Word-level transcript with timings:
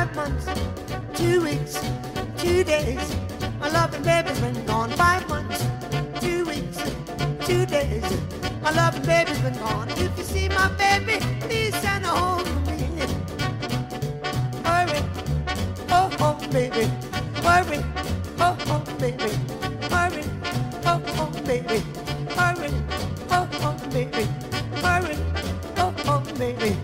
five 0.00 0.16
months, 0.16 0.46
two 1.14 1.42
weeks, 1.42 1.74
two 2.38 2.64
days. 2.64 3.14
My 3.60 3.68
loving 3.68 4.02
baby's 4.02 4.40
been 4.40 4.64
gone 4.64 4.88
five 4.92 5.28
months, 5.28 5.62
two 6.22 6.46
weeks, 6.46 6.78
two 7.46 7.66
days. 7.66 8.04
My 8.62 8.70
loving 8.70 9.02
baby's 9.02 9.38
been 9.40 9.58
gone. 9.58 9.90
If 9.90 10.16
you 10.16 10.24
see 10.24 10.48
my 10.48 10.68
baby, 10.78 11.18
please 11.40 11.74
send 11.82 12.06
her 12.06 12.12
home 12.16 12.44
to 12.44 12.70
me. 12.70 12.86
Hurry, 14.64 15.00
oh 15.90 16.08
oh 16.20 16.38
baby, 16.50 16.86
hurry, 17.44 17.80
oh 18.38 18.56
oh 18.72 18.82
baby, 18.98 19.30
hurry, 19.92 20.24
oh 20.86 21.02
oh 21.20 21.30
baby, 21.44 21.82
hurry, 22.38 22.70
oh 23.36 23.48
oh 23.66 23.76
baby, 23.92 24.24
hurry, 24.80 25.16
oh 25.76 25.94
oh 26.06 26.22
baby, 26.38 26.74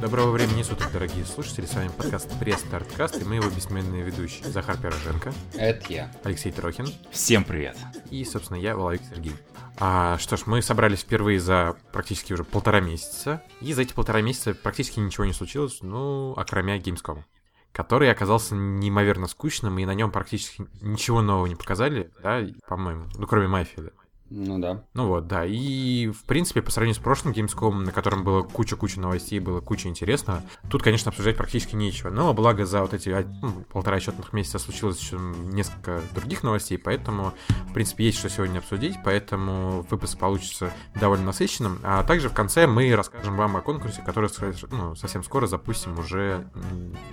Доброго 0.00 0.30
времени 0.30 0.62
суток, 0.62 0.92
дорогие 0.92 1.24
слушатели. 1.24 1.66
С 1.66 1.74
вами 1.74 1.88
подкаст 1.88 2.30
Пресс 2.38 2.60
Старткаст 2.60 3.20
и 3.20 3.24
мы 3.24 3.34
его 3.34 3.50
бессменные 3.50 4.04
ведущие. 4.04 4.44
Захар 4.44 4.76
Пироженко, 4.76 5.32
Это 5.54 5.92
я. 5.92 6.12
Алексей 6.22 6.52
Трохин 6.52 6.86
Всем 7.10 7.42
привет. 7.42 7.76
и, 8.10 8.24
собственно, 8.24 8.56
я, 8.56 8.76
Воловик 8.76 9.02
Сергей. 9.10 9.32
А, 9.78 10.16
что 10.18 10.36
ж, 10.36 10.42
мы 10.46 10.62
собрались 10.62 11.00
впервые 11.00 11.40
за 11.40 11.74
практически 11.92 12.34
уже 12.34 12.44
полтора 12.44 12.78
месяца, 12.80 13.42
и 13.60 13.72
за 13.72 13.82
эти 13.82 13.92
полтора 13.94 14.20
месяца 14.22 14.54
практически 14.54 15.00
ничего 15.00 15.24
не 15.24 15.32
случилось, 15.32 15.78
ну, 15.82 16.32
окромя 16.36 16.78
Gamescom, 16.78 17.24
который 17.72 18.12
оказался 18.12 18.54
неимоверно 18.54 19.26
скучным, 19.26 19.76
и 19.80 19.84
на 19.84 19.94
нем 19.94 20.12
практически 20.12 20.66
ничего 20.80 21.20
нового 21.20 21.46
не 21.46 21.56
показали, 21.56 22.12
да, 22.22 22.46
по-моему, 22.68 23.06
ну, 23.16 23.26
кроме 23.26 23.48
мафии, 23.48 23.80
да. 23.80 23.90
Ну 24.30 24.58
да. 24.58 24.84
Ну 24.94 25.08
вот, 25.08 25.26
да. 25.26 25.44
И, 25.44 26.08
в 26.08 26.24
принципе, 26.24 26.62
по 26.62 26.70
сравнению 26.70 27.00
с 27.00 27.02
прошлым 27.02 27.32
Gamescom, 27.32 27.84
на 27.84 27.92
котором 27.92 28.24
было 28.24 28.42
куча-куча 28.42 29.00
новостей, 29.00 29.38
было 29.38 29.60
куча 29.60 29.88
интересного, 29.88 30.42
тут, 30.68 30.82
конечно, 30.82 31.10
обсуждать 31.10 31.36
практически 31.36 31.76
нечего. 31.76 32.10
Но, 32.10 32.34
благо, 32.34 32.66
за 32.66 32.80
вот 32.80 32.94
эти 32.94 33.10
а, 33.10 33.24
ну, 33.42 33.64
полтора 33.72 34.00
счетных 34.00 34.32
месяца 34.32 34.58
случилось 34.58 34.98
еще 34.98 35.18
несколько 35.18 36.00
других 36.14 36.42
новостей, 36.42 36.78
поэтому, 36.78 37.32
в 37.68 37.72
принципе, 37.72 38.04
есть 38.06 38.18
что 38.18 38.28
сегодня 38.28 38.58
обсудить, 38.58 38.96
поэтому 39.04 39.86
выпуск 39.90 40.18
получится 40.18 40.72
довольно 40.94 41.26
насыщенным. 41.26 41.78
А 41.84 42.02
также 42.02 42.28
в 42.28 42.34
конце 42.34 42.66
мы 42.66 42.94
расскажем 42.94 43.36
вам 43.36 43.56
о 43.56 43.60
конкурсе, 43.60 44.02
который 44.02 44.30
ну, 44.70 44.96
совсем 44.96 45.22
скоро 45.22 45.46
запустим 45.46 45.98
уже 45.98 46.48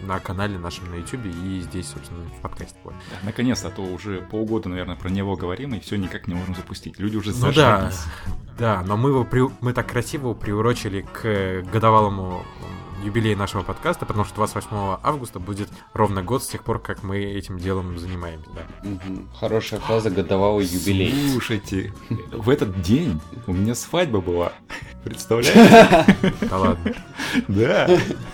на 0.02 0.20
канале 0.20 0.58
нашем 0.58 0.90
на 0.90 0.96
YouTube 0.96 1.26
и 1.26 1.62
здесь, 1.62 1.88
собственно, 1.88 2.24
в 2.38 2.42
подкасте. 2.42 2.78
Да, 2.84 2.92
Наконец-то, 3.24 3.68
а 3.68 3.72
то 3.72 3.82
уже 3.82 4.22
полгода, 4.22 4.70
наверное, 4.70 4.96
про 4.96 5.10
него 5.10 5.36
говорим, 5.36 5.74
и 5.74 5.80
все 5.80 5.96
никак 5.96 6.28
не 6.28 6.34
можем 6.34 6.56
запустить. 6.56 7.00
Люди 7.04 7.18
уже 7.18 7.34
Ну 7.36 7.52
да, 7.52 7.92
да, 8.58 8.82
но 8.88 8.96
мы, 8.96 9.10
его 9.10 9.26
при- 9.26 9.52
мы 9.60 9.74
так 9.74 9.88
красиво 9.90 10.22
его 10.30 10.36
приурочили 10.36 11.02
к 11.02 11.64
годовалому 11.70 12.46
юбилею 13.04 13.38
нашего 13.38 13.62
подкаста, 13.62 14.06
потому 14.06 14.24
что 14.24 14.36
28 14.36 14.70
августа 15.04 15.40
будет 15.40 15.68
ровно 15.94 16.24
год 16.24 16.42
с 16.46 16.48
тех 16.48 16.64
пор, 16.64 16.80
как 16.80 17.04
мы 17.04 17.18
этим 17.20 17.60
делом 17.60 18.00
занимаемся, 18.00 18.48
да. 18.56 18.62
Хорошая 19.38 19.82
фраза 19.82 20.10
годовалый 20.12 20.66
юбилей. 20.66 21.32
Слушайте, 21.32 21.92
в 22.32 22.50
этот 22.50 22.82
день 22.82 23.20
у 23.48 23.52
меня 23.52 23.76
свадьба 23.76 24.22
была. 24.22 24.54
Представляете? 25.04 26.06
Да 26.50 26.58
ладно. 26.58 26.94
Да. 27.50 27.90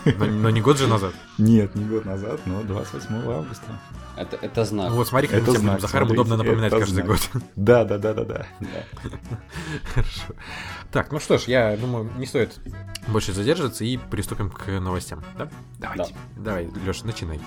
Но, 0.06 0.26
но 0.26 0.50
не 0.52 0.62
год 0.62 0.78
же 0.78 0.86
назад. 0.88 1.16
Нет, 1.40 1.74
не 1.74 1.86
год 1.86 2.06
назад, 2.06 2.40
но 2.46 2.62
28 2.62 3.16
августа. 3.32 3.66
Это, 4.20 4.36
это 4.42 4.66
знак. 4.66 4.92
Вот 4.92 5.08
смотри, 5.08 5.30
как 5.30 5.38
Это 5.38 5.52
тебе 5.52 5.60
знак, 5.60 5.80
смотрите, 5.80 6.14
удобно 6.14 6.36
напоминать 6.36 6.72
каждый 6.72 7.04
знак. 7.04 7.08
год. 7.08 7.30
Да, 7.56 7.86
да, 7.86 7.98
да, 7.98 8.14
да, 8.14 8.26
да. 8.26 8.46
Да. 8.60 9.10
Хорошо. 9.94 10.22
Так, 10.92 11.12
ну 11.14 11.20
что 11.22 11.38
ж, 11.38 11.44
я 11.44 11.78
думаю, 11.78 12.12
не 12.18 12.26
стоит 12.26 12.60
больше 13.08 13.32
задерживаться 13.32 13.86
и 13.86 13.96
приступим 13.96 14.50
к 14.50 14.68
новостям, 14.68 15.24
да? 15.38 15.50
Давайте. 15.78 16.14
Давай, 16.36 16.68
Леша, 16.86 17.06
начинай. 17.06 17.40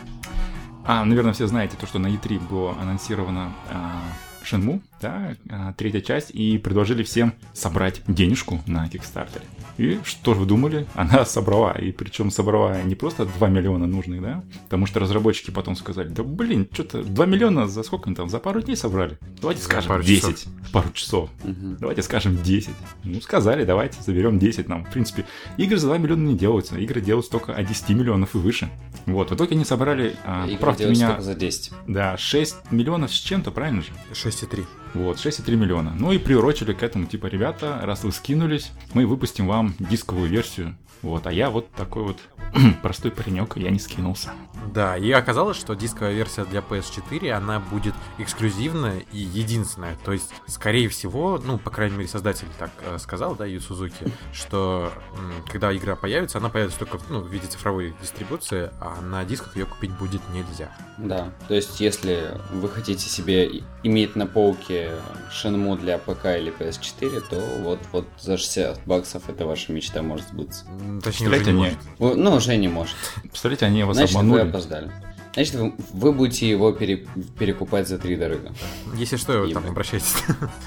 А, 0.86 1.04
наверное, 1.04 1.34
все 1.34 1.46
знаете 1.46 1.76
то, 1.78 1.86
что 1.86 1.98
на 1.98 2.06
E3 2.06 2.48
было 2.48 2.72
анонсировано 2.80 3.52
а, 3.70 4.00
Shenmue, 4.42 4.80
да, 5.02 5.36
а, 5.50 5.74
третья 5.74 6.00
часть, 6.00 6.30
и 6.30 6.56
предложили 6.56 7.02
всем 7.02 7.34
собрать 7.52 8.00
денежку 8.06 8.62
на 8.66 8.86
Kickstarter. 8.86 9.42
И 9.78 9.98
что 10.04 10.34
же 10.34 10.40
вы 10.40 10.46
думали? 10.46 10.86
Она 10.94 11.24
собрала, 11.24 11.72
и 11.72 11.92
причем 11.92 12.30
собрала 12.30 12.82
не 12.82 12.94
просто 12.94 13.26
2 13.26 13.48
миллиона 13.48 13.86
нужных, 13.86 14.22
да, 14.22 14.42
потому 14.64 14.86
что 14.86 15.00
разработчики 15.00 15.50
потом 15.50 15.76
сказали, 15.76 16.08
да 16.08 16.22
блин, 16.22 16.68
что-то 16.72 17.02
2 17.02 17.26
миллиона 17.26 17.66
за 17.66 17.82
сколько 17.82 18.06
они 18.06 18.16
там, 18.16 18.28
за 18.28 18.38
пару 18.38 18.60
дней 18.62 18.76
собрали? 18.76 19.18
Давайте 19.40 19.62
За 19.62 19.68
скажем 19.68 19.88
пару 19.88 20.02
10, 20.02 20.46
пару 20.72 20.90
часов. 20.92 21.30
Мгм. 21.44 21.76
Давайте 21.80 22.02
скажем 22.02 22.42
10. 22.42 22.70
Ну, 23.04 23.20
сказали, 23.20 23.64
давайте 23.64 24.00
заберем 24.02 24.38
10 24.38 24.68
нам. 24.68 24.84
В 24.84 24.90
принципе, 24.90 25.24
игры 25.56 25.78
за 25.78 25.86
2 25.88 25.98
миллиона 25.98 26.26
не 26.26 26.36
делаются. 26.36 26.76
Игры 26.76 27.00
делаются 27.00 27.32
только 27.32 27.54
от 27.54 27.66
10 27.66 27.90
миллионов 27.90 28.34
и 28.34 28.38
выше. 28.38 28.70
Вот, 29.06 29.30
в 29.30 29.34
итоге 29.34 29.56
они 29.56 29.64
собрали, 29.64 30.16
а, 30.24 30.46
поправьте 30.48 30.86
меня, 30.88 31.20
за 31.20 31.34
10. 31.34 31.72
да, 31.86 32.16
6 32.16 32.70
миллионов 32.70 33.12
с 33.12 33.18
чем-то, 33.18 33.50
правильно 33.50 33.82
же? 33.82 33.88
6,3. 34.12 34.64
Вот, 34.94 35.16
6,3 35.18 35.56
миллиона. 35.56 35.94
Ну 35.98 36.12
и 36.12 36.18
приурочили 36.18 36.72
к 36.72 36.82
этому, 36.82 37.06
типа, 37.06 37.26
ребята, 37.26 37.80
раз 37.82 38.04
вы 38.04 38.12
скинулись, 38.12 38.70
мы 38.92 39.06
выпустим 39.06 39.46
вам 39.46 39.61
дисковую 39.78 40.28
версию. 40.28 40.76
Вот, 41.02 41.26
а 41.26 41.32
я 41.32 41.50
вот 41.50 41.70
такой 41.72 42.04
вот 42.04 42.18
простой 42.82 43.10
паренек, 43.10 43.56
я 43.56 43.70
не 43.70 43.78
скинулся. 43.78 44.30
Да, 44.72 44.96
и 44.96 45.10
оказалось, 45.10 45.56
что 45.56 45.74
дисковая 45.74 46.12
версия 46.12 46.44
для 46.44 46.60
PS4, 46.60 47.30
она 47.30 47.58
будет 47.58 47.94
эксклюзивная 48.18 49.02
и 49.12 49.18
единственная. 49.18 49.96
То 50.04 50.12
есть, 50.12 50.30
скорее 50.46 50.88
всего, 50.88 51.40
ну, 51.44 51.58
по 51.58 51.70
крайней 51.70 51.96
мере, 51.96 52.08
создатель 52.08 52.46
так 52.58 52.70
э, 52.84 52.98
сказал, 52.98 53.34
да, 53.34 53.44
Ю 53.44 53.60
Сузуки, 53.60 54.06
что 54.32 54.92
м, 55.16 55.44
когда 55.50 55.74
игра 55.76 55.96
появится, 55.96 56.38
она 56.38 56.48
появится 56.48 56.78
только 56.78 56.98
ну, 57.08 57.20
в 57.20 57.28
виде 57.28 57.46
цифровой 57.46 57.94
дистрибуции, 58.00 58.70
а 58.80 59.00
на 59.00 59.24
дисках 59.24 59.56
ее 59.56 59.66
купить 59.66 59.90
будет 59.92 60.22
нельзя. 60.32 60.70
Да. 60.98 61.32
То 61.48 61.54
есть, 61.54 61.80
если 61.80 62.40
вы 62.52 62.68
хотите 62.68 63.08
себе 63.08 63.62
иметь 63.82 64.14
на 64.14 64.26
полке 64.26 64.92
Shenmue 65.30 65.78
для 65.78 65.98
ПК 65.98 66.26
или 66.26 66.52
PS4, 66.56 67.22
то 67.28 67.40
вот, 67.62 67.80
вот 67.90 68.06
за 68.20 68.36
60 68.36 68.84
баксов 68.86 69.28
это 69.28 69.46
ваша 69.46 69.72
мечта 69.72 70.02
может 70.02 70.28
сбыться. 70.28 70.64
Точнее, 71.00 71.28
уже 71.28 71.38
не 71.44 71.50
они, 71.50 71.58
может. 71.58 71.78
Вы- 71.98 72.14
ну, 72.16 72.34
уже 72.34 72.56
не 72.56 72.68
может. 72.68 72.96
представляете, 73.22 73.66
они 73.66 73.84
вас 73.84 73.96
Значит, 73.96 74.14
вы 74.14 74.20
обманули. 74.20 74.48
опоздали. 74.48 74.90
Значит, 75.34 75.54
вы, 75.54 75.72
вы 75.92 76.12
будете 76.12 76.48
его 76.48 76.72
пере- 76.72 77.06
перекупать 77.38 77.88
за 77.88 77.98
3 77.98 78.16
дорого. 78.16 78.52
Если 78.96 79.16
что, 79.16 79.46
там 79.52 79.66
обращайтесь. 79.66 80.14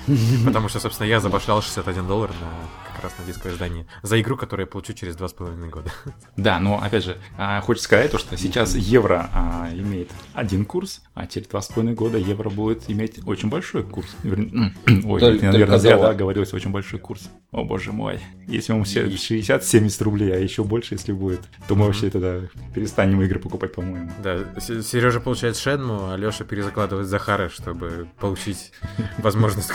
Потому 0.46 0.70
что, 0.70 0.80
собственно, 0.80 1.08
я 1.08 1.20
забашлял 1.20 1.62
61 1.62 2.08
доллар 2.08 2.32
на 2.32 2.95
на 3.20 3.26
дисковое 3.26 3.54
издание. 3.54 3.86
За 4.04 4.20
игру, 4.20 4.38
которую 4.38 4.66
я 4.66 4.72
получу 4.72 4.94
через 4.94 5.16
2,5 5.16 5.70
года. 5.70 5.92
Да, 6.38 6.60
но 6.60 6.82
опять 6.82 7.04
же, 7.04 7.18
а, 7.38 7.62
хочется 7.62 7.86
сказать, 7.86 8.12
то, 8.12 8.18
что 8.18 8.38
сейчас 8.38 8.76
евро 8.76 9.30
а, 9.34 9.70
имеет 9.74 10.10
один 10.34 10.66
курс, 10.66 11.02
а 11.14 11.28
через 11.28 11.48
два 11.48 11.62
с 11.62 11.68
половиной 11.68 11.96
года 11.96 12.18
евро 12.18 12.50
будет 12.50 12.90
иметь 12.90 13.20
очень 13.26 13.50
большой 13.50 13.84
курс. 13.84 14.10
Вернее, 14.24 14.74
Ой, 15.06 15.20
Толь- 15.22 15.38
это, 15.38 15.46
наверное, 15.52 15.78
зря 15.78 15.98
да, 15.98 16.14
говорилось 16.14 16.54
очень 16.54 16.72
большой 16.72 17.00
курс. 17.00 17.30
О 17.52 17.64
боже 17.64 17.92
мой. 17.92 18.20
Если 18.48 18.74
он 18.74 18.84
все 18.84 19.06
60-70 19.06 20.04
рублей, 20.04 20.34
а 20.34 20.38
еще 20.38 20.64
больше, 20.64 20.96
если 20.96 21.14
будет, 21.14 21.42
то 21.68 21.76
мы 21.76 21.86
вообще 21.86 22.10
тогда 22.10 22.42
перестанем 22.74 23.22
игры 23.22 23.40
покупать, 23.40 23.74
по-моему. 23.74 24.12
Да, 24.22 24.40
Сережа 24.60 25.20
получает 25.20 25.58
Шенму, 25.58 26.12
а 26.12 26.18
Леша 26.18 26.44
перезакладывает 26.44 27.08
Захара, 27.08 27.50
чтобы 27.50 28.08
получить 28.20 28.72
возможность. 29.18 29.72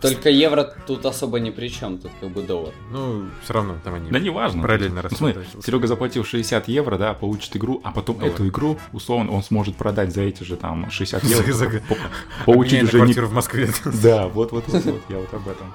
Только 0.00 0.30
евро 0.30 0.74
тут 0.86 1.04
особо 1.06 1.40
ни 1.40 1.50
при 1.50 1.68
чем, 1.68 1.98
тут 1.98 2.12
как 2.20 2.30
бы 2.30 2.41
доллар. 2.46 2.72
Ну, 2.90 3.26
все 3.42 3.52
равно 3.52 3.76
там 3.82 3.94
они 3.94 4.10
Да 4.10 4.18
неважно. 4.18 4.62
параллельно 4.62 5.02
Ну, 5.10 5.16
смотри. 5.16 5.42
Серега 5.64 5.86
заплатил 5.86 6.24
60 6.24 6.68
евро, 6.68 6.98
да, 6.98 7.14
получит 7.14 7.56
игру, 7.56 7.80
а 7.84 7.90
потом 7.92 8.18
Доллар. 8.18 8.34
эту 8.34 8.48
игру, 8.48 8.78
условно, 8.92 9.32
он 9.32 9.42
сможет 9.42 9.76
продать 9.76 10.12
за 10.14 10.22
эти 10.22 10.42
же 10.44 10.56
там 10.56 10.90
60 10.90 11.22
За- 11.24 11.36
евро. 11.36 11.52
за- 11.52 11.66
по- 11.88 11.96
Получить 12.44 12.82
уже 12.84 12.92
не... 12.98 13.04
квартиру 13.04 13.26
в 13.28 13.32
Москве. 13.32 13.70
Да, 14.02 14.28
вот, 14.28 14.52
вот, 14.52 14.64
вот, 14.68 14.84
вот, 14.84 15.02
я 15.08 15.16
вот 15.18 15.32
об 15.34 15.48
этом. 15.48 15.72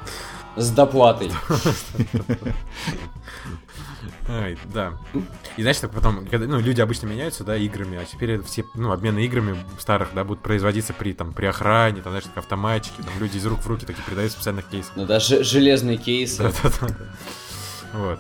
С 0.56 0.70
доплатой. 0.72 1.32
Ай, 4.30 4.58
да. 4.74 4.94
И 5.56 5.62
знаешь, 5.62 5.78
так 5.78 5.92
потом, 5.92 6.26
когда, 6.28 6.48
ну, 6.48 6.60
люди 6.60 6.82
обычно 6.82 7.08
меняются, 7.08 7.44
да, 7.46 7.56
играми, 7.56 7.98
а 7.98 8.04
теперь 8.06 8.42
все, 8.44 8.66
ну, 8.76 8.92
обмены 8.92 9.24
играми 9.26 9.56
старых, 9.80 10.10
да, 10.14 10.24
будут 10.26 10.44
производиться 10.44 10.94
при, 10.94 11.14
там, 11.14 11.32
при 11.34 11.46
охране, 11.46 12.02
там, 12.02 12.12
знаешь, 12.12 12.26
как 12.26 12.40
автоматчики, 12.40 12.98
там, 12.98 13.12
люди 13.20 13.38
из 13.38 13.46
рук 13.46 13.60
в 13.60 13.68
руки 13.68 13.86
такие 13.86 14.04
передают 14.04 14.32
специальных 14.34 14.68
кейсах. 14.68 14.94
Ну 14.98 15.06
даже 15.06 15.44
железный 15.44 15.98
кейс. 15.98 16.36
Да-да-да. 16.38 16.88
Вот. 17.94 18.20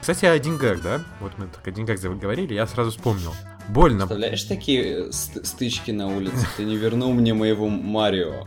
Кстати, 0.00 0.24
о 0.24 0.38
деньгах, 0.38 0.80
да? 0.82 1.00
Вот 1.20 1.32
мы 1.36 1.46
так 1.48 1.66
о 1.66 1.70
деньгах 1.72 1.98
заговорили, 1.98 2.54
я 2.54 2.66
сразу 2.66 2.90
вспомнил. 2.90 3.34
Больно. 3.68 4.06
Представляешь 4.06 4.42
такие 4.44 5.08
э, 5.08 5.12
ст- 5.12 5.46
стычки 5.46 5.90
на 5.92 6.08
улице? 6.08 6.46
Ты 6.56 6.64
не 6.64 6.76
вернул 6.76 7.12
мне 7.12 7.32
моего 7.34 7.68
Марио. 7.68 8.46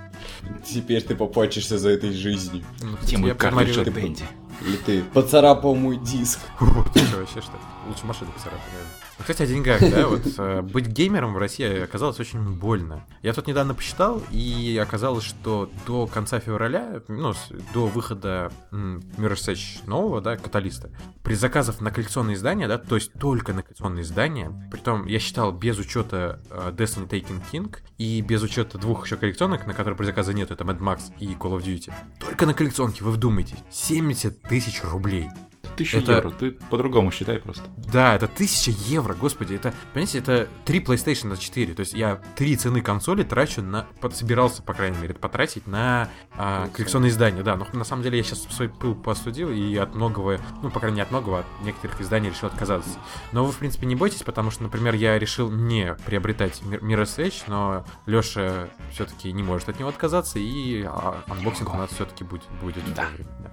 Теперь 0.65 1.01
ты 1.01 1.15
поплачешься 1.15 1.77
за 1.77 1.89
этой 1.89 2.11
жизнью. 2.11 2.63
Ну, 2.81 3.27
я 3.27 3.35
про 3.35 3.51
Марио- 3.51 3.83
Дэнди? 3.83 4.23
Или 4.61 4.77
ты 4.77 5.03
поцарапал 5.03 5.75
мой 5.75 5.97
диск. 5.97 6.39
Что, 6.57 7.19
вообще 7.19 7.41
что? 7.41 7.53
Лучше 7.87 8.05
машину 8.05 8.31
поцарапать, 8.31 8.65
наверное. 8.71 9.05
Ну, 9.17 9.21
Кстати, 9.21 9.43
о 9.43 9.45
деньгах, 9.47 9.79
да, 9.79 10.07
вот 10.07 10.21
э, 10.37 10.61
быть 10.61 10.87
геймером 10.87 11.33
в 11.33 11.37
России 11.37 11.81
оказалось 11.81 12.19
очень 12.19 12.41
больно. 12.53 13.05
Я 13.21 13.33
тут 13.33 13.47
недавно 13.47 13.73
посчитал, 13.73 14.21
и 14.31 14.79
оказалось, 14.81 15.23
что 15.23 15.69
до 15.87 16.05
конца 16.05 16.39
февраля, 16.39 17.01
ну, 17.07 17.33
до 17.73 17.87
выхода 17.87 18.51
Mirror's 18.71 19.47
Edge 19.47 19.87
нового, 19.87 20.19
да, 20.19 20.35
каталиста, 20.35 20.89
при 21.23 21.33
заказах 21.33 21.79
на 21.79 21.91
коллекционные 21.91 22.35
издания, 22.35 22.67
да, 22.67 22.77
то 22.77 22.95
есть 22.95 23.13
только 23.13 23.53
на 23.53 23.61
коллекционные 23.63 24.03
издания, 24.03 24.51
притом 24.71 25.05
я 25.05 25.19
считал 25.19 25.53
без 25.53 25.79
учета 25.79 26.41
э, 26.49 26.73
Destiny 26.75 27.07
Taken 27.07 27.41
King 27.51 27.75
и 27.97 28.19
без 28.21 28.43
учета 28.43 28.77
двух 28.77 29.05
еще 29.05 29.15
коллекционок, 29.15 29.65
на 29.65 29.73
которые 29.73 29.95
предзаказа 29.95 30.33
нет, 30.33 30.51
это 30.51 30.65
Mad 30.65 30.79
Max 30.79 31.13
и 31.19 31.27
Call 31.35 31.57
of 31.57 31.63
Duty. 31.63 31.93
Только 32.19 32.45
на 32.45 32.53
коллекционке, 32.53 33.03
вы 33.03 33.11
вдумайтесь, 33.11 33.59
70 33.71 34.44
тысяч 34.49 34.81
рублей. 34.83 35.29
Тысяча 35.75 35.97
Это- 35.97 36.13
евро, 36.13 36.29
ты 36.29 36.51
по-другому 36.51 37.11
считай 37.11 37.37
просто. 37.37 37.63
Да, 37.91 38.15
это 38.15 38.27
1000 38.27 38.71
евро, 38.71 39.13
господи, 39.13 39.55
это, 39.55 39.73
понимаете, 39.93 40.19
это 40.19 40.47
3 40.63 40.79
PlayStation 40.79 41.27
на 41.27 41.35
4, 41.35 41.73
то 41.73 41.81
есть 41.81 41.91
я 41.93 42.21
три 42.37 42.55
цены 42.55 42.79
консоли 42.81 43.23
трачу 43.23 43.61
на, 43.61 43.85
под- 43.99 44.15
собирался, 44.15 44.63
по 44.63 44.73
крайней 44.73 44.97
мере, 44.99 45.13
потратить 45.15 45.67
на 45.67 46.07
а, 46.37 46.69
коллекционные 46.69 47.09
издания, 47.09 47.43
да, 47.43 47.57
но 47.57 47.67
на 47.73 47.83
самом 47.83 48.03
деле 48.03 48.17
я 48.19 48.23
сейчас 48.23 48.43
свой 48.43 48.69
пыл 48.69 48.95
постудил 48.95 49.49
и 49.51 49.75
от 49.75 49.95
многого, 49.95 50.39
ну, 50.63 50.71
по 50.71 50.79
крайней 50.79 50.95
мере, 50.99 51.03
от 51.07 51.11
многого, 51.11 51.39
от 51.39 51.45
некоторых 51.63 51.99
изданий 51.99 52.29
решил 52.29 52.47
отказаться. 52.47 52.91
Но 53.33 53.43
вы, 53.43 53.51
в 53.51 53.57
принципе, 53.57 53.85
не 53.85 53.95
бойтесь, 53.95 54.23
потому 54.23 54.51
что, 54.51 54.63
например, 54.63 54.93
я 54.95 55.19
решил 55.19 55.51
не 55.51 55.93
приобретать 56.05 56.61
Mir- 56.61 56.79
Mirror's 56.79 57.17
Edge, 57.17 57.43
но 57.47 57.85
Леша 58.05 58.69
все-таки 58.93 59.29
не 59.33 59.43
может 59.43 59.67
от 59.67 59.77
него 59.77 59.89
отказаться, 59.89 60.39
и 60.39 60.83
а, 60.83 61.21
анбоксинг 61.27 61.73
у 61.73 61.77
нас 61.77 61.89
все-таки 61.89 62.23
будет. 62.23 62.43
будет 62.61 62.77
это 62.87 63.07
время, 63.13 63.29
да. 63.43 63.51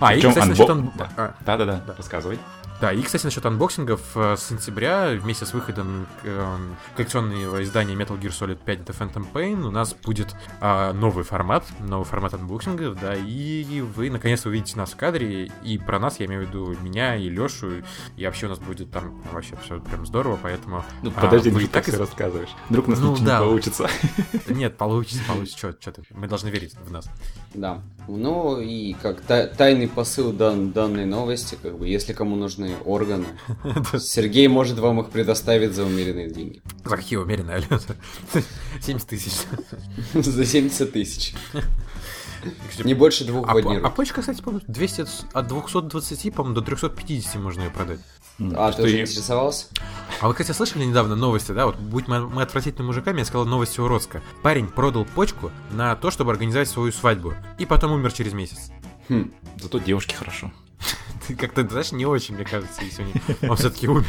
А, 0.00 0.12
и, 0.12 0.16
Причем 0.16 0.30
кстати, 0.30 0.44
анбо- 0.46 0.48
насчет 0.50 0.70
ан- 0.70 0.92
Да. 0.96 1.08
а, 1.16 1.34
Да-да-да, 1.40 1.80
Да. 1.86 1.94
рассказывай. 1.96 2.38
Да, 2.80 2.92
и, 2.92 3.02
кстати, 3.02 3.24
насчет 3.24 3.44
анбоксингов, 3.44 4.00
э, 4.14 4.36
с 4.36 4.44
сентября 4.44 5.08
вместе 5.20 5.44
с 5.44 5.52
выходом 5.52 6.06
э, 6.22 6.56
коллекционного 6.96 7.62
издания 7.64 7.94
Metal 7.94 8.18
Gear 8.18 8.28
Solid 8.30 8.58
5 8.64 8.78
The 8.80 8.96
Phantom 8.96 9.26
Pain 9.32 9.62
у 9.66 9.70
нас 9.72 9.94
будет 9.94 10.34
а, 10.60 10.92
новый 10.92 11.24
формат, 11.24 11.64
новый 11.80 12.04
формат 12.04 12.34
анбоксингов, 12.34 13.00
да, 13.00 13.14
и 13.16 13.80
вы 13.80 14.10
наконец 14.10 14.46
увидите 14.46 14.76
нас 14.76 14.90
в 14.92 14.96
кадре, 14.96 15.50
и 15.64 15.78
про 15.78 15.98
нас, 15.98 16.20
я 16.20 16.26
имею 16.26 16.44
в 16.44 16.48
виду 16.48 16.76
меня 16.80 17.16
и 17.16 17.28
Лешу, 17.28 17.82
и 18.16 18.24
вообще 18.24 18.46
у 18.46 18.50
нас 18.50 18.60
будет 18.60 18.92
там 18.92 19.22
вообще 19.32 19.56
все 19.64 19.80
прям 19.80 20.06
здорово, 20.06 20.38
поэтому... 20.40 20.84
Ну, 21.02 21.12
а, 21.16 21.20
подожди, 21.22 21.50
вы 21.50 21.60
ты 21.60 21.64
и 21.64 21.68
так 21.68 21.84
все 21.84 21.96
рассказываешь. 21.98 22.50
Вдруг 22.68 22.86
у 22.86 22.90
нас 22.92 23.00
Ну, 23.00 23.10
ничего 23.12 23.26
да. 23.26 23.38
не 23.38 23.44
получится. 23.44 23.88
Нет, 24.48 24.76
получится, 24.76 25.24
получится, 25.28 25.74
что 25.80 25.92
ты, 25.92 26.02
мы 26.10 26.28
должны 26.28 26.48
верить 26.48 26.74
в 26.76 26.92
нас. 26.92 27.08
Да. 27.54 27.82
Ну 28.06 28.60
и 28.60 28.94
как 28.94 29.20
та- 29.22 29.48
тайный 29.48 29.88
посыл 29.88 30.32
дан- 30.32 30.70
данной 30.70 31.06
новости, 31.06 31.58
как 31.60 31.76
бы, 31.76 31.88
если 31.88 32.12
кому 32.12 32.36
нужны 32.36 32.67
органы, 32.84 33.26
Сергей 33.98 34.48
может 34.48 34.78
вам 34.78 35.00
их 35.00 35.10
предоставить 35.10 35.74
за 35.74 35.84
умеренные 35.84 36.30
деньги. 36.30 36.62
За 36.84 36.96
какие 36.96 37.18
умеренные, 37.18 37.56
Алёна? 37.56 37.80
70 38.80 39.08
тысяч. 39.08 39.32
За 40.14 40.44
70 40.44 40.92
тысяч. 40.92 41.34
Не 42.84 42.94
больше 42.94 43.24
двух 43.24 43.48
А, 43.48 43.54
в 43.54 43.84
а 43.84 43.90
почка, 43.90 44.20
кстати, 44.20 44.40
по 44.40 44.52
200, 44.52 45.06
от 45.32 45.46
220, 45.48 46.34
по-моему, 46.34 46.54
до 46.54 46.62
350 46.62 47.34
можно 47.36 47.62
ее 47.62 47.70
продать. 47.70 48.00
А, 48.54 48.70
Что 48.70 48.82
ты 48.82 48.88
уже 48.88 49.00
интересовался? 49.00 49.66
А 50.20 50.28
вы, 50.28 50.34
кстати, 50.34 50.52
слышали 50.52 50.84
недавно 50.84 51.16
новости, 51.16 51.50
да? 51.50 51.66
Вот 51.66 51.76
будь 51.76 52.06
мы, 52.06 52.28
мы 52.28 52.42
отвратительными 52.42 52.86
мужиками, 52.88 53.18
я 53.18 53.24
сказал 53.24 53.46
новости 53.46 53.80
уродска. 53.80 54.22
Парень 54.42 54.68
продал 54.68 55.04
почку 55.04 55.50
на 55.72 55.96
то, 55.96 56.10
чтобы 56.12 56.30
организовать 56.30 56.68
свою 56.68 56.92
свадьбу. 56.92 57.34
И 57.58 57.66
потом 57.66 57.92
умер 57.92 58.12
через 58.12 58.32
месяц. 58.32 58.70
Хм. 59.08 59.32
Зато 59.60 59.78
девушке 59.78 60.14
хорошо. 60.14 60.52
Как-то, 61.38 61.68
знаешь, 61.68 61.92
не 61.92 62.06
очень, 62.06 62.34
мне 62.34 62.44
кажется, 62.44 62.82
если 62.82 63.02
он, 63.04 63.50
он 63.50 63.56
все-таки 63.56 63.88
умер. 63.88 64.04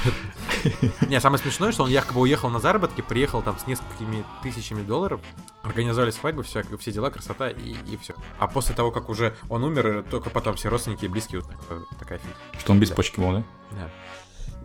Не, 1.07 1.19
самое 1.19 1.42
смешное, 1.42 1.71
что 1.71 1.83
он 1.83 1.89
якобы 1.89 2.21
уехал 2.21 2.50
на 2.50 2.60
заработки, 2.60 3.01
приехал 3.01 3.42
там 3.42 3.57
с 3.60 3.68
несколькими 3.68 4.24
тысячами 4.44 4.81
долларов, 4.83 5.21
организовали 5.63 6.12
свадьбу, 6.12 6.44
все, 6.44 6.63
все 6.80 6.92
дела, 6.92 7.10
красота 7.10 7.50
и, 7.50 7.75
и 7.88 7.98
все. 8.01 8.13
А 8.39 8.48
после 8.48 8.75
того, 8.75 8.92
как 8.92 9.10
уже 9.10 9.36
он 9.50 9.63
умер, 9.63 10.06
только 10.10 10.30
потом 10.30 10.56
все 10.56 10.69
родственники 10.69 11.06
и 11.06 11.07
близкие 11.07 11.39
узнали. 11.42 11.57
Такая 12.00 12.19
фигня. 12.19 12.33
Что 12.60 12.71
он 12.74 12.80
без 12.80 12.89
Да. 12.89 12.95
почки 12.95 13.19
был, 13.19 13.31
да? 13.31 13.44
Да. 13.72 13.89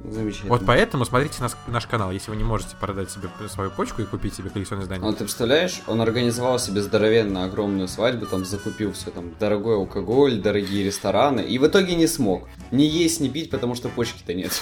Замечательно. 0.05 0.51
Вот 0.51 0.67
поэтому 0.67 1.05
смотрите 1.07 1.41
наш, 1.41 1.53
наш 1.67 1.87
канал. 1.87 2.11
Если 2.11 2.31
вы 2.31 2.37
не 2.37 2.45
можете 2.45 2.77
продать 2.77 3.11
себе 3.11 3.29
свою 3.49 3.71
почку 3.71 4.03
и 4.03 4.05
купить 4.05 4.35
себе 4.35 4.51
коллекционное 4.51 4.85
издание, 4.85 5.05
Ну, 5.05 5.13
ты 5.13 5.25
представляешь, 5.25 5.81
он 5.87 6.01
организовал 6.03 6.59
себе 6.59 6.83
здоровенно 6.83 7.45
огромную 7.45 7.89
свадьбу, 7.89 8.27
там 8.27 8.45
закупил 8.45 8.93
все 8.93 9.11
там 9.11 9.35
дорогой 9.41 9.77
алкоголь, 9.77 10.41
дорогие 10.41 10.85
рестораны, 10.85 11.41
и 11.41 11.59
в 11.59 11.67
итоге 11.67 11.95
не 11.95 12.07
смог. 12.07 12.49
Ни 12.71 12.83
есть, 12.83 13.21
ни 13.21 13.29
пить, 13.29 13.51
потому 13.51 13.75
что 13.75 13.89
почки-то 13.89 14.35
нет. 14.35 14.53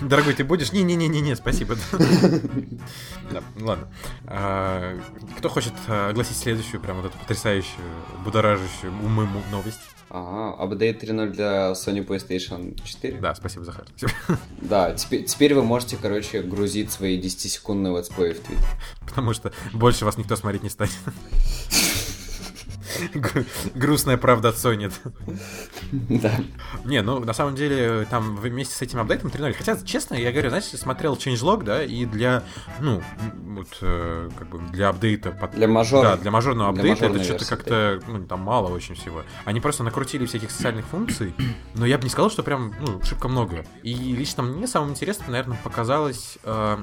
Дорогой, 0.00 0.34
ты 0.34 0.42
будешь? 0.42 0.72
Не-не-не-не, 0.72 1.36
спасибо. 1.36 1.76
Ладно. 3.60 3.88
А, 4.26 4.98
Кто 5.38 5.48
хочет 5.48 5.72
а, 5.86 6.08
огласить 6.10 6.36
следующую, 6.36 6.80
прям 6.80 6.96
вот 6.96 7.06
эту 7.06 7.18
потрясающую, 7.18 7.84
будоражащую 8.24 8.92
умы 9.04 9.28
новость? 9.50 9.80
Ага, 10.10 10.62
апдейт 10.62 11.02
3.0 11.02 11.30
для 11.30 11.72
Sony 11.72 12.06
PlayStation 12.06 12.80
4. 12.82 13.18
Да, 13.20 13.34
спасибо, 13.34 13.64
Захар. 13.64 13.86
Да, 14.62 14.94
теперь, 14.94 15.24
теперь 15.24 15.54
вы 15.54 15.62
можете, 15.62 15.98
короче, 16.00 16.42
грузить 16.42 16.90
свои 16.90 17.20
10-секундные 17.20 17.96
летсплеи 17.96 18.32
в 18.32 18.40
Твиттер. 18.40 18.64
Потому 19.06 19.34
что 19.34 19.52
больше 19.72 20.04
вас 20.04 20.16
никто 20.16 20.36
смотреть 20.36 20.62
не 20.62 20.70
станет. 20.70 20.94
Гру- 23.14 23.44
Грустная 23.74 24.16
правда 24.16 24.48
от 24.50 24.56
Sony. 24.56 24.92
Да. 25.92 26.32
Не, 26.84 27.02
ну, 27.02 27.18
на 27.20 27.32
самом 27.32 27.54
деле, 27.54 28.06
там 28.10 28.36
вместе 28.36 28.74
с 28.74 28.82
этим 28.82 28.98
апдейтом 29.00 29.30
3.0. 29.30 29.52
Хотя, 29.54 29.76
честно, 29.84 30.14
я 30.14 30.30
говорю, 30.32 30.48
знаете, 30.50 30.76
смотрел 30.76 31.14
changelog, 31.16 31.64
да, 31.64 31.82
и 31.84 32.04
для, 32.04 32.42
ну, 32.80 33.02
вот, 33.46 33.68
э, 33.82 34.30
как 34.38 34.48
бы, 34.48 34.58
для 34.70 34.88
апдейта... 34.90 35.30
под- 35.30 35.52
Для 35.52 35.68
мажора. 35.68 36.10
Да, 36.10 36.16
для 36.16 36.30
мажорного 36.30 36.70
апдейта 36.70 37.06
это 37.06 37.24
что-то 37.24 37.44
как-то, 37.46 38.00
ну, 38.06 38.24
там 38.26 38.40
мало 38.40 38.68
очень 38.68 38.94
всего. 38.94 39.22
Они 39.44 39.60
просто 39.60 39.82
накрутили 39.84 40.26
всяких 40.26 40.50
социальных 40.50 40.86
функций, 40.86 41.34
но 41.74 41.86
я 41.86 41.98
бы 41.98 42.04
не 42.04 42.10
сказал, 42.10 42.30
что 42.30 42.42
прям, 42.42 42.74
ну, 42.80 43.02
шибко 43.02 43.28
много. 43.28 43.64
И 43.82 43.94
лично 43.94 44.42
мне 44.42 44.66
самым 44.66 44.90
интересным, 44.90 45.30
наверное, 45.32 45.58
показалось 45.62 46.38
э, 46.44 46.78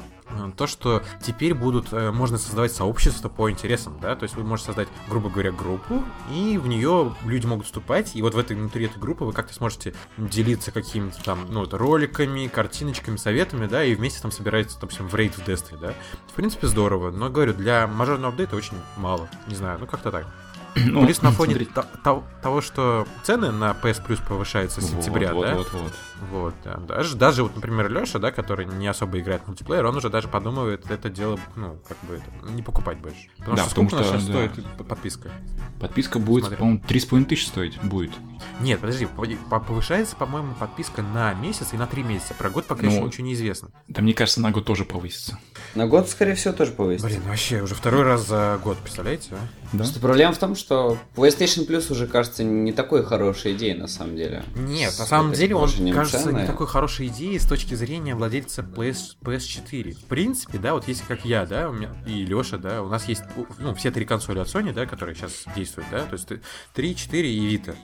то, 0.57 0.67
что 0.67 1.03
теперь 1.21 1.53
будут, 1.53 1.93
э, 1.93 2.11
можно 2.11 2.37
создавать 2.37 2.71
сообщество 2.71 3.29
по 3.29 3.49
интересам, 3.49 3.99
да, 4.01 4.15
то 4.15 4.23
есть 4.23 4.35
вы 4.35 4.43
можете 4.43 4.67
создать, 4.67 4.87
грубо 5.09 5.29
говоря, 5.29 5.51
группу, 5.51 6.03
и 6.31 6.57
в 6.57 6.67
нее 6.67 7.15
люди 7.23 7.45
могут 7.45 7.65
вступать, 7.65 8.15
и 8.15 8.21
вот 8.21 8.33
в 8.33 8.37
этой, 8.37 8.55
внутри 8.55 8.85
этой 8.85 8.99
группы 8.99 9.23
вы 9.23 9.33
как-то 9.33 9.53
сможете 9.53 9.93
делиться 10.17 10.71
какими-то 10.71 11.23
там, 11.23 11.45
ну, 11.49 11.61
вот, 11.61 11.73
роликами, 11.73 12.47
картиночками, 12.47 13.17
советами, 13.17 13.67
да, 13.67 13.83
и 13.83 13.95
вместе 13.95 14.21
там 14.21 14.31
собираетесь, 14.31 14.75
допустим, 14.75 15.07
в 15.07 15.15
рейд 15.15 15.33
в 15.33 15.47
Destiny, 15.47 15.79
да. 15.79 15.93
В 16.27 16.33
принципе, 16.33 16.67
здорово, 16.67 17.11
но, 17.11 17.29
говорю, 17.29 17.53
для 17.53 17.87
мажорного 17.87 18.33
апдейта 18.33 18.55
очень 18.55 18.77
мало, 18.97 19.29
не 19.47 19.55
знаю, 19.55 19.79
ну, 19.79 19.87
как-то 19.87 20.11
так. 20.11 20.27
Ну, 20.75 21.05
Плюс 21.05 21.21
на 21.21 21.31
фоне 21.31 21.55
смотри. 21.55 22.23
того, 22.41 22.61
что 22.61 23.07
цены 23.23 23.51
на 23.51 23.71
PS 23.71 24.05
Plus 24.05 24.19
повышаются 24.27 24.81
с 24.81 24.89
сентября, 24.89 25.33
вот, 25.33 25.45
да, 25.45 25.55
Вот, 25.55 25.71
вот, 25.71 25.81
вот. 25.83 25.93
Вот, 26.31 26.53
да. 26.63 26.77
Даже, 26.77 27.15
даже 27.15 27.43
вот, 27.43 27.55
например, 27.55 27.91
Леша, 27.91 28.19
да, 28.19 28.31
который 28.31 28.65
не 28.65 28.87
особо 28.87 29.19
играет 29.19 29.43
в 29.43 29.47
мультиплеер, 29.47 29.85
он 29.85 29.97
уже 29.97 30.09
даже 30.09 30.27
подумывает 30.27 30.89
это 30.89 31.09
дело, 31.09 31.39
ну, 31.55 31.77
как 31.87 31.97
бы, 32.03 32.15
это, 32.15 32.51
не 32.51 32.61
покупать 32.61 32.97
больше. 32.99 33.27
Потому 33.37 33.57
Да, 33.57 33.63
что 33.63 33.69
потому 33.71 33.89
сколько 33.89 34.03
что, 34.03 34.13
сейчас 34.19 34.27
да. 34.27 34.33
стоит 34.33 34.87
подписка? 34.87 35.31
Подписка 35.79 36.19
будет, 36.19 36.57
по-моему, 36.57 36.79
3,5 36.87 37.25
тысяч 37.25 37.47
стоить 37.47 37.81
будет. 37.83 38.11
Нет, 38.59 38.79
подожди, 38.79 39.05
по- 39.05 39.25
по- 39.49 39.59
повышается, 39.59 40.15
по-моему, 40.15 40.53
подписка 40.55 41.01
на 41.01 41.33
месяц 41.33 41.73
и 41.73 41.77
на 41.77 41.87
три 41.87 42.03
месяца. 42.03 42.33
Про 42.33 42.49
год 42.49 42.65
пока 42.65 42.83
Ну, 42.83 42.91
еще 42.91 43.01
ничего 43.01 43.25
не 43.25 43.33
известно. 43.33 43.69
Да 43.87 44.01
мне 44.01 44.13
кажется, 44.13 44.41
на 44.41 44.51
год 44.51 44.65
тоже 44.65 44.85
повысится. 44.85 45.37
На 45.75 45.87
год, 45.87 46.09
скорее 46.09 46.35
всего, 46.35 46.53
тоже 46.53 46.71
повысится. 46.71 47.07
Блин, 47.07 47.21
вообще, 47.25 47.61
уже 47.61 47.75
второй 47.75 48.03
раз 48.03 48.27
за 48.27 48.59
год, 48.63 48.77
представляете, 48.77 49.29
а? 49.33 49.37
Да? 49.73 49.83
Что 49.83 49.99
проблема 49.99 50.33
в 50.33 50.37
том, 50.37 50.55
что 50.55 50.97
PlayStation 51.15 51.67
Plus 51.67 51.91
уже 51.91 52.07
кажется 52.07 52.43
не 52.43 52.71
такой 52.71 53.03
хорошей 53.03 53.53
идеей 53.53 53.73
на 53.73 53.87
самом 53.87 54.15
деле. 54.15 54.43
Нет, 54.55 54.91
С 54.93 54.99
на 54.99 55.05
самом 55.05 55.33
деле 55.33 55.55
он 55.55 55.69
кажется 55.93 56.23
цены. 56.23 56.41
не 56.41 56.47
такой 56.47 56.67
хорошей 56.67 57.07
идеей 57.07 57.39
с 57.39 57.45
точки 57.45 57.73
зрения 57.73 58.15
владельца 58.15 58.61
PS, 58.61 59.17
PS4. 59.21 59.91
В 59.93 60.03
принципе, 60.05 60.57
да, 60.59 60.73
вот 60.73 60.87
если 60.87 61.03
как 61.03 61.25
я, 61.25 61.45
да, 61.45 61.69
у 61.69 61.73
меня, 61.73 61.89
и 62.05 62.25
Леша, 62.25 62.57
да, 62.57 62.81
у 62.83 62.87
нас 62.87 63.07
есть 63.07 63.23
ну, 63.59 63.73
все 63.75 63.91
три 63.91 64.05
консоли 64.05 64.39
от 64.39 64.47
Sony, 64.47 64.71
да, 64.71 64.85
которые 64.85 65.15
сейчас 65.15 65.43
действуют, 65.55 65.89
да, 65.91 66.03
то 66.03 66.13
есть 66.13 66.29
3, 66.73 66.95
4 66.95 67.33
и 67.33 67.57
Vita. 67.57 67.75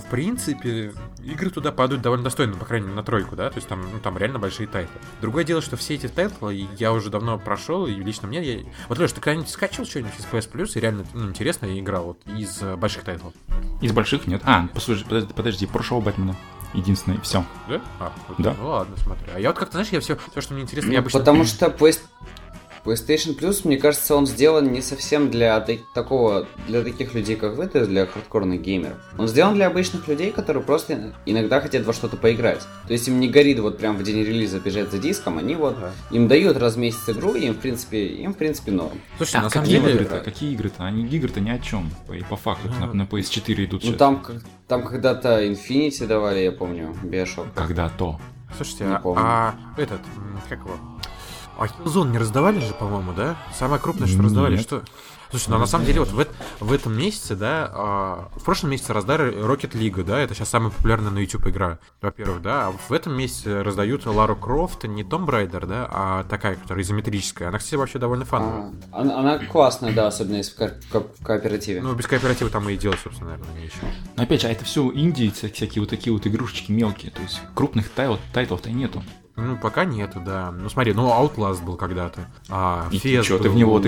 В 0.00 0.06
принципе, 0.06 0.92
игры 1.24 1.50
туда 1.50 1.72
падают 1.72 2.02
довольно 2.02 2.24
достойно, 2.24 2.56
по 2.56 2.64
крайней 2.64 2.86
мере, 2.86 2.96
на 2.96 3.02
тройку, 3.02 3.36
да, 3.36 3.50
то 3.50 3.56
есть 3.56 3.68
там, 3.68 3.80
ну, 3.92 3.98
там 3.98 4.16
реально 4.18 4.38
большие 4.38 4.66
тайтлы. 4.66 4.94
Другое 5.20 5.44
дело, 5.44 5.60
что 5.60 5.76
все 5.76 5.94
эти 5.94 6.08
тайтлы 6.08 6.68
я 6.78 6.92
уже 6.92 7.10
давно 7.10 7.38
прошел, 7.38 7.86
и 7.86 7.94
лично 7.94 8.28
мне, 8.28 8.42
я... 8.42 8.64
вот, 8.88 8.98
Леш, 8.98 9.12
ты 9.12 9.20
когда-нибудь 9.20 9.50
скачивал 9.50 9.86
что-нибудь 9.86 10.12
из 10.18 10.24
PS 10.24 10.50
Plus 10.50 10.72
и 10.76 10.80
реально 10.80 11.04
ну, 11.14 11.28
интересно 11.28 11.66
и 11.66 11.80
играл 11.80 12.04
вот 12.04 12.20
из 12.26 12.62
э, 12.62 12.76
больших 12.76 13.04
тайтлов? 13.04 13.32
Из 13.80 13.92
больших 13.92 14.26
нет. 14.26 14.42
А, 14.44 14.68
послушай, 14.72 15.04
подожди, 15.04 15.32
подожди 15.34 15.66
прошлого 15.66 16.00
Бэтмена. 16.00 16.36
Единственное, 16.74 17.18
все. 17.20 17.44
Да? 17.68 17.80
А, 17.98 18.12
вот, 18.28 18.36
Да. 18.38 18.54
Ну 18.58 18.68
ладно, 18.68 18.94
смотри. 19.02 19.24
А 19.34 19.40
я 19.40 19.48
вот 19.48 19.58
как-то, 19.58 19.72
знаешь, 19.72 19.88
я 19.88 20.00
все, 20.00 20.18
все, 20.30 20.40
что 20.40 20.54
мне 20.54 20.62
интересно, 20.62 20.88
Ну, 20.88 20.92
я 20.94 21.00
обычно... 21.00 21.18
Потому 21.18 21.44
что 21.44 21.66
Play- 21.66 21.98
PlayStation 22.84 23.38
Plus, 23.38 23.62
мне 23.64 23.76
кажется, 23.76 24.14
он 24.14 24.26
сделан 24.26 24.72
не 24.72 24.80
совсем 24.82 25.30
для 25.30 25.58
та- 25.60 25.74
такого, 25.94 26.46
для 26.66 26.82
таких 26.82 27.14
людей, 27.14 27.36
как 27.36 27.56
вы, 27.56 27.66
то 27.66 27.78
есть 27.78 27.90
для 27.90 28.06
хардкорных 28.06 28.60
геймеров. 28.62 28.96
Он 29.18 29.28
сделан 29.28 29.54
для 29.54 29.66
обычных 29.66 30.08
людей, 30.08 30.30
которые 30.32 30.62
просто 30.62 31.12
иногда 31.26 31.60
хотят 31.60 31.84
во 31.84 31.92
что-то 31.92 32.16
поиграть. 32.16 32.62
То 32.86 32.92
есть 32.92 33.08
им 33.08 33.20
не 33.20 33.28
горит 33.28 33.58
вот 33.58 33.78
прям 33.78 33.96
в 33.96 34.02
день 34.02 34.18
релиза 34.24 34.60
бежать 34.60 34.90
за 34.90 34.98
диском, 34.98 35.38
они 35.38 35.54
вот 35.54 35.76
им 36.10 36.28
дают 36.28 36.56
раз 36.56 36.74
в 36.74 36.78
месяц 36.78 37.08
игру, 37.08 37.34
и 37.34 37.46
им 37.46 37.54
в 37.54 37.58
принципе, 37.58 38.06
им 38.06 38.34
в 38.34 38.36
принципе 38.36 38.72
норм. 38.72 39.00
Слушайте, 39.16 39.40
на 39.40 39.50
самом 39.50 39.64
какие 39.66 39.80
деле... 39.80 39.94
игры-то? 39.94 40.20
Какие 40.20 40.52
игры-то? 40.52 40.84
Они 40.84 41.06
игры-то 41.06 41.40
ни 41.40 41.50
о 41.50 41.58
чем. 41.58 41.90
И 42.12 42.22
по 42.24 42.36
факту 42.36 42.68
на, 42.80 42.92
на 42.92 43.02
PS4 43.02 43.64
идут 43.64 43.82
Ну 43.82 43.88
сейчас. 43.90 43.98
там, 43.98 44.24
там 44.66 44.82
когда-то 44.84 45.44
Infinity 45.44 46.06
давали, 46.06 46.40
я 46.40 46.52
помню, 46.52 46.94
Bioshock. 47.02 47.48
Когда-то. 47.54 48.20
Слушайте, 48.56 48.84
Не 48.84 48.94
а, 48.94 48.98
помню. 49.00 49.22
а 49.24 49.54
этот, 49.76 50.00
как 50.48 50.60
его? 50.60 50.78
А 51.58 51.66
Killzone 51.66 52.10
не 52.12 52.18
раздавали 52.18 52.60
же, 52.60 52.72
по-моему, 52.72 53.12
да? 53.12 53.36
Самое 53.52 53.80
крупное, 53.80 54.06
что 54.06 54.22
раздавали, 54.22 54.52
Нет. 54.56 54.62
что... 54.62 54.82
Слушай, 55.30 55.50
ну 55.50 55.58
на 55.58 55.66
самом 55.66 55.84
деле 55.84 56.00
вот 56.00 56.08
в, 56.08 56.26
в 56.60 56.72
этом 56.72 56.96
месяце, 56.96 57.36
да, 57.36 57.70
а, 57.70 58.28
в 58.36 58.44
прошлом 58.44 58.70
месяце 58.70 58.94
раздали 58.94 59.30
Rocket 59.30 59.72
League, 59.72 60.02
да, 60.02 60.18
это 60.20 60.34
сейчас 60.34 60.48
самая 60.48 60.70
популярная 60.70 61.10
на 61.10 61.18
YouTube 61.18 61.48
игра, 61.48 61.80
во-первых, 62.00 62.40
да, 62.40 62.68
а 62.68 62.72
в 62.72 62.90
этом 62.94 63.12
месяце 63.14 63.62
раздают 63.62 64.06
Лару 64.06 64.36
Крофт, 64.36 64.84
не 64.84 65.04
Том 65.04 65.26
Брайдер, 65.26 65.66
да, 65.66 65.86
а 65.90 66.24
такая, 66.24 66.54
которая 66.56 66.82
изометрическая. 66.82 67.48
Она, 67.48 67.58
кстати, 67.58 67.74
вообще 67.74 67.98
довольно 67.98 68.24
фановая. 68.24 68.72
А, 68.90 69.00
она, 69.02 69.18
она 69.18 69.38
классная, 69.38 69.92
да, 69.92 70.06
особенно 70.06 70.36
если 70.36 70.52
в, 70.54 70.56
ко- 70.56 70.80
ко- 70.90 71.00
в 71.20 71.22
кооперативе. 71.22 71.82
Ну, 71.82 71.92
без 71.92 72.06
кооператива 72.06 72.48
там 72.48 72.66
и 72.70 72.76
делать, 72.78 73.00
собственно, 73.04 73.32
наверное, 73.32 73.60
нечего. 73.60 73.86
Но 74.16 74.22
опять 74.22 74.40
же, 74.40 74.46
а 74.48 74.50
это 74.50 74.64
все 74.64 74.88
Индии, 74.90 75.30
вся- 75.30 75.52
всякие 75.52 75.82
вот 75.82 75.90
такие 75.90 76.10
вот 76.10 76.26
игрушечки 76.26 76.72
мелкие. 76.72 77.10
То 77.10 77.20
есть 77.20 77.42
крупных 77.54 77.90
тайл- 77.94 78.18
тайтлов-то 78.32 78.70
и 78.70 78.72
нету. 78.72 79.02
Ну, 79.38 79.56
пока 79.56 79.84
нету, 79.84 80.20
да. 80.20 80.50
Ну, 80.50 80.68
смотри, 80.68 80.92
ну, 80.92 81.08
Outlast 81.08 81.62
был 81.64 81.76
когда-то. 81.76 82.28
А, 82.48 82.88
И 82.90 82.96
Fez 82.98 83.22
что, 83.22 83.38
ты 83.38 83.48
в 83.48 83.52
был. 83.52 83.58
него 83.60 83.78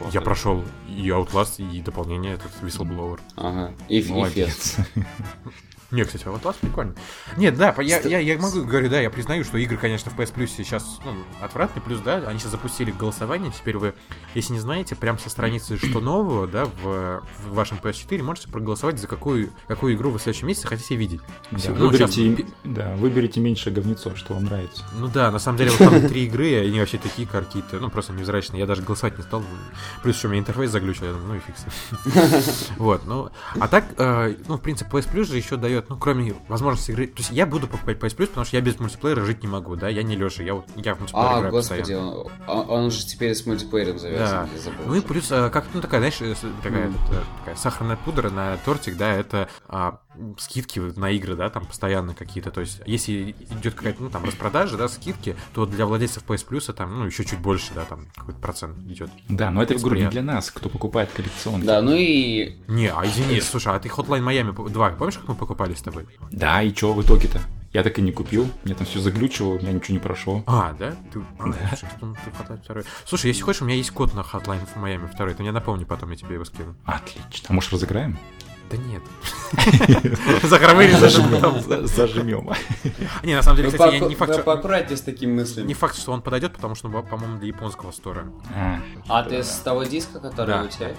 у 0.00 0.04
вас 0.04 0.14
Я 0.14 0.20
прошел 0.20 0.62
и 0.88 1.08
Outlast, 1.08 1.58
и 1.58 1.80
дополнение 1.80 2.34
этот 2.34 2.52
Whistleblower. 2.62 3.18
Ага. 3.36 3.72
И, 3.88 3.98
и 4.00 4.24
Фест. 4.26 4.80
Не, 5.96 6.04
кстати, 6.04 6.24
Outlast 6.24 6.56
прикольно. 6.60 6.94
Нет, 7.38 7.56
да, 7.56 7.74
я, 7.80 8.00
я, 8.00 8.18
я 8.18 8.38
могу 8.38 8.64
говорю, 8.64 8.90
да, 8.90 9.00
я 9.00 9.08
признаю, 9.08 9.44
что 9.44 9.56
игры, 9.56 9.78
конечно, 9.78 10.10
в 10.10 10.18
PS 10.18 10.34
Plus 10.34 10.48
сейчас 10.48 10.98
ну, 11.06 11.12
отвратные, 11.40 11.82
плюс, 11.82 12.00
да, 12.00 12.16
они 12.26 12.38
сейчас 12.38 12.50
запустили 12.50 12.90
голосование, 12.90 13.50
теперь 13.50 13.78
вы, 13.78 13.94
если 14.34 14.52
не 14.52 14.60
знаете, 14.60 14.94
прям 14.94 15.18
со 15.18 15.30
страницы 15.30 15.78
что 15.78 16.00
нового, 16.00 16.46
да, 16.46 16.66
в, 16.66 17.22
в 17.44 17.54
вашем 17.54 17.78
PS4 17.82 18.22
можете 18.22 18.48
проголосовать, 18.48 18.98
за 18.98 19.06
какую, 19.06 19.50
какую 19.68 19.94
игру 19.94 20.10
вы 20.10 20.18
в 20.18 20.22
следующем 20.22 20.48
месяце 20.48 20.66
хотите 20.66 20.96
видеть. 20.96 21.20
Да, 21.50 21.58
Всё- 21.58 21.74
ну, 21.74 21.88
выберите, 21.88 22.36
щас- 22.36 22.46
да, 22.64 22.94
выберите 22.96 23.40
меньшее 23.40 23.74
говнецо, 23.74 24.14
что 24.16 24.34
вам 24.34 24.44
нравится. 24.44 24.84
Ну 24.92 25.08
да, 25.08 25.30
на 25.30 25.38
самом 25.38 25.56
деле, 25.56 25.70
вот 25.70 25.78
там 25.78 26.08
три 26.08 26.26
игры, 26.26 26.48
и 26.50 26.54
они 26.56 26.78
вообще 26.78 26.98
такие 26.98 27.26
какие-то, 27.26 27.80
ну 27.80 27.88
просто 27.88 28.12
невзрачные. 28.12 28.60
Я 28.60 28.66
даже 28.66 28.82
голосовать 28.82 29.16
не 29.16 29.24
стал. 29.24 29.42
Плюс 30.02 30.16
еще 30.16 30.28
у 30.28 30.30
меня 30.30 30.40
интерфейс 30.40 30.70
заглючил, 30.70 31.06
я 31.06 31.12
думаю, 31.12 31.28
ну 31.28 31.34
и 31.36 31.38
фиг 31.40 31.54
с 31.56 31.64
ним. 31.64 32.42
Вот, 32.76 33.06
ну, 33.06 33.30
а 33.58 33.68
так, 33.68 33.84
э, 33.96 34.34
ну, 34.48 34.56
в 34.56 34.60
принципе, 34.60 34.90
PS 34.90 35.10
Plus 35.12 35.24
же 35.24 35.36
еще 35.36 35.56
дает, 35.56 35.85
ну, 35.88 35.96
кроме 35.96 36.34
возможности 36.48 36.90
игры, 36.90 37.06
то 37.06 37.18
есть 37.18 37.30
я 37.30 37.46
буду 37.46 37.66
покупать 37.68 37.98
PS 37.98 38.16
Plus, 38.16 38.26
потому 38.26 38.44
что 38.46 38.56
я 38.56 38.62
без 38.62 38.78
мультиплеера 38.78 39.24
жить 39.24 39.42
не 39.42 39.48
могу, 39.48 39.76
да, 39.76 39.88
я 39.88 40.02
не 40.02 40.16
Леша, 40.16 40.42
я 40.42 40.54
вот, 40.54 40.66
я 40.76 40.94
в 40.94 41.00
мультиплеер 41.00 41.26
А, 41.28 41.38
играю 41.38 41.52
господи, 41.52 41.80
постоянно. 41.80 42.10
он, 42.18 42.30
он- 42.48 42.70
он 42.70 42.90
же 42.90 43.06
теперь 43.06 43.34
с 43.34 43.46
мультиплеером 43.46 43.98
завязан, 43.98 44.46
Да. 44.46 44.52
я 44.54 44.60
забыл. 44.60 44.84
Ну 44.86 44.94
и 44.94 45.00
плюс, 45.00 45.30
э, 45.30 45.50
как, 45.50 45.66
ну, 45.74 45.80
такая, 45.80 46.00
знаешь, 46.00 46.20
э, 46.20 46.34
такая, 46.62 46.88
Мгм. 46.88 46.96
этот, 47.10 47.24
такая 47.40 47.56
сахарная 47.56 47.96
пудра 47.96 48.30
на 48.30 48.56
тортик, 48.58 48.96
да, 48.96 49.12
это 49.12 49.48
а, 49.68 50.00
скидки 50.38 50.78
на 50.78 51.10
игры, 51.10 51.36
да, 51.36 51.50
там 51.50 51.66
постоянно 51.66 52.14
какие-то, 52.14 52.50
то 52.50 52.60
есть, 52.60 52.80
если 52.86 53.34
идет 53.58 53.74
какая-то, 53.74 54.02
ну, 54.02 54.10
там, 54.10 54.24
распродажа, 54.24 54.76
да, 54.76 54.88
скидки, 54.88 55.36
то 55.54 55.66
для 55.66 55.86
владельцев 55.86 56.24
PS 56.26 56.46
Plus 56.48 56.72
там, 56.72 56.98
ну, 56.98 57.06
еще 57.06 57.24
чуть 57.24 57.40
больше, 57.40 57.72
да, 57.74 57.84
там, 57.84 58.06
какой-то 58.14 58.40
процент 58.40 58.78
идет. 58.90 59.10
Да, 59.28 59.50
но 59.50 59.62
это, 59.62 59.74
я 59.74 59.80
говорю, 59.80 60.00
не 60.00 60.08
для 60.08 60.22
нас, 60.22 60.50
кто 60.50 60.68
покупает 60.68 61.10
коллекционки. 61.12 61.64
Да, 61.64 61.82
ну 61.82 61.94
и 61.94 62.56
Не, 62.68 62.90
а 62.90 63.04
извини, 63.06 63.40
слушай, 63.40 63.74
а 63.74 63.78
ты 63.78 63.88
Hotline 63.88 64.24
Miami 64.24 64.70
2, 64.70 64.90
помнишь, 64.90 65.18
как 65.18 65.28
мы 65.28 65.34
покупали 65.34 65.74
с 65.74 65.82
тобой? 65.82 66.06
Да, 66.30 66.62
и 66.62 66.74
что 66.74 66.92
в 66.92 67.02
итоге-то? 67.02 67.40
Я 67.72 67.82
так 67.82 67.98
и 67.98 68.02
не 68.02 68.12
купил, 68.12 68.48
мне 68.64 68.74
там 68.74 68.86
все 68.86 69.00
заглючило, 69.00 69.54
у 69.54 69.58
меня 69.58 69.72
ничего 69.72 69.94
не 69.94 69.98
прошло. 69.98 70.42
А, 70.46 70.74
да? 70.78 70.96
Ты, 71.12 71.20
а, 71.38 71.52
слушай, 71.68 71.88
что 71.96 72.16
ты 72.24 72.30
Hotline 72.30 72.66
2. 72.66 72.82
Слушай, 73.04 73.26
если 73.26 73.42
хочешь, 73.42 73.62
у 73.62 73.64
меня 73.66 73.76
есть 73.76 73.90
код 73.90 74.14
на 74.14 74.20
Hotline 74.20 74.66
Miami 74.76 75.14
2, 75.14 75.34
ты 75.34 75.42
мне 75.42 75.52
напомни, 75.52 75.84
потом 75.84 76.10
я 76.10 76.16
тебе 76.16 76.34
его 76.34 76.44
скину. 76.44 76.74
Отлично. 76.84 77.46
А 77.48 77.52
может 77.52 77.72
разыграем? 77.72 78.18
Да 78.70 78.76
нет. 78.76 79.02
Вырежи 79.52 80.98
Зажмем. 80.98 81.86
Зажмем. 81.86 82.50
Не, 83.22 83.34
на 83.34 83.42
самом 83.42 83.56
деле, 83.56 83.70
вы 83.70 83.78
кстати, 83.78 84.02
не 84.02 84.14
факт, 84.14 84.44
поаккуратнее 84.44 84.96
с 84.96 85.00
такими 85.02 85.32
мыслями. 85.32 85.66
Не 85.66 85.74
факт, 85.74 85.96
что 85.96 86.12
он 86.12 86.22
подойдет, 86.22 86.52
потому 86.54 86.74
что, 86.74 86.88
ну, 86.88 87.02
по-моему, 87.02 87.38
для 87.38 87.48
японского 87.48 87.92
стора. 87.92 88.26
А, 88.54 88.80
А 89.08 89.22
ты 89.22 89.42
с 89.42 89.56
того 89.58 89.84
диска, 89.84 90.20
который 90.20 90.64
у 90.64 90.68
тебя? 90.68 90.92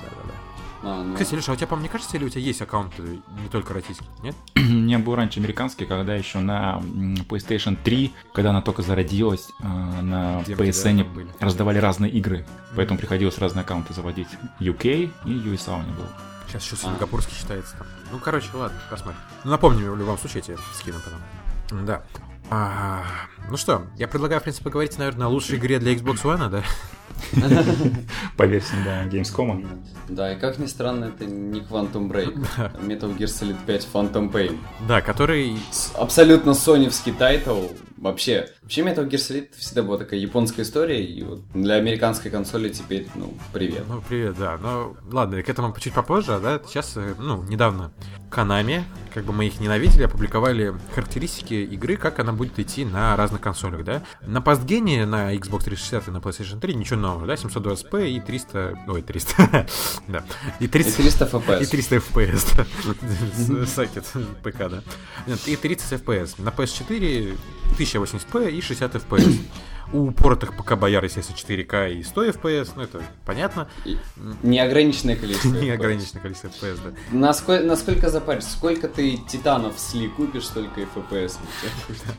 А, 0.84 1.04
ну. 1.04 1.14
Кстати, 1.14 1.34
Леша, 1.34 1.52
а 1.52 1.56
у 1.56 1.58
тебя, 1.58 1.68
по-моему, 1.68 1.88
не 1.88 1.92
кажется, 1.92 2.18
или 2.18 2.26
у 2.26 2.30
тебя 2.30 2.42
есть 2.42 2.62
аккаунты 2.62 3.02
не 3.02 3.50
только 3.52 3.74
российские, 3.74 4.08
нет? 4.22 4.36
У 4.56 4.60
меня 4.60 5.00
был 5.00 5.16
раньше 5.16 5.40
американский, 5.40 5.86
когда 5.86 6.16
еще 6.16 6.38
на 6.38 6.80
PlayStation 7.28 7.76
3, 7.84 8.14
когда 8.32 8.52
она 8.52 8.62
только 8.62 8.84
зародилась, 8.84 9.50
э, 9.60 9.64
на 9.66 10.42
PSN 10.42 11.04
были. 11.12 11.30
раздавали 11.40 11.80
разные 11.80 12.12
игры, 12.12 12.46
поэтому 12.76 13.00
приходилось 13.00 13.40
разные 13.40 13.64
аккаунты 13.64 13.94
заводить. 13.96 14.28
UK 14.60 15.12
и 15.26 15.30
USA 15.30 15.80
у 15.80 15.82
меня 15.82 15.94
был. 15.98 16.06
Сейчас 16.48 16.64
еще 16.64 16.76
А. 16.76 16.86
сингапурский 16.86 17.36
считается 17.36 17.76
там. 17.78 17.88
Ну, 18.12 18.20
короче, 18.20 18.48
ладно, 18.54 18.78
посмотрим. 18.90 19.20
Ну, 19.44 19.52
напомни 19.52 19.82
мне 19.82 19.92
в 19.92 19.98
любом 19.98 20.18
случае, 20.18 20.44
я 20.48 20.56
тебе 20.56 20.58
скину 20.74 20.98
потом. 21.04 21.86
Да. 21.86 22.04
А, 22.50 23.04
ну 23.50 23.58
что, 23.58 23.88
я 23.98 24.08
предлагаю, 24.08 24.40
в 24.40 24.44
принципе, 24.44 24.66
поговорить, 24.66 24.98
наверное, 24.98 25.28
о 25.28 25.30
лучшей 25.30 25.58
игре 25.58 25.80
для 25.80 25.94
Xbox 25.94 26.24
One, 26.24 26.50
да? 26.50 26.64
По 28.38 28.44
версии, 28.44 28.76
да, 28.86 29.06
Gamescom. 29.06 29.68
Да, 30.08 30.34
и 30.34 30.40
как 30.40 30.58
ни 30.58 30.66
странно, 30.68 31.06
это 31.06 31.26
не 31.26 31.60
Quantum 31.60 32.10
Break. 32.10 32.36
Metal 32.82 33.18
Gear 33.18 33.26
Solid 33.26 33.58
5 33.66 33.88
Phantom 33.94 34.32
Pain. 34.32 34.58
Да, 34.88 35.02
который... 35.02 35.60
Абсолютно 35.96 36.54
соневский 36.54 37.12
тайтл. 37.12 37.68
Вообще, 37.98 38.50
вообще 38.62 38.82
Metal 38.82 39.10
Gear 39.10 39.16
Solid 39.16 39.48
всегда 39.58 39.82
была 39.82 39.98
такая 39.98 40.20
японская 40.20 40.64
история, 40.64 41.04
и 41.04 41.24
вот 41.24 41.42
для 41.54 41.76
американской 41.76 42.30
консоли 42.30 42.70
теперь, 42.70 43.08
ну, 43.16 43.34
привет. 43.54 43.86
Ну, 43.88 44.04
привет, 44.08 44.38
да. 44.38 44.58
Ну, 44.62 44.96
ладно, 45.12 45.42
к 45.42 45.50
этому 45.50 45.76
чуть 45.80 45.94
попозже, 45.94 46.36
а, 46.36 46.40
да? 46.40 46.62
Сейчас, 46.68 46.96
э, 46.96 47.16
ну, 47.18 47.42
недавно 47.44 47.92
Konami, 48.30 48.84
как 49.14 49.24
бы 49.26 49.34
мы 49.34 49.48
их 49.48 49.60
ненавидели, 49.60 50.04
опубликовали 50.04 50.76
характеристики 50.94 51.56
игры, 51.56 51.98
как 51.98 52.20
она 52.20 52.34
будет 52.34 52.60
идти 52.60 52.86
на 52.86 53.16
разных 53.16 53.42
консолях, 53.42 53.84
да? 53.84 54.04
На 54.22 54.42
постгене, 54.42 55.08
на 55.08 55.34
Xbox 55.34 55.64
360 55.64 56.08
и 56.08 56.12
на 56.12 56.18
PlayStation 56.18 56.60
3 56.60 56.76
ничего 56.76 57.00
нового, 57.00 57.26
да? 57.26 57.34
720p 57.34 58.10
и 58.12 58.20
300... 58.20 58.80
Ой, 58.88 59.02
300... 59.02 59.68
да. 60.08 60.24
И 60.60 60.66
И 60.66 60.70
30... 60.70 60.96
300 60.98 61.26
И 61.26 61.28
FPS. 61.28 61.66
300 61.66 61.96
FPS, 61.96 63.58
да. 63.58 63.66
Сокет 63.66 64.06
ПК, 64.44 64.70
да. 64.70 64.84
И 65.46 65.56
30 65.56 66.02
FPS. 66.02 66.42
На 66.42 66.50
PS4 66.50 67.38
1080p 67.88 68.52
и 68.52 68.62
60 68.62 68.96
FPS. 68.96 69.38
У 69.94 70.08
упоротых 70.10 70.56
ПК 70.58 70.76
бояр, 70.76 71.04
естественно, 71.06 71.38
4К 71.38 71.94
и 71.94 72.04
100 72.04 72.26
FPS, 72.26 72.72
ну 72.76 72.82
это 72.84 73.02
понятно. 73.26 73.70
И 73.86 73.98
Неограниченное 74.44 75.16
количество. 75.16 75.48
Неограниченное 75.62 76.22
количество 76.22 76.48
FPS, 76.50 76.80
да. 76.84 76.92
Насколько, 77.12 77.64
насколько 77.66 78.10
запаришься? 78.10 78.52
Сколько 78.52 78.90
ты 78.90 79.18
титанов 79.30 79.80
сли 79.80 80.10
купишь, 80.10 80.46
столько 80.46 80.82
и 80.82 80.84
FPS 80.84 81.38
у 81.42 81.62
тебя 81.62 81.72
будет. 81.88 82.02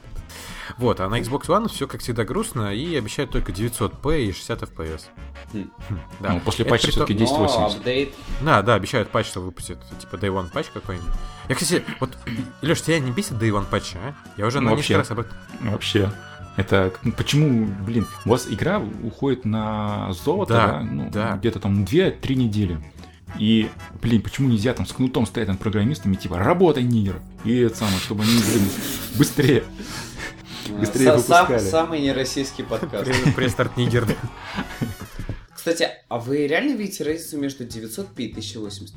Вот, 0.77 1.01
а 1.01 1.09
на 1.09 1.19
Xbox 1.19 1.47
One 1.47 1.67
все 1.69 1.87
как 1.89 2.03
всегда 2.03 2.25
грустно 2.25 2.75
и 2.75 2.95
обещают 2.95 3.31
только 3.31 3.53
900p 3.53 4.25
и 4.25 4.33
60 4.33 4.63
FPS. 4.63 5.03
Хм. 5.53 5.71
Хм, 5.89 6.01
Да. 6.21 6.33
Ну, 6.35 6.41
после 6.41 6.67
патча 6.67 6.91
все-таки 6.91 7.15
Но 7.15 7.25
1080. 7.25 7.79
апдейт. 7.79 8.15
Да, 8.43 8.61
да, 8.63 8.75
обещают 8.75 9.09
патч, 9.09 9.29
что 9.29 9.41
выпустят, 9.41 9.79
типа 9.99 10.17
Day 10.17 10.29
One 10.29 10.53
патч 10.53 10.67
какой-нибудь. 10.73 11.09
Я, 11.49 11.55
кстати, 11.55 11.83
вот, 12.01 12.17
Леш, 12.63 12.83
тебя 12.83 12.99
не 12.99 13.11
бесит 13.11 13.33
Day 13.35 13.51
One 13.51 13.65
патча, 13.71 13.99
а? 14.03 14.15
Я 14.37 14.47
уже 14.47 14.61
Ну, 14.61 14.67
на 14.67 14.71
вообще. 14.77 14.95
несколько 14.95 14.99
раз 14.99 15.11
об 15.11 15.19
этом... 15.21 15.71
Вообще. 15.73 16.13
Это 16.57 16.93
ну, 17.05 17.13
почему, 17.13 17.67
блин, 17.87 18.07
у 18.25 18.31
вас 18.31 18.47
игра 18.51 18.81
уходит 19.05 19.45
на 19.45 20.13
золото, 20.13 20.53
Да, 20.55 20.67
да, 20.67 20.81
ну, 20.83 21.11
да. 21.11 21.37
где-то 21.37 21.61
там 21.61 21.85
2-3 21.85 22.35
недели. 22.35 22.81
И, 23.39 23.71
блин, 24.03 24.23
почему 24.23 24.49
нельзя 24.49 24.75
там 24.75 24.85
с 24.87 24.93
кнутом 24.93 25.25
стоять 25.27 25.49
над 25.49 25.59
программистами, 25.61 26.17
типа, 26.17 26.39
работай, 26.39 26.83
нигер. 26.83 27.21
И 27.45 27.57
это 27.59 27.77
самое, 27.77 27.99
чтобы 27.99 28.25
они, 28.25 28.33
блин, 28.33 28.69
быстрее. 29.19 29.65
Быстрее 30.69 31.07
Са- 31.11 31.19
сам- 31.21 31.47
выпускали. 31.47 31.71
Самый 31.71 32.01
нероссийский 32.01 32.65
подкаст. 32.65 33.09
Престарт 33.37 33.77
Нигер. 33.77 34.07
Кстати, 35.55 35.89
а 36.09 36.19
вы 36.19 36.47
реально 36.47 36.77
видите 36.77 37.05
разницу 37.05 37.39
между 37.39 37.65
900p 37.65 38.13
и 38.17 38.31
1080? 38.33 38.95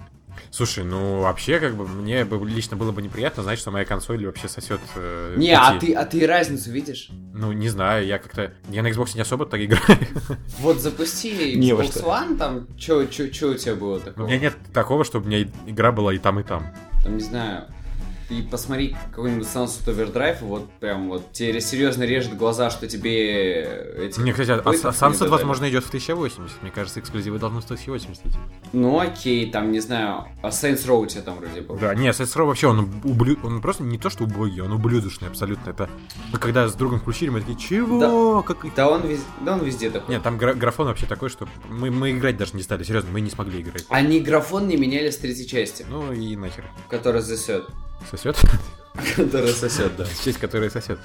Слушай, 0.50 0.84
ну 0.84 1.22
вообще, 1.22 1.60
как 1.60 1.76
бы, 1.76 1.88
мне 1.88 2.26
бы 2.26 2.44
лично 2.48 2.76
было 2.76 2.92
бы 2.92 3.02
неприятно 3.02 3.44
знать, 3.44 3.60
что 3.60 3.72
моя 3.72 3.86
консоль 3.86 4.26
вообще 4.26 4.48
сосет. 4.48 4.80
э, 4.96 5.36
Не, 5.38 5.54
а 5.56 5.74
пути. 5.74 5.88
ты, 5.88 5.94
а 5.94 6.06
ты 6.06 6.26
разницу 6.28 6.72
видишь? 6.72 7.10
Ну, 7.34 7.52
не 7.52 7.70
знаю, 7.70 8.06
я 8.06 8.18
как-то. 8.18 8.54
Я 8.70 8.82
на 8.84 8.88
Xbox 8.88 9.12
не 9.16 9.22
особо 9.22 9.46
так 9.46 9.62
играю. 9.62 9.82
Вот 10.60 10.80
запусти 10.80 11.56
Xbox 11.60 11.92
что. 11.92 12.00
One, 12.02 12.38
там, 12.38 12.68
чё, 12.78 13.06
чё, 13.06 13.28
чё 13.28 13.52
у 13.52 13.56
тебя 13.56 13.76
было 13.76 13.98
У 13.98 14.00
такого? 14.00 14.28
меня 14.28 14.40
нет 14.40 14.56
такого, 14.74 15.04
чтобы 15.06 15.26
у 15.26 15.30
меня 15.30 15.48
игра 15.68 15.92
была 15.92 16.14
и 16.14 16.18
там, 16.18 16.40
и 16.40 16.44
там. 16.44 16.66
Там, 17.04 17.18
не 17.18 17.24
знаю, 17.24 17.66
и 18.32 18.42
посмотри 18.42 18.96
какой-нибудь 19.10 19.46
Sunset 19.46 19.86
Overdrive, 19.88 20.38
вот 20.42 20.72
прям 20.80 21.10
вот 21.10 21.34
тебе 21.34 21.60
серьезно 21.60 22.04
режет 22.04 22.38
глаза, 22.38 22.70
что 22.70 22.88
тебе 22.88 23.62
эти... 23.98 24.20
Мне, 24.20 24.32
кстати, 24.32 24.52
а, 24.52 24.58
Sunset, 24.72 25.28
возможно, 25.28 25.70
идет 25.70 25.84
в 25.84 25.90
1080. 25.90 26.62
Мне 26.62 26.72
кажется, 26.72 27.00
эксклюзивы 27.02 27.40
должны 27.40 27.62
стоить 27.62 27.82
1080 27.82 28.26
идти. 28.26 28.38
Ну 28.72 29.00
окей, 29.00 29.52
там, 29.52 29.72
не 29.72 29.82
знаю, 29.82 30.26
а 30.42 30.48
Saints 30.50 30.88
Row 30.88 31.02
у 31.02 31.06
тебя 31.06 31.22
там 31.24 31.38
вроде 31.38 31.62
был. 31.62 31.76
Да, 31.76 31.94
не, 31.94 32.08
Saints 32.10 32.36
Row 32.38 32.46
вообще, 32.46 32.68
он, 32.68 32.90
ублю... 33.04 33.38
он 33.44 33.62
просто 33.62 33.84
не 33.84 33.98
то, 33.98 34.10
что 34.10 34.24
убогий, 34.24 34.62
он 34.62 34.72
ублюдочный 34.72 35.28
абсолютно. 35.28 35.70
Это 35.70 35.90
мы 36.32 36.40
когда 36.40 36.68
с 36.68 36.74
другом 36.76 37.00
включили, 37.02 37.30
мы 37.30 37.42
такие, 37.42 37.58
чего? 37.58 38.42
Как... 38.44 38.66
Да 38.76 38.90
он, 38.90 39.02
вез- 39.02 39.26
да 39.42 39.54
он 39.56 39.66
везде 39.66 39.90
такой. 39.90 40.16
Нет, 40.16 40.24
там 40.24 40.38
гра- 40.38 40.54
графон 40.54 40.88
вообще 40.88 41.06
такой, 41.06 41.30
что 41.30 41.48
мы, 41.70 41.92
мы 41.92 42.12
играть 42.12 42.38
даже 42.38 42.56
не 42.56 42.64
стали, 42.64 42.84
серьезно, 42.84 43.10
мы 43.12 43.20
не 43.20 43.30
смогли 43.30 43.62
играть. 43.62 43.86
Они 43.90 44.20
графон 44.22 44.68
не 44.68 44.78
меняли 44.78 45.10
с 45.10 45.18
третьей 45.18 45.48
части, 45.48 45.86
Ну 45.90 46.14
и 46.14 46.36
нахер. 46.36 46.64
которая 46.90 47.22
засет. 47.22 47.66
Сосет? 48.10 48.38
Которая 49.16 49.54
сосет, 49.54 49.96
да. 49.96 50.06
Честь, 50.24 50.38
которая 50.38 50.70
сосет. 50.70 51.00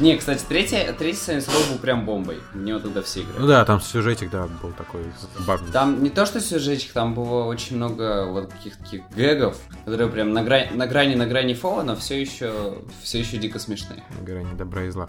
Не, 0.00 0.16
кстати, 0.16 0.44
третья, 0.48 0.92
третий 0.92 1.20
Saints 1.20 1.48
Row 1.48 1.72
был 1.72 1.78
прям 1.78 2.04
бомбой. 2.04 2.40
В 2.52 2.60
него 2.60 2.80
тогда 2.80 3.02
все 3.02 3.20
играли. 3.20 3.38
Ну 3.38 3.46
да, 3.46 3.64
там 3.64 3.80
сюжетик, 3.80 4.30
да, 4.30 4.48
был 4.60 4.72
такой 4.72 5.04
забавный. 5.38 5.70
Там 5.70 6.02
не 6.02 6.10
то, 6.10 6.26
что 6.26 6.40
сюжетик, 6.40 6.92
там 6.92 7.14
было 7.14 7.44
очень 7.44 7.76
много 7.76 8.26
вот 8.26 8.52
каких-то 8.52 8.82
таких 8.82 9.02
гэгов, 9.14 9.56
которые 9.84 10.10
прям 10.10 10.32
на, 10.32 10.42
грани, 10.42 10.70
на 10.74 10.86
грани, 10.86 11.14
на 11.14 11.26
грани 11.26 11.54
фола, 11.54 11.82
но 11.82 11.94
все 11.94 12.20
еще, 12.20 12.78
все 13.02 13.20
еще 13.20 13.36
дико 13.36 13.60
смешные. 13.60 14.02
На 14.18 14.24
грани 14.24 14.52
добра 14.54 14.84
и 14.84 14.90
зла. 14.90 15.08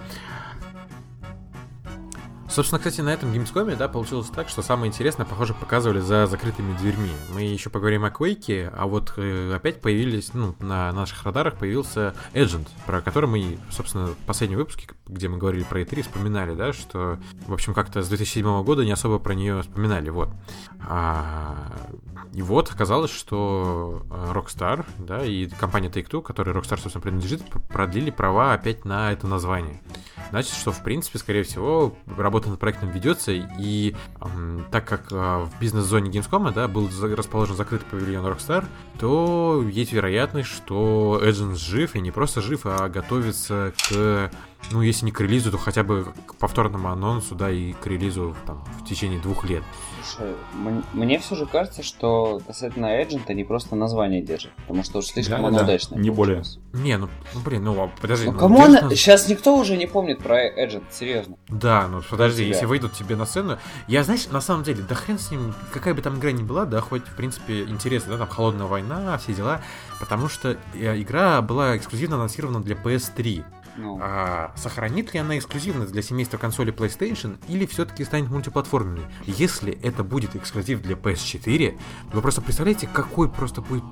Собственно, 2.53 2.77
кстати, 2.77 3.01
на 3.01 3.09
этом 3.09 3.33
геймскоме, 3.33 3.75
да, 3.75 3.87
получилось 3.87 4.27
так, 4.27 4.47
что 4.47 4.61
самое 4.61 4.87
интересное, 4.89 5.25
похоже, 5.25 5.55
показывали 5.55 5.99
за 6.01 6.27
закрытыми 6.27 6.77
дверьми. 6.77 7.09
Мы 7.33 7.41
еще 7.41 7.71
поговорим 7.71 8.05
о 8.05 8.09
Quake, 8.09 8.71
а 8.71 8.85
вот 8.85 9.13
э, 9.17 9.55
опять 9.55 9.81
появились, 9.81 10.35
ну, 10.35 10.53
на 10.59 10.91
наших 10.91 11.23
радарах 11.23 11.55
появился 11.55 12.13
Agent, 12.35 12.67
про 12.85 13.01
который 13.01 13.27
мы, 13.27 13.57
собственно, 13.71 14.05
в 14.05 14.17
последнем 14.27 14.59
выпуске, 14.59 14.87
где 15.07 15.29
мы 15.29 15.39
говорили 15.39 15.63
про 15.63 15.81
E3, 15.81 16.03
вспоминали, 16.03 16.53
да, 16.53 16.73
что, 16.73 17.17
в 17.47 17.53
общем, 17.53 17.73
как-то 17.73 18.03
с 18.03 18.07
2007 18.09 18.63
года 18.63 18.85
не 18.85 18.91
особо 18.91 19.17
про 19.17 19.33
нее 19.33 19.63
вспоминали, 19.63 20.11
вот. 20.11 20.29
А, 20.87 21.55
и 22.33 22.43
вот 22.43 22.71
оказалось, 22.71 23.11
что 23.11 24.05
э, 24.11 24.31
Rockstar, 24.31 24.85
да, 24.99 25.25
и 25.25 25.47
компания 25.47 25.89
Take-Two, 25.89 26.21
которой 26.21 26.55
Rockstar, 26.55 26.79
собственно, 26.79 27.01
принадлежит, 27.01 27.41
продлили 27.69 28.11
права 28.11 28.53
опять 28.53 28.85
на 28.85 29.11
это 29.11 29.25
название. 29.25 29.81
Значит, 30.29 30.53
что, 30.53 30.71
в 30.71 30.83
принципе, 30.83 31.19
скорее 31.19 31.43
всего, 31.43 31.95
работа 32.17 32.42
над 32.51 32.59
проектом 32.59 32.89
ведется, 32.89 33.31
и 33.31 33.95
м, 34.21 34.65
так 34.71 34.85
как 34.87 35.11
э, 35.11 35.15
в 35.15 35.49
бизнес-зоне 35.59 36.11
Gamescom, 36.11 36.53
да, 36.53 36.67
был 36.67 36.89
за- 36.89 37.15
расположен 37.15 37.55
закрытый 37.55 37.87
павильон 37.89 38.25
Rockstar, 38.25 38.65
то 38.99 39.63
есть 39.69 39.91
вероятность, 39.93 40.49
что 40.49 41.21
Agents 41.23 41.55
жив, 41.55 41.95
и 41.95 42.01
не 42.01 42.11
просто 42.11 42.41
жив, 42.41 42.61
а 42.65 42.89
готовится 42.89 43.73
к, 43.89 44.31
ну, 44.71 44.81
если 44.81 45.05
не 45.05 45.11
к 45.11 45.19
релизу, 45.21 45.51
то 45.51 45.57
хотя 45.57 45.83
бы 45.83 46.13
к 46.27 46.35
повторному 46.35 46.89
анонсу, 46.89 47.35
да, 47.35 47.49
и 47.51 47.73
к 47.73 47.85
релизу 47.87 48.35
там, 48.45 48.63
в 48.79 48.85
течение 48.85 49.19
двух 49.19 49.45
лет. 49.45 49.63
Слушай, 50.03 50.35
мне 50.93 51.19
все 51.19 51.35
же 51.35 51.45
кажется, 51.45 51.83
что 51.83 52.41
касательно 52.45 53.01
Agent 53.01 53.23
они 53.27 53.43
просто 53.43 53.75
название 53.75 54.21
держат, 54.21 54.51
потому 54.67 54.83
что 54.83 54.99
уж 54.99 55.05
слишком 55.05 55.41
Да-да-да, 55.41 55.57
оно 55.57 55.63
удачное. 55.65 55.99
не 55.99 56.11
получилось. 56.11 56.59
Не, 56.73 56.97
ну, 56.97 57.09
ну, 57.33 57.39
блин, 57.41 57.63
ну, 57.63 57.83
а, 57.83 57.91
подожди. 58.01 58.25
Ну 58.25 58.33
ну, 58.33 58.39
кому 58.39 58.63
она... 58.63 58.89
Сейчас 58.89 59.27
никто 59.29 59.55
уже 59.57 59.77
не 59.77 59.87
помнит 59.87 60.19
про 60.19 60.47
Agent, 60.47 60.83
серьезно. 60.91 61.37
Да, 61.47 61.87
ну 61.87 62.01
подожди, 62.07 62.43
если 62.43 62.65
выйдут 62.65 62.93
тебе 62.93 63.15
на 63.15 63.25
сцену. 63.25 63.57
Я, 63.87 64.03
знаешь, 64.03 64.27
на 64.27 64.41
самом 64.41 64.63
деле, 64.63 64.83
да 64.87 64.95
хрен 64.95 65.19
с 65.19 65.31
ним, 65.31 65.53
какая 65.71 65.93
бы 65.93 66.01
там 66.01 66.17
игра 66.19 66.31
ни 66.31 66.43
была, 66.43 66.65
да, 66.65 66.81
хоть, 66.81 67.03
в 67.03 67.15
принципе, 67.15 67.63
интересно, 67.63 68.13
да, 68.13 68.17
там 68.19 68.27
холодная 68.27 68.65
война, 68.65 69.17
все 69.17 69.33
дела. 69.33 69.61
Потому 69.99 70.27
что 70.27 70.57
э, 70.73 71.01
игра 71.01 71.41
была 71.41 71.77
эксклюзивно 71.77 72.15
анонсирована 72.17 72.61
для 72.61 72.75
PS3. 72.75 73.43
Ну, 73.75 73.99
А 74.01 74.51
сохранит 74.55 75.13
ли 75.13 75.19
она 75.19 75.37
эксклюзивность 75.37 75.91
для 75.91 76.01
семейства 76.01 76.37
консоли 76.37 76.71
PlayStation 76.73 77.37
или 77.47 77.65
все-таки 77.65 78.03
станет 78.03 78.29
мультиплатформенной? 78.29 79.03
Если 79.25 79.73
это 79.81 80.03
будет 80.03 80.35
эксклюзив 80.35 80.81
для 80.81 80.95
PS4, 80.95 81.77
вы 82.13 82.21
просто 82.21 82.41
представляете, 82.41 82.87
какой 82.91 83.29
просто 83.29 83.61
будет 83.61 83.83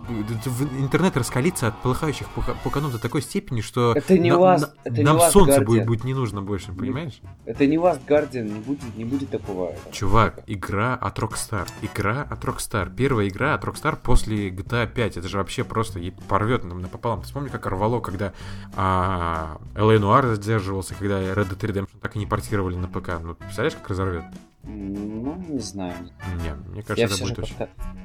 интернет 0.77 1.17
раскалится 1.17 1.67
от 1.67 1.81
полыхающих 1.81 2.27
пука- 2.35 2.55
пуканов 2.63 2.91
до 2.91 2.99
такой 2.99 3.21
степени, 3.21 3.61
что 3.61 3.93
Это 3.95 4.17
не 4.17 4.31
на- 4.31 4.37
вас- 4.37 4.61
на- 4.61 4.73
это 4.83 4.97
не 4.97 5.03
нам 5.03 5.17
вас, 5.17 5.31
солнце 5.31 5.59
Guardian. 5.61 5.65
будет, 5.65 5.85
будет 5.85 6.03
не 6.03 6.13
нужно 6.13 6.41
больше, 6.41 6.71
понимаешь? 6.73 7.19
это 7.45 7.65
не 7.65 7.77
Last 7.77 8.01
Guardian, 8.07 8.43
не 8.51 8.59
будет, 8.59 8.95
не 8.95 9.05
будет 9.05 9.29
такого. 9.29 9.73
Чувак, 9.91 10.41
игра 10.47 10.93
от 10.95 11.17
Rockstar. 11.19 11.67
Игра 11.81 12.21
от 12.29 12.43
Rockstar. 12.45 12.93
Первая 12.95 13.27
игра 13.27 13.55
от 13.55 13.63
Rockstar 13.63 13.97
после 14.01 14.49
GTA 14.49 14.87
5. 14.87 15.17
Это 15.17 15.27
же 15.27 15.37
вообще 15.37 15.63
просто 15.63 15.99
порвет 16.27 16.63
нам 16.63 16.81
напополам. 16.81 17.21
Ты 17.21 17.25
вспомни, 17.27 17.49
как 17.49 17.65
рвало, 17.65 17.99
когда 17.99 18.33
а, 18.75 19.57
LA 19.75 19.99
Noir 19.99 20.35
задерживался, 20.35 20.95
когда 20.95 21.21
Red 21.21 21.49
Dead 21.49 21.59
Redemption 21.59 21.99
так 22.01 22.15
и 22.15 22.19
не 22.19 22.25
портировали 22.25 22.75
на 22.75 22.87
ПК. 22.87 23.19
Ну, 23.21 23.35
представляешь, 23.35 23.75
как 23.75 23.89
разорвет? 23.89 24.23
Ну, 24.63 25.43
не 25.49 25.59
знаю. 25.59 25.95
Не, 26.43 26.53
мне 26.69 26.79
Я 26.79 26.83
кажется, 26.83 26.93
это 27.05 27.13
все 27.15 27.25
же 27.25 27.33
будет 27.33 27.43
очень... 27.45 27.55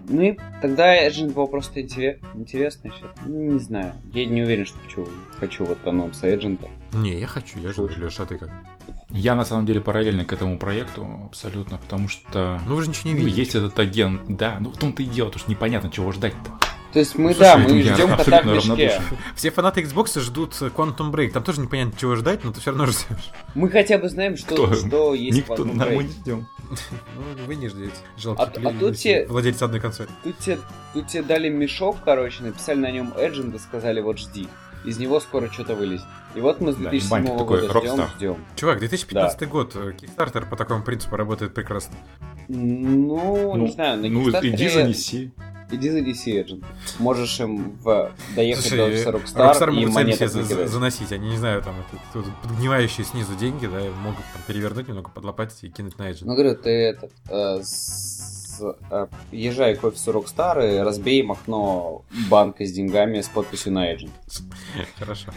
Ну 0.08 0.22
и 0.22 0.38
тогда 0.62 1.06
Agent 1.06 1.32
был 1.34 1.48
просто 1.48 1.82
интерес... 1.82 2.18
интересный 2.34 2.92
сейчас. 2.96 3.10
Ну, 3.26 3.52
не 3.52 3.58
знаю. 3.58 3.92
Я 4.12 4.24
не 4.26 4.42
уверен, 4.42 4.64
что 4.64 4.78
хочу, 4.84 5.08
хочу 5.38 5.64
вот 5.66 5.78
анонс 5.86 6.22
Agent. 6.22 6.66
Не, 6.94 7.18
я 7.18 7.26
хочу, 7.26 7.58
я 7.58 7.72
жду, 7.72 7.88
Леша, 7.88 8.22
а 8.22 8.26
ты 8.26 8.38
как? 8.38 8.50
Я 9.10 9.34
на 9.34 9.44
самом 9.44 9.66
деле 9.66 9.80
параллельно 9.80 10.24
к 10.24 10.32
этому 10.32 10.58
проекту 10.58 11.06
абсолютно, 11.26 11.76
потому 11.78 12.08
что 12.08 12.60
Ну, 12.66 12.76
вы 12.76 12.82
же 12.82 12.88
ничего 12.88 13.10
не 13.10 13.14
ну, 13.20 13.20
видите. 13.26 13.40
есть 13.40 13.54
этот 13.54 13.78
агент, 13.78 14.22
да, 14.28 14.56
ну 14.60 14.70
в 14.70 14.78
том-то 14.78 15.02
и 15.02 15.06
дело, 15.06 15.26
потому 15.26 15.40
что 15.40 15.50
непонятно, 15.50 15.90
чего 15.90 16.10
ждать-то. 16.12 16.52
То 16.96 17.00
есть 17.00 17.18
мы, 17.18 17.34
Слушай, 17.34 17.40
да, 17.40 17.56
мы 17.58 17.82
ждем 17.82 18.16
кота 18.16 18.40
в 18.40 18.46
мешке. 18.46 19.02
Все 19.34 19.50
фанаты 19.50 19.82
Xbox 19.82 20.18
ждут 20.18 20.52
Quantum 20.54 21.10
Break. 21.12 21.32
Там 21.32 21.42
тоже 21.42 21.60
непонятно, 21.60 21.92
чего 22.00 22.16
ждать, 22.16 22.42
но 22.42 22.52
ты 22.52 22.62
все 22.62 22.70
равно 22.70 22.86
ждешь. 22.86 23.32
Мы 23.54 23.68
хотя 23.68 23.98
бы 23.98 24.08
знаем, 24.08 24.38
что, 24.38 24.54
Кто? 24.54 24.74
что 24.74 25.12
есть 25.12 25.36
Никто, 25.36 25.56
в 25.56 25.60
Quantum 25.60 25.74
на- 25.74 25.84
мы 25.84 25.90
Break. 25.92 26.02
не 26.04 26.08
ждем. 26.12 26.46
Ну, 26.70 27.44
вы 27.46 27.54
не 27.56 27.68
ждете. 27.68 27.92
А- 27.92 28.18
Жалкие 28.18 28.46
а 28.66 28.72
тут 28.80 28.96
те- 28.96 29.26
владельцы 29.26 29.62
одной 29.64 29.80
консоли. 29.80 30.08
Тут 30.24 30.38
тебе, 30.38 30.58
тут 30.94 31.06
тебе 31.08 31.22
дали 31.22 31.50
мешок, 31.50 31.98
короче, 32.02 32.42
написали 32.44 32.78
на 32.78 32.90
нем 32.90 33.12
и 33.14 33.58
сказали, 33.58 34.00
вот 34.00 34.18
жди. 34.18 34.48
Из 34.86 34.96
него 34.98 35.20
скоро 35.20 35.50
что-то 35.52 35.74
вылезет. 35.74 36.06
И 36.34 36.40
вот 36.40 36.62
мы 36.62 36.72
с 36.72 36.76
Да, 36.76 36.88
2007 36.88 37.18
ебать, 37.26 37.38
такой 37.38 37.60
года 37.60 37.78
ждем, 37.78 37.92
Rockstar. 38.00 38.08
ждем. 38.16 38.36
Чувак, 38.56 38.78
2015 38.78 39.46
год. 39.48 39.76
э, 39.76 39.92
Kickstarter 40.00 40.48
по 40.48 40.56
такому 40.56 40.82
принципу 40.82 41.16
работает 41.16 41.52
прекрасно. 41.52 41.94
Ну, 42.48 43.54
не 43.58 43.70
знаю, 43.70 44.00
на 44.00 44.08
ну 44.08 44.26
Kickstarter 44.30 44.48
иди 44.48 44.68
занеси. 44.70 45.32
Иди 45.70 45.90
занеси 45.90 46.38
Agent. 46.40 46.64
Можешь 46.98 47.40
им 47.40 47.72
в... 47.82 48.12
доехать 48.36 48.64
Слушай, 48.66 48.76
до 48.78 48.84
офиса 48.84 49.10
Rockstar 49.10 49.52
Rockstar 49.52 49.74
и 49.74 50.12
себе 50.14 50.28
за- 50.28 50.42
за- 50.44 50.66
заносить. 50.68 51.10
Они, 51.12 51.28
не 51.30 51.36
знаю, 51.38 51.60
там, 51.62 51.74
это, 51.80 52.00
тут 52.12 52.26
подгнивающие 52.42 53.04
снизу 53.04 53.34
деньги, 53.34 53.66
да, 53.66 53.80
могут 54.02 54.24
там 54.32 54.42
перевернуть 54.46 54.86
немного, 54.88 55.10
подлопатить 55.10 55.64
и 55.64 55.68
кинуть 55.70 55.98
на 55.98 56.10
Agent. 56.10 56.22
Ну, 56.24 56.34
говорю, 56.34 56.54
ты 56.54 56.70
этот... 56.70 57.10
э, 57.28 57.60
с- 57.62 58.35
езжай 59.32 59.74
к 59.76 59.84
офису 59.84 60.12
Rockstar 60.12 60.76
и 60.76 60.78
разбей 60.78 61.20
им 61.20 61.32
окно 61.32 62.02
банка 62.30 62.64
с 62.64 62.72
деньгами 62.72 63.20
с 63.20 63.28
подписью 63.28 63.72
на 63.72 63.92
Agent. 63.92 64.10
Хорошо. 64.98 65.30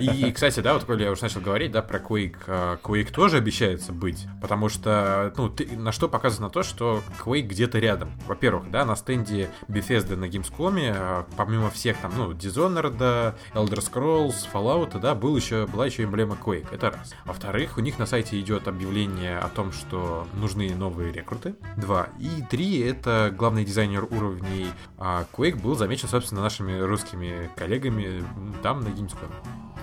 И, 0.00 0.30
кстати, 0.32 0.60
да, 0.60 0.74
вот 0.74 0.84
коли 0.84 1.04
я 1.04 1.10
уже 1.10 1.22
начал 1.22 1.40
говорить, 1.40 1.72
да, 1.72 1.82
про 1.82 1.98
Quake. 1.98 2.36
а, 2.46 2.78
Quake 2.82 3.12
тоже 3.12 3.36
обещается 3.38 3.92
быть, 3.92 4.26
потому 4.40 4.68
что, 4.68 5.32
ну, 5.36 5.48
ты- 5.48 5.76
на 5.76 5.92
что 5.92 6.08
показано 6.08 6.50
то, 6.50 6.62
что 6.62 7.02
Quake 7.24 7.42
где-то 7.42 7.78
рядом. 7.78 8.12
Во-первых, 8.26 8.70
да, 8.70 8.84
на 8.84 8.96
стенде 8.96 9.50
Bethesda 9.68 10.16
на 10.16 10.24
Gamescom, 10.26 10.92
а, 10.94 11.26
помимо 11.36 11.70
всех 11.70 11.96
там, 11.98 12.12
ну, 12.16 12.32
Dishonored, 12.32 13.34
Elder 13.54 13.78
Scrolls, 13.78 14.34
Fallout, 14.52 14.98
да, 15.00 15.14
был 15.14 15.36
еще, 15.36 15.66
была 15.66 15.86
еще 15.86 16.04
эмблема 16.04 16.36
Quake, 16.42 16.66
это 16.72 16.90
раз. 16.90 17.14
Во-вторых, 17.24 17.76
у 17.78 17.80
них 17.80 17.98
на 17.98 18.06
сайте 18.06 18.38
идет 18.40 18.68
объявление 18.68 19.38
о 19.38 19.48
том, 19.48 19.72
что 19.72 20.26
нужны 20.34 20.74
новые 20.74 21.12
рекруты, 21.12 21.54
два. 21.76 22.08
И 22.18 22.42
три, 22.50 22.59
это 22.80 23.34
главный 23.36 23.64
дизайнер 23.64 24.04
уровней 24.04 24.66
а, 24.98 25.26
Quake 25.32 25.60
был 25.60 25.76
замечен, 25.76 26.08
собственно, 26.08 26.42
нашими 26.42 26.78
русскими 26.78 27.50
коллегами 27.56 28.24
там, 28.62 28.80
на 28.80 28.88
Gamescom. 28.88 29.30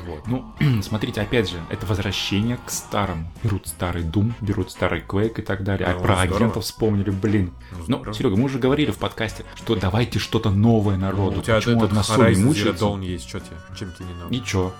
Вот. 0.05 0.27
Ну, 0.27 0.53
смотрите, 0.81 1.21
опять 1.21 1.49
же, 1.49 1.57
это 1.69 1.85
возвращение 1.85 2.57
к 2.65 2.69
старому. 2.69 3.31
Берут 3.43 3.67
старый 3.67 4.03
Doom, 4.03 4.33
берут 4.41 4.71
старый 4.71 5.01
Quake 5.01 5.39
и 5.39 5.41
так 5.41 5.63
далее. 5.63 5.87
Ну, 5.87 5.95
а 5.95 5.99
про 5.99 6.15
здорово. 6.15 6.35
агентов 6.35 6.63
вспомнили, 6.63 7.09
блин. 7.09 7.53
Ну, 7.87 8.03
Ну. 8.05 8.13
Серега, 8.13 8.35
мы 8.35 8.45
уже 8.45 8.59
говорили 8.59 8.91
в 8.91 8.97
подкасте, 8.97 9.43
что 9.55 9.75
давайте 9.75 10.19
что-то 10.19 10.49
новое 10.49 10.97
народу. 10.97 11.35
Ну, 11.35 11.39
у 11.39 11.43
тебя 11.43 11.55
Почему 11.55 11.83
этот 11.83 11.89
одна 11.89 12.01
Horizon 12.01 12.51
Zero? 12.51 12.77
Dawn 12.77 13.03
есть, 13.03 13.27
что 13.27 13.39
тебе? 13.39 13.57
Чем 13.77 13.91
тебе 13.93 14.05
не 14.05 14.13
надо? 14.13 14.33
Ничего. 14.33 14.73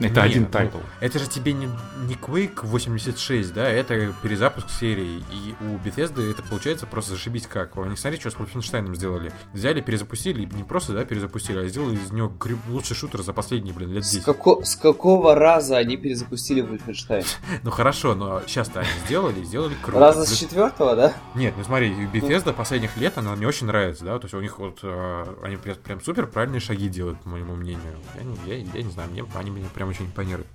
Это 0.00 0.20
Не, 0.20 0.26
один 0.26 0.42
ну, 0.44 0.48
тайтл. 0.48 0.78
Это 1.00 1.18
же 1.18 1.28
тебе 1.28 1.52
не, 1.52 1.66
не 2.06 2.14
Quake 2.14 2.64
86, 2.64 3.52
да, 3.54 3.68
это 3.68 4.14
перезапуск 4.22 4.70
серии. 4.70 5.22
И 5.30 5.54
у 5.60 5.76
Bethesda 5.78 6.28
это 6.30 6.42
получается 6.42 6.86
просто 6.86 7.12
зашибись 7.12 7.46
как. 7.46 7.76
Они 7.76 7.96
смотри, 7.96 8.18
что 8.20 8.30
с 8.30 8.34
Wolfenstein 8.34 8.94
сделали. 8.94 9.32
Взяли, 9.52 9.80
перезапустили, 9.80 10.42
и 10.42 10.46
не 10.54 10.64
просто, 10.64 10.92
да, 10.92 11.04
перезапустили, 11.04 11.58
а 11.58 11.68
сделали 11.68 11.96
из 11.96 12.12
него 12.12 12.28
гри- 12.28 12.56
лучший 12.68 12.96
шутер 12.96 13.22
за 13.22 13.32
последние, 13.32 13.74
блин, 13.74 13.90
лет 13.92 14.04
С, 14.04 14.12
10. 14.12 14.24
како- 14.24 14.62
с 14.64 14.76
какого 14.76 15.34
раза 15.34 15.76
они 15.76 15.96
перезапустили 15.96 16.62
Wolfenstein? 16.62 17.24
Ну 17.62 17.70
хорошо, 17.70 18.14
но 18.14 18.42
сейчас-то 18.46 18.80
они 18.80 18.88
сделали, 19.06 19.40
и 19.40 19.44
сделали 19.44 19.74
круто. 19.82 19.98
Раза 20.00 20.26
с 20.26 20.36
четвертого, 20.36 20.94
да? 20.96 21.12
Нет, 21.34 21.54
ну 21.56 21.64
смотри, 21.64 21.90
Bethesda 22.12 22.52
последних 22.52 22.96
лет, 22.96 23.16
она 23.16 23.34
мне 23.36 23.46
очень 23.46 23.66
нравится, 23.66 24.04
да, 24.04 24.18
то 24.18 24.24
есть 24.24 24.34
у 24.34 24.40
них 24.40 24.58
вот, 24.58 24.80
э, 24.82 25.24
они 25.42 25.56
прям, 25.56 25.76
прям 25.76 26.00
супер 26.02 26.26
правильные 26.26 26.60
шаги 26.60 26.88
делают, 26.88 27.20
по 27.20 27.30
моему 27.30 27.54
мнению. 27.54 27.96
Я 28.16 28.22
не, 28.22 28.36
я, 28.46 28.56
я 28.74 28.82
не 28.82 28.90
знаю, 28.90 29.10
мне, 29.10 29.24
они 29.34 29.50
меня 29.64 29.74
прям 29.74 29.88
очень 29.88 30.06
импонируют. 30.06 30.48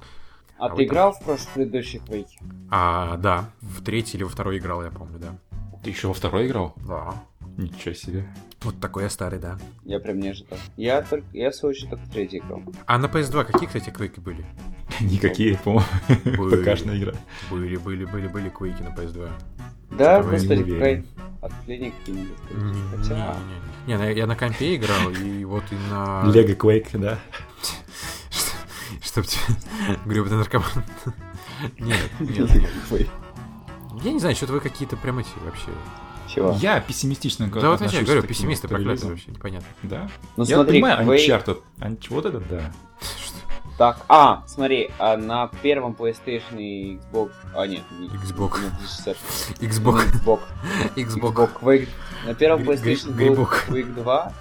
А, 0.58 0.66
А 0.66 0.70
ты 0.70 0.76
вот 0.76 0.82
играл 0.84 1.14
в 1.14 1.20
прошлый 1.22 1.48
предыдущий 1.54 2.00
Quake? 2.00 2.28
А, 2.70 3.18
да, 3.18 3.50
в 3.62 3.84
третий 3.84 4.18
или 4.18 4.24
во 4.24 4.30
второй 4.30 4.58
играл, 4.58 4.84
я 4.84 4.92
помню, 4.92 5.20
да. 5.20 5.36
Ты 5.84 5.92
еще 5.92 6.08
во 6.08 6.14
второй 6.14 6.48
играл? 6.48 6.74
Да. 6.88 7.14
Ничего 7.58 7.94
себе. 7.94 8.26
Вот 8.62 8.80
такой 8.80 9.04
я 9.04 9.10
старый, 9.10 9.40
да. 9.40 9.58
Я 9.86 10.00
прям 10.00 10.20
не 10.20 10.30
ожидал. 10.30 10.60
Я 10.76 11.02
только, 11.02 11.26
я 11.34 11.52
в 11.52 11.56
свою 11.56 11.72
очередь 11.72 11.90
только 11.90 12.06
в 12.06 12.10
третий 12.10 12.38
играл. 12.40 12.62
А 12.86 12.98
на 12.98 13.06
PS2 13.06 13.46
какие, 13.46 13.68
кстати, 13.68 13.90
квейки 13.90 14.20
были? 14.20 14.46
Никакие, 15.00 15.58
по-моему. 15.58 15.86
ПКшная 16.64 16.98
игра. 16.98 17.14
Были, 17.50 17.78
были, 17.78 18.06
были, 18.06 18.28
были 18.28 18.50
квейки 18.50 18.82
на 18.82 18.90
PS2. 18.90 19.30
Да, 19.92 20.22
господи, 20.24 20.64
какая 20.64 21.06
отклонение 21.42 21.92
какие-нибудь. 21.92 22.38
Не, 22.52 22.98
Хотя... 22.98 23.36
не, 23.88 23.94
не, 23.96 24.14
я 24.14 24.28
на 24.28 24.36
компе 24.36 24.76
играл, 24.76 25.10
и 25.10 25.44
вот 25.46 25.64
и 25.72 25.76
на... 25.90 26.24
Лего 26.26 26.54
Quake, 26.54 26.98
да? 26.98 27.20
Чтоб 29.04 29.26
тебе... 29.26 29.42
Гребаный 30.06 30.38
наркоман. 30.38 30.68
Нет, 31.80 32.00
нет, 32.20 32.56
нет. 32.92 33.08
Я 34.02 34.12
не 34.14 34.20
знаю, 34.20 34.36
что-то 34.36 34.54
вы 34.54 34.60
какие-то 34.62 34.96
прям 34.96 35.20
эти 35.20 35.30
вообще... 35.44 35.68
Чего? 36.28 36.56
Я 36.62 36.80
пессимистично 36.80 37.48
Да 37.50 37.72
вот 37.72 37.82
я 37.82 38.04
говорю, 38.04 38.22
пессимисты 38.24 38.68
проклятые 38.68 39.10
вообще, 39.10 39.32
непонятно. 39.32 39.68
Да? 39.84 40.10
Ну 40.38 40.46
Я 40.46 40.56
смотри, 40.56 40.82
понимаю, 40.82 41.08
Quake- 41.08 41.28
Uncharted. 41.28 41.62
Анч- 41.80 42.06
Вот 42.10 42.26
это 42.26 42.40
да. 42.40 42.72
Так, 43.78 44.00
а, 44.10 44.44
смотри, 44.46 44.92
а 45.00 45.16
на 45.18 45.48
первом 45.48 45.94
PlayStation 45.94 46.60
и 46.60 46.98
Xbox... 46.98 47.32
А, 47.56 47.66
нет, 47.66 47.82
не 47.98 48.08
Xbox. 48.10 48.60
не 48.62 48.70
360. 48.78 49.18
Xbox. 49.62 50.06
Xbox. 50.14 50.40
Xbox. 50.96 51.50
Quake. 51.62 51.88
На 52.26 52.34
первом 52.36 52.62
PlayStation 52.64 53.12
был. 53.14 53.44
Quake 53.46 53.94
2. 53.94 54.34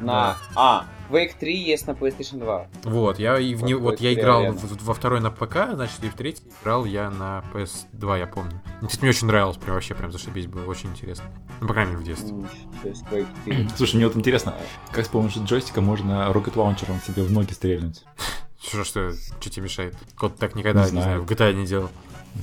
На... 0.00 0.36
А, 0.54 0.86
Quake 1.10 1.32
3 1.38 1.56
есть 1.56 1.86
на 1.86 1.92
PlayStation 1.92 2.38
2. 2.38 2.66
Вот, 2.84 3.18
я 3.18 3.38
и 3.38 3.54
в 3.54 3.62
не... 3.62 3.74
Вот 3.74 4.00
я 4.00 4.12
играл 4.12 4.42
реально. 4.42 4.58
в- 4.58 4.82
во 4.84 4.94
второй 4.94 5.20
на 5.20 5.30
ПК, 5.30 5.68
значит, 5.72 6.02
и 6.04 6.08
в 6.08 6.14
третий 6.14 6.42
играл 6.60 6.84
я 6.84 7.10
на 7.10 7.42
PS2, 7.54 8.18
я 8.18 8.26
помню. 8.26 8.60
Ну, 8.82 8.88
кстати, 8.88 9.02
мне 9.02 9.10
очень 9.10 9.26
нравилось, 9.26 9.56
прям 9.56 9.74
вообще 9.74 9.94
прям 9.94 10.12
зашибись, 10.12 10.46
было 10.46 10.64
очень 10.66 10.90
интересно. 10.90 11.24
Ну, 11.60 11.66
по 11.68 11.72
крайней 11.72 11.92
мере, 11.92 12.02
в 12.02 12.06
детстве. 12.06 12.30
М, 12.30 12.48
То 12.82 12.88
есть 12.88 13.02
Quake 13.10 13.26
4. 13.46 13.68
Слушай, 13.76 13.96
мне 13.96 14.06
вот 14.06 14.16
интересно, 14.16 14.54
как 14.92 15.04
с 15.04 15.08
помощью 15.08 15.44
джойстика 15.44 15.80
можно 15.80 16.32
рокет 16.32 16.56
лаунчером 16.56 17.00
себе 17.06 17.22
в 17.22 17.30
ноги 17.32 17.52
стрельнуть? 17.52 18.04
Что, 18.60 18.82
что, 18.84 19.12
что 19.12 19.50
тебе 19.50 19.62
мешает? 19.64 19.96
Кот 20.16 20.36
так 20.36 20.54
никогда, 20.56 20.80
Не 20.80 20.86
не, 20.86 20.90
знаю, 21.00 21.04
знаю. 21.04 21.22
в 21.22 21.30
GTA 21.30 21.52
не 21.54 21.64
делал. 21.64 21.88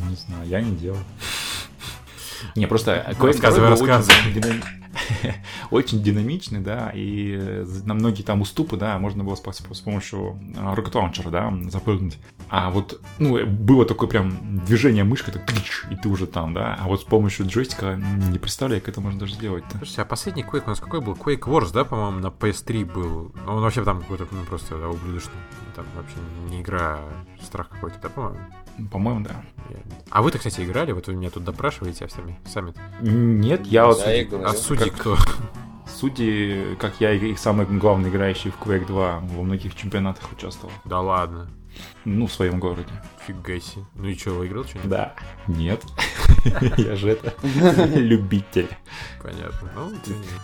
Не 0.09 0.15
знаю, 0.15 0.47
я 0.47 0.61
не 0.61 0.75
делал. 0.75 0.97
Не, 2.55 2.67
просто 2.67 3.03
Рассказывай, 3.19 3.67
2 3.67 3.75
был 3.75 3.85
рассказывай. 3.87 4.61
Очень, 4.95 5.21
динам- 5.23 5.35
очень 5.71 6.03
динамичный, 6.03 6.59
да, 6.59 6.91
и 6.93 7.35
э, 7.39 7.65
на 7.85 7.93
многие 7.93 8.23
там 8.23 8.41
уступы, 8.41 8.77
да, 8.77 8.97
можно 8.99 9.23
было 9.23 9.35
с, 9.35 9.41
с- 9.41 9.77
с 9.77 9.81
помощью 9.81 10.39
Rocket 10.55 10.91
Launcher, 10.93 11.29
да, 11.29 11.53
запрыгнуть. 11.69 12.17
А 12.49 12.69
вот, 12.69 13.01
ну, 13.19 13.37
э, 13.37 13.45
было 13.45 13.85
такое 13.85 14.09
прям 14.09 14.63
движение 14.65 15.03
мышкой, 15.03 15.33
так, 15.33 15.43
и 15.89 15.95
ты 15.95 16.09
уже 16.09 16.27
там, 16.27 16.53
да, 16.53 16.77
а 16.79 16.87
вот 16.87 17.01
с 17.01 17.03
помощью 17.03 17.47
джойстика 17.47 17.99
не 18.31 18.39
представляю, 18.39 18.81
как 18.81 18.89
это 18.89 19.01
можно 19.01 19.19
даже 19.19 19.33
сделать-то. 19.33 19.77
Слушайте, 19.77 20.01
а 20.01 20.05
последний 20.05 20.43
Quake 20.43 20.63
у 20.65 20.69
нас 20.69 20.79
какой 20.79 21.01
был? 21.01 21.13
Quake 21.13 21.41
Wars, 21.41 21.71
да, 21.73 21.83
по-моему, 21.83 22.19
на 22.19 22.27
PS3 22.27 22.85
был. 22.85 23.31
Он 23.47 23.61
вообще 23.61 23.83
там 23.83 24.01
какой-то, 24.01 24.27
ну, 24.31 24.43
просто 24.45 24.77
да, 24.77 24.89
ублюдочный. 24.89 25.33
Там 25.75 25.85
вообще 25.95 26.15
не 26.49 26.61
игра, 26.61 26.99
а 26.99 27.43
страх 27.43 27.67
какой-то, 27.69 27.97
да, 28.01 28.09
по-моему? 28.09 28.39
По-моему, 28.91 29.25
да. 29.25 29.41
А 30.09 30.21
вы-то, 30.21 30.37
кстати, 30.37 30.61
играли? 30.61 30.91
Вот 30.91 31.07
вы 31.07 31.15
меня 31.15 31.29
тут 31.29 31.43
допрашиваете 31.43 32.05
а 32.05 32.09
сами. 32.09 32.37
сами 32.45 32.73
Нет, 33.01 33.65
я 33.65 33.85
вот 33.87 34.05
я 34.05 34.25
говорю. 34.25 34.47
А 34.47 34.53
судьи 34.85 34.91
как- 34.91 34.99
кто? 35.01 35.17
Судьи, 35.99 36.75
как 36.75 36.99
я, 36.99 37.13
и 37.13 37.35
самый 37.35 37.65
главный 37.65 38.09
играющий 38.09 38.51
в 38.51 38.59
Quake 38.61 38.85
2, 38.85 39.19
во 39.21 39.43
многих 39.43 39.75
чемпионатах 39.75 40.29
участвовал. 40.33 40.73
Да 40.83 40.99
ладно. 40.99 41.47
Ну, 42.03 42.27
в 42.27 42.33
своем 42.33 42.59
городе. 42.59 42.89
Фига 43.25 43.59
себе. 43.61 43.85
Ну 43.95 44.07
и 44.07 44.15
что, 44.15 44.31
выиграл 44.31 44.65
что-нибудь? 44.65 44.89
Да. 44.89 45.13
Нет. 45.47 45.81
Я 46.77 46.95
же 46.95 47.11
это 47.11 47.33
любитель. 47.97 48.67
Понятно. 49.21 49.71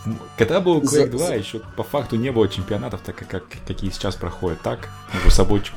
Ну, 0.06 0.16
Когда 0.38 0.62
был 0.62 0.82
Quake 0.82 1.10
2, 1.10 1.28
еще 1.36 1.60
по 1.76 1.84
факту 1.84 2.16
не 2.16 2.32
было 2.32 2.48
чемпионатов, 2.48 3.02
так 3.02 3.16
как 3.16 3.44
какие 3.68 3.90
сейчас 3.90 4.16
проходят. 4.16 4.62
Так, 4.62 4.90
двусобойчик. 5.22 5.76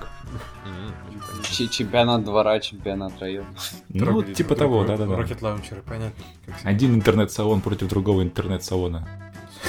Чемпионат 1.50 2.24
двора, 2.24 2.58
чемпионат 2.60 3.18
района. 3.20 3.48
Ну, 3.90 4.04
Трогали 4.04 4.34
типа 4.34 4.54
того, 4.56 4.84
да-да-да. 4.84 5.14
Rocket 5.14 5.40
Launcher, 5.40 5.82
понятно. 5.86 6.24
Один 6.64 6.94
интернет-салон 6.94 7.60
против 7.60 7.88
другого 7.88 8.22
интернет-салона. 8.22 9.06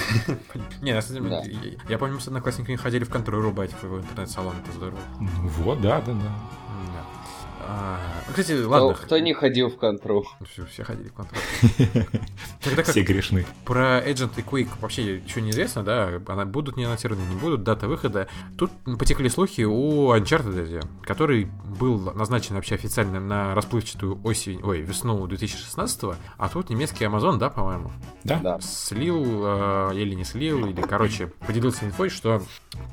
Не, 0.81 0.93
на 0.93 1.01
самом 1.01 1.29
Да. 1.29 1.41
деле, 1.43 1.77
я- 1.89 1.97
помню, 1.97 2.15
мы 2.15 2.21
с 2.21 2.27
одноклассниками 2.27 2.75
ходили 2.75 3.03
в 3.03 3.09
контроль 3.09 3.41
рубать 3.41 3.71
в 3.71 3.83
его 3.83 3.99
интернет-салон, 3.99 4.55
это 4.63 4.71
здорово. 4.75 4.99
Ну 5.19 5.27
Вот, 5.63 5.81
да, 5.81 6.01
да, 6.01 6.13
да. 6.13 6.19
Да. 6.21 7.04
А, 7.67 7.99
Кстати, 8.29 8.57
Кто, 8.59 8.69
ладно. 8.69 8.93
кто 8.93 9.17
не 9.19 9.33
ходил 9.33 9.69
в 9.69 9.77
контру? 9.77 10.25
Все, 10.51 10.65
все 10.65 10.83
ходили 10.83 11.09
в. 11.09 11.39
Тогда 12.61 12.83
как 12.83 12.91
Все 12.91 13.01
грешны. 13.03 13.45
про 13.65 13.99
Agent 13.99 14.31
и 14.37 14.41
Quake 14.41 14.69
вообще 14.81 15.17
еще 15.17 15.41
неизвестно, 15.41 15.83
да, 15.83 16.21
она 16.27 16.45
будут 16.45 16.77
не 16.77 16.83
анонсированы, 16.85 17.21
не 17.27 17.35
будут, 17.35 17.63
дата 17.63 17.87
выхода. 17.87 18.27
Тут 18.57 18.71
потекли 18.99 19.29
слухи 19.29 19.61
о 19.61 20.15
Uncharted, 20.17 20.87
который 21.03 21.45
был 21.79 21.99
назначен 22.13 22.55
вообще 22.55 22.75
официально 22.75 23.19
на 23.19 23.55
расплывчатую 23.55 24.19
осень, 24.23 24.61
ой, 24.63 24.81
весну 24.81 25.25
2016 25.27 26.15
а 26.37 26.49
тут 26.49 26.69
немецкий 26.69 27.05
Amazon, 27.05 27.37
да, 27.37 27.49
по-моему, 27.49 27.91
Да? 28.23 28.39
Да. 28.39 28.59
слил 28.61 29.23
э, 29.45 29.91
или 29.95 30.13
не 30.15 30.23
слил, 30.23 30.65
или, 30.65 30.81
короче, 30.81 31.27
поделился 31.47 31.85
инфой, 31.85 32.09
что 32.09 32.41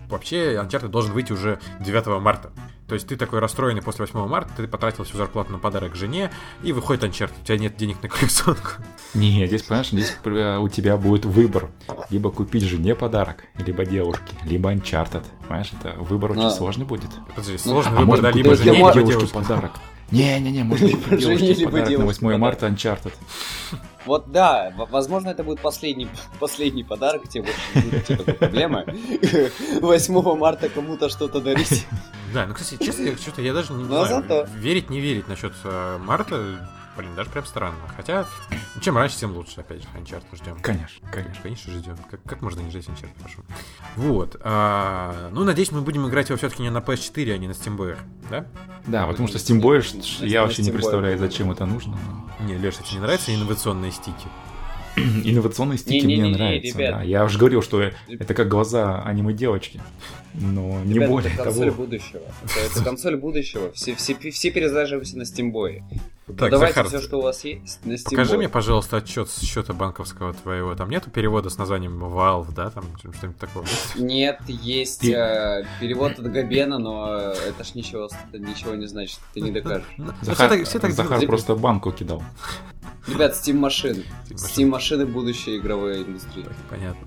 вообще 0.09 0.55
Uncharted 0.55 0.89
должен 0.89 1.13
выйти 1.13 1.33
уже 1.33 1.59
9 1.81 2.21
марта. 2.23 2.53
То 2.89 2.95
есть 2.95 3.07
ты 3.07 3.17
такой 3.17 3.39
расстроенный 3.39 3.81
после 3.81 4.05
8 4.07 4.27
марта, 4.29 4.51
ты 4.57 4.69
потратил 4.69 5.05
всю 5.05 5.17
зарплату 5.17 5.53
на 5.53 5.59
подарок 5.59 5.95
жене, 5.97 6.31
и 6.63 6.73
выходит 6.73 7.05
Uncharted, 7.05 7.33
у 7.41 7.45
тебя 7.45 7.57
нет 7.59 7.77
денег 7.77 8.03
на 8.03 8.09
коллекционку. 8.09 8.71
Не, 9.15 9.47
здесь, 9.47 9.63
понимаешь, 9.63 9.89
здесь 9.91 10.17
э, 10.25 10.59
у 10.59 10.69
тебя 10.69 10.97
будет 10.97 11.25
выбор. 11.25 11.71
Либо 12.11 12.31
купить 12.31 12.65
жене 12.65 12.95
подарок, 12.95 13.45
либо 13.59 13.85
девушке, 13.87 14.35
либо 14.45 14.73
Uncharted. 14.73 15.25
Понимаешь, 15.43 15.73
это 15.81 15.95
выбор 16.01 16.33
очень 16.33 16.43
А. 16.45 16.51
сложный 16.51 16.85
будет. 16.85 17.11
Подожди, 17.35 17.53
Ну, 17.53 17.59
сложный 17.59 17.93
А 17.93 18.01
выбор, 18.01 18.07
можно 18.07 18.23
да, 18.25 18.31
либо 18.33 18.55
жене, 18.57 18.73
либо 18.77 18.93
девушке 18.93 19.13
девушке. 19.13 19.35
подарок. 19.35 19.73
Не-не-не, 20.13 20.65
можно 20.65 20.87
Жене 20.87 21.17
девушке 21.17 21.55
либо 21.55 21.71
подарок 21.71 21.85
на 21.85 21.91
девушке 21.91 22.05
8 22.05 22.21
подарок. 22.21 22.41
марта 22.41 22.67
Uncharted. 22.67 23.13
Вот 24.05 24.31
да, 24.31 24.73
возможно, 24.91 25.29
это 25.29 25.43
будет 25.43 25.61
последний, 25.61 26.09
последний 26.41 26.85
подарок, 26.85 27.29
тебе 27.29 27.45
больше 27.45 27.61
не 27.75 27.81
будет 27.83 28.07
такой 28.07 28.35
проблемы. 28.35 28.85
8 29.81 30.37
марта 30.37 30.69
кому-то 30.69 31.09
что-то 31.09 31.41
дарить. 31.41 31.87
Да, 32.35 32.47
ну, 32.47 32.55
кстати, 32.55 32.83
честно, 32.83 33.03
я, 33.03 33.17
что-то 33.17 33.43
я 33.43 33.53
даже 33.53 33.73
не 33.73 33.85
знаю, 33.85 34.47
верить, 34.57 34.91
не 34.91 35.01
верить 35.01 35.29
насчет 35.29 35.53
э, 35.65 35.99
марта, 35.99 36.69
блин, 36.97 37.15
даже 37.15 37.31
прям 37.31 37.45
странно. 37.47 37.77
Хотя, 37.97 38.27
чем 38.81 38.97
раньше, 38.97 39.17
тем 39.19 39.33
лучше, 39.33 39.61
опять 39.61 39.83
же, 39.83 39.89
Uncharted 39.99 40.37
ждем. 40.37 40.59
Конечно, 40.61 41.09
конечно. 41.11 41.43
Конечно, 41.43 41.73
ждем. 41.73 41.97
Как, 42.11 42.23
как 42.25 42.43
можно 42.43 42.61
не 42.61 42.71
ждать 42.71 42.87
Uncharted, 42.87 43.21
прошу. 43.21 43.43
Вот. 43.97 44.37
а, 44.43 45.31
ну, 45.33 45.45
надеюсь, 45.45 45.73
мы 45.73 45.81
будем 45.83 46.07
играть 46.09 46.29
его 46.29 46.37
все-таки 46.39 46.63
не 46.63 46.71
на 46.71 46.79
PS4, 46.79 47.35
а 47.35 47.39
не 47.39 47.49
на 47.49 47.53
SteamBoy, 47.53 47.97
да? 48.31 48.47
Да, 48.87 49.07
потому 49.07 49.29
что 49.29 49.39
SteamBoy, 49.39 49.83
ш- 49.83 50.23
На- 50.23 50.27
я 50.27 50.43
вообще 50.43 50.63
не 50.63 50.71
представляю, 50.71 51.19
зачем 51.19 51.51
это 51.51 51.67
нужно. 51.67 51.99
Не, 52.41 52.55
Леша, 52.57 52.83
тебе 52.83 52.95
не 52.97 53.01
нравятся 53.03 53.35
инновационные 53.35 53.93
стики? 53.93 54.27
Инновационные 54.97 55.79
стики 55.79 56.05
Не-не-не, 56.05 56.23
мне 56.29 56.37
нравятся. 56.37 56.79
ребят. 56.79 56.95
да. 56.99 57.03
Я 57.03 57.25
уже 57.25 57.39
говорил, 57.39 57.63
что 57.63 57.81
это 58.09 58.35
как 58.35 58.49
глаза 58.49 59.03
аниме-девочки. 59.03 59.81
Но 60.35 60.83
не 60.85 60.95
Ребят, 60.95 61.11
более 61.11 61.33
это 61.35 61.45
консоль 61.45 61.71
того. 61.71 61.83
будущего. 61.85 62.21
Это, 62.45 62.61
это 62.73 62.85
консоль 62.85 63.17
будущего. 63.17 63.71
Все, 63.73 63.95
все, 63.95 64.15
все 64.31 64.51
перезаживаемся 64.51 65.19
на 65.19 65.23
Steamboy. 65.23 65.83
Так, 66.39 66.51
Давайте 66.51 66.75
Захар, 66.77 66.87
все, 66.89 67.01
что 67.01 67.19
у 67.19 67.23
вас 67.23 67.45
есть, 67.45 67.85
на 67.85 67.93
Steamboy. 67.93 68.11
покажи 68.11 68.39
мне, 68.39 68.49
пожалуйста, 68.49 68.97
отчет 68.99 69.29
с 69.29 69.41
счета 69.43 69.75
банковского 69.75 70.33
твоего. 70.33 70.75
Там 70.75 70.89
нету 70.89 71.11
перевода 71.11 71.51
с 71.51 71.59
названием 71.59 72.03
Valve, 72.03 72.55
да? 72.55 72.71
Там 72.71 72.85
что-нибудь 72.99 73.37
такого. 73.39 73.67
Нет, 73.97 74.39
есть 74.49 75.01
Ты- 75.01 75.13
э, 75.13 75.65
перевод 75.81 76.19
от 76.19 76.31
Габена, 76.33 76.79
но 76.79 77.15
это 77.19 77.65
ж 77.65 77.75
ничего, 77.75 78.09
ничего 78.33 78.75
не 78.75 78.87
значит, 78.87 79.19
ты 79.35 79.41
не 79.41 79.51
докажешь. 79.51 79.85
Ну, 79.99 80.13
Захар, 80.23 80.49
все 80.49 80.57
так, 80.57 80.67
все 80.67 80.79
так 80.79 80.93
Захар 80.93 81.27
просто 81.27 81.55
банку 81.57 81.93
кидал. 81.93 82.23
Ребят, 83.09 83.35
Steam 83.35 83.55
машины. 83.55 84.05
Steam 84.31 84.37
Steam 84.37 84.67
машины 84.67 85.05
будущее 85.07 85.59
игровой 85.59 86.03
индустрии. 86.05 86.47
Понятно. 86.71 87.07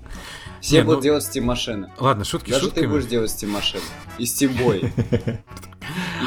Все 0.60 0.76
Не, 0.78 0.82
будут 0.84 0.98
ну- 0.98 1.02
делать 1.02 1.24
Steam 1.24 1.42
машины. 1.42 1.92
Ладно, 1.98 2.24
шутки 2.24 2.50
Даже 2.50 2.70
ты 2.70 2.88
будешь 2.88 3.04
делать 3.06 3.30
Steam 3.30 3.48
машины. 3.48 3.82
И 4.18 4.24
Steam 4.24 4.56
Boy. 4.58 5.38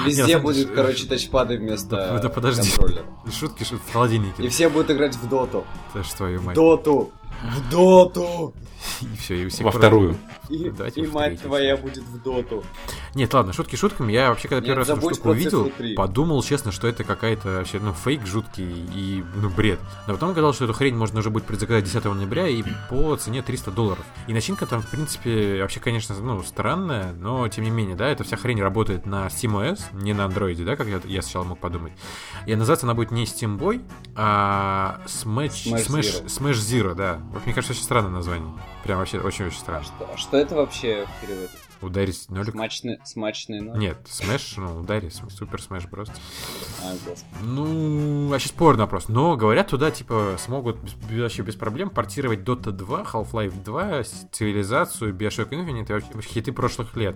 И 0.06 0.10
везде 0.10 0.38
будет, 0.38 0.72
короче, 0.74 1.06
тачпады 1.08 1.58
вместо 1.58 1.90
Да, 1.98 2.20
да 2.20 2.30
подожди. 2.30 2.62
контроллера. 2.70 3.06
Шутки 3.32 3.64
шут- 3.64 3.82
в 3.88 3.92
холодильнике. 3.92 4.44
И 4.44 4.50
все 4.50 4.70
будут 4.70 4.92
играть 4.92 5.16
в 5.16 5.28
доту. 5.28 5.66
Да 5.94 6.04
что, 6.04 6.18
твою 6.18 6.40
В 6.40 6.46
мать. 6.46 6.56
доту! 6.56 7.12
В 7.44 7.70
доту! 7.70 8.54
И 9.14 9.18
все, 9.18 9.36
и 9.44 9.46
у 9.46 9.50
всех 9.50 9.66
Во 9.66 9.72
вторую. 9.72 10.18
И, 10.50 10.70
Давайте 10.70 11.02
и 11.02 11.06
в 11.06 11.14
мать 11.14 11.42
твоя 11.42 11.78
будет 11.78 12.04
в 12.04 12.24
доту. 12.24 12.64
Нет, 13.14 13.34
ладно, 13.34 13.54
шутки 13.54 13.76
шутками. 13.76 14.12
Я 14.12 14.30
вообще, 14.30 14.48
когда 14.48 14.62
Нет, 14.62 14.68
первый 14.68 14.80
раз 14.80 14.98
эту 14.98 15.14
штуку 15.14 15.30
увидел, 15.30 15.72
подумал, 15.96 16.42
честно, 16.42 16.72
что 16.72 16.88
это 16.88 17.04
какая-то 17.04 17.50
вообще, 17.50 17.80
ну, 17.80 17.94
фейк 17.94 18.26
жуткий 18.26 18.66
и, 18.66 19.24
ну, 19.36 19.50
бред. 19.50 19.80
Но 20.08 20.14
потом 20.14 20.32
оказалось, 20.32 20.56
что 20.56 20.66
эту 20.66 20.74
хрень 20.74 20.96
можно 20.96 21.20
уже 21.20 21.30
будет 21.30 21.46
предзаказать 21.46 21.84
10 21.84 22.04
ноября 22.06 22.48
и 22.48 22.64
по 22.90 23.16
цене 23.16 23.44
300 23.44 23.72
долларов. 23.72 24.04
И 24.28 24.34
начинка 24.34 24.66
там, 24.66 24.82
в 24.82 24.90
принципе, 24.90 25.62
вообще, 25.62 25.80
конечно, 25.80 26.16
ну, 26.16 26.42
странная, 26.42 27.14
но, 27.14 27.48
тем 27.48 27.64
не 27.64 27.70
менее, 27.70 27.96
да, 27.96 28.08
эта 28.08 28.24
вся 28.24 28.38
хрень 28.38 28.62
работает 28.62 29.06
на 29.06 29.28
SteamOS, 29.28 29.82
не 29.94 30.14
на 30.14 30.22
Android, 30.22 30.64
да, 30.66 30.76
как 30.76 30.88
я, 30.88 31.00
я 31.06 31.22
сначала 31.22 31.44
мог 31.44 31.60
подумать. 31.60 31.94
И 32.48 32.56
называется 32.56 32.88
она 32.88 32.96
будет 32.96 33.12
не 33.12 33.26
Steam 33.26 33.60
Boy, 33.60 33.84
а 34.16 35.00
Smash, 35.06 35.66
Smash 35.66 35.88
Smash, 35.88 36.24
Zero. 36.24 36.26
Smash 36.26 36.54
Zero, 36.54 36.96
да. 36.96 37.20
Вот 37.34 37.46
мне 37.46 37.54
кажется, 37.54 37.74
очень 37.74 37.84
странное 37.84 38.12
название. 38.12 38.52
Прям 38.90 38.98
вообще 38.98 39.20
очень-очень 39.20 39.60
странно. 39.60 39.84
что, 39.84 40.18
что 40.18 40.38
это 40.38 40.56
вообще 40.56 41.06
в 41.06 41.22
переводе? 41.22 41.52
Ударить 41.82 42.30
нолик. 42.30 42.52
Смачный, 42.52 43.00
смачный 43.06 43.62
ноль? 43.62 43.78
Нет, 43.80 43.98
Smash, 44.06 44.56
ну, 44.58 44.82
удари, 44.82 45.10
Супер 45.10 45.60
Smash 45.60 45.90
Bros. 45.90 46.12
А. 46.84 46.94
Ну, 47.44 48.28
вообще 48.28 48.50
спорный 48.50 48.84
вопрос. 48.84 49.08
Но 49.08 49.38
говорят, 49.38 49.68
туда, 49.70 49.90
типа, 49.90 50.36
смогут 50.38 50.78
без- 50.78 51.22
вообще 51.22 51.42
без 51.42 51.56
проблем 51.56 51.90
портировать 51.90 52.40
Dota 52.40 52.72
2, 52.72 53.04
Half-Life 53.04 53.64
2, 53.64 54.04
с- 54.04 54.28
Цивилизацию, 54.32 55.14
Bioshock 55.16 55.50
Infinite 55.52 55.90
и 55.90 55.94
вообще 55.94 56.10
вообще 56.14 56.30
хиты 56.30 56.52
прошлых 56.52 56.96
лет. 56.98 57.16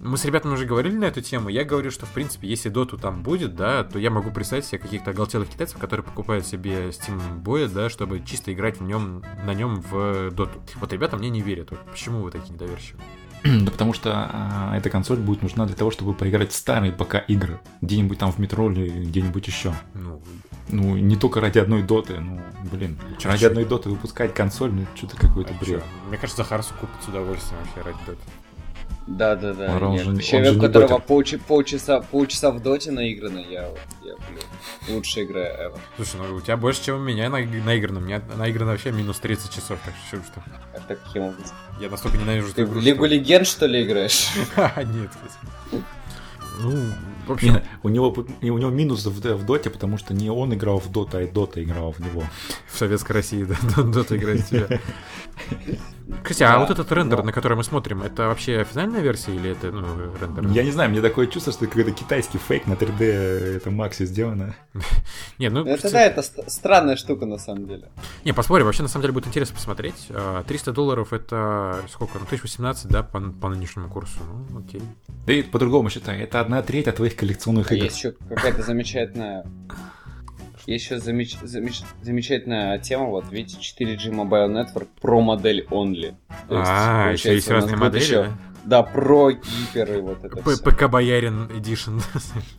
Мы 0.00 0.16
с 0.16 0.24
ребятами 0.24 0.52
уже 0.54 0.66
говорили 0.66 0.94
на 0.96 1.04
эту 1.06 1.20
тему. 1.20 1.48
Я 1.48 1.64
говорю, 1.64 1.90
что, 1.90 2.06
в 2.06 2.10
принципе, 2.10 2.46
если 2.48 2.70
Dota 2.70 2.98
там 3.00 3.22
будет, 3.24 3.56
да, 3.56 3.82
то 3.84 3.98
я 3.98 4.10
могу 4.10 4.30
представить 4.30 4.66
себе 4.66 4.78
каких-то 4.78 5.10
оголтелых 5.10 5.48
китайцев, 5.48 5.78
которые 5.78 6.04
покупают 6.04 6.46
себе 6.46 6.90
Steam 6.90 7.42
Boy, 7.42 7.68
да, 7.68 7.88
чтобы 7.90 8.22
чисто 8.24 8.52
играть 8.52 8.78
в 8.78 8.82
нем, 8.84 9.24
на 9.44 9.52
нем 9.52 9.80
в 9.80 10.28
Dota. 10.28 10.60
Вот 10.76 10.92
ребята 10.92 11.16
мне 11.16 11.28
не 11.30 11.40
верят. 11.40 11.70
Вот 11.72 11.80
почему 11.90 12.22
вы 12.22 12.30
такие 12.30 12.52
недоверчивые? 12.54 13.04
Да 13.62 13.70
потому 13.70 13.92
что 13.92 14.10
а, 14.14 14.76
эта 14.76 14.90
консоль 14.90 15.18
будет 15.18 15.42
нужна 15.42 15.66
для 15.66 15.76
того, 15.76 15.90
чтобы 15.90 16.14
поиграть 16.14 16.52
в 16.52 16.54
старые 16.54 16.92
пока 16.92 17.18
игры. 17.18 17.60
Где-нибудь 17.80 18.18
там 18.18 18.32
в 18.32 18.38
метро 18.38 18.70
или 18.70 19.04
где-нибудь 19.04 19.46
еще. 19.46 19.74
Ну, 19.94 20.20
Ну, 20.68 20.96
не 20.96 21.16
только 21.16 21.40
ради 21.40 21.58
одной 21.58 21.82
доты, 21.82 22.18
ну, 22.18 22.40
блин. 22.70 22.98
Чё, 23.18 23.28
ради 23.28 23.42
чё? 23.42 23.48
одной 23.48 23.64
доты 23.64 23.88
выпускать 23.88 24.34
консоль, 24.34 24.72
ну, 24.72 24.86
что-то 24.94 25.16
какой-то 25.16 25.54
а 25.54 25.64
бред. 25.64 25.80
чё? 25.80 25.86
Мне 26.08 26.16
кажется, 26.18 26.42
Захарс 26.42 26.72
купит 26.80 26.96
с 27.04 27.08
удовольствием 27.08 27.60
вообще 27.62 27.82
ради 27.82 27.98
Dota. 28.10 28.18
Да, 29.06 29.36
да, 29.36 29.54
да. 29.54 29.78
Же- 29.78 29.86
нет. 29.86 30.06
он 30.08 30.18
Человек, 30.18 30.52
же 30.54 30.58
у 30.58 30.62
которого 30.62 30.88
дотер. 30.98 31.04
полча- 31.06 31.40
полчаса, 31.46 32.00
полчаса 32.00 32.50
в 32.50 32.60
доте 32.60 32.90
наиграно, 32.90 33.38
я, 33.38 33.68
я 34.02 34.14
блин, 34.16 34.42
лучшая 34.88 35.24
игра 35.24 35.42
ever. 35.42 35.78
Слушай, 35.96 36.20
ну 36.28 36.34
у 36.34 36.40
тебя 36.40 36.56
больше, 36.56 36.84
чем 36.84 36.96
у 36.96 36.98
меня 37.04 37.30
на- 37.30 37.38
наиграно. 37.44 38.00
У 38.00 38.02
меня 38.02 38.20
наиграно 38.36 38.72
вообще 38.72 38.90
минус 38.90 39.20
30 39.20 39.50
часов, 39.52 39.78
так 39.84 39.94
что 40.08 40.16
что? 40.28 40.42
Как 40.74 40.86
так 40.88 41.02
каким 41.04 41.22
образом? 41.22 41.54
Я 41.80 41.88
настолько 41.88 42.18
ненавижу 42.18 42.52
Ты 42.52 42.62
игру, 42.62 42.80
Лигу 42.80 43.04
что- 43.06 43.14
Легенд, 43.14 43.46
что 43.46 43.66
ли, 43.66 43.84
играешь? 43.84 44.26
Ха, 44.56 44.72
Нет, 44.82 45.08
кстати. 45.10 45.84
Ну, 46.58 46.72
в 47.28 47.32
общем, 47.32 47.52
Не, 47.54 47.62
у 47.82 47.88
него, 47.90 48.26
и 48.40 48.50
у 48.50 48.58
него 48.58 48.70
минус 48.70 49.04
в, 49.04 49.10
в 49.20 49.44
доте, 49.46 49.68
потому 49.70 49.98
что 49.98 50.14
не 50.14 50.30
он 50.30 50.54
играл 50.54 50.80
в 50.80 50.90
дота, 50.90 51.18
а 51.18 51.26
дота 51.26 51.62
играл 51.62 51.92
в 51.92 52.00
него. 52.00 52.24
в 52.66 52.78
Советской 52.78 53.12
России, 53.12 53.44
да, 53.44 53.82
Дота 53.82 54.16
играет 54.16 54.40
в 54.40 54.48
тебя. 54.48 54.80
Кстати, 56.22 56.42
а 56.44 56.52
Да, 56.52 56.58
вот 56.60 56.70
этот 56.70 56.90
рендер, 56.92 57.18
но- 57.18 57.24
на 57.24 57.32
который 57.32 57.56
мы 57.56 57.64
смотрим, 57.64 58.02
это 58.02 58.28
вообще 58.28 58.64
финальная 58.64 59.00
версия 59.00 59.34
или 59.34 59.50
это, 59.50 59.72
ну, 59.72 59.84
рендер? 60.20 60.46
Я 60.48 60.62
не 60.62 60.70
знаю, 60.70 60.90
мне 60.90 61.00
такое 61.00 61.26
чувство, 61.26 61.52
что 61.52 61.64
это 61.64 61.74
какой-то 61.76 61.90
китайский 61.98 62.38
фейк 62.38 62.66
на 62.66 62.74
3D, 62.74 63.02
это 63.56 63.70
Максе 63.70 64.06
сделано. 64.06 64.54
Не, 65.38 65.50
ну, 65.50 65.64
Это 65.64 65.76
кстати, 65.76 65.92
да, 65.92 66.02
это 66.04 66.22
ст- 66.22 66.48
странная 66.50 66.94
штука 66.96 67.26
на 67.26 67.38
самом 67.38 67.66
деле. 67.66 67.88
Не, 68.24 68.32
посмотрим, 68.32 68.66
вообще 68.66 68.82
на 68.82 68.88
самом 68.88 69.02
деле 69.02 69.14
будет 69.14 69.26
интересно 69.26 69.54
посмотреть. 69.56 70.06
А, 70.10 70.44
300 70.44 70.72
долларов 70.72 71.12
это 71.12 71.80
сколько? 71.90 72.18
Ну, 72.18 72.24
1018, 72.26 72.88
да, 72.88 73.02
по, 73.02 73.20
по 73.20 73.48
нынешнему 73.48 73.88
курсу. 73.88 74.18
Ну, 74.50 74.60
окей. 74.60 74.82
Да 75.26 75.32
и 75.32 75.42
по-другому 75.42 75.90
считай, 75.90 76.20
это 76.20 76.40
одна 76.40 76.62
треть 76.62 76.86
от 76.86 76.96
твоих 76.96 77.16
коллекционных 77.16 77.70
А 77.72 77.74
игр. 77.74 77.84
есть 77.84 77.96
еще 77.98 78.12
какая-то 78.28 78.62
замечательная... 78.62 79.44
Еще 80.66 80.96
замеч- 80.96 81.38
замеч- 81.42 81.84
замечательная 82.02 82.78
тема, 82.78 83.06
вот 83.06 83.30
видите, 83.30 83.58
4G 83.60 84.10
Mobile 84.10 84.48
Network 84.52 84.88
Pro 85.00 85.20
модель 85.20 85.64
only. 85.70 86.14
То 86.48 86.58
есть, 86.58 86.70
А, 86.70 87.10
еще 87.12 87.34
есть 87.34 87.48
разные 87.48 87.76
модели, 87.76 88.02
еще- 88.02 88.32
Да, 88.64 88.82
про 88.82 89.30
гиперы, 89.30 90.02
вот 90.02 90.24
это. 90.24 90.36
ПК 90.64 90.88
Боярин 90.88 91.44
Edition. 91.46 92.02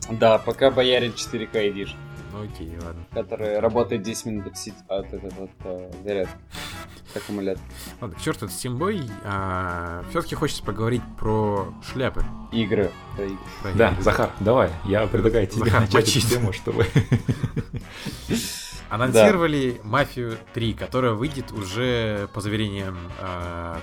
Да, 0.10 0.38
пока 0.38 0.72
Боярин 0.72 1.12
4К 1.12 1.56
Edition, 1.70 1.98
окей, 2.41 2.78
ладно. 2.84 3.06
который 3.13 3.60
работает 3.60 4.02
10 4.02 4.26
минут 4.26 4.47
от, 4.47 4.54
сети- 4.56 4.73
от, 4.88 5.13
от, 5.13 5.23
от, 5.23 5.65
от 5.65 5.95
зарядки. 6.04 6.34
От 7.12 7.17
аккумулятора. 7.23 7.65
Ладно, 8.02 8.15
к 8.17 8.21
черту, 8.21 8.45
это 8.45 8.54
Steamboy. 8.54 10.10
все-таки 10.10 10.36
хочется 10.36 10.63
поговорить 10.63 11.02
про 11.17 11.73
шляпы. 11.91 12.23
Игры. 12.52 12.91
про 13.15 13.26
игры. 13.26 13.38
Про 13.62 13.71
Да, 13.73 13.91
игры. 13.91 14.04
Захар, 14.04 14.32
давай, 14.39 14.69
я 14.86 15.08
предлагаю 15.08 15.47
тебе 15.47 15.65
Захар, 15.65 15.82
начать 15.82 16.15
эту 16.15 16.28
тему, 16.30 16.54
чтобы... 16.54 16.86
Анонсировали 18.89 19.80
Мафию 19.84 20.38
3, 20.54 20.73
которая 20.73 21.13
выйдет 21.13 21.52
уже, 21.52 22.28
по 22.34 22.41
заверениям 22.41 22.97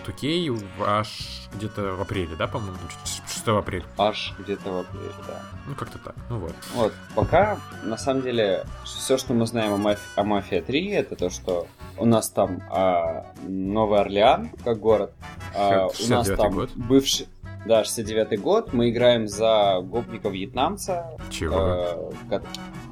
2K, 0.06 0.50
в- 0.50 0.82
аж 0.82 1.48
где-то 1.54 1.94
в 1.94 2.00
апреле, 2.00 2.36
да, 2.36 2.46
по-моему? 2.46 2.76
6 3.04 3.48
апреля. 3.48 3.84
Аж 3.98 4.34
где-то 4.38 4.70
в 4.72 4.78
апреле, 4.80 5.12
да. 5.26 5.42
Ну, 5.66 5.74
как-то 5.74 5.98
так. 5.98 6.14
Ну 6.30 6.38
вот. 6.38 6.54
Вот, 6.74 6.92
пока, 7.14 7.58
на 7.82 7.96
самом 7.98 8.22
деле, 8.22 8.64
все, 8.84 9.18
что 9.18 9.34
мы 9.34 9.46
знаем 9.46 9.72
о, 9.74 9.76
Маф- 9.76 9.98
о 10.16 10.24
Мафия 10.24 10.62
3, 10.62 10.88
это 10.90 11.16
то, 11.16 11.30
что 11.30 11.66
у 11.98 12.06
нас 12.06 12.28
там 12.30 12.62
а, 12.70 13.26
Новый 13.46 14.00
Орлеан, 14.00 14.50
как 14.64 14.78
город, 14.80 15.12
а, 15.54 15.86
у 15.86 16.08
нас 16.08 16.28
69-й 16.28 16.36
там 16.36 16.52
год. 16.54 16.70
бывший... 16.74 17.28
Да, 17.66 17.80
69-й 17.82 18.36
год, 18.36 18.74
мы 18.74 18.90
играем 18.90 19.26
за 19.26 19.78
гопника-вьетнамца. 19.82 21.16
Чего? 21.30 21.54
э, 21.56 22.10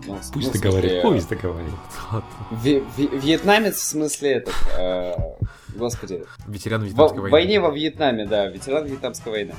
Пусть 0.06 0.32
смысле, 0.32 0.52
договорит, 0.60 1.02
пусть 1.02 1.28
договорит. 1.28 1.70
Ви- 2.50 2.82
ви- 2.96 3.10
Вьетнамец 3.18 3.76
в 3.76 3.82
смысле 3.84 4.30
этот... 4.32 4.54
э, 4.78 5.14
господи. 5.76 6.24
Ветеран 6.46 6.80
Во- 6.80 6.86
Вьетнамской 6.86 7.18
в 7.18 7.22
войны. 7.22 7.32
войне 7.32 7.60
во 7.60 7.70
Вьетнаме, 7.70 8.26
да, 8.26 8.46
ветеран 8.46 8.86
Вьетнамской 8.86 9.32
войны. 9.32 9.54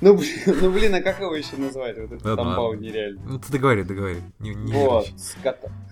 Ну, 0.00 0.14
блин, 0.16 0.30
ну, 0.60 0.70
блин, 0.70 0.94
а 0.94 1.00
как 1.00 1.20
его 1.20 1.34
еще 1.34 1.56
назвать? 1.56 1.96
Вот 1.98 2.12
этот 2.12 2.24
Ладно, 2.24 2.44
тамбау 2.44 2.74
нереально. 2.74 3.20
Ну, 3.24 3.38
ты 3.40 3.50
договори, 3.50 3.82
договори. 3.82 4.22
Не, 4.38 4.54
не 4.54 4.72
Вот, 4.72 5.08
с 5.16 5.34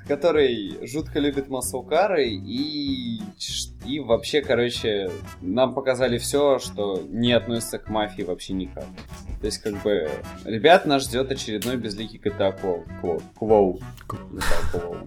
который 0.07 0.79
жутко 0.87 1.19
любит 1.19 1.49
маслкары 1.49 2.29
и, 2.29 3.21
и 3.85 4.01
вообще, 4.01 4.41
короче, 4.41 5.11
нам 5.41 5.75
показали 5.75 6.19
все, 6.19 6.59
что 6.59 7.03
не 7.09 7.33
относится 7.33 7.79
к 7.79 7.89
мафии 7.89 8.23
вообще 8.23 8.53
никак. 8.53 8.87
То 9.41 9.47
есть, 9.47 9.59
как 9.59 9.83
бы, 9.83 10.11
ребят, 10.45 10.87
нас 10.87 11.05
ждет 11.05 11.31
очередной 11.31 11.77
безликий 11.77 12.21
GTA. 12.23 12.53
Квоу. 12.53 13.81
GTA 14.09 14.71
Квоу. 14.71 14.99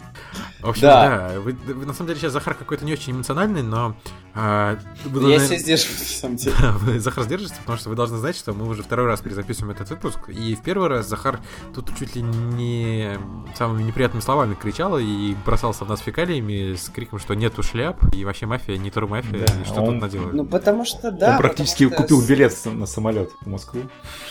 В 0.62 0.69
общем, 0.69 0.81
Да. 0.81 1.29
да, 1.29 1.39
вы, 1.39 1.53
вы 1.53 1.85
на 1.85 1.93
самом 1.93 2.07
деле 2.09 2.19
сейчас 2.19 2.33
Захар 2.33 2.53
какой-то 2.53 2.83
не 2.83 2.91
очень 2.93 3.13
эмоциональный, 3.13 3.63
но... 3.63 3.95
а, 4.35 4.77
вы, 5.05 5.31
Я 5.31 5.39
себя 5.39 5.57
сдерживаю, 5.57 5.97
на 5.99 6.05
самом 6.05 6.35
деле. 6.35 6.55
Да, 6.59 6.71
вы, 6.79 6.99
Захар 6.99 7.23
сдержится, 7.23 7.55
потому 7.62 7.77
что 7.77 7.89
вы 7.89 7.95
должны 7.95 8.17
знать, 8.17 8.35
что 8.35 8.53
мы 8.53 8.67
уже 8.67 8.83
второй 8.83 9.07
раз 9.07 9.21
перезаписываем 9.21 9.73
этот 9.73 9.89
выпуск, 9.89 10.29
и 10.29 10.55
в 10.55 10.62
первый 10.62 10.89
раз 10.89 11.07
Захар 11.07 11.39
тут 11.73 11.97
чуть 11.97 12.15
ли 12.15 12.21
не 12.21 13.17
самыми 13.55 13.83
неприятными 13.83 14.21
словами 14.21 14.53
кричал 14.53 14.88
и 14.97 15.36
бросался 15.45 15.86
в 15.86 15.89
нас 15.89 15.99
фекалиями 15.99 16.73
с 16.75 16.89
криком, 16.89 17.19
что 17.19 17.34
нету 17.36 17.62
шляп, 17.63 17.97
и 18.15 18.25
вообще 18.25 18.45
мафия, 18.45 18.78
не 18.78 18.89
турмафия, 18.91 19.45
Да, 19.45 19.54
и 19.62 19.65
что 19.65 19.82
он- 19.82 19.93
тут 19.93 20.02
наделали. 20.02 20.36
Ну, 20.36 20.45
потому 20.45 20.86
что, 20.86 21.12
да. 21.12 21.32
Он 21.34 21.38
практически 21.38 21.88
что 21.88 21.95
купил 21.95 22.25
билет 22.25 22.54
на 22.65 22.86
самолет 22.86 23.32
в 23.41 23.47
Москву, 23.47 23.82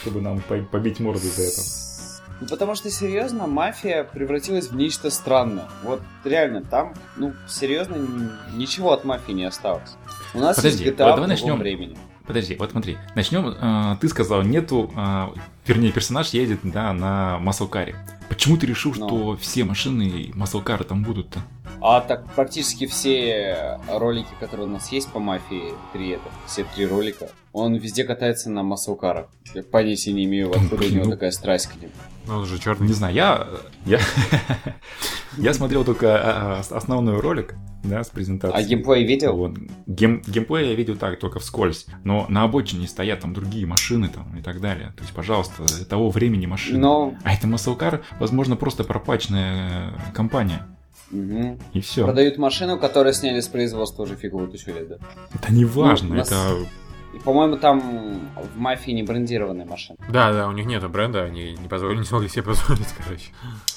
чтобы 0.01 0.21
нам 0.21 0.41
по- 0.41 0.57
побить 0.63 1.01
морду 1.01 1.21
за 1.29 1.43
это. 1.43 1.61
Ну, 2.41 2.47
потому 2.47 2.75
что, 2.77 2.89
серьезно, 2.91 3.47
мафия 3.49 4.05
превратилась 4.05 4.69
в 4.69 4.77
нечто 4.77 5.11
странное. 5.11 5.69
Вот, 5.83 6.01
реально, 6.25 6.63
там, 6.63 6.95
ну, 7.17 7.33
серьезно, 7.49 7.97
ничего 8.55 8.93
от 8.93 9.05
мафии 9.05 9.33
не 9.33 9.45
осталось. 9.45 9.97
У 10.35 10.39
нас 10.39 10.57
Подожди, 10.57 10.85
есть 10.85 10.91
вот 10.91 10.95
GTA 10.95 10.97
давай 10.99 11.13
в 11.13 11.17
другом 11.17 11.31
начнем. 11.31 11.59
времени. 11.59 11.99
Подожди, 12.29 12.55
вот 12.57 12.71
смотри, 12.71 12.97
начнем. 13.17 13.49
э, 13.49 13.97
ты 14.01 14.09
сказал, 14.09 14.43
нету, 14.43 14.91
э, 14.95 15.27
вернее, 15.67 15.91
персонаж 15.91 16.29
едет, 16.31 16.61
да, 16.63 16.93
на 16.93 17.39
маслкаре. 17.41 17.97
Почему 18.29 18.57
ты 18.59 18.67
решил, 18.67 18.93
Ну. 18.97 19.09
что 19.09 19.37
все 19.41 19.65
машины 19.65 20.31
маслкары 20.35 20.85
там 20.85 21.03
будут-то? 21.03 21.41
А 21.81 22.01
так 22.03 22.31
практически 22.35 22.87
все 22.87 23.81
ролики, 23.89 24.29
которые 24.39 24.67
у 24.67 24.71
нас 24.71 24.93
есть 24.93 25.11
по 25.11 25.19
мафии 25.21 25.73
3, 25.95 26.11
это 26.11 26.29
все 26.47 26.65
три 26.75 26.87
ролика, 26.87 27.31
он 27.53 27.75
везде 27.77 28.05
катается 28.05 28.51
на 28.51 28.63
маслкарах. 28.63 29.29
Я 29.55 29.63
понятия 29.63 30.13
не 30.13 30.25
имею, 30.25 30.51
откуда 30.51 30.75
у 30.75 30.79
блин, 30.79 30.95
него 30.97 31.05
ну- 31.07 31.11
такая 31.13 31.31
страсть 31.31 31.67
к 31.69 31.77
ним. 31.81 31.91
Ну, 32.29 32.41
он 32.41 32.47
же 32.47 32.59
черный. 32.59 32.87
Не 32.87 32.93
знаю, 32.93 33.15
я... 33.15 33.49
Я, 33.87 34.01
я 35.39 35.55
смотрел 35.55 35.83
только 35.83 36.17
а, 36.17 36.61
а, 36.61 36.77
основной 36.77 37.21
ролик, 37.21 37.55
да, 37.83 38.05
с 38.05 38.11
презентацией. 38.11 38.65
А 38.65 38.69
геймплей 38.69 39.07
видел? 39.07 39.35
Вот. 39.35 39.57
Гейм, 39.87 40.23
геймплей 40.27 40.69
я 40.69 40.75
видел 40.75 40.97
так, 40.97 41.19
только 41.19 41.39
вскользь. 41.41 41.87
Но 42.05 42.27
на 42.29 42.43
обочине 42.43 42.87
стоят 42.87 43.21
там 43.21 43.33
другие 43.33 43.67
машины 43.67 44.09
там 44.09 44.37
и 44.37 44.43
так 44.43 44.61
далее. 44.61 44.93
То 44.97 45.03
есть, 45.05 45.15
пожалуйста, 45.15 45.63
того 45.87 46.11
времени 46.11 46.45
машины. 46.45 46.79
Но... 46.79 47.15
А 47.25 47.33
это 47.33 47.47
Muscle 47.47 47.79
Car, 47.79 48.03
возможно, 48.21 48.57
просто 48.57 48.85
пропачная 48.85 49.95
компания. 50.13 50.67
Мгм. 51.11 51.59
И 51.73 51.81
все. 51.81 52.05
Продают 52.05 52.37
машину, 52.37 52.79
которую 52.79 53.15
сняли 53.15 53.41
с 53.41 53.49
производства 53.49 54.03
уже 54.03 54.17
тысячу 54.17 54.71
лет, 54.71 54.89
да? 54.89 54.97
Это 55.33 55.51
не 55.53 55.65
важно, 55.65 56.11
Ну, 56.11 56.15
нас- 56.17 56.29
это... 56.29 56.57
И, 57.15 57.19
по-моему, 57.19 57.57
там 57.57 57.81
в 58.37 58.59
мафии 58.59 58.91
не 58.91 59.03
брендированные 59.03 59.67
машины. 59.67 59.99
Да, 60.11 60.33
да, 60.33 60.49
у 60.49 60.53
них 60.53 60.67
нету 60.67 60.89
бренда, 60.89 61.25
они 61.25 61.53
не 61.53 61.69
позволили, 61.69 61.99
не 62.01 62.05
смогли 62.05 62.29
себе 62.29 62.43
позволить, 62.43 62.89
короче. 62.93 63.31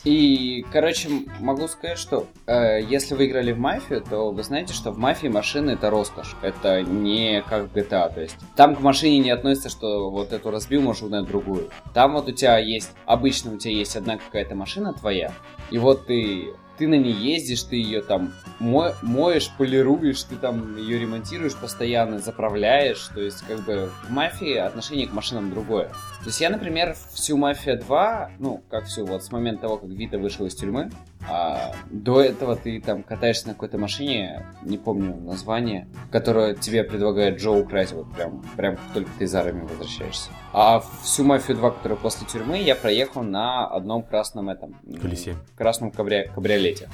И, 0.04 0.65
короче, 0.72 1.10
могу 1.39 1.67
сказать, 1.67 1.98
что 1.98 2.28
э, 2.48 2.82
если 2.82 3.15
вы 3.15 3.28
играли 3.28 3.52
в 3.52 3.60
мафию, 3.60 4.02
то 4.02 4.32
вы 4.32 4.44
знаете, 4.44 4.74
что 4.74 4.91
в 4.91 4.98
мафии 4.98 5.28
машины 5.28 5.72
это 5.72 5.89
роскошь. 5.89 6.36
Это 6.41 6.82
не 6.82 7.44
как 7.48 7.72
в 7.72 7.76
GTA. 7.76 8.13
То 8.13 8.22
есть 8.22 8.38
там 8.56 8.76
к 8.76 8.82
машине 8.82 9.20
не 9.20 9.30
относится, 9.30 9.70
что 9.70 10.10
вот 10.10 10.34
эту 10.34 10.52
разбил, 10.52 10.82
можешь 10.82 11.04
угнать 11.04 11.26
другую. 11.26 11.70
Там 11.94 12.13
вот 12.13 12.28
у 12.28 12.32
тебя 12.32 12.58
есть, 12.58 12.91
обычно 13.06 13.54
у 13.54 13.58
тебя 13.58 13.74
есть 13.74 13.96
одна 13.96 14.17
какая-то 14.17 14.56
машина 14.56 14.94
твоя, 14.94 15.32
и 15.70 15.78
вот 15.78 16.06
ты 16.08 16.54
ты 16.82 16.88
на 16.88 16.96
ней 16.96 17.13
ездишь, 17.13 17.62
ты 17.62 17.76
ее 17.76 18.02
там 18.02 18.34
мо- 18.58 18.96
моешь, 19.04 19.52
полируешь, 19.56 20.24
ты 20.24 20.36
там 20.36 20.76
ее 20.78 20.98
ремонтируешь 20.98 21.56
постоянно, 21.56 22.17
заправляешь. 22.17 23.08
То 23.13 23.22
есть, 23.22 23.44
как 23.48 23.60
бы 23.60 23.91
в 24.04 24.10
мафии 24.10 24.56
отношение 24.56 25.06
к 25.06 25.13
машинам 25.13 25.52
другое. 25.52 25.91
То 26.21 26.27
есть 26.27 26.39
я, 26.39 26.51
например, 26.51 26.95
всю 27.13 27.36
Мафия 27.36 27.77
2, 27.77 28.31
ну, 28.38 28.62
как 28.69 28.86
всю, 28.86 29.07
вот 29.07 29.23
с 29.23 29.31
момента 29.31 29.62
того, 29.62 29.77
как 29.77 29.89
Вита 29.89 30.19
вышел 30.19 30.45
из 30.45 30.53
тюрьмы, 30.53 30.91
а 31.27 31.73
до 31.89 32.21
этого 32.21 32.55
ты 32.55 32.79
там 32.79 33.01
катаешься 33.01 33.47
на 33.47 33.53
какой-то 33.53 33.79
машине, 33.79 34.45
не 34.62 34.77
помню 34.77 35.15
название, 35.15 35.88
которое 36.12 36.53
тебе 36.53 36.84
предлагает 36.84 37.39
Джо 37.39 37.49
украсть, 37.49 37.93
вот 37.93 38.12
прям, 38.13 38.43
прям 38.55 38.75
как 38.75 38.93
только 38.93 39.10
ты 39.17 39.23
из 39.23 39.34
армии 39.34 39.63
возвращаешься. 39.63 40.29
А 40.53 40.84
всю 41.01 41.23
Мафию 41.23 41.57
2, 41.57 41.71
которая 41.71 41.97
после 41.97 42.27
тюрьмы, 42.27 42.60
я 42.60 42.75
проехал 42.75 43.23
на 43.23 43.65
одном 43.65 44.03
красном 44.03 44.49
этом... 44.49 44.75
Колесе. 45.01 45.36
Красном 45.57 45.89
кабри- 45.89 46.29
кабриолете. 46.36 46.88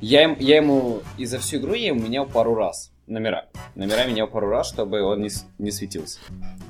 Я, 0.00 0.34
я 0.40 0.56
ему, 0.56 1.02
и 1.18 1.24
за 1.24 1.38
всю 1.38 1.58
игру 1.58 1.74
я 1.74 1.88
ему 1.88 2.00
менял 2.00 2.26
пару 2.26 2.56
раз 2.56 2.90
номера. 3.10 3.46
Номера 3.74 4.06
менял 4.06 4.26
пару 4.28 4.48
раз, 4.48 4.68
чтобы 4.68 5.02
он 5.02 5.20
не, 5.20 5.30
не 5.58 5.70
светился. 5.70 6.18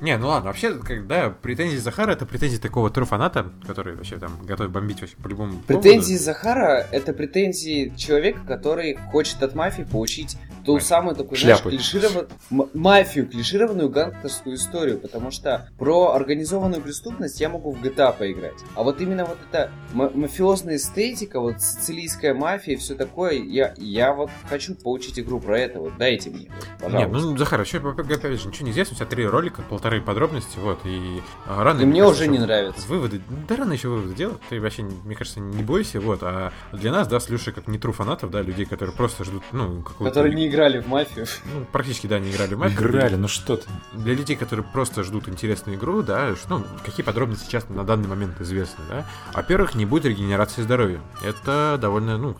Не, 0.01 0.17
ну 0.17 0.27
ладно, 0.29 0.47
вообще, 0.47 0.73
когда 0.75 1.29
претензии 1.29 1.77
Захара, 1.77 2.11
это 2.11 2.25
претензии 2.25 2.57
такого 2.57 2.89
тру 2.89 3.05
фаната, 3.05 3.51
который 3.65 3.95
вообще 3.95 4.17
там 4.17 4.37
готов 4.43 4.69
бомбить 4.71 4.99
вообще 5.01 5.15
по 5.17 5.27
любому 5.27 5.59
Претензии 5.67 6.13
поводу. 6.15 6.23
Захара— 6.23 6.87
это 6.91 7.13
претензии 7.13 7.93
человека, 7.95 8.41
который 8.47 8.95
хочет 9.11 9.41
от 9.43 9.53
мафии 9.55 9.83
получить 9.83 10.37
ту 10.65 10.73
Ой, 10.73 10.81
самую 10.81 11.15
такую, 11.15 11.37
шляпы. 11.37 11.69
знаешь, 11.69 11.93
клиширов- 11.93 12.29
м- 12.51 12.69
мафию, 12.73 13.27
клишированную 13.27 13.89
гангстерскую 13.89 14.55
историю, 14.55 14.99
потому 14.99 15.31
что 15.31 15.69
про 15.77 16.11
организованную 16.13 16.81
преступность 16.81 17.39
я 17.39 17.49
могу 17.49 17.71
в 17.71 17.81
GTA 17.81 18.15
поиграть. 18.17 18.53
А 18.75 18.83
вот 18.83 19.01
именно 19.01 19.25
вот 19.25 19.37
эта 19.49 19.71
ма- 19.93 20.11
мафиозная 20.13 20.75
эстетика, 20.77 21.39
вот 21.39 21.61
сицилийская 21.61 22.33
мафия 22.33 22.73
и 22.75 22.77
все 22.77 22.95
такое, 22.95 23.33
я, 23.33 23.73
я 23.77 24.13
вот 24.13 24.29
хочу 24.49 24.75
получить 24.75 25.19
игру 25.19 25.39
про 25.39 25.59
это, 25.59 25.79
вот 25.79 25.97
дайте 25.97 26.30
мне, 26.31 26.47
вот, 26.79 26.91
Нет, 26.91 27.11
пожалуйста. 27.11 27.29
ну, 27.29 27.37
Захар, 27.37 27.61
еще, 27.61 27.77
опять 27.77 28.39
же, 28.39 28.47
ничего 28.47 28.65
не 28.65 28.71
известно, 28.71 28.93
у 28.93 28.97
тебя 28.97 29.05
три 29.05 29.25
ролика, 29.25 29.61
полторы 29.61 30.01
подробности, 30.01 30.57
вот, 30.59 30.79
и 30.85 31.21
а, 31.45 31.63
рано... 31.63 31.81
И 31.81 31.85
мне 31.85 32.01
кажется, 32.01 32.23
уже 32.23 32.31
не 32.31 32.39
нравится. 32.39 32.87
Выводы, 32.87 33.21
да 33.47 33.55
рано 33.55 33.73
еще 33.73 33.89
выводы 33.89 34.13
делать, 34.13 34.39
ты 34.49 34.59
вообще, 34.59 34.83
мне 34.83 35.15
кажется, 35.15 35.39
не 35.39 35.63
бойся, 35.63 35.99
вот, 35.99 36.19
а 36.23 36.51
для 36.71 36.91
нас, 36.91 37.07
да, 37.07 37.19
с 37.19 37.29
Люшей, 37.29 37.53
как 37.53 37.67
не 37.67 37.77
тру 37.77 37.91
фанатов, 37.91 38.31
да, 38.31 38.41
людей, 38.41 38.65
которые 38.65 38.95
просто 38.95 39.23
ждут, 39.23 39.43
ну, 39.51 39.81
какого-то... 39.81 40.05
Которые 40.05 40.35
не 40.35 40.47
играли 40.47 40.79
в 40.79 40.87
мафию. 40.87 41.25
Ну, 41.53 41.65
практически, 41.71 42.07
да, 42.07 42.19
не 42.19 42.31
играли 42.31 42.55
в 42.55 42.59
мафию. 42.59 42.79
Играли, 42.79 43.15
ну 43.15 43.27
что 43.27 43.57
ты. 43.57 43.67
Для 43.93 44.13
людей, 44.13 44.35
которые 44.35 44.65
просто 44.65 45.03
ждут 45.03 45.29
интересную 45.29 45.77
игру, 45.77 46.01
да, 46.01 46.33
ну, 46.49 46.63
какие 46.85 47.05
подробности 47.05 47.45
сейчас 47.45 47.69
на 47.69 47.83
данный 47.83 48.07
момент 48.07 48.39
известны, 48.41 48.83
да. 48.89 49.05
Во-первых, 49.33 49.75
не 49.75 49.85
будет 49.85 50.05
регенерации 50.05 50.61
здоровья. 50.61 51.01
Это 51.23 51.77
довольно, 51.79 52.17
ну, 52.17 52.35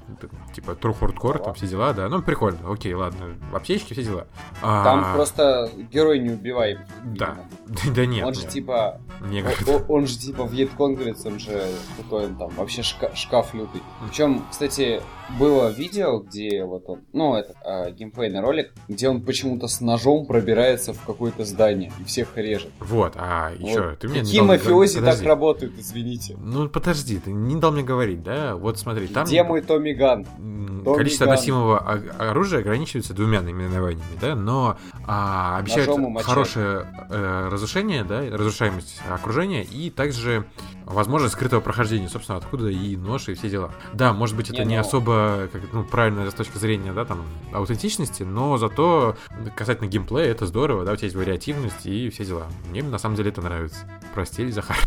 типа 0.54 0.72
True 0.72 0.98
Hardcore, 1.00 1.44
там 1.44 1.54
все 1.54 1.68
дела, 1.68 1.94
да. 1.94 2.10
Ну, 2.10 2.22
прикольно, 2.22 2.72
окей, 2.72 2.94
ладно. 2.94 3.36
Аптечки, 3.76 3.94
все 3.94 4.04
дела. 4.04 4.28
А, 4.62 4.84
Там 4.84 5.14
просто 5.14 5.70
герой 5.92 6.20
не 6.20 6.32
убиваем. 6.32 6.80
Да. 7.06 7.38
Да 7.96 8.06
нет, 8.06 8.26
Он 8.26 8.34
же 8.34 8.42
нет. 8.42 8.50
типа 8.50 9.00
Не 9.22 9.40
О- 9.40 9.44
говорит. 9.44 9.70
о- 9.70 9.86
Он 9.94 10.06
же 10.08 10.18
типа 10.18 10.44
вьетконговец, 10.44 11.26
он 11.26 11.40
же 11.40 11.64
такой 11.98 12.26
он 12.26 12.36
там 12.36 12.50
вообще 12.50 12.82
шка- 12.82 13.16
шкаф 13.16 13.54
лютый. 13.54 13.82
Причем, 14.06 14.44
кстати, 14.52 15.02
было 15.40 15.70
видео, 15.70 16.20
где 16.20 16.66
вот 16.66 16.84
он, 16.88 17.00
ну, 17.14 17.36
это 17.36 17.54
а, 17.64 17.92
геймплейный 17.92 18.42
ролик, 18.42 18.74
где 18.90 19.08
он 19.08 19.22
почему-то 19.22 19.68
с 19.68 19.80
ножом 19.80 20.26
пробирается 20.26 20.94
в 20.94 21.02
какое-то 21.06 21.46
здание 21.46 21.94
и 22.00 22.04
всех 22.04 22.36
режет. 22.36 22.72
Вот, 22.82 23.14
а 23.16 23.52
еще, 23.58 23.82
Вот. 23.92 24.00
ты 24.00 24.08
мне 24.10 24.20
не 24.20 24.26
Какие 24.26 24.40
дал- 24.40 24.48
мафиози 24.48 25.00
так 25.00 25.22
работают, 25.22 25.74
извините. 25.78 26.36
Ну, 26.38 26.68
подожди, 26.68 27.20
ты 27.20 27.32
не 27.32 27.56
дал 27.56 27.72
мне 27.72 27.84
говорить, 27.84 28.22
да? 28.22 28.56
Вот 28.58 28.78
смотри, 28.80 29.08
там... 29.08 29.26
Где 29.26 29.44
мой 29.44 29.62
Томми 29.62 29.94
Ган? 29.94 30.26
Томми 30.26 30.98
количество 30.98 31.26
Ган. 31.26 31.36
носимого 31.36 31.80
оружия 32.20 32.60
ограничивается 32.60 33.14
двумя 33.14 33.42
наименованиями, 33.62 34.18
да, 34.20 34.36
но 34.36 34.78
а, 35.08 35.58
обещают 35.58 35.90
хорошее 36.24 36.88
э, 37.10 37.50
разрушение, 37.52 38.04
да, 38.04 38.22
разрушаемость 38.30 39.02
окружения 39.10 39.64
и 39.64 39.90
также 39.90 40.46
возможность 40.86 41.36
скрытого 41.36 41.62
прохождения, 41.62 42.10
собственно, 42.10 42.38
откуда 42.38 42.70
и 42.70 42.96
нож 42.98 43.30
и 43.30 43.34
все 43.34 43.50
дела. 43.50 43.72
Да, 43.94 44.14
может 44.14 44.36
быть, 44.36 44.50
это 44.50 44.64
Не, 44.64 44.70
не, 44.72 44.76
ну- 44.76 44.82
особо 44.82 45.50
как, 45.52 45.62
ну, 45.72 45.84
правильно 45.84 46.30
с 46.30 46.34
точки 46.34 46.58
зрения, 46.58 46.92
да, 46.94 47.06
там, 47.06 47.24
аутентичности, 47.54 48.24
но 48.24 48.58
зато 48.58 49.16
касательно 49.56 49.88
геймплея 49.88 50.32
это 50.32 50.46
здорово, 50.46 50.84
да, 50.86 50.94
у 50.94 50.96
тебя 50.96 51.06
есть 51.06 51.16
вариативность 51.16 51.86
и 51.86 52.10
все 52.10 52.26
дела. 52.26 52.48
Мне 52.70 52.84
на 52.84 52.98
самом 52.98 53.16
деле 53.16 53.30
это 53.30 53.42
нравится. 53.42 53.90
Прости, 54.14 54.50
Захар. 54.52 54.78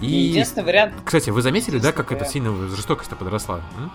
И, 0.00 0.06
Единственный 0.06 0.64
вариант, 0.64 0.94
кстати, 1.04 1.28
вы 1.28 1.42
заметили, 1.42 1.78
да, 1.78 1.92
как 1.92 2.06
это 2.12 2.24
Единственный 2.24 2.54
сильно 2.56 2.68
жестокость-то 2.76 3.16
подросла? 3.16 3.60
м? 3.78 3.90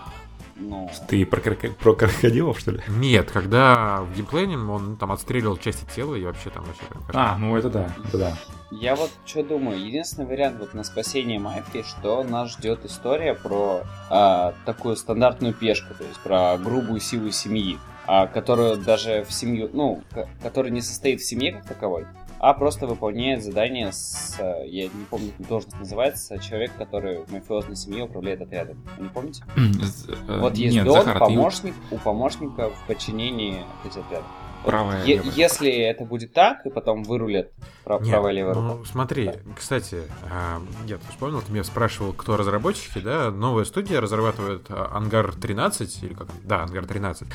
Ну, 0.56 0.90
Ты 1.08 1.24
про, 1.26 1.40
кроко- 1.40 1.72
про 1.74 1.94
крокодилов, 1.94 2.58
что 2.58 2.72
ли? 2.72 2.80
Нет, 2.88 3.30
когда 3.30 4.00
в 4.02 4.14
геймплейне 4.14 4.56
он 4.58 4.96
там 4.96 5.12
отстреливал 5.12 5.56
части 5.58 5.84
тела 5.94 6.14
и 6.14 6.24
вообще 6.24 6.50
там 6.50 6.64
вообще 6.64 6.82
прям. 6.84 7.02
А, 7.12 7.36
ну 7.38 7.56
это 7.56 7.68
да, 7.70 7.90
это 8.06 8.18
да. 8.18 8.32
Я 8.70 8.96
вот 8.96 9.10
что 9.24 9.44
думаю, 9.44 9.78
единственный 9.84 10.26
вариант 10.26 10.58
вот 10.58 10.74
на 10.74 10.82
спасение 10.82 11.38
мафии, 11.38 11.82
что 11.86 12.24
нас 12.24 12.52
ждет 12.52 12.84
история 12.84 13.34
про 13.34 13.82
а, 14.10 14.54
такую 14.64 14.96
стандартную 14.96 15.54
пешку, 15.54 15.94
то 15.94 16.04
есть 16.04 16.18
про 16.20 16.56
грубую 16.58 17.00
силу 17.00 17.30
семьи, 17.30 17.78
а, 18.06 18.26
которую 18.26 18.76
даже 18.78 19.24
в 19.28 19.32
семью, 19.32 19.70
ну, 19.72 20.02
ко- 20.12 20.28
которая 20.42 20.72
не 20.72 20.80
состоит 20.82 21.20
в 21.20 21.24
семье 21.24 21.52
как 21.52 21.66
таковой, 21.66 22.06
а 22.38 22.52
просто 22.54 22.86
выполняет 22.86 23.42
задание 23.42 23.92
с, 23.92 24.36
а, 24.38 24.62
я 24.64 24.84
не 24.84 25.04
помню, 25.10 25.32
как 25.36 25.48
должность 25.48 25.78
называется, 25.78 26.38
человек, 26.38 26.72
который 26.76 27.24
в 27.24 27.32
мафиозной 27.32 27.76
семье 27.76 28.04
управляет 28.04 28.40
отрядом. 28.42 28.82
Вы 28.98 29.04
не 29.04 29.08
помните? 29.10 29.44
Э, 29.56 30.40
Вот 30.40 30.54
есть 30.56 30.74
Нет, 30.76 30.84
Дон, 30.84 30.94
Захар, 31.04 31.14
ты 31.14 31.18
помощник, 31.20 31.74
у 31.90 31.98
помощника 31.98 32.70
в 32.70 32.86
подчинении 32.86 33.64
эти 33.84 33.98
отряды. 33.98 34.24
Вот 34.64 34.70
Правая, 34.70 35.04
е- 35.04 35.16
левая. 35.16 35.32
если 35.36 35.70
это 35.70 36.04
будет 36.04 36.32
так, 36.32 36.66
и 36.66 36.70
потом 36.70 37.04
вырулят 37.04 37.52
прав- 37.84 38.00
Нет, 38.02 38.10
правая 38.10 38.32
левая 38.32 38.54
рука. 38.54 38.66
ну, 38.66 38.84
смотри, 38.84 39.30
кстати, 39.56 39.98
а, 40.28 40.60
я 40.86 40.98
вспомнил, 41.10 41.40
ты 41.40 41.52
меня 41.52 41.62
спрашивал, 41.62 42.12
кто 42.12 42.36
разработчики, 42.36 42.98
да, 42.98 43.30
новая 43.30 43.64
студия 43.64 44.00
разрабатывает 44.00 44.66
а, 44.70 44.90
Ангар 44.92 45.32
13, 45.34 46.02
или 46.02 46.14
как? 46.14 46.26
Да, 46.42 46.62
Ангар 46.64 46.84
13. 46.84 47.28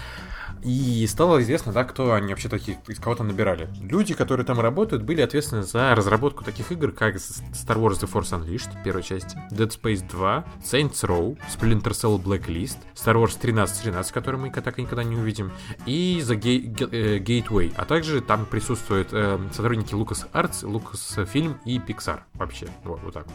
И 0.64 1.06
стало 1.08 1.42
известно, 1.42 1.72
да, 1.72 1.84
кто 1.84 2.14
они 2.14 2.30
вообще 2.30 2.50
такие, 2.50 2.78
из 2.88 3.00
кого 3.00 3.16
там 3.16 3.28
набирали. 3.28 3.68
Люди, 3.82 4.14
которые 4.14 4.46
там 4.46 4.60
работают, 4.60 5.04
были 5.04 5.22
ответственны 5.22 5.64
за 5.64 5.96
разработку 5.96 6.44
таких 6.44 6.72
игр, 6.72 6.92
как 6.92 7.16
Star 7.16 7.78
Wars 7.78 8.00
The 8.00 8.12
Force 8.12 8.32
Unleashed, 8.40 8.70
первой 8.84 9.04
части, 9.04 9.38
Dead 9.52 9.70
Space 9.70 10.08
2, 10.08 10.46
Saints 10.64 11.02
Row, 11.04 11.38
Splinter 11.50 11.92
Cell 11.92 12.22
Blacklist, 12.22 12.78
Star 12.96 13.16
Wars 13.16 13.38
1313, 13.38 14.12
который 14.12 14.40
мы 14.40 14.52
так 14.52 14.78
и 14.78 14.84
никогда 14.84 15.04
не 15.04 15.16
увидим, 15.16 15.52
и 15.86 16.22
The 16.24 16.90
э, 16.92 17.18
Gateway. 17.20 17.74
А 17.78 17.86
также 17.86 18.22
там 18.22 18.46
присутствуют 18.46 19.10
э, 19.12 19.40
сотрудники 19.52 19.94
Lucas 19.94 20.30
Arts, 20.32 20.64
Lucasfilm 20.64 21.56
и 21.66 21.80
Pixar 21.80 22.22
вообще. 22.36 22.68
Вот, 22.84 23.02
вот 23.04 23.14
так. 23.14 23.26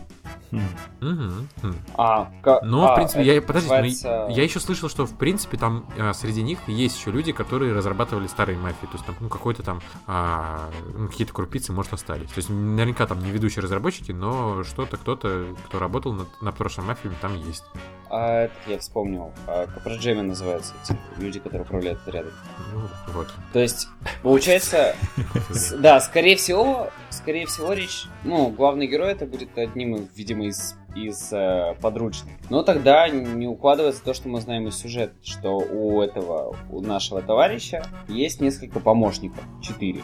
Хм. 0.53 1.49
Хм. 1.63 1.75
А, 1.95 2.31
Но, 2.63 2.89
а, 2.89 2.93
в 2.93 2.95
принципе, 2.97 3.23
я, 3.23 3.43
подожди, 3.43 3.69
но 3.69 3.75
называется- 3.77 4.27
я 4.31 4.45
еще 4.45 4.61
слышал, 4.61 4.89
что, 4.89 5.07
в 5.07 5.17
принципе, 5.17 5.57
там 5.57 5.87
а, 5.99 6.13
среди 6.13 6.43
них 6.43 6.59
есть 6.69 6.97
еще 6.99 7.11
люди, 7.17 7.33
которые 7.33 7.73
разрабатывали 7.73 8.27
старые 8.27 8.59
мафии. 8.59 8.87
То 8.87 8.93
есть 8.93 9.07
там, 9.07 9.17
ну, 9.21 9.29
какой-то 9.29 9.63
там, 9.63 9.81
а, 10.07 10.71
ну, 10.95 11.09
какие-то 11.09 11.33
крупицы, 11.33 11.73
может, 11.73 11.93
остались. 11.95 12.29
То 12.29 12.39
есть 12.39 12.51
наверняка 12.51 13.07
там 13.07 13.21
не 13.21 13.31
ведущие 13.31 13.63
разработчики, 13.63 14.13
но 14.13 14.63
что-то, 14.65 14.99
кто-то, 14.99 15.57
кто 15.67 15.79
работал 15.79 16.13
над, 16.13 16.29
над 16.43 16.55
прошлой 16.55 16.85
мафией, 16.85 17.15
там 17.23 17.35
есть. 17.35 17.65
А, 18.11 18.45
этот 18.45 18.59
я 18.67 18.79
вспомнил. 18.79 19.33
А, 19.47 19.67
Капроджеми 19.67 20.21
называются 20.21 20.75
эти 20.85 20.99
люди, 21.19 21.41
которые 21.41 21.63
управляют 21.63 22.01
отрядом. 22.07 22.33
Ну, 22.75 22.83
вот. 23.15 23.29
То 23.55 23.61
есть, 23.61 23.89
получается, 24.23 24.95
да, 25.79 26.01
скорее 26.01 26.37
всего, 26.37 26.91
скорее 27.09 27.47
всего, 27.47 27.73
речь... 27.73 28.05
Ну, 28.25 28.51
главный 28.51 28.87
герой 28.87 29.13
это 29.13 29.25
будет 29.25 29.57
одним, 29.57 30.09
видимо, 30.15 30.47
из 30.47 30.77
из 30.97 31.33
э, 31.33 31.75
подручных. 31.81 32.35
Но 32.49 32.63
тогда 32.63 33.09
не 33.09 33.47
укладывается 33.47 34.03
то, 34.03 34.15
что 34.15 34.29
мы 34.29 34.41
знаем 34.41 34.67
из 34.69 34.77
сюжета, 34.77 35.15
что 35.23 35.59
у 35.59 36.01
этого, 36.01 36.57
у 36.71 36.81
нашего 36.81 37.21
товарища 37.23 37.87
есть 38.09 38.41
несколько 38.41 38.81
помощников, 38.81 39.45
четыре. 39.63 40.03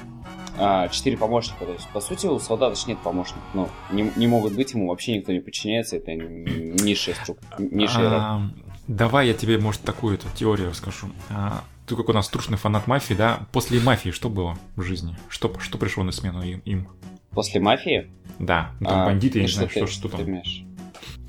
А, 0.59 0.89
четыре 0.89 1.17
помощника, 1.17 1.65
то 1.65 1.73
есть, 1.73 1.89
по 1.89 2.01
сути, 2.01 2.27
у 2.27 2.39
солдата 2.39 2.77
нет 2.87 2.99
помощников, 2.99 3.43
но 3.55 3.71
не, 3.91 4.13
не 4.17 4.27
могут 4.27 4.53
быть, 4.53 4.75
ему 4.75 4.89
вообще 4.89 5.17
никто 5.17 5.33
не 5.33 5.41
подчиняется, 5.41 5.97
это 5.97 6.15
низшая 6.15 7.15
структура, 7.15 7.57
низшая 7.59 8.09
а, 8.11 8.43
Давай 8.87 9.29
я 9.29 9.35
тебе, 9.35 9.59
может, 9.59 9.81
такую 9.83 10.17
эту 10.17 10.27
теорию 10.35 10.69
расскажу. 10.71 11.09
А, 11.31 11.65
ты 11.87 11.97
как 11.97 12.09
у 12.09 12.13
нас 12.13 12.29
трушный 12.29 12.59
фанат 12.59 12.87
мафии, 12.87 13.15
да? 13.15 13.47
После 13.53 13.81
мафии 13.81 14.11
что 14.11 14.29
было 14.29 14.59
в 14.77 14.83
жизни? 14.83 15.17
Что, 15.29 15.59
что 15.59 15.79
пришло 15.79 16.05
на 16.05 16.13
смену 16.13 16.43
им? 16.43 16.89
После 17.31 17.61
мафии? 17.61 18.11
Да, 18.39 18.73
ну, 18.81 18.89
там 18.89 19.01
а, 19.01 19.07
бандиты, 19.07 19.39
я 19.39 19.45
не 19.45 19.51
знаю, 19.51 19.71
что, 19.71 19.87
что, 19.87 20.09
что 20.09 20.17
там. 20.17 20.25
Ты 20.25 20.31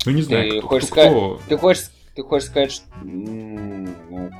ну 0.04 0.12
не 0.12 0.22
знаю, 0.22 0.50
ты 0.50 0.58
кто, 0.58 0.68
хочешь 0.68 0.88
кто, 0.88 0.94
сказать, 0.94 1.12
кто... 1.12 1.40
Ты 1.48 1.58
хочешь, 1.58 1.90
ты 2.14 2.22
хочешь 2.22 2.48
сказать, 2.48 2.72
что 2.72 2.84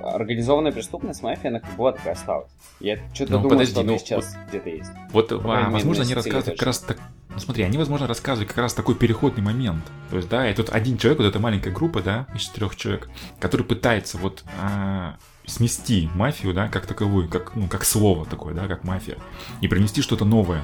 организованная 0.02 0.72
преступность 0.72 1.22
мафия, 1.22 1.50
она 1.50 1.60
как 1.60 1.74
была, 1.76 1.92
так 1.92 2.06
и 2.06 2.10
осталась. 2.10 2.50
Я 2.80 2.98
что-то 3.12 3.32
ну, 3.32 3.38
думаю, 3.38 3.50
подожди, 3.50 3.72
что 3.72 3.82
ну, 3.82 3.98
сейчас 3.98 4.24
вот, 4.24 4.48
где-то 4.48 4.70
есть. 4.70 4.90
Вот, 5.10 5.32
а, 5.32 5.70
возможно, 5.70 6.04
они 6.04 6.14
рассказывают 6.14 6.58
как 6.58 6.66
раз 6.66 6.78
так... 6.80 6.98
Ну 7.30 7.38
смотри, 7.38 7.64
они, 7.64 7.78
возможно, 7.78 8.06
рассказывают 8.06 8.48
как 8.48 8.58
раз 8.58 8.74
такой 8.74 8.94
переходный 8.94 9.42
момент. 9.42 9.84
То 10.10 10.16
есть, 10.16 10.28
да, 10.28 10.48
и 10.48 10.54
тут 10.54 10.70
один 10.70 10.98
человек, 10.98 11.18
вот 11.18 11.26
эта 11.26 11.38
маленькая 11.38 11.72
группа, 11.72 12.00
да, 12.00 12.26
из 12.34 12.42
четырех 12.42 12.76
человек, 12.76 13.08
который 13.40 13.64
пытается 13.64 14.18
вот 14.18 14.44
а, 14.60 15.16
смести 15.46 16.08
мафию, 16.14 16.54
да, 16.54 16.68
как 16.68 16.86
таковую, 16.86 17.28
как, 17.28 17.56
ну, 17.56 17.66
как 17.68 17.84
слово 17.84 18.24
такое, 18.26 18.54
да, 18.54 18.68
как 18.68 18.84
мафия, 18.84 19.16
и 19.60 19.68
принести 19.68 20.02
что-то 20.02 20.24
новое, 20.24 20.62